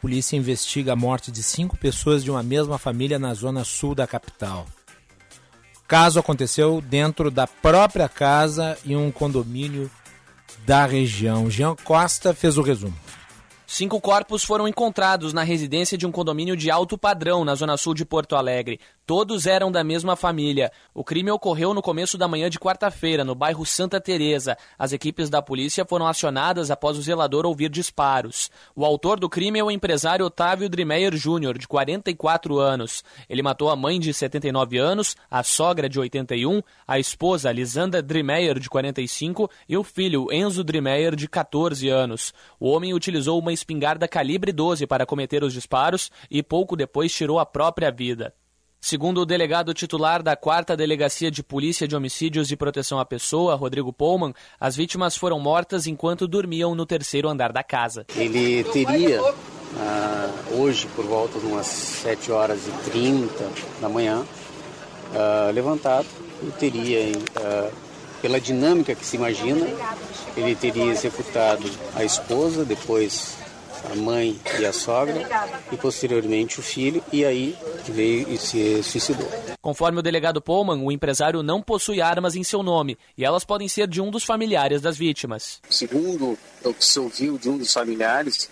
Polícia 0.00 0.36
investiga 0.36 0.94
a 0.94 0.96
morte 0.96 1.30
de 1.30 1.44
cinco 1.44 1.76
pessoas 1.76 2.24
de 2.24 2.30
uma 2.32 2.42
mesma 2.42 2.78
família 2.78 3.20
na 3.20 3.34
zona 3.34 3.62
sul 3.62 3.94
da 3.94 4.04
capital. 4.04 4.66
O 5.76 5.86
caso 5.86 6.18
aconteceu 6.18 6.80
dentro 6.80 7.30
da 7.30 7.46
própria 7.46 8.08
casa 8.08 8.76
em 8.84 8.96
um 8.96 9.12
condomínio 9.12 9.88
da 10.66 10.84
região. 10.84 11.48
Jean 11.48 11.76
Costa 11.76 12.34
fez 12.34 12.58
o 12.58 12.62
resumo. 12.62 12.98
Cinco 13.64 14.00
corpos 14.02 14.44
foram 14.44 14.68
encontrados 14.68 15.32
na 15.32 15.42
residência 15.42 15.96
de 15.96 16.06
um 16.06 16.12
condomínio 16.12 16.54
de 16.54 16.70
alto 16.70 16.98
padrão 16.98 17.42
na 17.42 17.54
zona 17.54 17.76
sul 17.78 17.94
de 17.94 18.04
Porto 18.04 18.36
Alegre. 18.36 18.78
Todos 19.04 19.46
eram 19.46 19.72
da 19.72 19.82
mesma 19.82 20.14
família. 20.14 20.70
O 20.94 21.02
crime 21.02 21.28
ocorreu 21.28 21.74
no 21.74 21.82
começo 21.82 22.16
da 22.16 22.28
manhã 22.28 22.48
de 22.48 22.58
quarta-feira, 22.58 23.24
no 23.24 23.34
bairro 23.34 23.66
Santa 23.66 24.00
Teresa. 24.00 24.56
As 24.78 24.92
equipes 24.92 25.28
da 25.28 25.42
polícia 25.42 25.84
foram 25.84 26.06
acionadas 26.06 26.70
após 26.70 26.96
o 26.96 27.02
zelador 27.02 27.44
ouvir 27.44 27.68
disparos. 27.68 28.48
O 28.76 28.84
autor 28.84 29.18
do 29.18 29.28
crime 29.28 29.58
é 29.58 29.64
o 29.64 29.72
empresário 29.72 30.24
Otávio 30.24 30.68
Drimeyer 30.68 31.16
Júnior, 31.16 31.58
de 31.58 31.66
44 31.66 32.60
anos. 32.60 33.02
Ele 33.28 33.42
matou 33.42 33.70
a 33.70 33.76
mãe 33.76 33.98
de 33.98 34.14
79 34.14 34.78
anos, 34.78 35.16
a 35.28 35.42
sogra 35.42 35.88
de 35.88 35.98
81, 35.98 36.62
a 36.86 36.96
esposa 36.96 37.50
Lisanda 37.50 38.00
Drimeyer, 38.00 38.60
de 38.60 38.70
45, 38.70 39.50
e 39.68 39.76
o 39.76 39.82
filho 39.82 40.32
Enzo 40.32 40.62
Drimeyer, 40.62 41.16
de 41.16 41.26
14 41.26 41.88
anos. 41.88 42.32
O 42.60 42.70
homem 42.70 42.94
utilizou 42.94 43.36
uma 43.40 43.52
espingarda 43.52 44.06
calibre 44.06 44.52
12 44.52 44.86
para 44.86 45.04
cometer 45.04 45.42
os 45.42 45.52
disparos 45.52 46.08
e 46.30 46.40
pouco 46.40 46.76
depois 46.76 47.12
tirou 47.12 47.40
a 47.40 47.44
própria 47.44 47.90
vida. 47.90 48.32
Segundo 48.84 49.20
o 49.20 49.24
delegado 49.24 49.72
titular 49.72 50.24
da 50.24 50.34
4 50.34 50.76
Delegacia 50.76 51.30
de 51.30 51.40
Polícia 51.40 51.86
de 51.86 51.94
Homicídios 51.94 52.50
e 52.50 52.56
Proteção 52.56 52.98
à 52.98 53.04
Pessoa, 53.04 53.54
Rodrigo 53.54 53.92
Pullman, 53.92 54.34
as 54.58 54.74
vítimas 54.74 55.16
foram 55.16 55.38
mortas 55.38 55.86
enquanto 55.86 56.26
dormiam 56.26 56.74
no 56.74 56.84
terceiro 56.84 57.28
andar 57.28 57.52
da 57.52 57.62
casa. 57.62 58.04
Ele 58.16 58.64
teria, 58.64 59.20
ah, 59.78 60.28
hoje, 60.50 60.88
por 60.96 61.04
volta 61.04 61.38
de 61.38 61.46
umas 61.46 61.66
7 61.68 62.32
horas 62.32 62.66
e 62.66 62.90
30 62.90 63.48
da 63.80 63.88
manhã, 63.88 64.24
ah, 65.14 65.52
levantado 65.54 66.08
e 66.42 66.50
teria, 66.50 67.12
ah, 67.36 67.70
pela 68.20 68.40
dinâmica 68.40 68.96
que 68.96 69.06
se 69.06 69.14
imagina, 69.14 69.64
ele 70.36 70.56
teria 70.56 70.86
executado 70.86 71.70
a 71.94 72.02
esposa, 72.02 72.64
depois 72.64 73.36
a 73.90 73.94
mãe 73.94 74.38
e 74.58 74.64
a 74.64 74.72
sogra 74.72 75.26
e 75.70 75.76
posteriormente 75.76 76.60
o 76.60 76.62
filho 76.62 77.02
e 77.12 77.24
aí 77.24 77.56
veio 77.86 78.28
e 78.28 78.38
se 78.38 78.82
suicidou. 78.82 79.28
Conforme 79.60 79.98
o 80.00 80.02
delegado 80.02 80.40
Pullman, 80.40 80.82
o 80.84 80.92
empresário 80.92 81.42
não 81.42 81.62
possui 81.62 82.00
armas 82.00 82.34
em 82.34 82.42
seu 82.42 82.62
nome 82.62 82.98
e 83.16 83.24
elas 83.24 83.44
podem 83.44 83.68
ser 83.68 83.86
de 83.86 84.00
um 84.00 84.10
dos 84.10 84.24
familiares 84.24 84.80
das 84.80 84.96
vítimas. 84.96 85.60
Segundo 85.68 86.38
o 86.64 86.74
que 86.74 86.84
se 86.84 86.98
ouviu 86.98 87.38
de 87.38 87.48
um 87.48 87.58
dos 87.58 87.72
familiares, 87.72 88.48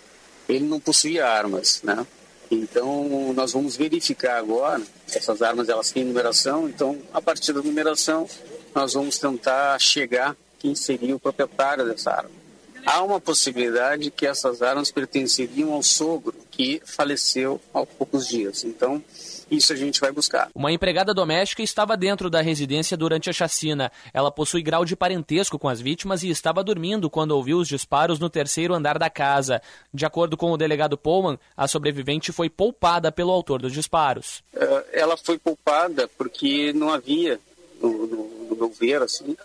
ele 0.47 0.65
não 0.65 0.79
possuía 0.79 1.27
armas, 1.27 1.81
né? 1.83 2.05
Então 2.49 3.33
nós 3.33 3.53
vamos 3.53 3.77
verificar 3.77 4.37
agora 4.37 4.81
essas 5.07 5.41
armas 5.41 5.69
elas 5.69 5.91
têm 5.91 6.03
numeração, 6.03 6.67
então 6.67 6.97
a 7.13 7.21
partir 7.21 7.53
da 7.53 7.61
numeração 7.61 8.27
nós 8.75 8.93
vamos 8.93 9.17
tentar 9.17 9.79
chegar 9.79 10.35
quem 10.59 10.75
seria 10.75 11.15
o 11.15 11.19
proprietário 11.19 11.85
dessa 11.85 12.11
arma. 12.11 12.40
Há 12.85 13.03
uma 13.03 13.19
possibilidade 13.19 14.11
que 14.11 14.25
essas 14.25 14.61
armas 14.61 14.91
pertenceriam 14.91 15.73
ao 15.73 15.83
sogro 15.83 16.35
que 16.49 16.81
faleceu 16.85 17.61
há 17.73 17.85
poucos 17.85 18.27
dias. 18.27 18.63
Então, 18.63 19.03
isso 19.51 19.73
a 19.73 19.75
gente 19.75 19.99
vai 19.99 20.11
buscar. 20.11 20.49
Uma 20.55 20.71
empregada 20.71 21.13
doméstica 21.13 21.61
estava 21.61 21.97
dentro 21.97 22.29
da 22.29 22.41
residência 22.41 22.95
durante 22.95 23.29
a 23.29 23.33
chacina. 23.33 23.91
Ela 24.13 24.31
possui 24.31 24.61
grau 24.61 24.85
de 24.85 24.95
parentesco 24.95 25.59
com 25.59 25.67
as 25.67 25.81
vítimas 25.81 26.23
e 26.23 26.29
estava 26.29 26.63
dormindo 26.63 27.09
quando 27.09 27.31
ouviu 27.31 27.57
os 27.57 27.67
disparos 27.67 28.17
no 28.17 28.29
terceiro 28.29 28.73
andar 28.73 28.97
da 28.97 29.09
casa. 29.09 29.61
De 29.93 30.05
acordo 30.05 30.37
com 30.37 30.51
o 30.51 30.57
delegado 30.57 30.97
Pullman, 30.97 31.37
a 31.55 31.67
sobrevivente 31.67 32.31
foi 32.31 32.49
poupada 32.49 33.11
pelo 33.11 33.31
autor 33.31 33.61
dos 33.61 33.73
disparos. 33.73 34.41
Uh, 34.55 34.83
ela 34.93 35.17
foi 35.17 35.37
poupada 35.37 36.07
porque 36.17 36.71
não 36.71 36.89
havia, 36.89 37.37
no, 37.81 38.07
no, 38.07 38.47
no 38.49 38.55
meu 38.55 38.69
ver, 38.69 39.01
assim, 39.01 39.35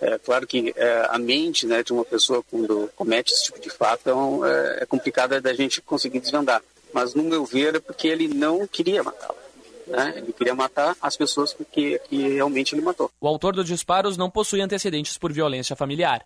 é 0.00 0.18
claro 0.18 0.46
que 0.46 0.72
é, 0.76 1.08
a 1.10 1.18
mente 1.18 1.66
né, 1.66 1.82
de 1.82 1.92
uma 1.92 2.04
pessoa 2.04 2.42
quando 2.48 2.90
comete 2.94 3.32
esse 3.32 3.44
tipo 3.44 3.60
de 3.60 3.70
fato 3.70 4.44
é, 4.44 4.82
é 4.82 4.86
complicada 4.86 5.40
da 5.40 5.52
gente 5.52 5.80
conseguir 5.82 6.20
desvendar. 6.20 6.62
Mas 6.92 7.14
no 7.14 7.22
meu 7.24 7.44
ver 7.44 7.74
é 7.74 7.80
porque 7.80 8.08
ele 8.08 8.28
não 8.28 8.66
queria 8.66 9.02
matá-la. 9.02 9.34
Né? 9.86 10.14
Ele 10.18 10.32
queria 10.32 10.54
matar 10.54 10.96
as 11.00 11.16
pessoas 11.16 11.56
que, 11.72 11.98
que 12.08 12.28
realmente 12.28 12.74
ele 12.74 12.82
matou. 12.82 13.10
O 13.20 13.26
autor 13.26 13.54
dos 13.54 13.66
disparos 13.66 14.16
não 14.16 14.30
possui 14.30 14.60
antecedentes 14.60 15.18
por 15.18 15.32
violência 15.32 15.74
familiar. 15.74 16.24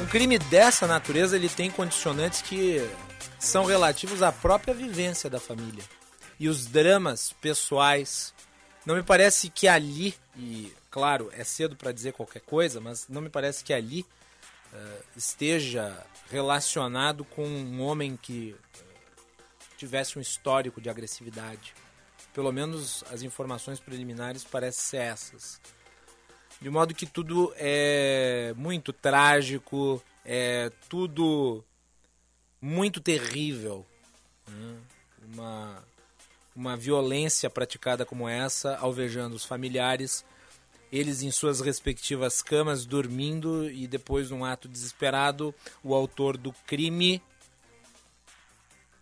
Um 0.00 0.06
crime 0.06 0.38
dessa 0.38 0.86
natureza 0.86 1.36
ele 1.36 1.48
tem 1.48 1.70
condicionantes 1.70 2.42
que 2.42 2.80
são 3.38 3.64
relativos 3.64 4.22
à 4.22 4.32
própria 4.32 4.74
vivência 4.74 5.28
da 5.30 5.38
família 5.38 5.84
e 6.38 6.48
os 6.48 6.66
dramas 6.66 7.32
pessoais 7.40 8.34
não 8.86 8.94
me 8.94 9.02
parece 9.02 9.50
que 9.50 9.66
ali, 9.66 10.14
e 10.36 10.72
claro, 10.90 11.28
é 11.32 11.42
cedo 11.42 11.74
para 11.74 11.90
dizer 11.90 12.12
qualquer 12.12 12.40
coisa, 12.40 12.80
mas 12.80 13.08
não 13.08 13.20
me 13.20 13.28
parece 13.28 13.64
que 13.64 13.72
ali 13.72 14.06
uh, 14.72 15.04
esteja 15.16 16.06
relacionado 16.30 17.24
com 17.24 17.44
um 17.44 17.82
homem 17.82 18.16
que 18.16 18.54
uh, 18.54 19.76
tivesse 19.76 20.16
um 20.16 20.22
histórico 20.22 20.80
de 20.80 20.88
agressividade. 20.88 21.74
Pelo 22.32 22.52
menos 22.52 23.02
as 23.10 23.22
informações 23.22 23.80
preliminares 23.80 24.44
parecem 24.44 24.82
ser 24.82 24.96
essas. 24.98 25.60
De 26.60 26.70
modo 26.70 26.94
que 26.94 27.06
tudo 27.06 27.52
é 27.56 28.54
muito 28.56 28.92
trágico, 28.92 30.00
é 30.24 30.70
tudo 30.88 31.64
muito 32.60 33.00
terrível. 33.00 33.84
Né? 34.46 34.78
Uma 35.34 35.84
uma 36.56 36.76
violência 36.76 37.50
praticada 37.50 38.06
como 38.06 38.28
essa, 38.28 38.76
alvejando 38.78 39.36
os 39.36 39.44
familiares, 39.44 40.24
eles 40.90 41.22
em 41.22 41.30
suas 41.30 41.60
respectivas 41.60 42.40
camas 42.40 42.86
dormindo 42.86 43.70
e 43.70 43.86
depois 43.86 44.30
num 44.30 44.44
ato 44.44 44.66
desesperado, 44.66 45.54
o 45.84 45.94
autor 45.94 46.36
do 46.36 46.52
crime 46.66 47.22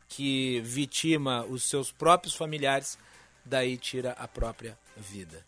que 0.08 0.60
vitima 0.60 1.44
os 1.44 1.64
seus 1.64 1.90
próprios 1.90 2.34
familiares, 2.34 2.98
daí 3.44 3.76
tira 3.76 4.12
a 4.12 4.28
própria 4.28 4.78
vida. 4.96 5.44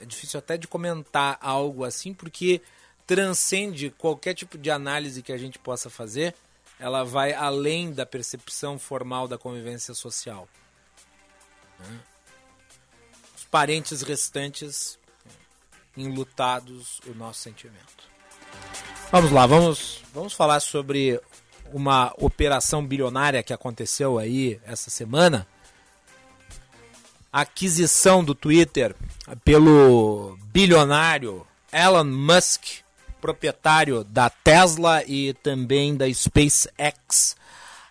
É 0.00 0.04
difícil 0.04 0.38
até 0.38 0.56
de 0.56 0.66
comentar 0.66 1.38
algo 1.40 1.84
assim 1.84 2.14
porque 2.14 2.62
transcende 3.06 3.90
qualquer 3.90 4.34
tipo 4.34 4.56
de 4.56 4.70
análise 4.70 5.22
que 5.22 5.32
a 5.32 5.36
gente 5.36 5.58
possa 5.58 5.90
fazer, 5.90 6.34
ela 6.78 7.04
vai 7.04 7.32
além 7.32 7.92
da 7.92 8.06
percepção 8.06 8.78
formal 8.78 9.28
da 9.28 9.36
convivência 9.36 9.92
social. 9.92 10.48
Os 13.36 13.44
parentes 13.44 14.02
restantes 14.02 14.98
enlutados, 15.96 17.00
o 17.06 17.14
nosso 17.14 17.40
sentimento. 17.40 18.04
Vamos 19.10 19.30
lá, 19.30 19.46
vamos, 19.46 20.02
vamos 20.12 20.32
falar 20.32 20.60
sobre 20.60 21.20
uma 21.72 22.12
operação 22.18 22.84
bilionária 22.84 23.42
que 23.42 23.52
aconteceu 23.52 24.18
aí 24.18 24.60
essa 24.64 24.90
semana. 24.90 25.46
A 27.32 27.40
aquisição 27.42 28.24
do 28.24 28.34
Twitter 28.34 28.94
pelo 29.44 30.38
bilionário 30.52 31.46
Elon 31.72 32.04
Musk, 32.04 32.84
proprietário 33.20 34.04
da 34.04 34.30
Tesla 34.30 35.02
e 35.04 35.34
também 35.34 35.96
da 35.96 36.12
SpaceX. 36.12 37.36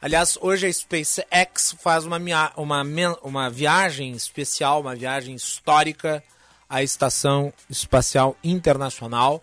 Aliás, 0.03 0.37
hoje 0.41 0.67
a 0.67 0.73
SpaceX 0.73 1.77
faz 1.79 2.03
uma, 2.03 2.17
uma, 2.57 2.83
uma 3.23 3.49
viagem 3.49 4.11
especial, 4.11 4.81
uma 4.81 4.93
viagem 4.93 5.33
histórica 5.33 6.21
à 6.69 6.83
Estação 6.83 7.53
Espacial 7.69 8.35
Internacional. 8.43 9.41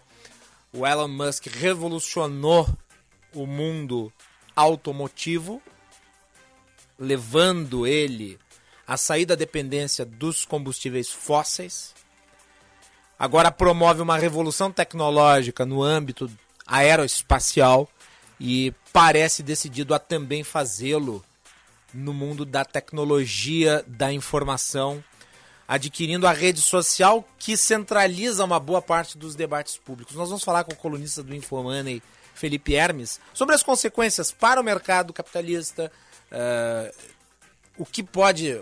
O 0.70 0.86
Elon 0.86 1.08
Musk 1.08 1.46
revolucionou 1.46 2.68
o 3.34 3.46
mundo 3.46 4.12
automotivo, 4.54 5.62
levando 6.98 7.86
ele 7.86 8.38
a 8.86 8.98
sair 8.98 9.24
da 9.24 9.34
dependência 9.34 10.04
dos 10.04 10.44
combustíveis 10.44 11.08
fósseis. 11.08 11.94
Agora 13.18 13.50
promove 13.50 14.02
uma 14.02 14.18
revolução 14.18 14.70
tecnológica 14.70 15.64
no 15.64 15.82
âmbito 15.82 16.30
aeroespacial 16.66 17.88
e 18.40 18.72
parece 18.90 19.42
decidido 19.42 19.94
a 19.94 19.98
também 19.98 20.42
fazê-lo 20.42 21.22
no 21.92 22.14
mundo 22.14 22.46
da 22.46 22.64
tecnologia 22.64 23.84
da 23.86 24.10
informação, 24.10 25.04
adquirindo 25.68 26.26
a 26.26 26.32
rede 26.32 26.62
social 26.62 27.28
que 27.38 27.54
centraliza 27.56 28.42
uma 28.42 28.58
boa 28.58 28.80
parte 28.80 29.18
dos 29.18 29.34
debates 29.34 29.76
públicos. 29.76 30.16
Nós 30.16 30.28
vamos 30.28 30.42
falar 30.42 30.64
com 30.64 30.72
o 30.72 30.76
colunista 30.76 31.22
do 31.22 31.34
Infomoney, 31.34 32.02
Felipe 32.34 32.74
Hermes, 32.74 33.20
sobre 33.34 33.54
as 33.54 33.62
consequências 33.62 34.32
para 34.32 34.60
o 34.60 34.64
mercado 34.64 35.12
capitalista, 35.12 35.92
uh, 36.32 37.12
o 37.76 37.84
que 37.84 38.02
pode, 38.02 38.58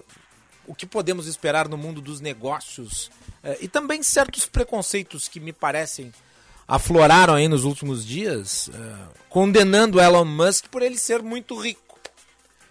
o 0.66 0.74
que 0.74 0.86
podemos 0.86 1.28
esperar 1.28 1.68
no 1.68 1.78
mundo 1.78 2.00
dos 2.00 2.20
negócios 2.20 3.06
uh, 3.44 3.56
e 3.60 3.68
também 3.68 4.02
certos 4.02 4.44
preconceitos 4.46 5.28
que 5.28 5.38
me 5.38 5.52
parecem 5.52 6.12
afloraram 6.68 7.34
aí 7.34 7.48
nos 7.48 7.64
últimos 7.64 8.04
dias, 8.04 8.68
uh, 8.68 9.08
condenando 9.30 9.98
Elon 9.98 10.26
Musk 10.26 10.66
por 10.66 10.82
ele 10.82 10.98
ser 10.98 11.22
muito 11.22 11.58
rico. 11.58 11.98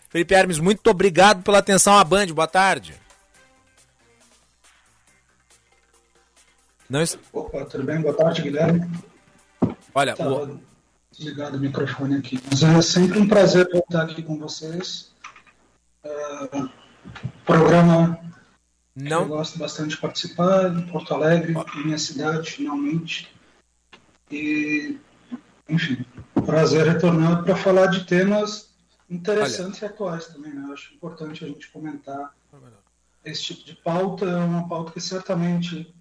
Felipe 0.10 0.36
Hermes, 0.36 0.60
muito 0.60 0.88
obrigado 0.88 1.42
pela 1.42 1.58
atenção 1.58 1.98
à 1.98 2.04
Band. 2.04 2.28
Boa 2.28 2.48
tarde. 2.48 2.94
Não... 6.88 7.04
Opa, 7.34 7.66
tudo 7.66 7.84
bem? 7.84 8.00
Boa 8.00 8.14
tarde, 8.14 8.44
Guilherme. 8.44 8.90
Olha, 9.94 10.16
o... 10.16 10.60
desligado 11.12 11.58
o 11.58 11.60
microfone 11.60 12.18
aqui. 12.18 12.40
Mas 12.50 12.64
é 12.64 12.82
sempre 12.82 13.20
um 13.20 13.28
prazer 13.28 13.68
voltar 13.70 14.04
aqui 14.04 14.22
com 14.22 14.38
vocês. 14.38 15.12
Uh, 16.06 16.70
programa 17.46 18.18
não... 18.96 19.24
eu 19.24 19.28
gosto 19.28 19.60
bastante 19.60 19.96
de 19.96 19.98
participar 19.98 20.74
em 20.74 20.88
Porto 20.88 21.14
Alegre, 21.14 21.54
minha 21.84 21.98
cidade, 21.98 22.52
finalmente. 22.52 23.37
E, 24.32 25.00
enfim, 25.70 26.06
prazer 26.46 26.86
retornar 26.86 27.44
para 27.44 27.56
falar 27.56 27.88
de 27.88 28.06
temas 28.06 28.74
interessantes 29.10 29.82
Olha. 29.82 29.90
e 29.90 29.94
atuais 29.94 30.28
também. 30.28 30.54
Né? 30.54 30.66
Eu 30.68 30.74
acho 30.74 30.94
importante 30.94 31.44
a 31.44 31.48
gente 31.48 31.70
comentar 31.72 32.36
esse 33.24 33.44
tipo 33.44 33.64
de 33.64 33.76
pauta. 33.76 34.26
É 34.26 34.36
uma 34.36 34.68
pauta 34.68 34.92
que 34.92 35.02
certamente 35.02 35.94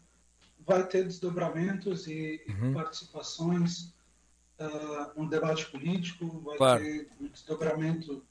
vai 0.67 0.85
ter 0.87 1.05
desdobramentos 1.05 2.09
e, 2.09 2.45
uhum. 2.49 2.75
participações 2.75 3.95
uh, 4.59 5.21
no 5.21 5.29
debate 5.29 5.67
político, 5.67 6.41
vai 6.41 6.57
claro. 6.57 6.83
ter 6.83 7.09
um 7.21 7.29
desdobramento 7.29 8.25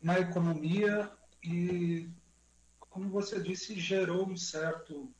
na 0.00 0.20
economia 0.20 1.10
e, 1.42 2.08
como 2.78 3.08
você 3.08 3.40
disse, 3.40 3.78
gerou 3.78 4.28
um 4.28 4.36
certo 4.36 5.10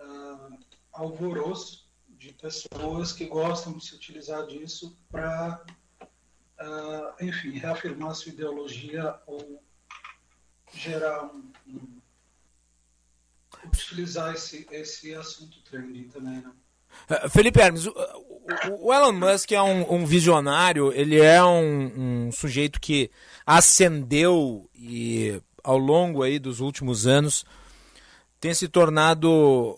uh, 0.00 0.58
alvoroço 0.92 1.81
de 2.22 2.32
pessoas 2.34 3.12
que 3.12 3.24
gostam 3.24 3.72
de 3.72 3.84
se 3.84 3.96
utilizar 3.96 4.46
disso 4.46 4.96
para, 5.10 5.60
uh, 6.00 6.06
ah, 6.60 7.16
enfim, 7.20 7.50
reafirmar 7.58 8.14
sua 8.14 8.30
ideologia 8.30 9.16
ou 9.26 9.60
gerar 10.72 11.24
um, 11.24 11.52
um 11.66 12.00
utilizar 13.66 14.32
esse, 14.34 14.66
esse 14.70 15.12
assunto 15.14 15.60
trendy 15.62 16.04
também, 16.04 16.40
né? 16.40 16.52
Uh, 17.10 17.28
Felipe 17.28 17.60
Hermes, 17.60 17.86
o, 17.86 17.94
o, 18.70 18.94
Elon 18.94 19.12
Musk 19.12 19.50
é 19.50 19.60
um, 19.60 19.92
um, 19.92 20.06
visionário, 20.06 20.92
ele 20.92 21.20
é 21.20 21.42
um, 21.42 22.26
um, 22.28 22.32
sujeito 22.32 22.80
que 22.80 23.10
ascendeu 23.44 24.70
e 24.74 25.42
ao 25.64 25.78
longo 25.78 26.22
aí 26.22 26.38
dos 26.38 26.60
últimos 26.60 27.04
anos 27.06 27.44
tem 28.38 28.54
se 28.54 28.68
tornado 28.68 29.28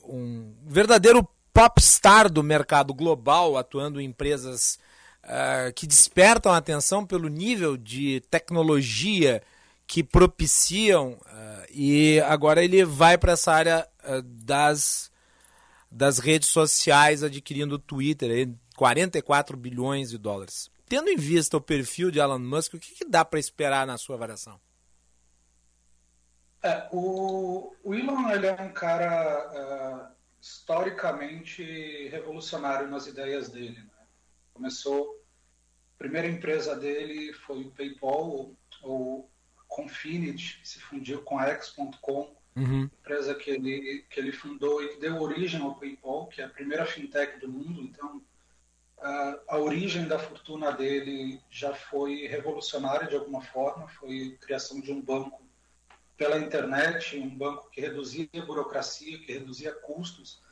um 0.04 0.54
verdadeiro 0.66 1.26
popstar 1.54 2.28
do 2.28 2.42
mercado 2.42 2.92
global, 2.92 3.56
atuando 3.56 4.00
em 4.00 4.06
empresas 4.06 4.76
uh, 5.22 5.72
que 5.72 5.86
despertam 5.86 6.52
a 6.52 6.56
atenção 6.56 7.06
pelo 7.06 7.28
nível 7.28 7.76
de 7.76 8.20
tecnologia 8.28 9.40
que 9.86 10.02
propiciam 10.02 11.12
uh, 11.12 11.66
e 11.70 12.20
agora 12.26 12.64
ele 12.64 12.84
vai 12.84 13.16
para 13.16 13.32
essa 13.32 13.52
área 13.52 13.88
uh, 14.02 14.20
das, 14.22 15.12
das 15.88 16.18
redes 16.18 16.48
sociais, 16.48 17.22
adquirindo 17.22 17.76
o 17.76 17.78
Twitter, 17.78 18.30
aí, 18.32 18.52
44 18.76 19.56
bilhões 19.56 20.10
de 20.10 20.18
dólares. 20.18 20.68
Tendo 20.88 21.08
em 21.08 21.16
vista 21.16 21.56
o 21.56 21.60
perfil 21.60 22.10
de 22.10 22.18
Elon 22.18 22.40
Musk, 22.40 22.74
o 22.74 22.80
que, 22.80 22.96
que 22.96 23.04
dá 23.04 23.24
para 23.24 23.38
esperar 23.38 23.86
na 23.86 23.96
sua 23.96 24.16
avaliação? 24.16 24.58
É, 26.60 26.88
o, 26.90 27.72
o 27.84 27.94
Elon 27.94 28.30
ele 28.30 28.46
é 28.46 28.54
um 28.54 28.72
cara 28.72 30.10
historicamente 30.44 31.62
revolucionário 32.08 32.86
nas 32.86 33.06
ideias 33.06 33.48
dele. 33.48 33.78
Né? 33.78 34.06
Começou, 34.52 35.24
a 35.94 35.98
primeira 35.98 36.28
empresa 36.28 36.76
dele 36.76 37.32
foi 37.32 37.62
o 37.62 37.70
PayPal, 37.70 38.54
ou 38.82 39.30
Confinity, 39.66 40.60
que 40.60 40.68
se 40.68 40.80
fundiu 40.80 41.22
com 41.22 41.38
a 41.38 41.46
X.com, 41.46 42.36
uhum. 42.54 42.82
empresa 42.82 43.34
que 43.34 43.50
ele, 43.50 44.04
que 44.10 44.20
ele 44.20 44.32
fundou 44.32 44.84
e 44.84 44.88
que 44.88 45.00
deu 45.00 45.18
origem 45.18 45.62
ao 45.62 45.76
PayPal, 45.76 46.26
que 46.26 46.42
é 46.42 46.44
a 46.44 46.50
primeira 46.50 46.84
fintech 46.84 47.40
do 47.40 47.48
mundo. 47.48 47.80
Então, 47.80 48.22
a, 48.98 49.40
a 49.48 49.58
origem 49.58 50.06
da 50.06 50.18
fortuna 50.18 50.72
dele 50.72 51.40
já 51.50 51.74
foi 51.74 52.26
revolucionária 52.26 53.08
de 53.08 53.16
alguma 53.16 53.40
forma, 53.40 53.88
foi 53.88 54.36
a 54.36 54.44
criação 54.44 54.78
de 54.78 54.92
um 54.92 55.00
banco 55.00 55.42
pela 56.16 56.38
internet, 56.38 57.18
um 57.18 57.36
banco 57.36 57.68
que 57.70 57.80
reduzia 57.80 58.28
burocracia, 58.46 59.18
que 59.18 59.32
reduzia 59.32 59.72
custos 59.72 60.42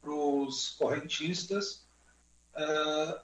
para 0.00 0.10
os 0.10 0.70
correntistas. 0.70 1.86
Uh, 2.54 3.20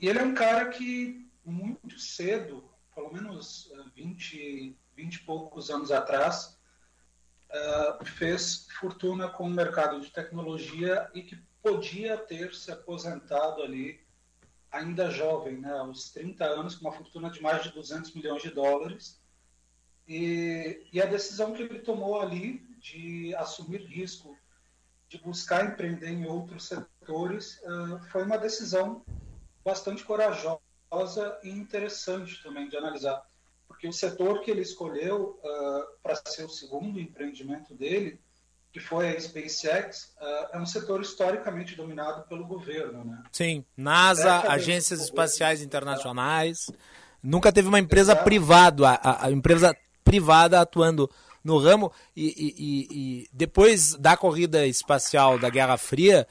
e 0.00 0.08
ele 0.08 0.18
é 0.18 0.22
um 0.22 0.34
cara 0.34 0.68
que 0.68 1.28
muito 1.44 1.98
cedo, 1.98 2.64
pelo 2.94 3.12
menos 3.12 3.70
20, 3.94 4.76
20 4.96 5.14
e 5.14 5.22
poucos 5.24 5.70
anos 5.70 5.92
atrás, 5.92 6.58
uh, 7.50 8.04
fez 8.04 8.66
fortuna 8.80 9.28
com 9.28 9.44
o 9.44 9.50
mercado 9.50 10.00
de 10.00 10.10
tecnologia 10.10 11.10
e 11.14 11.22
que 11.22 11.36
podia 11.62 12.16
ter 12.16 12.54
se 12.54 12.70
aposentado 12.70 13.62
ali 13.62 14.04
ainda 14.70 15.10
jovem, 15.10 15.58
né, 15.58 15.72
aos 15.78 16.10
30 16.10 16.44
anos, 16.44 16.74
com 16.74 16.86
uma 16.86 16.96
fortuna 16.96 17.30
de 17.30 17.40
mais 17.40 17.62
de 17.62 17.70
200 17.70 18.14
milhões 18.14 18.42
de 18.42 18.50
dólares 18.50 19.20
e, 20.06 20.86
e, 20.92 21.02
a 21.02 21.06
decisão 21.06 21.52
que 21.52 21.62
ele 21.62 21.80
tomou 21.80 22.20
ali 22.20 22.60
de 22.80 23.34
assumir 23.36 23.80
risco, 23.82 24.36
de 25.08 25.18
buscar 25.18 25.66
empreender 25.66 26.08
em 26.08 26.26
outros 26.26 26.68
setores, 26.68 27.58
uh, 27.62 27.98
foi 28.10 28.22
uma 28.22 28.38
decisão 28.38 29.04
bastante 29.64 30.04
corajosa 30.04 30.60
e 31.42 31.50
interessante 31.50 32.40
também 32.42 32.68
de 32.68 32.76
analisar. 32.76 33.24
Porque 33.66 33.88
o 33.88 33.92
setor 33.92 34.42
que 34.42 34.50
ele 34.50 34.60
escolheu 34.60 35.40
uh, 35.42 35.84
para 36.02 36.14
ser 36.26 36.44
o 36.44 36.48
segundo 36.48 37.00
empreendimento 37.00 37.74
dele, 37.74 38.20
que 38.72 38.78
foi 38.78 39.08
a 39.08 39.20
SpaceX, 39.20 40.14
uh, 40.20 40.48
é 40.52 40.58
um 40.58 40.66
setor 40.66 41.00
historicamente 41.00 41.74
dominado 41.74 42.28
pelo 42.28 42.46
governo. 42.46 43.04
Né? 43.04 43.22
Sim, 43.32 43.64
NASA, 43.76 44.40
agências 44.50 45.00
espaciais 45.00 45.62
internacionais. 45.62 46.70
Nunca 47.22 47.52
teve 47.52 47.66
uma 47.66 47.80
empresa 47.80 48.14
privada, 48.14 48.90
a, 48.90 49.26
a, 49.26 49.30
empresa 49.32 49.76
privada 50.06 50.60
atuando 50.60 51.10
no 51.44 51.58
ramo. 51.58 51.92
E, 52.16 52.24
e, 52.26 52.88
e, 52.90 53.28
depois 53.32 53.94
da 53.96 54.16
corrida 54.16 54.64
espacial 54.66 55.38
da 55.38 55.50
Guerra 55.50 55.76
Fria, 55.76 56.26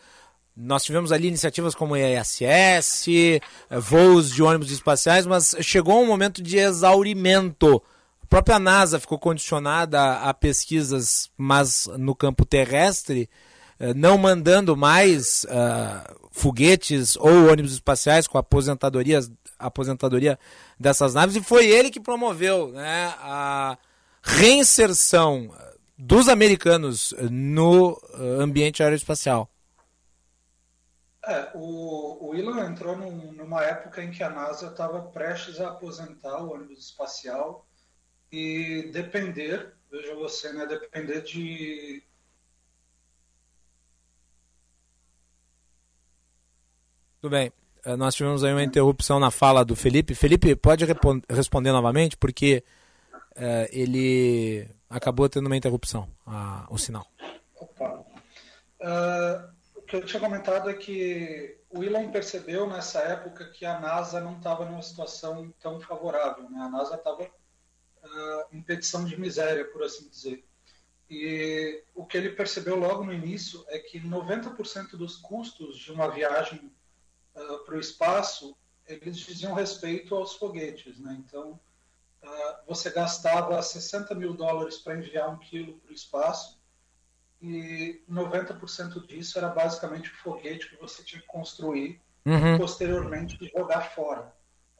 nós 0.55 0.85
tivemos 0.85 1.11
ali 1.11 1.27
iniciativas 1.27 1.75
como 1.75 1.97
ISS, 1.97 3.41
voos 3.81 4.31
de 4.31 4.41
ônibus 4.41 4.71
espaciais, 4.71 5.27
mas 5.27 5.53
chegou 5.59 6.01
um 6.01 6.07
momento 6.07 6.41
de 6.41 6.57
exaurimento. 6.57 7.83
A 8.23 8.25
própria 8.27 8.57
NASA 8.57 8.99
ficou 8.99 9.19
condicionada 9.19 10.13
a 10.19 10.33
pesquisas, 10.33 11.29
mas 11.37 11.87
no 11.97 12.15
campo 12.15 12.45
terrestre, 12.45 13.23
eh, 13.23 13.54
não 13.95 14.17
mandando 14.17 14.75
mais 14.75 15.45
uh, 15.45 16.29
foguetes 16.31 17.15
ou 17.15 17.49
ônibus 17.49 17.73
espaciais 17.73 18.27
com 18.27 18.37
aposentadoria, 18.37 19.19
aposentadoria 19.57 20.37
dessas 20.79 21.13
naves, 21.13 21.35
e 21.35 21.41
foi 21.41 21.67
ele 21.67 21.89
que 21.89 21.99
promoveu 21.99 22.71
né, 22.71 23.13
a 23.19 23.77
reinserção 24.21 25.53
dos 25.97 26.27
americanos 26.27 27.13
no 27.31 27.97
eh, 28.13 28.43
ambiente 28.43 28.83
aeroespacial. 28.83 29.49
É, 31.25 31.51
o, 31.55 32.29
o 32.29 32.35
Elon 32.35 32.59
entrou 32.65 32.97
num, 32.97 33.31
numa 33.31 33.63
época 33.63 34.03
em 34.03 34.11
que 34.11 34.21
a 34.21 34.29
NASA 34.29 34.67
estava 34.67 35.01
prestes 35.03 35.59
a 35.59 35.69
aposentar 35.69 36.43
o 36.43 36.53
ônibus 36.53 36.79
espacial 36.79 37.65
e 38.31 38.89
depender, 38.91 39.73
veja 39.89 40.13
você, 40.15 40.51
né, 40.51 40.65
depender 40.65 41.21
de 41.21 42.03
Tudo 47.25 47.31
bem. 47.31 47.51
Eh, 47.83 47.95
nós 47.95 48.13
tivemos 48.13 48.43
aí 48.43 48.51
uma 48.51 48.61
interrupção 48.61 49.19
na 49.19 49.31
fala 49.31 49.65
do 49.65 49.75
Felipe. 49.75 50.13
Felipe, 50.13 50.55
pode 50.55 50.85
responder 51.27 51.71
novamente, 51.71 52.15
porque 52.15 52.63
uh, 53.31 53.67
ele 53.71 54.69
acabou 54.87 55.27
tendo 55.27 55.47
uma 55.47 55.57
interrupção, 55.57 56.07
o 56.69 56.77
sinal. 56.77 57.07
Opa. 57.55 58.05
Uh, 58.79 59.49
o 59.73 59.81
que 59.81 59.95
eu 59.95 60.05
tinha 60.05 60.19
comentado 60.19 60.69
é 60.69 60.75
que 60.75 61.57
o 61.71 61.83
Elon 61.83 62.11
percebeu 62.11 62.69
nessa 62.69 62.99
época 62.99 63.45
que 63.45 63.65
a 63.65 63.79
NASA 63.79 64.19
não 64.19 64.37
estava 64.37 64.63
numa 64.63 64.83
situação 64.83 65.51
tão 65.59 65.81
favorável. 65.81 66.47
Né? 66.47 66.59
A 66.59 66.69
NASA 66.69 66.93
estava 66.93 67.27
em 68.51 68.61
petição 68.61 69.03
de 69.03 69.19
miséria, 69.19 69.65
por 69.65 69.81
assim 69.81 70.07
dizer. 70.07 70.45
E 71.09 71.83
o 71.95 72.05
que 72.05 72.17
ele 72.17 72.29
percebeu 72.29 72.75
logo 72.75 73.03
no 73.03 73.11
início 73.11 73.65
é 73.69 73.79
que 73.79 73.99
90% 73.99 74.91
dos 74.91 75.17
custos 75.17 75.79
de 75.79 75.91
uma 75.91 76.07
viagem 76.07 76.71
uh, 77.35 77.65
para 77.65 77.75
o 77.75 77.79
espaço 77.79 78.55
eles 78.87 79.17
diziam 79.17 79.53
respeito 79.53 80.15
aos 80.15 80.35
foguetes. 80.35 80.99
Né? 80.99 81.15
Então, 81.25 81.59
uh, 82.23 82.55
você 82.67 82.89
gastava 82.89 83.61
60 83.61 84.13
mil 84.15 84.33
dólares 84.33 84.77
para 84.77 84.97
enviar 84.97 85.29
um 85.29 85.37
quilo 85.37 85.79
para 85.79 85.91
o 85.91 85.93
espaço 85.93 86.59
e 87.41 88.03
90% 88.09 89.05
disso 89.07 89.37
era 89.37 89.49
basicamente 89.49 90.11
o 90.11 90.17
foguete 90.17 90.69
que 90.69 90.77
você 90.77 91.03
tinha 91.03 91.21
que 91.21 91.27
construir 91.27 92.01
uhum. 92.25 92.55
e 92.55 92.57
posteriormente 92.57 93.37
jogar 93.55 93.93
fora. 93.93 94.33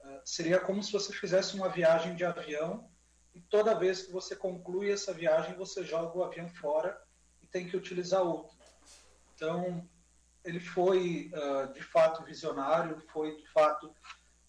Uh, 0.04 0.20
seria 0.24 0.60
como 0.60 0.82
se 0.84 0.92
você 0.92 1.12
fizesse 1.12 1.56
uma 1.56 1.70
viagem 1.70 2.16
de 2.16 2.24
avião 2.24 2.88
e 3.34 3.42
toda 3.42 3.78
vez 3.78 4.04
que 4.04 4.12
você 4.12 4.36
conclui 4.36 4.92
essa 4.92 5.14
viagem 5.14 5.56
você 5.56 5.84
joga 5.84 6.18
o 6.18 6.24
avião 6.24 6.48
fora 6.48 7.00
e 7.42 7.48
tem 7.48 7.68
que 7.68 7.76
utilizar 7.76 8.22
outro. 8.22 8.56
Então 9.36 9.86
ele 10.46 10.60
foi 10.60 11.32
uh, 11.34 11.74
de 11.74 11.82
fato 11.82 12.24
visionário, 12.24 13.02
foi 13.12 13.36
de 13.36 13.48
fato 13.52 13.94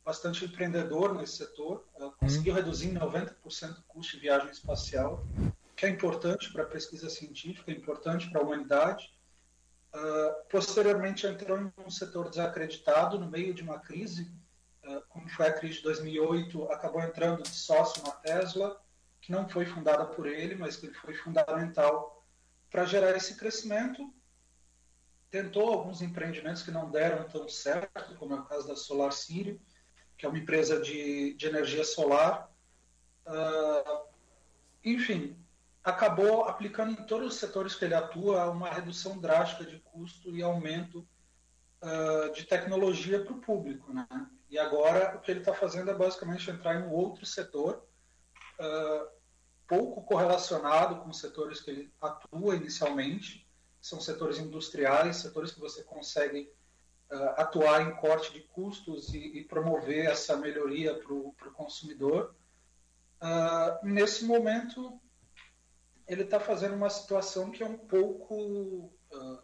bastante 0.05 0.44
empreendedor 0.44 1.14
nesse 1.14 1.39
setor, 1.39 1.85
uh, 1.97 2.12
conseguiu 2.12 2.52
uhum. 2.52 2.60
reduzir 2.60 2.89
em 2.89 2.94
90% 2.94 3.78
o 3.78 3.82
custo 3.89 4.12
de 4.12 4.20
viagem 4.20 4.51
espacial 4.51 5.27
que 5.74 5.85
é 5.85 5.90
importante 5.90 6.51
para 6.52 6.62
a 6.62 6.66
pesquisa 6.66 7.10
científica, 7.10 7.70
é 7.70 7.74
importante 7.74 8.31
para 8.31 8.40
a 8.40 8.44
humanidade. 8.44 9.12
Uh, 9.94 10.48
posteriormente, 10.48 11.27
entrou 11.27 11.59
em 11.59 11.70
um 11.85 11.90
setor 11.90 12.31
desacreditado 12.31 13.18
no 13.18 13.28
meio 13.28 13.52
de 13.52 13.62
uma 13.62 13.78
crise, 13.78 14.31
como 15.09 15.28
foi 15.28 15.48
a 15.48 15.52
crise 15.52 15.78
de 15.78 15.82
2008, 15.82 16.70
acabou 16.70 17.02
entrando 17.02 17.43
de 17.43 17.48
sócio 17.48 18.01
na 18.05 18.12
Tesla, 18.12 18.81
que 19.20 19.32
não 19.32 19.48
foi 19.48 19.66
fundada 19.66 20.06
por 20.06 20.28
ele, 20.28 20.55
mas 20.55 20.77
que 20.77 20.89
foi 20.94 21.12
fundamental 21.12 22.24
para 22.70 22.85
gerar 22.85 23.16
esse 23.16 23.36
crescimento. 23.36 24.09
Tentou 25.31 25.69
alguns 25.69 26.03
empreendimentos 26.03 26.62
que 26.62 26.70
não 26.70 26.90
deram 26.90 27.28
tão 27.28 27.48
certo, 27.48 28.15
como 28.16 28.35
é 28.35 28.40
o 28.40 28.44
caso 28.44 28.69
da 28.69 28.77
Solar 28.77 29.12
City, 29.12 29.61
que 30.16 30.24
é 30.24 30.28
uma 30.28 30.39
empresa 30.39 30.81
de, 30.81 31.35
de 31.35 31.47
energia 31.47 31.85
solar. 31.85 32.51
Uh, 33.27 34.07
enfim, 34.85 35.36
acabou 35.82 36.44
aplicando 36.44 36.93
em 36.93 37.07
todos 37.07 37.35
os 37.35 37.40
setores 37.40 37.74
que 37.74 37.85
ele 37.85 37.94
atua 37.94 38.51
uma 38.51 38.70
redução 38.70 39.19
drástica 39.19 39.65
de 39.65 39.78
custo 39.81 40.35
e 40.35 40.43
aumento 40.43 41.07
uh, 41.82 42.32
de 42.32 42.44
tecnologia 42.44 43.24
para 43.24 43.32
o 43.32 43.40
público. 43.40 43.93
Né? 43.93 44.07
E 44.51 44.59
agora 44.59 45.16
o 45.16 45.20
que 45.20 45.31
ele 45.31 45.40
está 45.40 45.55
fazendo 45.55 45.90
é 45.90 45.94
basicamente 45.94 46.51
entrar 46.51 46.81
em 46.81 46.85
um 46.85 46.93
outro 46.93 47.27
setor, 47.27 47.86
uh, 48.59 49.09
pouco 49.66 50.03
correlacionado 50.03 50.97
com 50.97 51.11
os 51.11 51.20
setores 51.20 51.61
que 51.61 51.70
ele 51.70 51.93
atua 52.01 52.57
inicialmente, 52.57 53.45
são 53.81 54.01
setores 54.01 54.39
industriais, 54.39 55.16
setores 55.16 55.53
que 55.53 55.61
você 55.61 55.82
consegue 55.82 56.51
uh, 57.11 57.40
atuar 57.40 57.82
em 57.82 57.94
corte 57.97 58.32
de 58.32 58.40
custos 58.40 59.15
e, 59.15 59.39
e 59.39 59.44
promover 59.44 60.07
essa 60.07 60.36
melhoria 60.36 60.94
para 60.94 61.15
o 61.15 61.53
consumidor. 61.55 62.35
nesse 63.82 64.24
momento, 64.24 65.01
ele 66.07 66.23
está 66.23 66.39
fazendo 66.39 66.74
uma 66.74 66.90
situação 66.90 67.51
que 67.51 67.62
é 67.62 67.66
um 67.66 67.78
pouco 67.78 68.93
uh, 69.12 69.43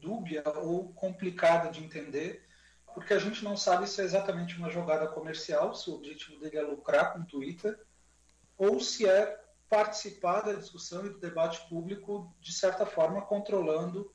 dúbia 0.00 0.42
ou 0.56 0.92
complicada 0.92 1.70
de 1.70 1.82
entender, 1.82 2.46
porque 2.94 3.14
a 3.14 3.18
gente 3.18 3.44
não 3.44 3.56
sabe 3.56 3.88
se 3.88 4.00
é 4.00 4.04
exatamente 4.04 4.56
uma 4.56 4.70
jogada 4.70 5.06
comercial, 5.08 5.74
se 5.74 5.88
o 5.90 5.94
objetivo 5.94 6.40
dele 6.40 6.56
é 6.58 6.62
lucrar 6.62 7.12
com 7.12 7.20
o 7.20 7.24
Twitter, 7.24 7.78
ou 8.56 8.80
se 8.80 9.08
é 9.08 9.40
participar 9.68 10.42
da 10.42 10.52
discussão 10.52 11.06
e 11.06 11.10
do 11.10 11.18
debate 11.18 11.68
público, 11.68 12.34
de 12.40 12.52
certa 12.52 12.86
forma, 12.86 13.22
controlando 13.22 14.12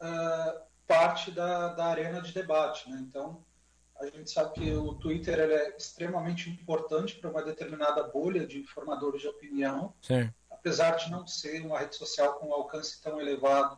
uh, 0.00 0.60
parte 0.86 1.30
da, 1.30 1.68
da 1.68 1.86
arena 1.86 2.20
de 2.20 2.32
debate. 2.32 2.90
Né? 2.90 2.98
Então, 3.08 3.44
a 4.00 4.06
gente 4.06 4.30
sabe 4.30 4.54
que 4.54 4.72
o 4.72 4.94
Twitter 4.94 5.38
é 5.38 5.76
extremamente 5.76 6.50
importante 6.50 7.16
para 7.16 7.30
uma 7.30 7.42
determinada 7.42 8.02
bolha 8.02 8.46
de 8.46 8.64
formadores 8.64 9.20
de 9.20 9.28
opinião. 9.28 9.94
Sim 10.02 10.28
apesar 10.62 10.92
de 10.92 11.10
não 11.10 11.26
ser 11.26 11.66
uma 11.66 11.80
rede 11.80 11.96
social 11.96 12.34
com 12.34 12.48
um 12.48 12.54
alcance 12.54 13.02
tão 13.02 13.20
elevado, 13.20 13.76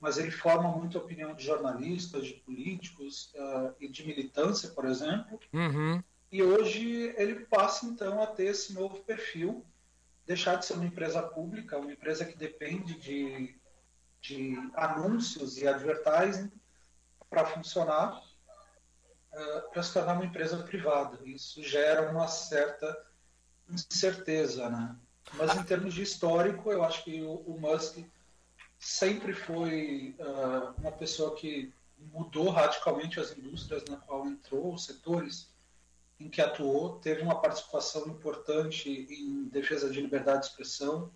mas 0.00 0.18
ele 0.18 0.32
forma 0.32 0.68
muita 0.76 0.98
opinião 0.98 1.32
de 1.34 1.44
jornalistas, 1.44 2.26
de 2.26 2.34
políticos 2.34 3.32
uh, 3.36 3.72
e 3.80 3.88
de 3.88 4.04
militância, 4.04 4.70
por 4.70 4.84
exemplo. 4.86 5.38
Uhum. 5.52 6.02
E 6.30 6.42
hoje 6.42 7.14
ele 7.16 7.46
passa 7.46 7.86
então 7.86 8.20
a 8.20 8.26
ter 8.26 8.46
esse 8.46 8.74
novo 8.74 8.98
perfil, 9.04 9.64
deixar 10.26 10.56
de 10.56 10.66
ser 10.66 10.74
uma 10.74 10.86
empresa 10.86 11.22
pública, 11.22 11.78
uma 11.78 11.92
empresa 11.92 12.24
que 12.24 12.36
depende 12.36 12.94
de, 12.98 13.58
de 14.20 14.56
anúncios 14.74 15.56
e 15.56 15.68
advertising 15.68 16.50
para 17.30 17.46
funcionar, 17.46 18.20
uh, 19.32 19.70
para 19.72 19.82
se 19.82 19.92
tornar 19.92 20.14
uma 20.14 20.24
empresa 20.24 20.62
privada. 20.64 21.18
Isso 21.24 21.62
gera 21.62 22.10
uma 22.10 22.26
certa 22.26 23.06
incerteza, 23.68 24.68
né? 24.68 24.96
Mas 25.34 25.56
em 25.56 25.64
termos 25.64 25.94
de 25.94 26.02
histórico, 26.02 26.70
eu 26.70 26.84
acho 26.84 27.04
que 27.04 27.20
o, 27.22 27.34
o 27.46 27.60
Musk 27.60 27.98
sempre 28.78 29.32
foi 29.32 30.16
uh, 30.18 30.80
uma 30.80 30.92
pessoa 30.92 31.34
que 31.36 31.72
mudou 31.98 32.50
radicalmente 32.50 33.18
as 33.18 33.36
indústrias 33.36 33.84
na 33.88 33.96
qual 33.96 34.26
entrou, 34.26 34.74
os 34.74 34.84
setores 34.84 35.55
em 36.18 36.28
que 36.28 36.40
atuou, 36.40 36.98
teve 36.98 37.22
uma 37.22 37.40
participação 37.40 38.06
importante 38.08 38.88
em 38.88 39.44
defesa 39.48 39.90
de 39.90 40.00
liberdade 40.00 40.40
de 40.40 40.46
expressão. 40.46 41.10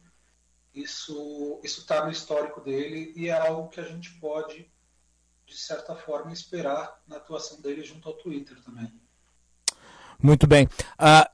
Isso 0.75 1.61
está 1.65 2.05
no 2.05 2.13
histórico 2.13 2.61
dele 2.61 3.13
e 3.17 3.29
é 3.29 3.33
algo 3.33 3.69
que 3.69 3.81
a 3.81 3.85
gente 3.85 4.13
pode, 4.21 4.71
de 5.47 5.57
certa 5.57 5.95
forma, 5.95 6.33
esperar 6.33 7.01
na 7.09 7.17
atuação 7.17 7.61
dele 7.61 7.83
junto 7.83 8.09
ao 8.09 8.15
Twitter 8.15 8.57
também. 8.63 8.93
Muito 10.23 10.47
bem. 10.47 10.67
Uh, 10.67 11.29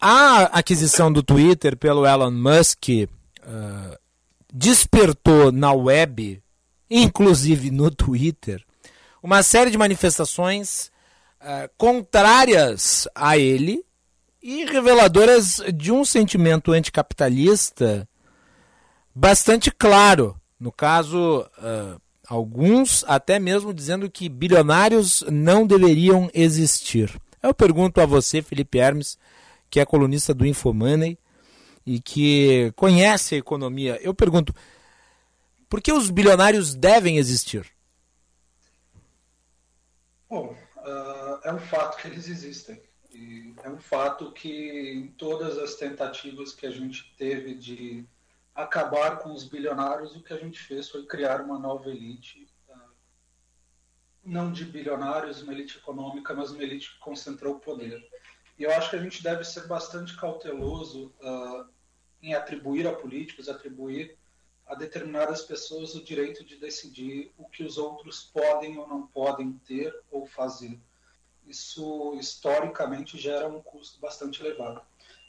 a 0.00 0.44
aquisição 0.58 1.12
do 1.12 1.22
Twitter 1.22 1.76
pelo 1.76 2.06
Elon 2.06 2.30
Musk 2.30 2.88
uh, 2.88 3.98
despertou 4.52 5.50
na 5.52 5.72
web, 5.72 6.42
inclusive 6.88 7.70
no 7.70 7.90
Twitter, 7.90 8.64
uma 9.22 9.42
série 9.42 9.70
de 9.70 9.76
manifestações 9.76 10.89
uh, 11.40 11.70
contrárias 11.76 13.08
a 13.14 13.36
ele 13.36 13.84
e 14.42 14.64
reveladoras 14.64 15.60
de 15.74 15.92
um 15.92 16.04
sentimento 16.04 16.72
anticapitalista 16.72 18.08
bastante 19.14 19.70
claro. 19.70 20.36
No 20.58 20.70
caso, 20.70 21.46
uh, 21.58 22.00
alguns 22.26 23.04
até 23.06 23.38
mesmo 23.38 23.74
dizendo 23.74 24.10
que 24.10 24.28
bilionários 24.28 25.24
não 25.30 25.66
deveriam 25.66 26.30
existir. 26.32 27.20
Eu 27.42 27.54
pergunto 27.54 28.00
a 28.00 28.06
você, 28.06 28.42
Felipe 28.42 28.78
Hermes, 28.78 29.18
que 29.68 29.80
é 29.80 29.86
colunista 29.86 30.34
do 30.34 30.46
Infomoney 30.46 31.18
e 31.86 32.00
que 32.00 32.72
conhece 32.76 33.34
a 33.34 33.38
economia. 33.38 33.98
Eu 34.02 34.14
pergunto, 34.14 34.54
por 35.68 35.80
que 35.80 35.92
os 35.92 36.10
bilionários 36.10 36.74
devem 36.74 37.16
existir? 37.16 37.66
Bom, 40.28 40.54
uh, 40.90 41.40
é 41.44 41.52
um 41.52 41.58
fato 41.58 41.96
que 41.98 42.08
eles 42.08 42.28
existem. 42.28 42.82
E 43.12 43.54
é 43.62 43.68
um 43.68 43.78
fato 43.78 44.32
que 44.32 44.92
em 44.92 45.08
todas 45.08 45.58
as 45.58 45.74
tentativas 45.74 46.52
que 46.52 46.66
a 46.66 46.70
gente 46.70 47.14
teve 47.16 47.54
de 47.54 48.06
acabar 48.54 49.18
com 49.18 49.32
os 49.32 49.44
bilionários, 49.44 50.14
o 50.14 50.22
que 50.22 50.32
a 50.32 50.36
gente 50.36 50.60
fez 50.60 50.88
foi 50.88 51.06
criar 51.06 51.40
uma 51.40 51.58
nova 51.58 51.88
elite, 51.88 52.46
uh, 52.68 52.92
não 54.24 54.52
de 54.52 54.64
bilionários, 54.64 55.42
uma 55.42 55.52
elite 55.52 55.78
econômica, 55.78 56.34
mas 56.34 56.50
uma 56.50 56.62
elite 56.62 56.92
que 56.92 56.98
concentrou 56.98 57.56
o 57.56 57.60
poder. 57.60 58.00
E 58.58 58.62
eu 58.62 58.70
acho 58.72 58.90
que 58.90 58.96
a 58.96 59.02
gente 59.02 59.22
deve 59.22 59.42
ser 59.42 59.66
bastante 59.66 60.16
cauteloso 60.16 61.14
uh, 61.22 61.66
em 62.22 62.34
atribuir 62.34 62.86
a 62.86 62.92
políticos, 62.92 63.48
atribuir 63.48 64.19
a 64.70 64.74
determinadas 64.76 65.42
pessoas 65.42 65.96
o 65.96 66.04
direito 66.04 66.44
de 66.44 66.56
decidir 66.56 67.32
o 67.36 67.44
que 67.48 67.64
os 67.64 67.76
outros 67.76 68.22
podem 68.22 68.78
ou 68.78 68.86
não 68.86 69.04
podem 69.04 69.52
ter 69.66 69.92
ou 70.12 70.24
fazer. 70.24 70.78
Isso, 71.44 72.14
historicamente, 72.14 73.18
gera 73.18 73.48
um 73.48 73.60
custo 73.60 73.98
bastante 73.98 74.40
elevado. 74.40 74.80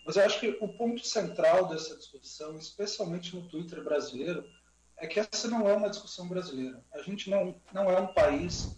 Mas 0.06 0.16
eu 0.16 0.24
acho 0.24 0.40
que 0.40 0.58
o 0.62 0.68
ponto 0.68 1.04
central 1.04 1.68
dessa 1.68 1.98
discussão, 1.98 2.56
especialmente 2.56 3.36
no 3.36 3.50
Twitter 3.50 3.84
brasileiro, 3.84 4.48
é 4.96 5.08
que 5.08 5.20
essa 5.20 5.48
não 5.48 5.68
é 5.68 5.74
uma 5.74 5.90
discussão 5.90 6.28
brasileira. 6.28 6.80
A 6.94 7.02
gente 7.02 7.28
não, 7.28 7.60
não 7.74 7.90
é 7.90 8.00
um 8.00 8.14
país 8.14 8.78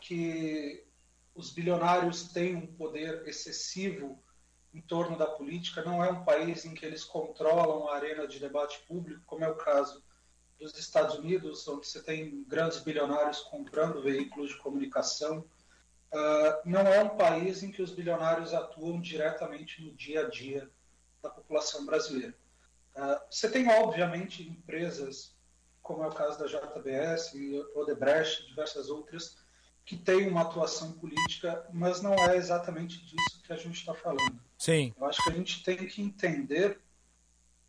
que 0.00 0.84
os 1.34 1.50
bilionários 1.50 2.28
têm 2.28 2.54
um 2.54 2.66
poder 2.66 3.26
excessivo 3.26 4.22
em 4.72 4.80
torno 4.80 5.16
da 5.16 5.26
política, 5.26 5.82
não 5.82 6.02
é 6.04 6.10
um 6.10 6.24
país 6.24 6.64
em 6.64 6.74
que 6.74 6.86
eles 6.86 7.04
controlam 7.04 7.88
a 7.88 7.96
arena 7.96 8.26
de 8.26 8.38
debate 8.38 8.80
público, 8.86 9.22
como 9.26 9.44
é 9.44 9.48
o 9.48 9.56
caso 9.56 10.02
dos 10.58 10.78
Estados 10.78 11.16
Unidos, 11.16 11.66
onde 11.66 11.86
você 11.86 12.02
tem 12.02 12.44
grandes 12.44 12.80
bilionários 12.80 13.40
comprando 13.40 14.02
veículos 14.02 14.50
de 14.50 14.58
comunicação, 14.58 15.38
uh, 16.12 16.60
não 16.64 16.80
é 16.80 17.02
um 17.02 17.16
país 17.16 17.62
em 17.62 17.70
que 17.72 17.82
os 17.82 17.90
bilionários 17.90 18.52
atuam 18.52 19.00
diretamente 19.00 19.82
no 19.82 19.92
dia 19.94 20.26
a 20.26 20.28
dia 20.28 20.70
da 21.22 21.30
população 21.30 21.84
brasileira. 21.86 22.34
Uh, 22.94 23.20
você 23.30 23.50
tem, 23.50 23.68
obviamente, 23.68 24.46
empresas, 24.46 25.34
como 25.82 26.04
é 26.04 26.06
o 26.06 26.14
caso 26.14 26.38
da 26.38 26.46
JBS, 26.46 27.32
Odebrecht, 27.74 28.46
diversas 28.46 28.90
outras, 28.90 29.38
que 29.84 29.96
têm 29.96 30.28
uma 30.28 30.42
atuação 30.42 30.92
política, 30.92 31.66
mas 31.72 32.02
não 32.02 32.14
é 32.14 32.36
exatamente 32.36 33.00
disso 33.04 33.42
que 33.42 33.52
a 33.52 33.56
gente 33.56 33.76
está 33.80 33.94
falando. 33.94 34.49
Sim. 34.60 34.94
Eu 34.94 35.06
acho 35.06 35.24
que 35.24 35.30
a 35.30 35.32
gente 35.32 35.62
tem 35.62 35.86
que 35.86 36.02
entender, 36.02 36.78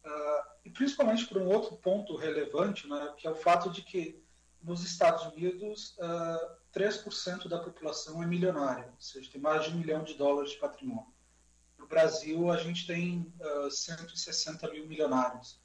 uh, 0.03 0.43
e 0.65 0.69
principalmente 0.69 1.25
por 1.25 1.37
um 1.37 1.47
outro 1.47 1.77
ponto 1.77 2.17
relevante, 2.17 2.85
né, 2.85 3.13
que 3.15 3.25
é 3.25 3.31
o 3.31 3.35
fato 3.35 3.69
de 3.69 3.81
que 3.81 4.21
nos 4.61 4.83
Estados 4.83 5.23
Unidos 5.27 5.97
uh, 5.99 6.77
3% 6.77 7.47
da 7.47 7.59
população 7.59 8.21
é 8.21 8.25
milionária, 8.25 8.89
ou 8.93 8.99
seja, 8.99 9.31
tem 9.31 9.39
mais 9.39 9.63
de 9.63 9.71
um 9.71 9.77
milhão 9.77 10.03
de 10.03 10.15
dólares 10.15 10.51
de 10.51 10.57
patrimônio. 10.57 11.07
No 11.77 11.87
Brasil, 11.87 12.51
a 12.51 12.57
gente 12.57 12.85
tem 12.85 13.33
uh, 13.39 13.71
160 13.71 14.69
mil 14.71 14.85
milionários. 14.85 15.61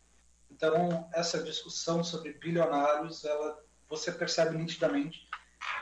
Então, 0.48 1.10
essa 1.12 1.42
discussão 1.42 2.04
sobre 2.04 2.34
bilionários, 2.34 3.24
ela, 3.24 3.60
você 3.88 4.12
percebe 4.12 4.56
nitidamente 4.56 5.28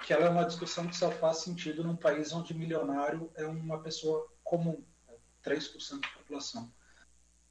que 0.07 0.15
ela 0.15 0.25
é 0.25 0.31
uma 0.31 0.47
discussão 0.47 0.87
que 0.87 0.97
só 0.97 1.11
faz 1.11 1.39
sentido 1.43 1.85
num 1.85 1.97
país 1.97 2.33
onde 2.33 2.55
milionário 2.55 3.31
é 3.35 3.45
uma 3.45 3.83
pessoa 3.83 4.27
comum. 4.43 4.83
3% 5.45 6.01
da 6.01 6.09
população. 6.09 6.73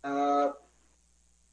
Ah, 0.02 0.56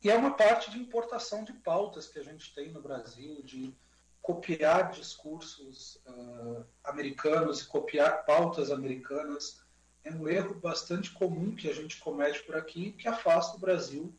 e 0.02 0.10
é 0.10 0.16
uma 0.16 0.34
parte 0.34 0.70
de 0.70 0.78
importação 0.78 1.44
de 1.44 1.52
pautas 1.52 2.08
que 2.08 2.18
a 2.18 2.22
gente 2.22 2.54
tem 2.54 2.70
no 2.70 2.80
Brasil, 2.80 3.42
de 3.42 3.74
copiar 4.22 4.90
discursos 4.92 5.96
uh, 6.06 6.64
americanos 6.84 7.60
e 7.60 7.66
copiar 7.66 8.24
pautas 8.24 8.70
americanas. 8.70 9.62
É 10.02 10.10
um 10.10 10.26
erro 10.26 10.54
bastante 10.54 11.10
comum 11.10 11.54
que 11.54 11.68
a 11.68 11.74
gente 11.74 11.98
comete 11.98 12.42
por 12.44 12.56
aqui, 12.56 12.92
que 12.92 13.08
afasta 13.08 13.56
o 13.56 13.60
Brasil 13.60 14.14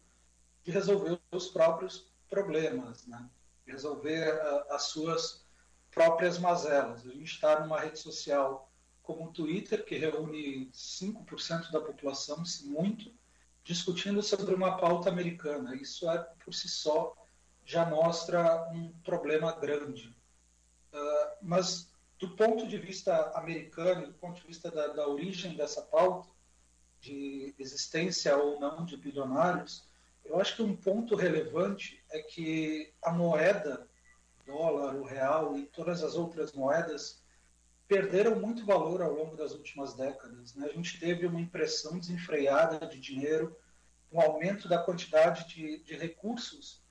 de 0.63 0.71
resolver 0.71 1.19
os 1.31 1.47
próprios 1.47 2.11
problemas, 2.29 3.07
né? 3.07 3.27
de 3.65 3.71
resolver 3.71 4.35
uh, 4.35 4.73
as 4.73 4.83
suas 4.83 5.43
próprias 5.89 6.37
mazelas. 6.37 7.05
A 7.05 7.09
gente 7.09 7.33
está 7.33 7.59
numa 7.59 7.79
rede 7.79 7.97
social 7.97 8.70
como 9.13 9.29
o 9.29 9.33
Twitter, 9.33 9.83
que 9.83 9.97
reúne 9.97 10.69
5% 10.73 11.71
da 11.71 11.81
população, 11.81 12.45
se 12.45 12.65
muito, 12.65 13.11
discutindo 13.63 14.23
sobre 14.23 14.55
uma 14.55 14.77
pauta 14.77 15.09
americana. 15.09 15.75
Isso 15.75 16.09
é, 16.09 16.17
por 16.43 16.53
si 16.53 16.69
só, 16.69 17.15
já 17.65 17.85
mostra 17.85 18.69
um 18.71 18.91
problema 19.03 19.51
grande. 19.53 20.15
Uh, 20.93 21.35
mas, 21.41 21.91
do 22.19 22.35
ponto 22.35 22.67
de 22.67 22.77
vista 22.77 23.31
americano, 23.35 24.07
do 24.07 24.13
ponto 24.13 24.41
de 24.41 24.47
vista 24.47 24.71
da, 24.71 24.87
da 24.87 25.07
origem 25.07 25.55
dessa 25.55 25.81
pauta, 25.81 26.29
de 26.99 27.55
existência 27.57 28.37
ou 28.37 28.59
não 28.59 28.85
de 28.85 28.95
bilionários, 28.95 29.87
eu 30.23 30.39
acho 30.39 30.55
que 30.55 30.61
um 30.61 30.75
ponto 30.75 31.15
relevante 31.15 32.03
é 32.11 32.21
que 32.21 32.93
a 33.01 33.11
moeda, 33.11 33.87
dólar, 34.45 34.95
o 34.95 35.03
real 35.03 35.57
e 35.57 35.65
todas 35.65 36.03
as 36.03 36.15
outras 36.15 36.53
moedas 36.53 37.21
perderam 37.91 38.39
muito 38.39 38.65
valor 38.65 39.01
ao 39.01 39.11
longo 39.11 39.35
das 39.35 39.51
últimas 39.51 39.93
décadas. 39.93 40.55
Né? 40.55 40.65
A 40.65 40.73
gente 40.73 40.97
teve 40.97 41.25
uma 41.25 41.41
impressão 41.41 41.99
desenfreada 41.99 42.87
de 42.87 42.97
dinheiro, 42.97 43.53
um 44.09 44.21
aumento 44.21 44.69
da 44.69 44.81
quantidade 44.81 45.45
de, 45.49 45.83
de 45.83 45.97
recursos 45.97 46.81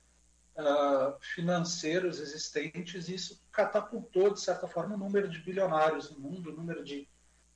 uh, 0.55 1.19
financeiros 1.19 2.19
existentes, 2.19 3.09
e 3.09 3.15
isso 3.15 3.43
catapultou, 3.51 4.31
de 4.31 4.41
certa 4.41 4.67
forma, 4.67 4.93
o 4.93 4.99
número 4.99 5.27
de 5.27 5.39
bilionários 5.39 6.11
no 6.11 6.19
mundo, 6.19 6.51
o 6.51 6.55
número 6.55 6.83
de, 6.83 7.09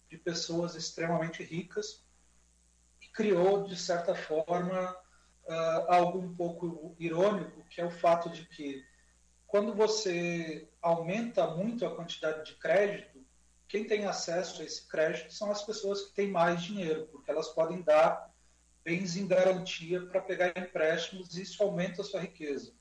de 0.10 0.18
pessoas 0.18 0.74
extremamente 0.74 1.44
ricas, 1.44 2.04
e 3.00 3.08
criou, 3.10 3.68
de 3.68 3.76
certa 3.76 4.16
forma, 4.16 4.92
uh, 5.44 5.92
algo 5.92 6.18
um 6.18 6.36
pouco 6.36 6.96
irônico, 6.98 7.64
que 7.70 7.80
é 7.80 7.86
o 7.86 7.92
fato 7.92 8.28
de 8.28 8.44
que, 8.48 8.84
quando 9.46 9.72
você 9.76 10.68
aumenta 10.82 11.46
muito 11.46 11.86
a 11.86 11.96
quantidade 11.96 12.44
de 12.44 12.56
crédito, 12.56 13.15
quem 13.68 13.86
tem 13.86 14.06
acesso 14.06 14.62
a 14.62 14.66
esse 14.66 14.88
crédito 14.88 15.34
são 15.34 15.52
as 15.52 15.64
pessoas 15.64 16.04
que 16.04 16.14
têm 16.14 16.30
mais 16.30 16.62
dinheiro, 16.62 17.08
porque 17.12 17.32
elas 17.32 17.50
podem 17.50 17.82
dar 17.82 18.34
bens 18.84 19.18
em 19.18 19.28
garantia 19.28 20.06
para 20.06 20.22
pegar 20.22 20.54
empréstimos 20.56 21.36
e 21.36 21.42
isso 21.42 21.62
aumenta 21.64 22.02
a 22.02 22.06
sua 22.06 22.22
riqueza. 22.22 22.72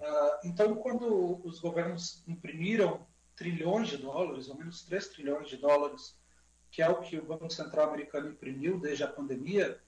Uh, 0.00 0.38
então, 0.44 0.76
quando 0.76 1.44
os 1.44 1.60
governos 1.60 2.22
imprimiram 2.26 3.06
trilhões 3.34 3.88
de 3.88 3.96
dólares, 3.96 4.48
ou 4.48 4.56
menos 4.56 4.82
3 4.82 5.08
trilhões 5.08 5.48
de 5.48 5.56
dólares, 5.56 6.16
que 6.70 6.82
é 6.82 6.88
o 6.88 7.00
que 7.00 7.18
o 7.18 7.24
Banco 7.24 7.50
Central 7.50 7.88
americano 7.88 8.28
imprimiu 8.28 8.78
desde 8.78 9.04
a 9.04 9.08
pandemia, 9.08 9.80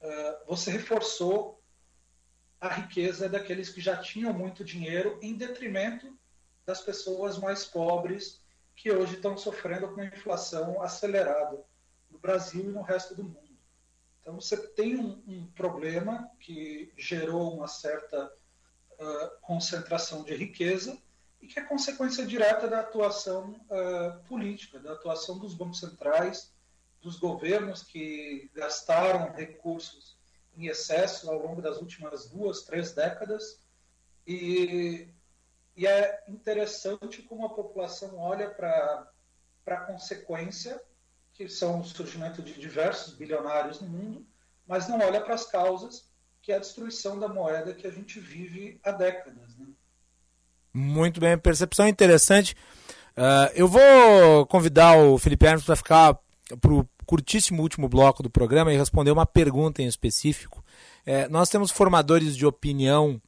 uh, 0.00 0.46
você 0.46 0.70
reforçou 0.70 1.62
a 2.60 2.68
riqueza 2.68 3.28
daqueles 3.28 3.70
que 3.70 3.80
já 3.80 3.96
tinham 3.96 4.32
muito 4.32 4.64
dinheiro 4.64 5.18
em 5.22 5.34
detrimento 5.34 6.18
das 6.64 6.80
pessoas 6.80 7.38
mais 7.38 7.64
pobres 7.64 8.43
que 8.74 8.90
hoje 8.90 9.14
estão 9.14 9.36
sofrendo 9.36 9.88
com 9.92 10.02
inflação 10.02 10.82
acelerada 10.82 11.64
no 12.10 12.18
Brasil 12.18 12.70
e 12.70 12.72
no 12.72 12.82
resto 12.82 13.14
do 13.14 13.24
mundo. 13.24 13.58
Então, 14.20 14.40
você 14.40 14.56
tem 14.56 14.96
um, 14.96 15.22
um 15.26 15.46
problema 15.48 16.30
que 16.40 16.92
gerou 16.96 17.54
uma 17.54 17.68
certa 17.68 18.32
uh, 18.92 19.40
concentração 19.42 20.22
de 20.22 20.34
riqueza 20.34 20.98
e 21.42 21.46
que 21.46 21.60
é 21.60 21.62
consequência 21.62 22.24
direta 22.24 22.66
da 22.66 22.80
atuação 22.80 23.52
uh, 23.68 24.24
política, 24.26 24.78
da 24.78 24.92
atuação 24.92 25.38
dos 25.38 25.54
bancos 25.54 25.80
centrais, 25.80 26.54
dos 27.02 27.18
governos 27.18 27.82
que 27.82 28.50
gastaram 28.54 29.30
recursos 29.32 30.16
em 30.56 30.68
excesso 30.68 31.30
ao 31.30 31.38
longo 31.38 31.60
das 31.60 31.76
últimas 31.76 32.30
duas, 32.30 32.62
três 32.62 32.92
décadas 32.92 33.60
e 34.26 35.06
e 35.76 35.86
é 35.86 36.22
interessante 36.28 37.22
como 37.22 37.46
a 37.46 37.54
população 37.54 38.16
olha 38.18 38.48
para 38.48 39.08
a 39.66 39.76
consequência, 39.76 40.80
que 41.32 41.48
são 41.48 41.80
o 41.80 41.84
surgimento 41.84 42.42
de 42.42 42.52
diversos 42.54 43.14
bilionários 43.14 43.80
no 43.80 43.88
mundo, 43.88 44.26
mas 44.66 44.88
não 44.88 45.00
olha 45.00 45.20
para 45.20 45.34
as 45.34 45.44
causas, 45.46 46.08
que 46.40 46.52
é 46.52 46.56
a 46.56 46.60
destruição 46.60 47.18
da 47.18 47.28
moeda 47.28 47.74
que 47.74 47.86
a 47.86 47.90
gente 47.90 48.20
vive 48.20 48.78
há 48.84 48.92
décadas. 48.92 49.56
Né? 49.56 49.66
Muito 50.72 51.20
bem, 51.20 51.36
percepção 51.36 51.88
interessante. 51.88 52.54
Uh, 53.16 53.50
eu 53.54 53.66
vou 53.66 54.46
convidar 54.46 54.96
o 54.96 55.18
Felipe 55.18 55.46
Hermes 55.46 55.64
para 55.64 55.76
ficar 55.76 56.18
para 56.60 56.72
o 56.72 56.88
curtíssimo 57.06 57.62
último 57.62 57.88
bloco 57.88 58.22
do 58.22 58.30
programa 58.30 58.72
e 58.72 58.76
responder 58.76 59.10
uma 59.10 59.26
pergunta 59.26 59.82
em 59.82 59.86
específico. 59.86 60.64
É, 61.06 61.28
nós 61.28 61.48
temos 61.48 61.70
formadores 61.70 62.36
de 62.36 62.46
opinião 62.46 63.20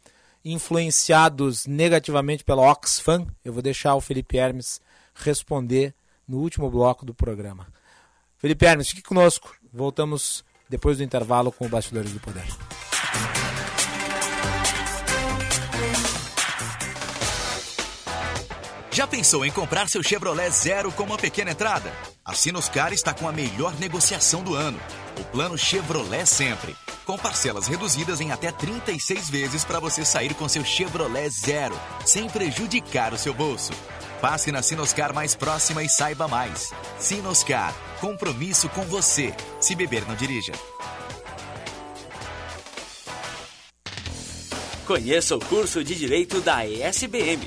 influenciados 0.47 1.66
negativamente 1.66 2.44
pela 2.44 2.70
Oxfam? 2.70 3.27
Eu 3.44 3.52
vou 3.52 3.60
deixar 3.60 3.94
o 3.97 4.01
Felipe 4.01 4.39
Hermes 4.39 4.81
responder 5.14 5.93
no 6.27 6.39
último 6.39 6.70
bloco 6.70 7.05
do 7.05 7.12
programa. 7.12 7.66
Felipe 8.39 8.64
Hermes, 8.64 8.89
fique 8.89 9.02
conosco. 9.02 9.55
Voltamos 9.73 10.44
depois 10.68 10.98
do 10.98 11.05
intervalo 11.05 11.51
com 11.51 11.66
o 11.66 11.68
Bastidores 11.68 12.12
do 12.12 12.20
Poder. 12.20 12.47
Já 18.97 19.06
pensou 19.06 19.44
em 19.44 19.51
comprar 19.51 19.90
seu 19.90 20.02
Chevrolet 20.02 20.51
Zero 20.51 20.90
com 20.90 21.02
uma 21.02 21.18
pequena 21.18 21.51
entrada? 21.51 21.93
A 22.24 22.32
Sinoscar 22.32 22.94
está 22.94 23.12
com 23.12 23.28
a 23.28 23.32
melhor 23.32 23.78
negociação 23.78 24.43
do 24.43 24.55
ano. 24.55 24.81
O 25.20 25.24
plano 25.24 25.59
Chevrolet 25.59 26.24
Sempre 26.24 26.74
com 27.05 27.18
parcelas 27.18 27.66
reduzidas 27.66 28.23
em 28.23 28.32
até 28.32 28.51
36 28.51 29.28
vezes 29.28 29.64
para 29.66 29.78
você 29.78 30.02
sair 30.02 30.32
com 30.32 30.48
seu 30.48 30.64
Chevrolet 30.64 31.28
Zero, 31.28 31.78
sem 32.06 32.27
prejudicar 32.27 33.12
o 33.12 33.18
seu 33.18 33.35
bolso. 33.35 33.74
Passe 34.18 34.51
na 34.51 34.62
Sinoscar 34.62 35.12
mais 35.12 35.35
próxima 35.35 35.82
e 35.82 35.90
saiba 35.90 36.27
mais. 36.27 36.73
Sinoscar, 36.98 37.74
compromisso 38.01 38.66
com 38.70 38.86
você. 38.86 39.35
Se 39.60 39.74
beber, 39.74 40.09
não 40.09 40.16
dirija. 40.16 40.55
Conheça 44.86 45.36
o 45.36 45.40
curso 45.40 45.85
de 45.85 45.94
Direito 45.94 46.40
da 46.40 46.66
ESBM, 46.66 47.47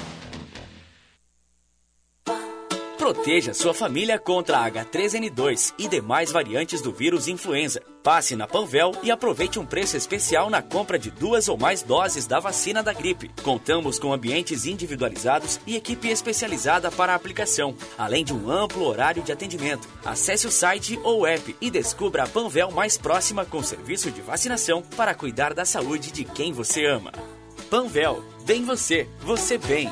Proteja 3.01 3.51
sua 3.51 3.73
família 3.73 4.19
contra 4.19 4.59
a 4.59 4.69
H3N2 4.69 5.73
e 5.79 5.87
demais 5.87 6.31
variantes 6.31 6.81
do 6.81 6.93
vírus 6.93 7.27
influenza. 7.27 7.81
Passe 8.03 8.35
na 8.35 8.45
Panvel 8.45 8.91
e 9.01 9.09
aproveite 9.09 9.57
um 9.57 9.65
preço 9.65 9.97
especial 9.97 10.51
na 10.51 10.61
compra 10.61 10.99
de 10.99 11.09
duas 11.09 11.49
ou 11.49 11.57
mais 11.57 11.81
doses 11.81 12.27
da 12.27 12.39
vacina 12.39 12.83
da 12.83 12.93
gripe. 12.93 13.31
Contamos 13.41 13.97
com 13.97 14.13
ambientes 14.13 14.67
individualizados 14.67 15.59
e 15.65 15.75
equipe 15.75 16.09
especializada 16.09 16.91
para 16.91 17.13
a 17.13 17.15
aplicação, 17.15 17.75
além 17.97 18.23
de 18.23 18.35
um 18.35 18.51
amplo 18.51 18.85
horário 18.85 19.23
de 19.23 19.31
atendimento. 19.31 19.89
Acesse 20.05 20.45
o 20.45 20.51
site 20.51 20.99
ou 21.03 21.25
app 21.25 21.55
e 21.59 21.71
descubra 21.71 22.25
a 22.25 22.27
Panvel 22.27 22.69
mais 22.69 22.99
próxima 22.99 23.43
com 23.43 23.63
serviço 23.63 24.11
de 24.11 24.21
vacinação 24.21 24.83
para 24.95 25.15
cuidar 25.15 25.55
da 25.55 25.65
saúde 25.65 26.11
de 26.11 26.23
quem 26.23 26.53
você 26.53 26.85
ama. 26.85 27.11
Panvel, 27.67 28.23
bem 28.45 28.63
você, 28.63 29.09
você 29.23 29.57
bem. 29.57 29.89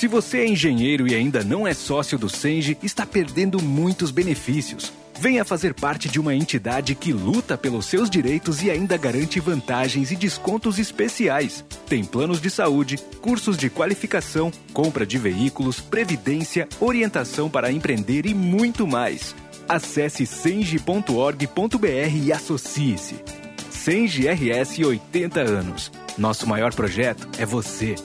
Se 0.00 0.08
você 0.08 0.38
é 0.38 0.48
engenheiro 0.48 1.06
e 1.06 1.14
ainda 1.14 1.44
não 1.44 1.66
é 1.66 1.74
sócio 1.74 2.16
do 2.16 2.26
Senge, 2.26 2.74
está 2.82 3.04
perdendo 3.04 3.62
muitos 3.62 4.10
benefícios. 4.10 4.90
Venha 5.20 5.44
fazer 5.44 5.74
parte 5.74 6.08
de 6.08 6.18
uma 6.18 6.34
entidade 6.34 6.94
que 6.94 7.12
luta 7.12 7.58
pelos 7.58 7.84
seus 7.84 8.08
direitos 8.08 8.62
e 8.62 8.70
ainda 8.70 8.96
garante 8.96 9.38
vantagens 9.38 10.10
e 10.10 10.16
descontos 10.16 10.78
especiais. 10.78 11.62
Tem 11.86 12.02
planos 12.02 12.40
de 12.40 12.48
saúde, 12.48 12.96
cursos 13.20 13.58
de 13.58 13.68
qualificação, 13.68 14.50
compra 14.72 15.04
de 15.04 15.18
veículos, 15.18 15.80
previdência, 15.80 16.66
orientação 16.80 17.50
para 17.50 17.70
empreender 17.70 18.24
e 18.24 18.32
muito 18.32 18.86
mais. 18.86 19.36
Acesse 19.68 20.24
senge.org.br 20.24 22.16
e 22.24 22.32
associe-se. 22.32 23.16
Senge 23.68 24.26
RS 24.28 24.78
80 24.78 25.40
anos. 25.42 25.92
Nosso 26.16 26.46
maior 26.46 26.72
projeto 26.72 27.28
é 27.38 27.44
você. 27.44 27.96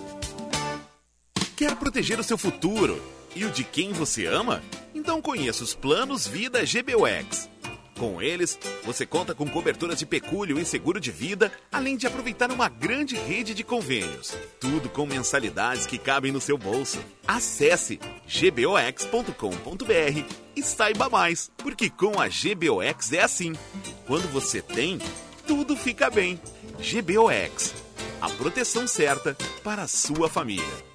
Quer 1.56 1.74
proteger 1.78 2.20
o 2.20 2.24
seu 2.24 2.38
futuro 2.38 3.02
e 3.34 3.46
o 3.46 3.50
de 3.50 3.64
quem 3.64 3.94
você 3.94 4.26
ama? 4.26 4.62
Então 4.94 5.22
conheça 5.22 5.64
os 5.64 5.74
planos 5.74 6.28
Vida 6.28 6.60
GBUX. 6.66 7.50
Com 7.98 8.22
eles, 8.22 8.60
você 8.84 9.06
conta 9.06 9.34
com 9.34 9.48
coberturas 9.48 9.98
de 9.98 10.06
pecúlio 10.06 10.60
e 10.60 10.66
seguro 10.66 11.00
de 11.00 11.12
vida, 11.12 11.50
além 11.72 11.96
de 11.96 12.06
aproveitar 12.06 12.52
uma 12.52 12.68
grande 12.68 13.16
rede 13.16 13.54
de 13.54 13.64
convênios. 13.64 14.36
Tudo 14.60 14.90
com 14.90 15.06
mensalidades 15.06 15.86
que 15.86 15.98
cabem 15.98 16.30
no 16.30 16.42
seu 16.42 16.58
bolso. 16.58 17.00
Acesse 17.26 18.02
gbox.com.br 18.28 19.34
e 20.58 20.62
saiba 20.62 21.10
mais, 21.10 21.50
porque 21.56 21.90
com 21.90 22.20
a 22.20 22.28
GBOX 22.28 23.14
é 23.14 23.22
assim. 23.22 23.54
Quando 24.06 24.30
você 24.30 24.62
tem, 24.62 25.00
tudo 25.48 25.78
fica 25.78 26.10
bem. 26.10 26.38
GBOX, 26.80 27.74
a 28.20 28.30
proteção 28.32 28.86
certa 28.86 29.38
para 29.64 29.84
a 29.84 29.88
sua 29.88 30.28
família. 30.28 30.95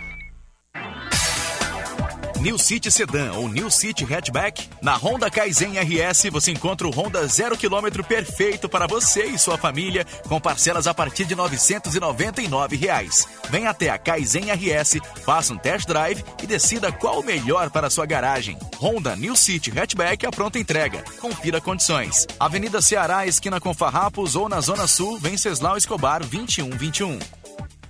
New 2.41 2.57
City 2.57 2.89
Sedan 2.89 3.33
ou 3.33 3.47
New 3.47 3.69
City 3.69 4.03
Hatchback? 4.03 4.67
Na 4.81 4.95
Honda 4.95 5.29
Kaizen 5.29 5.73
RS 5.77 6.23
você 6.31 6.51
encontra 6.51 6.87
o 6.87 6.89
Honda 6.89 7.27
0 7.27 7.55
km 7.55 8.03
perfeito 8.03 8.67
para 8.67 8.87
você 8.87 9.25
e 9.25 9.37
sua 9.37 9.59
família, 9.59 10.07
com 10.27 10.41
parcelas 10.41 10.87
a 10.87 10.93
partir 10.93 11.25
de 11.25 11.35
999 11.35 12.75
reais. 12.75 13.27
Venha 13.47 13.69
até 13.69 13.91
a 13.91 13.97
Kaizen 13.99 14.45
RS, 14.51 14.97
faça 15.23 15.53
um 15.53 15.57
test 15.57 15.85
drive 15.87 16.25
e 16.41 16.47
decida 16.47 16.91
qual 16.91 17.19
o 17.19 17.23
melhor 17.23 17.69
para 17.69 17.91
sua 17.91 18.07
garagem. 18.07 18.57
Honda 18.79 19.15
New 19.15 19.35
City 19.35 19.71
Hatchback 19.77 20.25
a 20.25 20.31
pronta 20.31 20.57
entrega. 20.57 21.03
Confira 21.19 21.61
condições. 21.61 22.25
Avenida 22.39 22.81
Ceará, 22.81 23.27
esquina 23.27 23.61
com 23.61 23.71
Farrapos 23.71 24.35
ou 24.35 24.49
na 24.49 24.59
Zona 24.61 24.87
Sul, 24.87 25.19
Venceslau 25.19 25.77
Escobar 25.77 26.21
2121. 26.21 27.19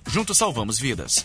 Juntos 0.06 0.36
salvamos 0.36 0.78
vidas. 0.78 1.24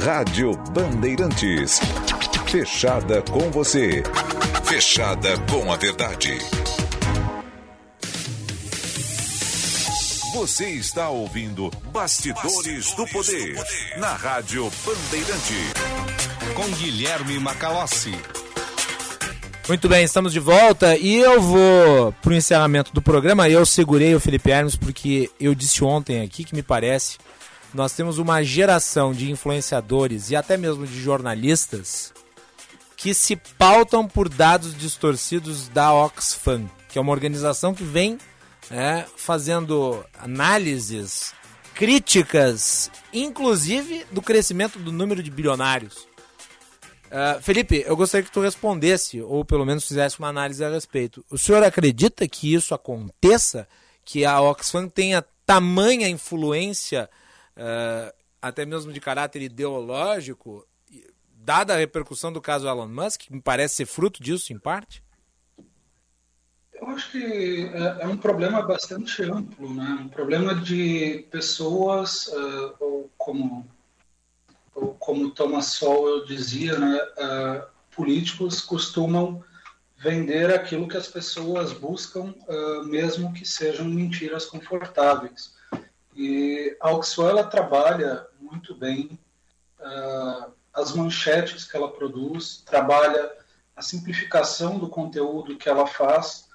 Rádio 0.00 0.56
Bandeirantes. 0.70 1.78
Fechada 2.46 3.20
com 3.30 3.50
você. 3.50 4.02
Fechada 4.64 5.38
com 5.50 5.70
a 5.70 5.76
verdade. 5.76 6.38
Você 10.34 10.70
está 10.70 11.10
ouvindo 11.10 11.70
Bastidores, 11.92 12.94
do, 12.94 13.06
poder, 13.06 13.54
na 13.98 14.14
Rádio 14.14 14.72
Bandeirante. 14.84 15.60
Com 16.54 16.66
Guilherme 16.76 17.38
Macalossi. 17.38 18.18
Muito 19.68 19.88
bem, 19.88 20.04
estamos 20.04 20.32
de 20.32 20.40
volta 20.40 20.96
e 20.96 21.16
eu 21.16 21.40
vou 21.40 22.12
pro 22.22 22.34
encerramento 22.34 22.92
do 22.94 23.02
programa. 23.02 23.48
Eu 23.48 23.64
segurei 23.66 24.14
o 24.14 24.20
Felipe 24.20 24.50
Hermes 24.50 24.74
porque 24.74 25.30
eu 25.38 25.54
disse 25.54 25.84
ontem 25.84 26.22
aqui 26.22 26.44
que 26.44 26.54
me 26.54 26.62
parece 26.62 27.18
nós 27.74 27.92
temos 27.92 28.18
uma 28.18 28.42
geração 28.42 29.12
de 29.12 29.30
influenciadores 29.30 30.30
e 30.30 30.36
até 30.36 30.56
mesmo 30.56 30.86
de 30.86 31.00
jornalistas 31.00 32.12
que 32.96 33.14
se 33.14 33.36
pautam 33.36 34.06
por 34.06 34.28
dados 34.28 34.76
distorcidos 34.76 35.68
da 35.68 35.92
Oxfam, 35.92 36.70
que 36.88 36.98
é 36.98 37.00
uma 37.02 37.12
organização 37.12 37.74
que 37.74 37.82
vem 37.82 38.18
é, 38.70 39.04
fazendo 39.16 40.04
análises 40.18 41.34
críticas, 41.74 42.90
inclusive 43.12 44.04
do 44.12 44.22
crescimento 44.22 44.78
do 44.78 44.92
número 44.92 45.22
de 45.22 45.30
bilionários. 45.30 46.06
Uh, 47.12 47.42
Felipe, 47.42 47.84
eu 47.86 47.96
gostaria 47.96 48.24
que 48.24 48.32
tu 48.32 48.40
respondesse, 48.40 49.20
ou 49.20 49.44
pelo 49.44 49.66
menos 49.66 49.86
fizesse 49.86 50.18
uma 50.18 50.28
análise 50.28 50.64
a 50.64 50.70
respeito. 50.70 51.24
O 51.30 51.36
senhor 51.36 51.62
acredita 51.62 52.26
que 52.28 52.54
isso 52.54 52.74
aconteça? 52.74 53.68
Que 54.04 54.24
a 54.24 54.40
Oxfam 54.40 54.88
tenha 54.88 55.24
tamanha 55.44 56.08
influência 56.08 57.10
uh, 57.56 58.12
até 58.40 58.64
mesmo 58.66 58.92
de 58.92 59.00
caráter 59.00 59.42
ideológico, 59.42 60.66
dada 61.34 61.74
a 61.74 61.78
repercussão 61.78 62.32
do 62.32 62.40
caso 62.40 62.68
Elon 62.68 62.88
Musk, 62.88 63.22
que 63.22 63.32
me 63.32 63.40
parece 63.40 63.76
ser 63.76 63.86
fruto 63.86 64.22
disso 64.22 64.52
em 64.52 64.58
parte? 64.58 65.02
Eu 66.72 66.88
acho 66.88 67.12
que 67.12 67.70
é, 67.74 68.02
é 68.02 68.06
um 68.08 68.16
problema 68.16 68.60
bastante 68.62 69.22
amplo, 69.22 69.72
né? 69.72 69.98
Um 70.02 70.08
problema 70.08 70.54
de 70.54 71.26
pessoas, 71.30 72.26
uh, 72.28 72.74
ou 72.80 73.10
como 73.16 73.66
ou 74.74 74.94
como 74.94 75.30
Thomas 75.30 75.66
Sowell 75.66 76.24
dizia, 76.24 76.78
né? 76.78 76.96
Uh, 76.96 77.72
políticos 77.94 78.60
costumam 78.60 79.44
vender 79.98 80.52
aquilo 80.52 80.88
que 80.88 80.96
as 80.96 81.06
pessoas 81.06 81.72
buscam, 81.72 82.34
uh, 82.48 82.84
mesmo 82.84 83.32
que 83.32 83.46
sejam 83.46 83.84
mentiras 83.84 84.46
confortáveis. 84.46 85.54
E 86.14 86.76
a 86.80 86.90
Oxfam 86.92 87.28
ela 87.28 87.44
trabalha 87.44 88.26
muito 88.40 88.74
bem 88.74 89.18
uh, 89.80 90.52
as 90.72 90.94
manchetes 90.94 91.64
que 91.64 91.76
ela 91.76 91.90
produz, 91.90 92.62
trabalha 92.66 93.32
a 93.74 93.82
simplificação 93.82 94.78
do 94.78 94.88
conteúdo 94.88 95.56
que 95.56 95.68
ela 95.68 95.86
faz 95.86 96.48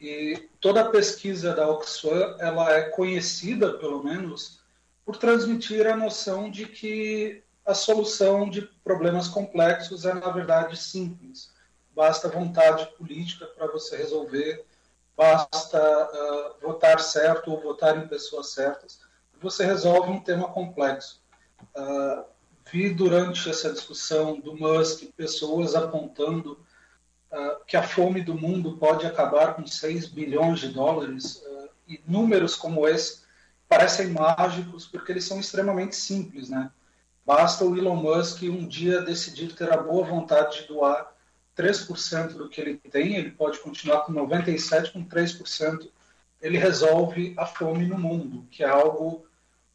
e 0.00 0.48
toda 0.60 0.80
a 0.80 0.88
pesquisa 0.88 1.54
da 1.54 1.68
Oxfam 1.68 2.36
ela 2.38 2.72
é 2.72 2.82
conhecida 2.90 3.74
pelo 3.74 4.02
menos 4.02 4.60
por 5.04 5.16
transmitir 5.16 5.86
a 5.86 5.96
noção 5.96 6.50
de 6.50 6.66
que 6.66 7.42
a 7.64 7.74
solução 7.74 8.48
de 8.48 8.62
problemas 8.82 9.28
complexos 9.28 10.04
é 10.04 10.14
na 10.14 10.30
verdade 10.30 10.76
simples. 10.76 11.52
Basta 11.94 12.28
vontade 12.28 12.86
política 12.96 13.46
para 13.46 13.66
você 13.66 13.96
resolver 13.96 14.64
basta 15.20 15.78
uh, 15.78 16.66
votar 16.66 16.98
certo 16.98 17.50
ou 17.50 17.60
votar 17.60 17.98
em 17.98 18.08
pessoas 18.08 18.54
certas, 18.54 19.00
você 19.38 19.66
resolve 19.66 20.10
um 20.10 20.20
tema 20.20 20.48
complexo. 20.48 21.20
Uh, 21.76 22.24
vi 22.72 22.88
durante 22.88 23.50
essa 23.50 23.70
discussão 23.70 24.40
do 24.40 24.56
Musk 24.56 25.02
pessoas 25.14 25.74
apontando 25.74 26.58
uh, 27.30 27.62
que 27.66 27.76
a 27.76 27.82
fome 27.82 28.22
do 28.22 28.34
mundo 28.34 28.78
pode 28.78 29.04
acabar 29.04 29.56
com 29.56 29.66
6 29.66 30.06
bilhões 30.06 30.60
de 30.60 30.68
dólares, 30.68 31.44
e 31.86 32.00
números 32.06 32.56
como 32.56 32.88
esse 32.88 33.20
parecem 33.68 34.08
mágicos 34.08 34.86
porque 34.86 35.12
eles 35.12 35.24
são 35.24 35.38
extremamente 35.38 35.96
simples, 35.96 36.48
né? 36.48 36.70
Basta 37.26 37.62
o 37.64 37.76
Elon 37.76 37.96
Musk 37.96 38.42
um 38.44 38.66
dia 38.66 39.02
decidir 39.02 39.54
ter 39.54 39.70
a 39.70 39.76
boa 39.76 40.06
vontade 40.06 40.62
de 40.62 40.68
doar 40.68 41.12
3% 41.60 42.34
do 42.34 42.48
que 42.48 42.60
ele 42.60 42.76
tem, 42.76 43.16
ele 43.16 43.30
pode 43.30 43.58
continuar 43.58 44.00
com 44.00 44.12
97%, 44.12 44.92
com 44.92 45.04
3%, 45.04 45.88
ele 46.40 46.56
resolve 46.56 47.34
a 47.36 47.44
fome 47.44 47.86
no 47.86 47.98
mundo, 47.98 48.46
que 48.50 48.64
é 48.64 48.68
algo 48.68 49.26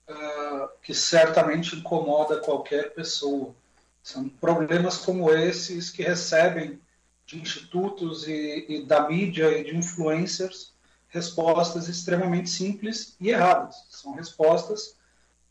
uh, 0.10 0.70
que 0.82 0.94
certamente 0.94 1.76
incomoda 1.76 2.40
qualquer 2.40 2.94
pessoa. 2.94 3.53
São 4.02 4.28
problemas 4.28 4.98
como 4.98 5.30
esses 5.32 5.90
que 5.90 6.02
recebem 6.02 6.80
de 7.26 7.40
institutos 7.40 8.28
e, 8.28 8.66
e 8.68 8.86
da 8.86 9.07
mídia 9.07 9.57
e 9.57 9.64
de 9.64 9.76
influencers 9.76 10.74
respostas 11.10 11.88
extremamente 11.88 12.49
simples 12.49 13.16
e 13.22 13.30
erradas. 13.30 13.76
São 13.90 14.14
respostas 14.14 14.98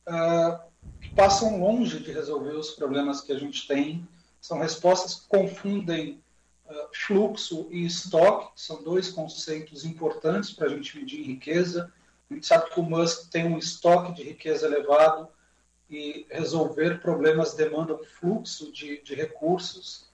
uh, 0.06 0.58
que 1.00 1.08
passam 1.14 1.60
longe 1.60 2.00
de 2.00 2.12
resolver 2.12 2.52
os 2.52 2.72
problemas 2.72 3.20
que 3.20 3.32
a 3.32 3.38
gente 3.38 3.66
tem. 3.66 4.06
São 4.40 4.58
respostas 4.58 5.14
que 5.14 5.28
confundem 5.28 6.22
uh, 6.66 6.88
fluxo 6.92 7.68
e 7.70 7.84
estoque, 7.84 8.54
que 8.54 8.60
são 8.60 8.82
dois 8.82 9.10
conceitos 9.10 9.84
importantes 9.84 10.52
para 10.52 10.66
a 10.66 10.70
gente 10.70 10.98
medir 10.98 11.22
riqueza. 11.22 11.92
A 12.30 12.34
gente 12.34 12.46
sabe 12.46 12.70
que 12.70 12.80
o 12.80 12.82
Musk 12.82 13.30
tem 13.30 13.46
um 13.46 13.58
estoque 13.58 14.12
de 14.12 14.22
riqueza 14.22 14.66
elevado 14.66 15.28
e 15.90 16.26
resolver 16.30 17.00
problemas 17.00 17.54
demandam 17.54 17.98
fluxo 18.18 18.72
de, 18.72 19.02
de 19.02 19.14
recursos. 19.14 20.06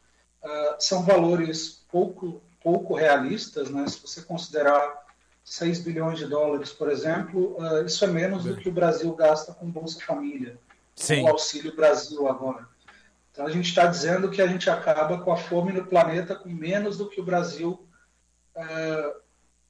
Uh, 0.43 0.75
são 0.79 1.03
valores 1.05 1.85
pouco, 1.91 2.43
pouco 2.63 2.95
realistas, 2.95 3.71
né? 3.71 3.87
se 3.87 4.01
você 4.01 4.23
considerar 4.23 5.07
6 5.45 5.81
bilhões 5.81 6.19
de 6.19 6.27
dólares, 6.27 6.73
por 6.73 6.91
exemplo, 6.91 7.57
uh, 7.59 7.85
isso 7.85 8.05
é 8.05 8.09
menos 8.09 8.45
do 8.45 8.57
que 8.57 8.69
o 8.69 8.73
Brasil 8.73 9.13
gasta 9.15 9.53
com 9.53 9.71
Bolsa 9.71 10.01
Família, 10.01 10.59
Sim. 10.95 11.23
com 11.23 11.29
o 11.29 11.33
Auxílio 11.33 11.75
Brasil 11.75 12.29
agora. 12.29 12.69
Então 13.31 13.47
a 13.47 13.51
gente 13.51 13.69
está 13.69 13.87
dizendo 13.87 14.31
que 14.31 14.43
a 14.43 14.47
gente 14.47 14.69
acaba 14.69 15.19
com 15.19 15.33
a 15.33 15.37
fome 15.37 15.73
no 15.73 15.87
planeta 15.87 16.35
com 16.35 16.49
menos 16.49 16.99
do 16.99 17.09
que 17.09 17.21
o 17.21 17.25
Brasil 17.25 17.87
uh, 18.57 19.21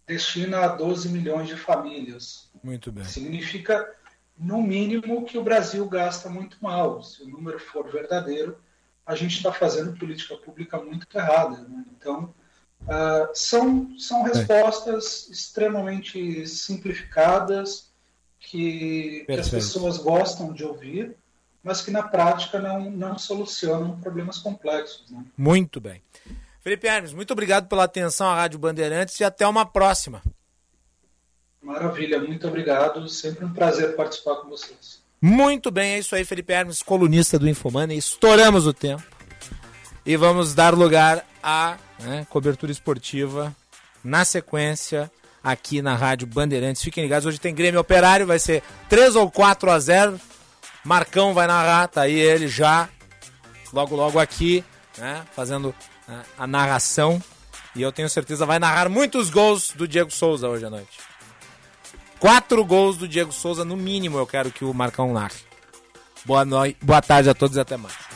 destina 0.06 0.60
a 0.60 0.68
12 0.68 1.08
milhões 1.10 1.48
de 1.48 1.56
famílias. 1.56 2.50
Muito 2.62 2.90
bem. 2.90 3.04
Significa, 3.04 3.88
no 4.36 4.62
mínimo, 4.62 5.24
que 5.24 5.38
o 5.38 5.44
Brasil 5.44 5.86
gasta 5.88 6.28
muito 6.28 6.56
mal. 6.60 7.02
Se 7.02 7.22
o 7.22 7.28
número 7.28 7.58
for 7.58 7.90
verdadeiro, 7.90 8.58
a 9.06 9.14
gente 9.14 9.36
está 9.36 9.52
fazendo 9.52 9.98
política 9.98 10.36
pública 10.36 10.78
muito 10.78 11.06
errada. 11.16 11.58
Né? 11.58 11.84
Então, 11.96 12.34
uh, 12.82 13.28
são, 13.34 13.98
são 13.98 14.22
respostas 14.22 15.28
é. 15.28 15.32
extremamente 15.32 16.46
simplificadas 16.46 17.90
que, 18.38 19.24
que, 19.26 19.32
as 19.32 19.48
pessoas 19.48 19.98
gostam 19.98 20.52
de 20.52 20.64
ouvir, 20.64 21.16
mas 21.62 21.82
que 21.82 21.90
na 21.90 22.02
prática 22.02 22.58
não, 22.58 22.90
não 22.90 23.18
solucionam 23.18 24.00
problemas 24.00 24.38
complexos. 24.38 25.10
Né? 25.10 25.24
Muito 25.36 25.80
bem. 25.80 26.02
Felipe 26.62 26.86
Hermes, 26.86 27.12
muito 27.12 27.32
obrigado 27.32 27.68
pela 27.68 27.84
atenção 27.84 28.28
à 28.28 28.34
Rádio 28.34 28.58
Bandeirantes 28.58 29.18
e 29.18 29.24
até 29.24 29.46
uma 29.46 29.64
próxima. 29.64 30.22
Maravilha, 31.62 32.18
muito 32.18 32.46
obrigado. 32.46 33.06
Sempre 33.08 33.44
um 33.44 33.52
prazer 33.52 33.94
participar 33.96 34.36
com 34.36 34.48
vocês. 34.48 35.00
Muito 35.20 35.70
bem, 35.70 35.94
é 35.94 35.98
isso 35.98 36.14
aí, 36.14 36.24
Felipe 36.24 36.52
Hermes, 36.52 36.82
colunista 36.82 37.38
do 37.38 37.48
Infomani. 37.48 37.96
Estouramos 37.96 38.66
o 38.66 38.72
tempo 38.72 39.02
e 40.04 40.16
vamos 40.16 40.54
dar 40.54 40.74
lugar 40.74 41.26
à 41.42 41.76
né, 42.00 42.26
cobertura 42.30 42.72
esportiva 42.72 43.54
na 44.02 44.24
sequência 44.24 45.10
aqui 45.44 45.82
na 45.82 45.94
Rádio 45.94 46.26
Bandeirantes. 46.26 46.82
Fiquem 46.82 47.04
ligados, 47.04 47.26
hoje 47.26 47.38
tem 47.38 47.54
Grêmio 47.54 47.80
Operário, 47.80 48.26
vai 48.26 48.38
ser 48.38 48.62
3 48.88 49.16
ou 49.16 49.30
4 49.30 49.70
a 49.70 49.78
0. 49.78 50.20
Marcão 50.84 51.34
vai 51.34 51.46
narrar, 51.46 51.88
tá 51.88 52.02
aí 52.02 52.18
ele 52.18 52.48
já, 52.48 52.88
logo 53.72 53.94
logo 53.94 54.18
aqui, 54.18 54.64
né, 54.96 55.24
fazendo 55.34 55.74
a 56.38 56.46
narração. 56.46 57.22
E 57.74 57.82
eu 57.82 57.92
tenho 57.92 58.08
certeza 58.08 58.44
vai 58.44 58.58
narrar 58.58 58.88
muitos 58.88 59.30
gols 59.30 59.70
do 59.74 59.86
Diego 59.86 60.10
Souza 60.10 60.48
hoje 60.48 60.64
à 60.64 60.70
noite. 60.70 60.98
Quatro 62.18 62.64
gols 62.64 62.96
do 62.96 63.08
Diego 63.08 63.32
Souza, 63.32 63.64
no 63.64 63.76
mínimo, 63.76 64.18
eu 64.18 64.26
quero 64.26 64.50
que 64.50 64.64
o 64.64 64.74
Marcão 64.74 65.12
narre. 65.12 65.40
Boa 66.24 66.44
noite, 66.44 66.76
boa 66.82 67.00
tarde 67.00 67.30
a 67.30 67.34
todos 67.34 67.56
e 67.56 67.60
até 67.60 67.76
mais. 67.76 68.09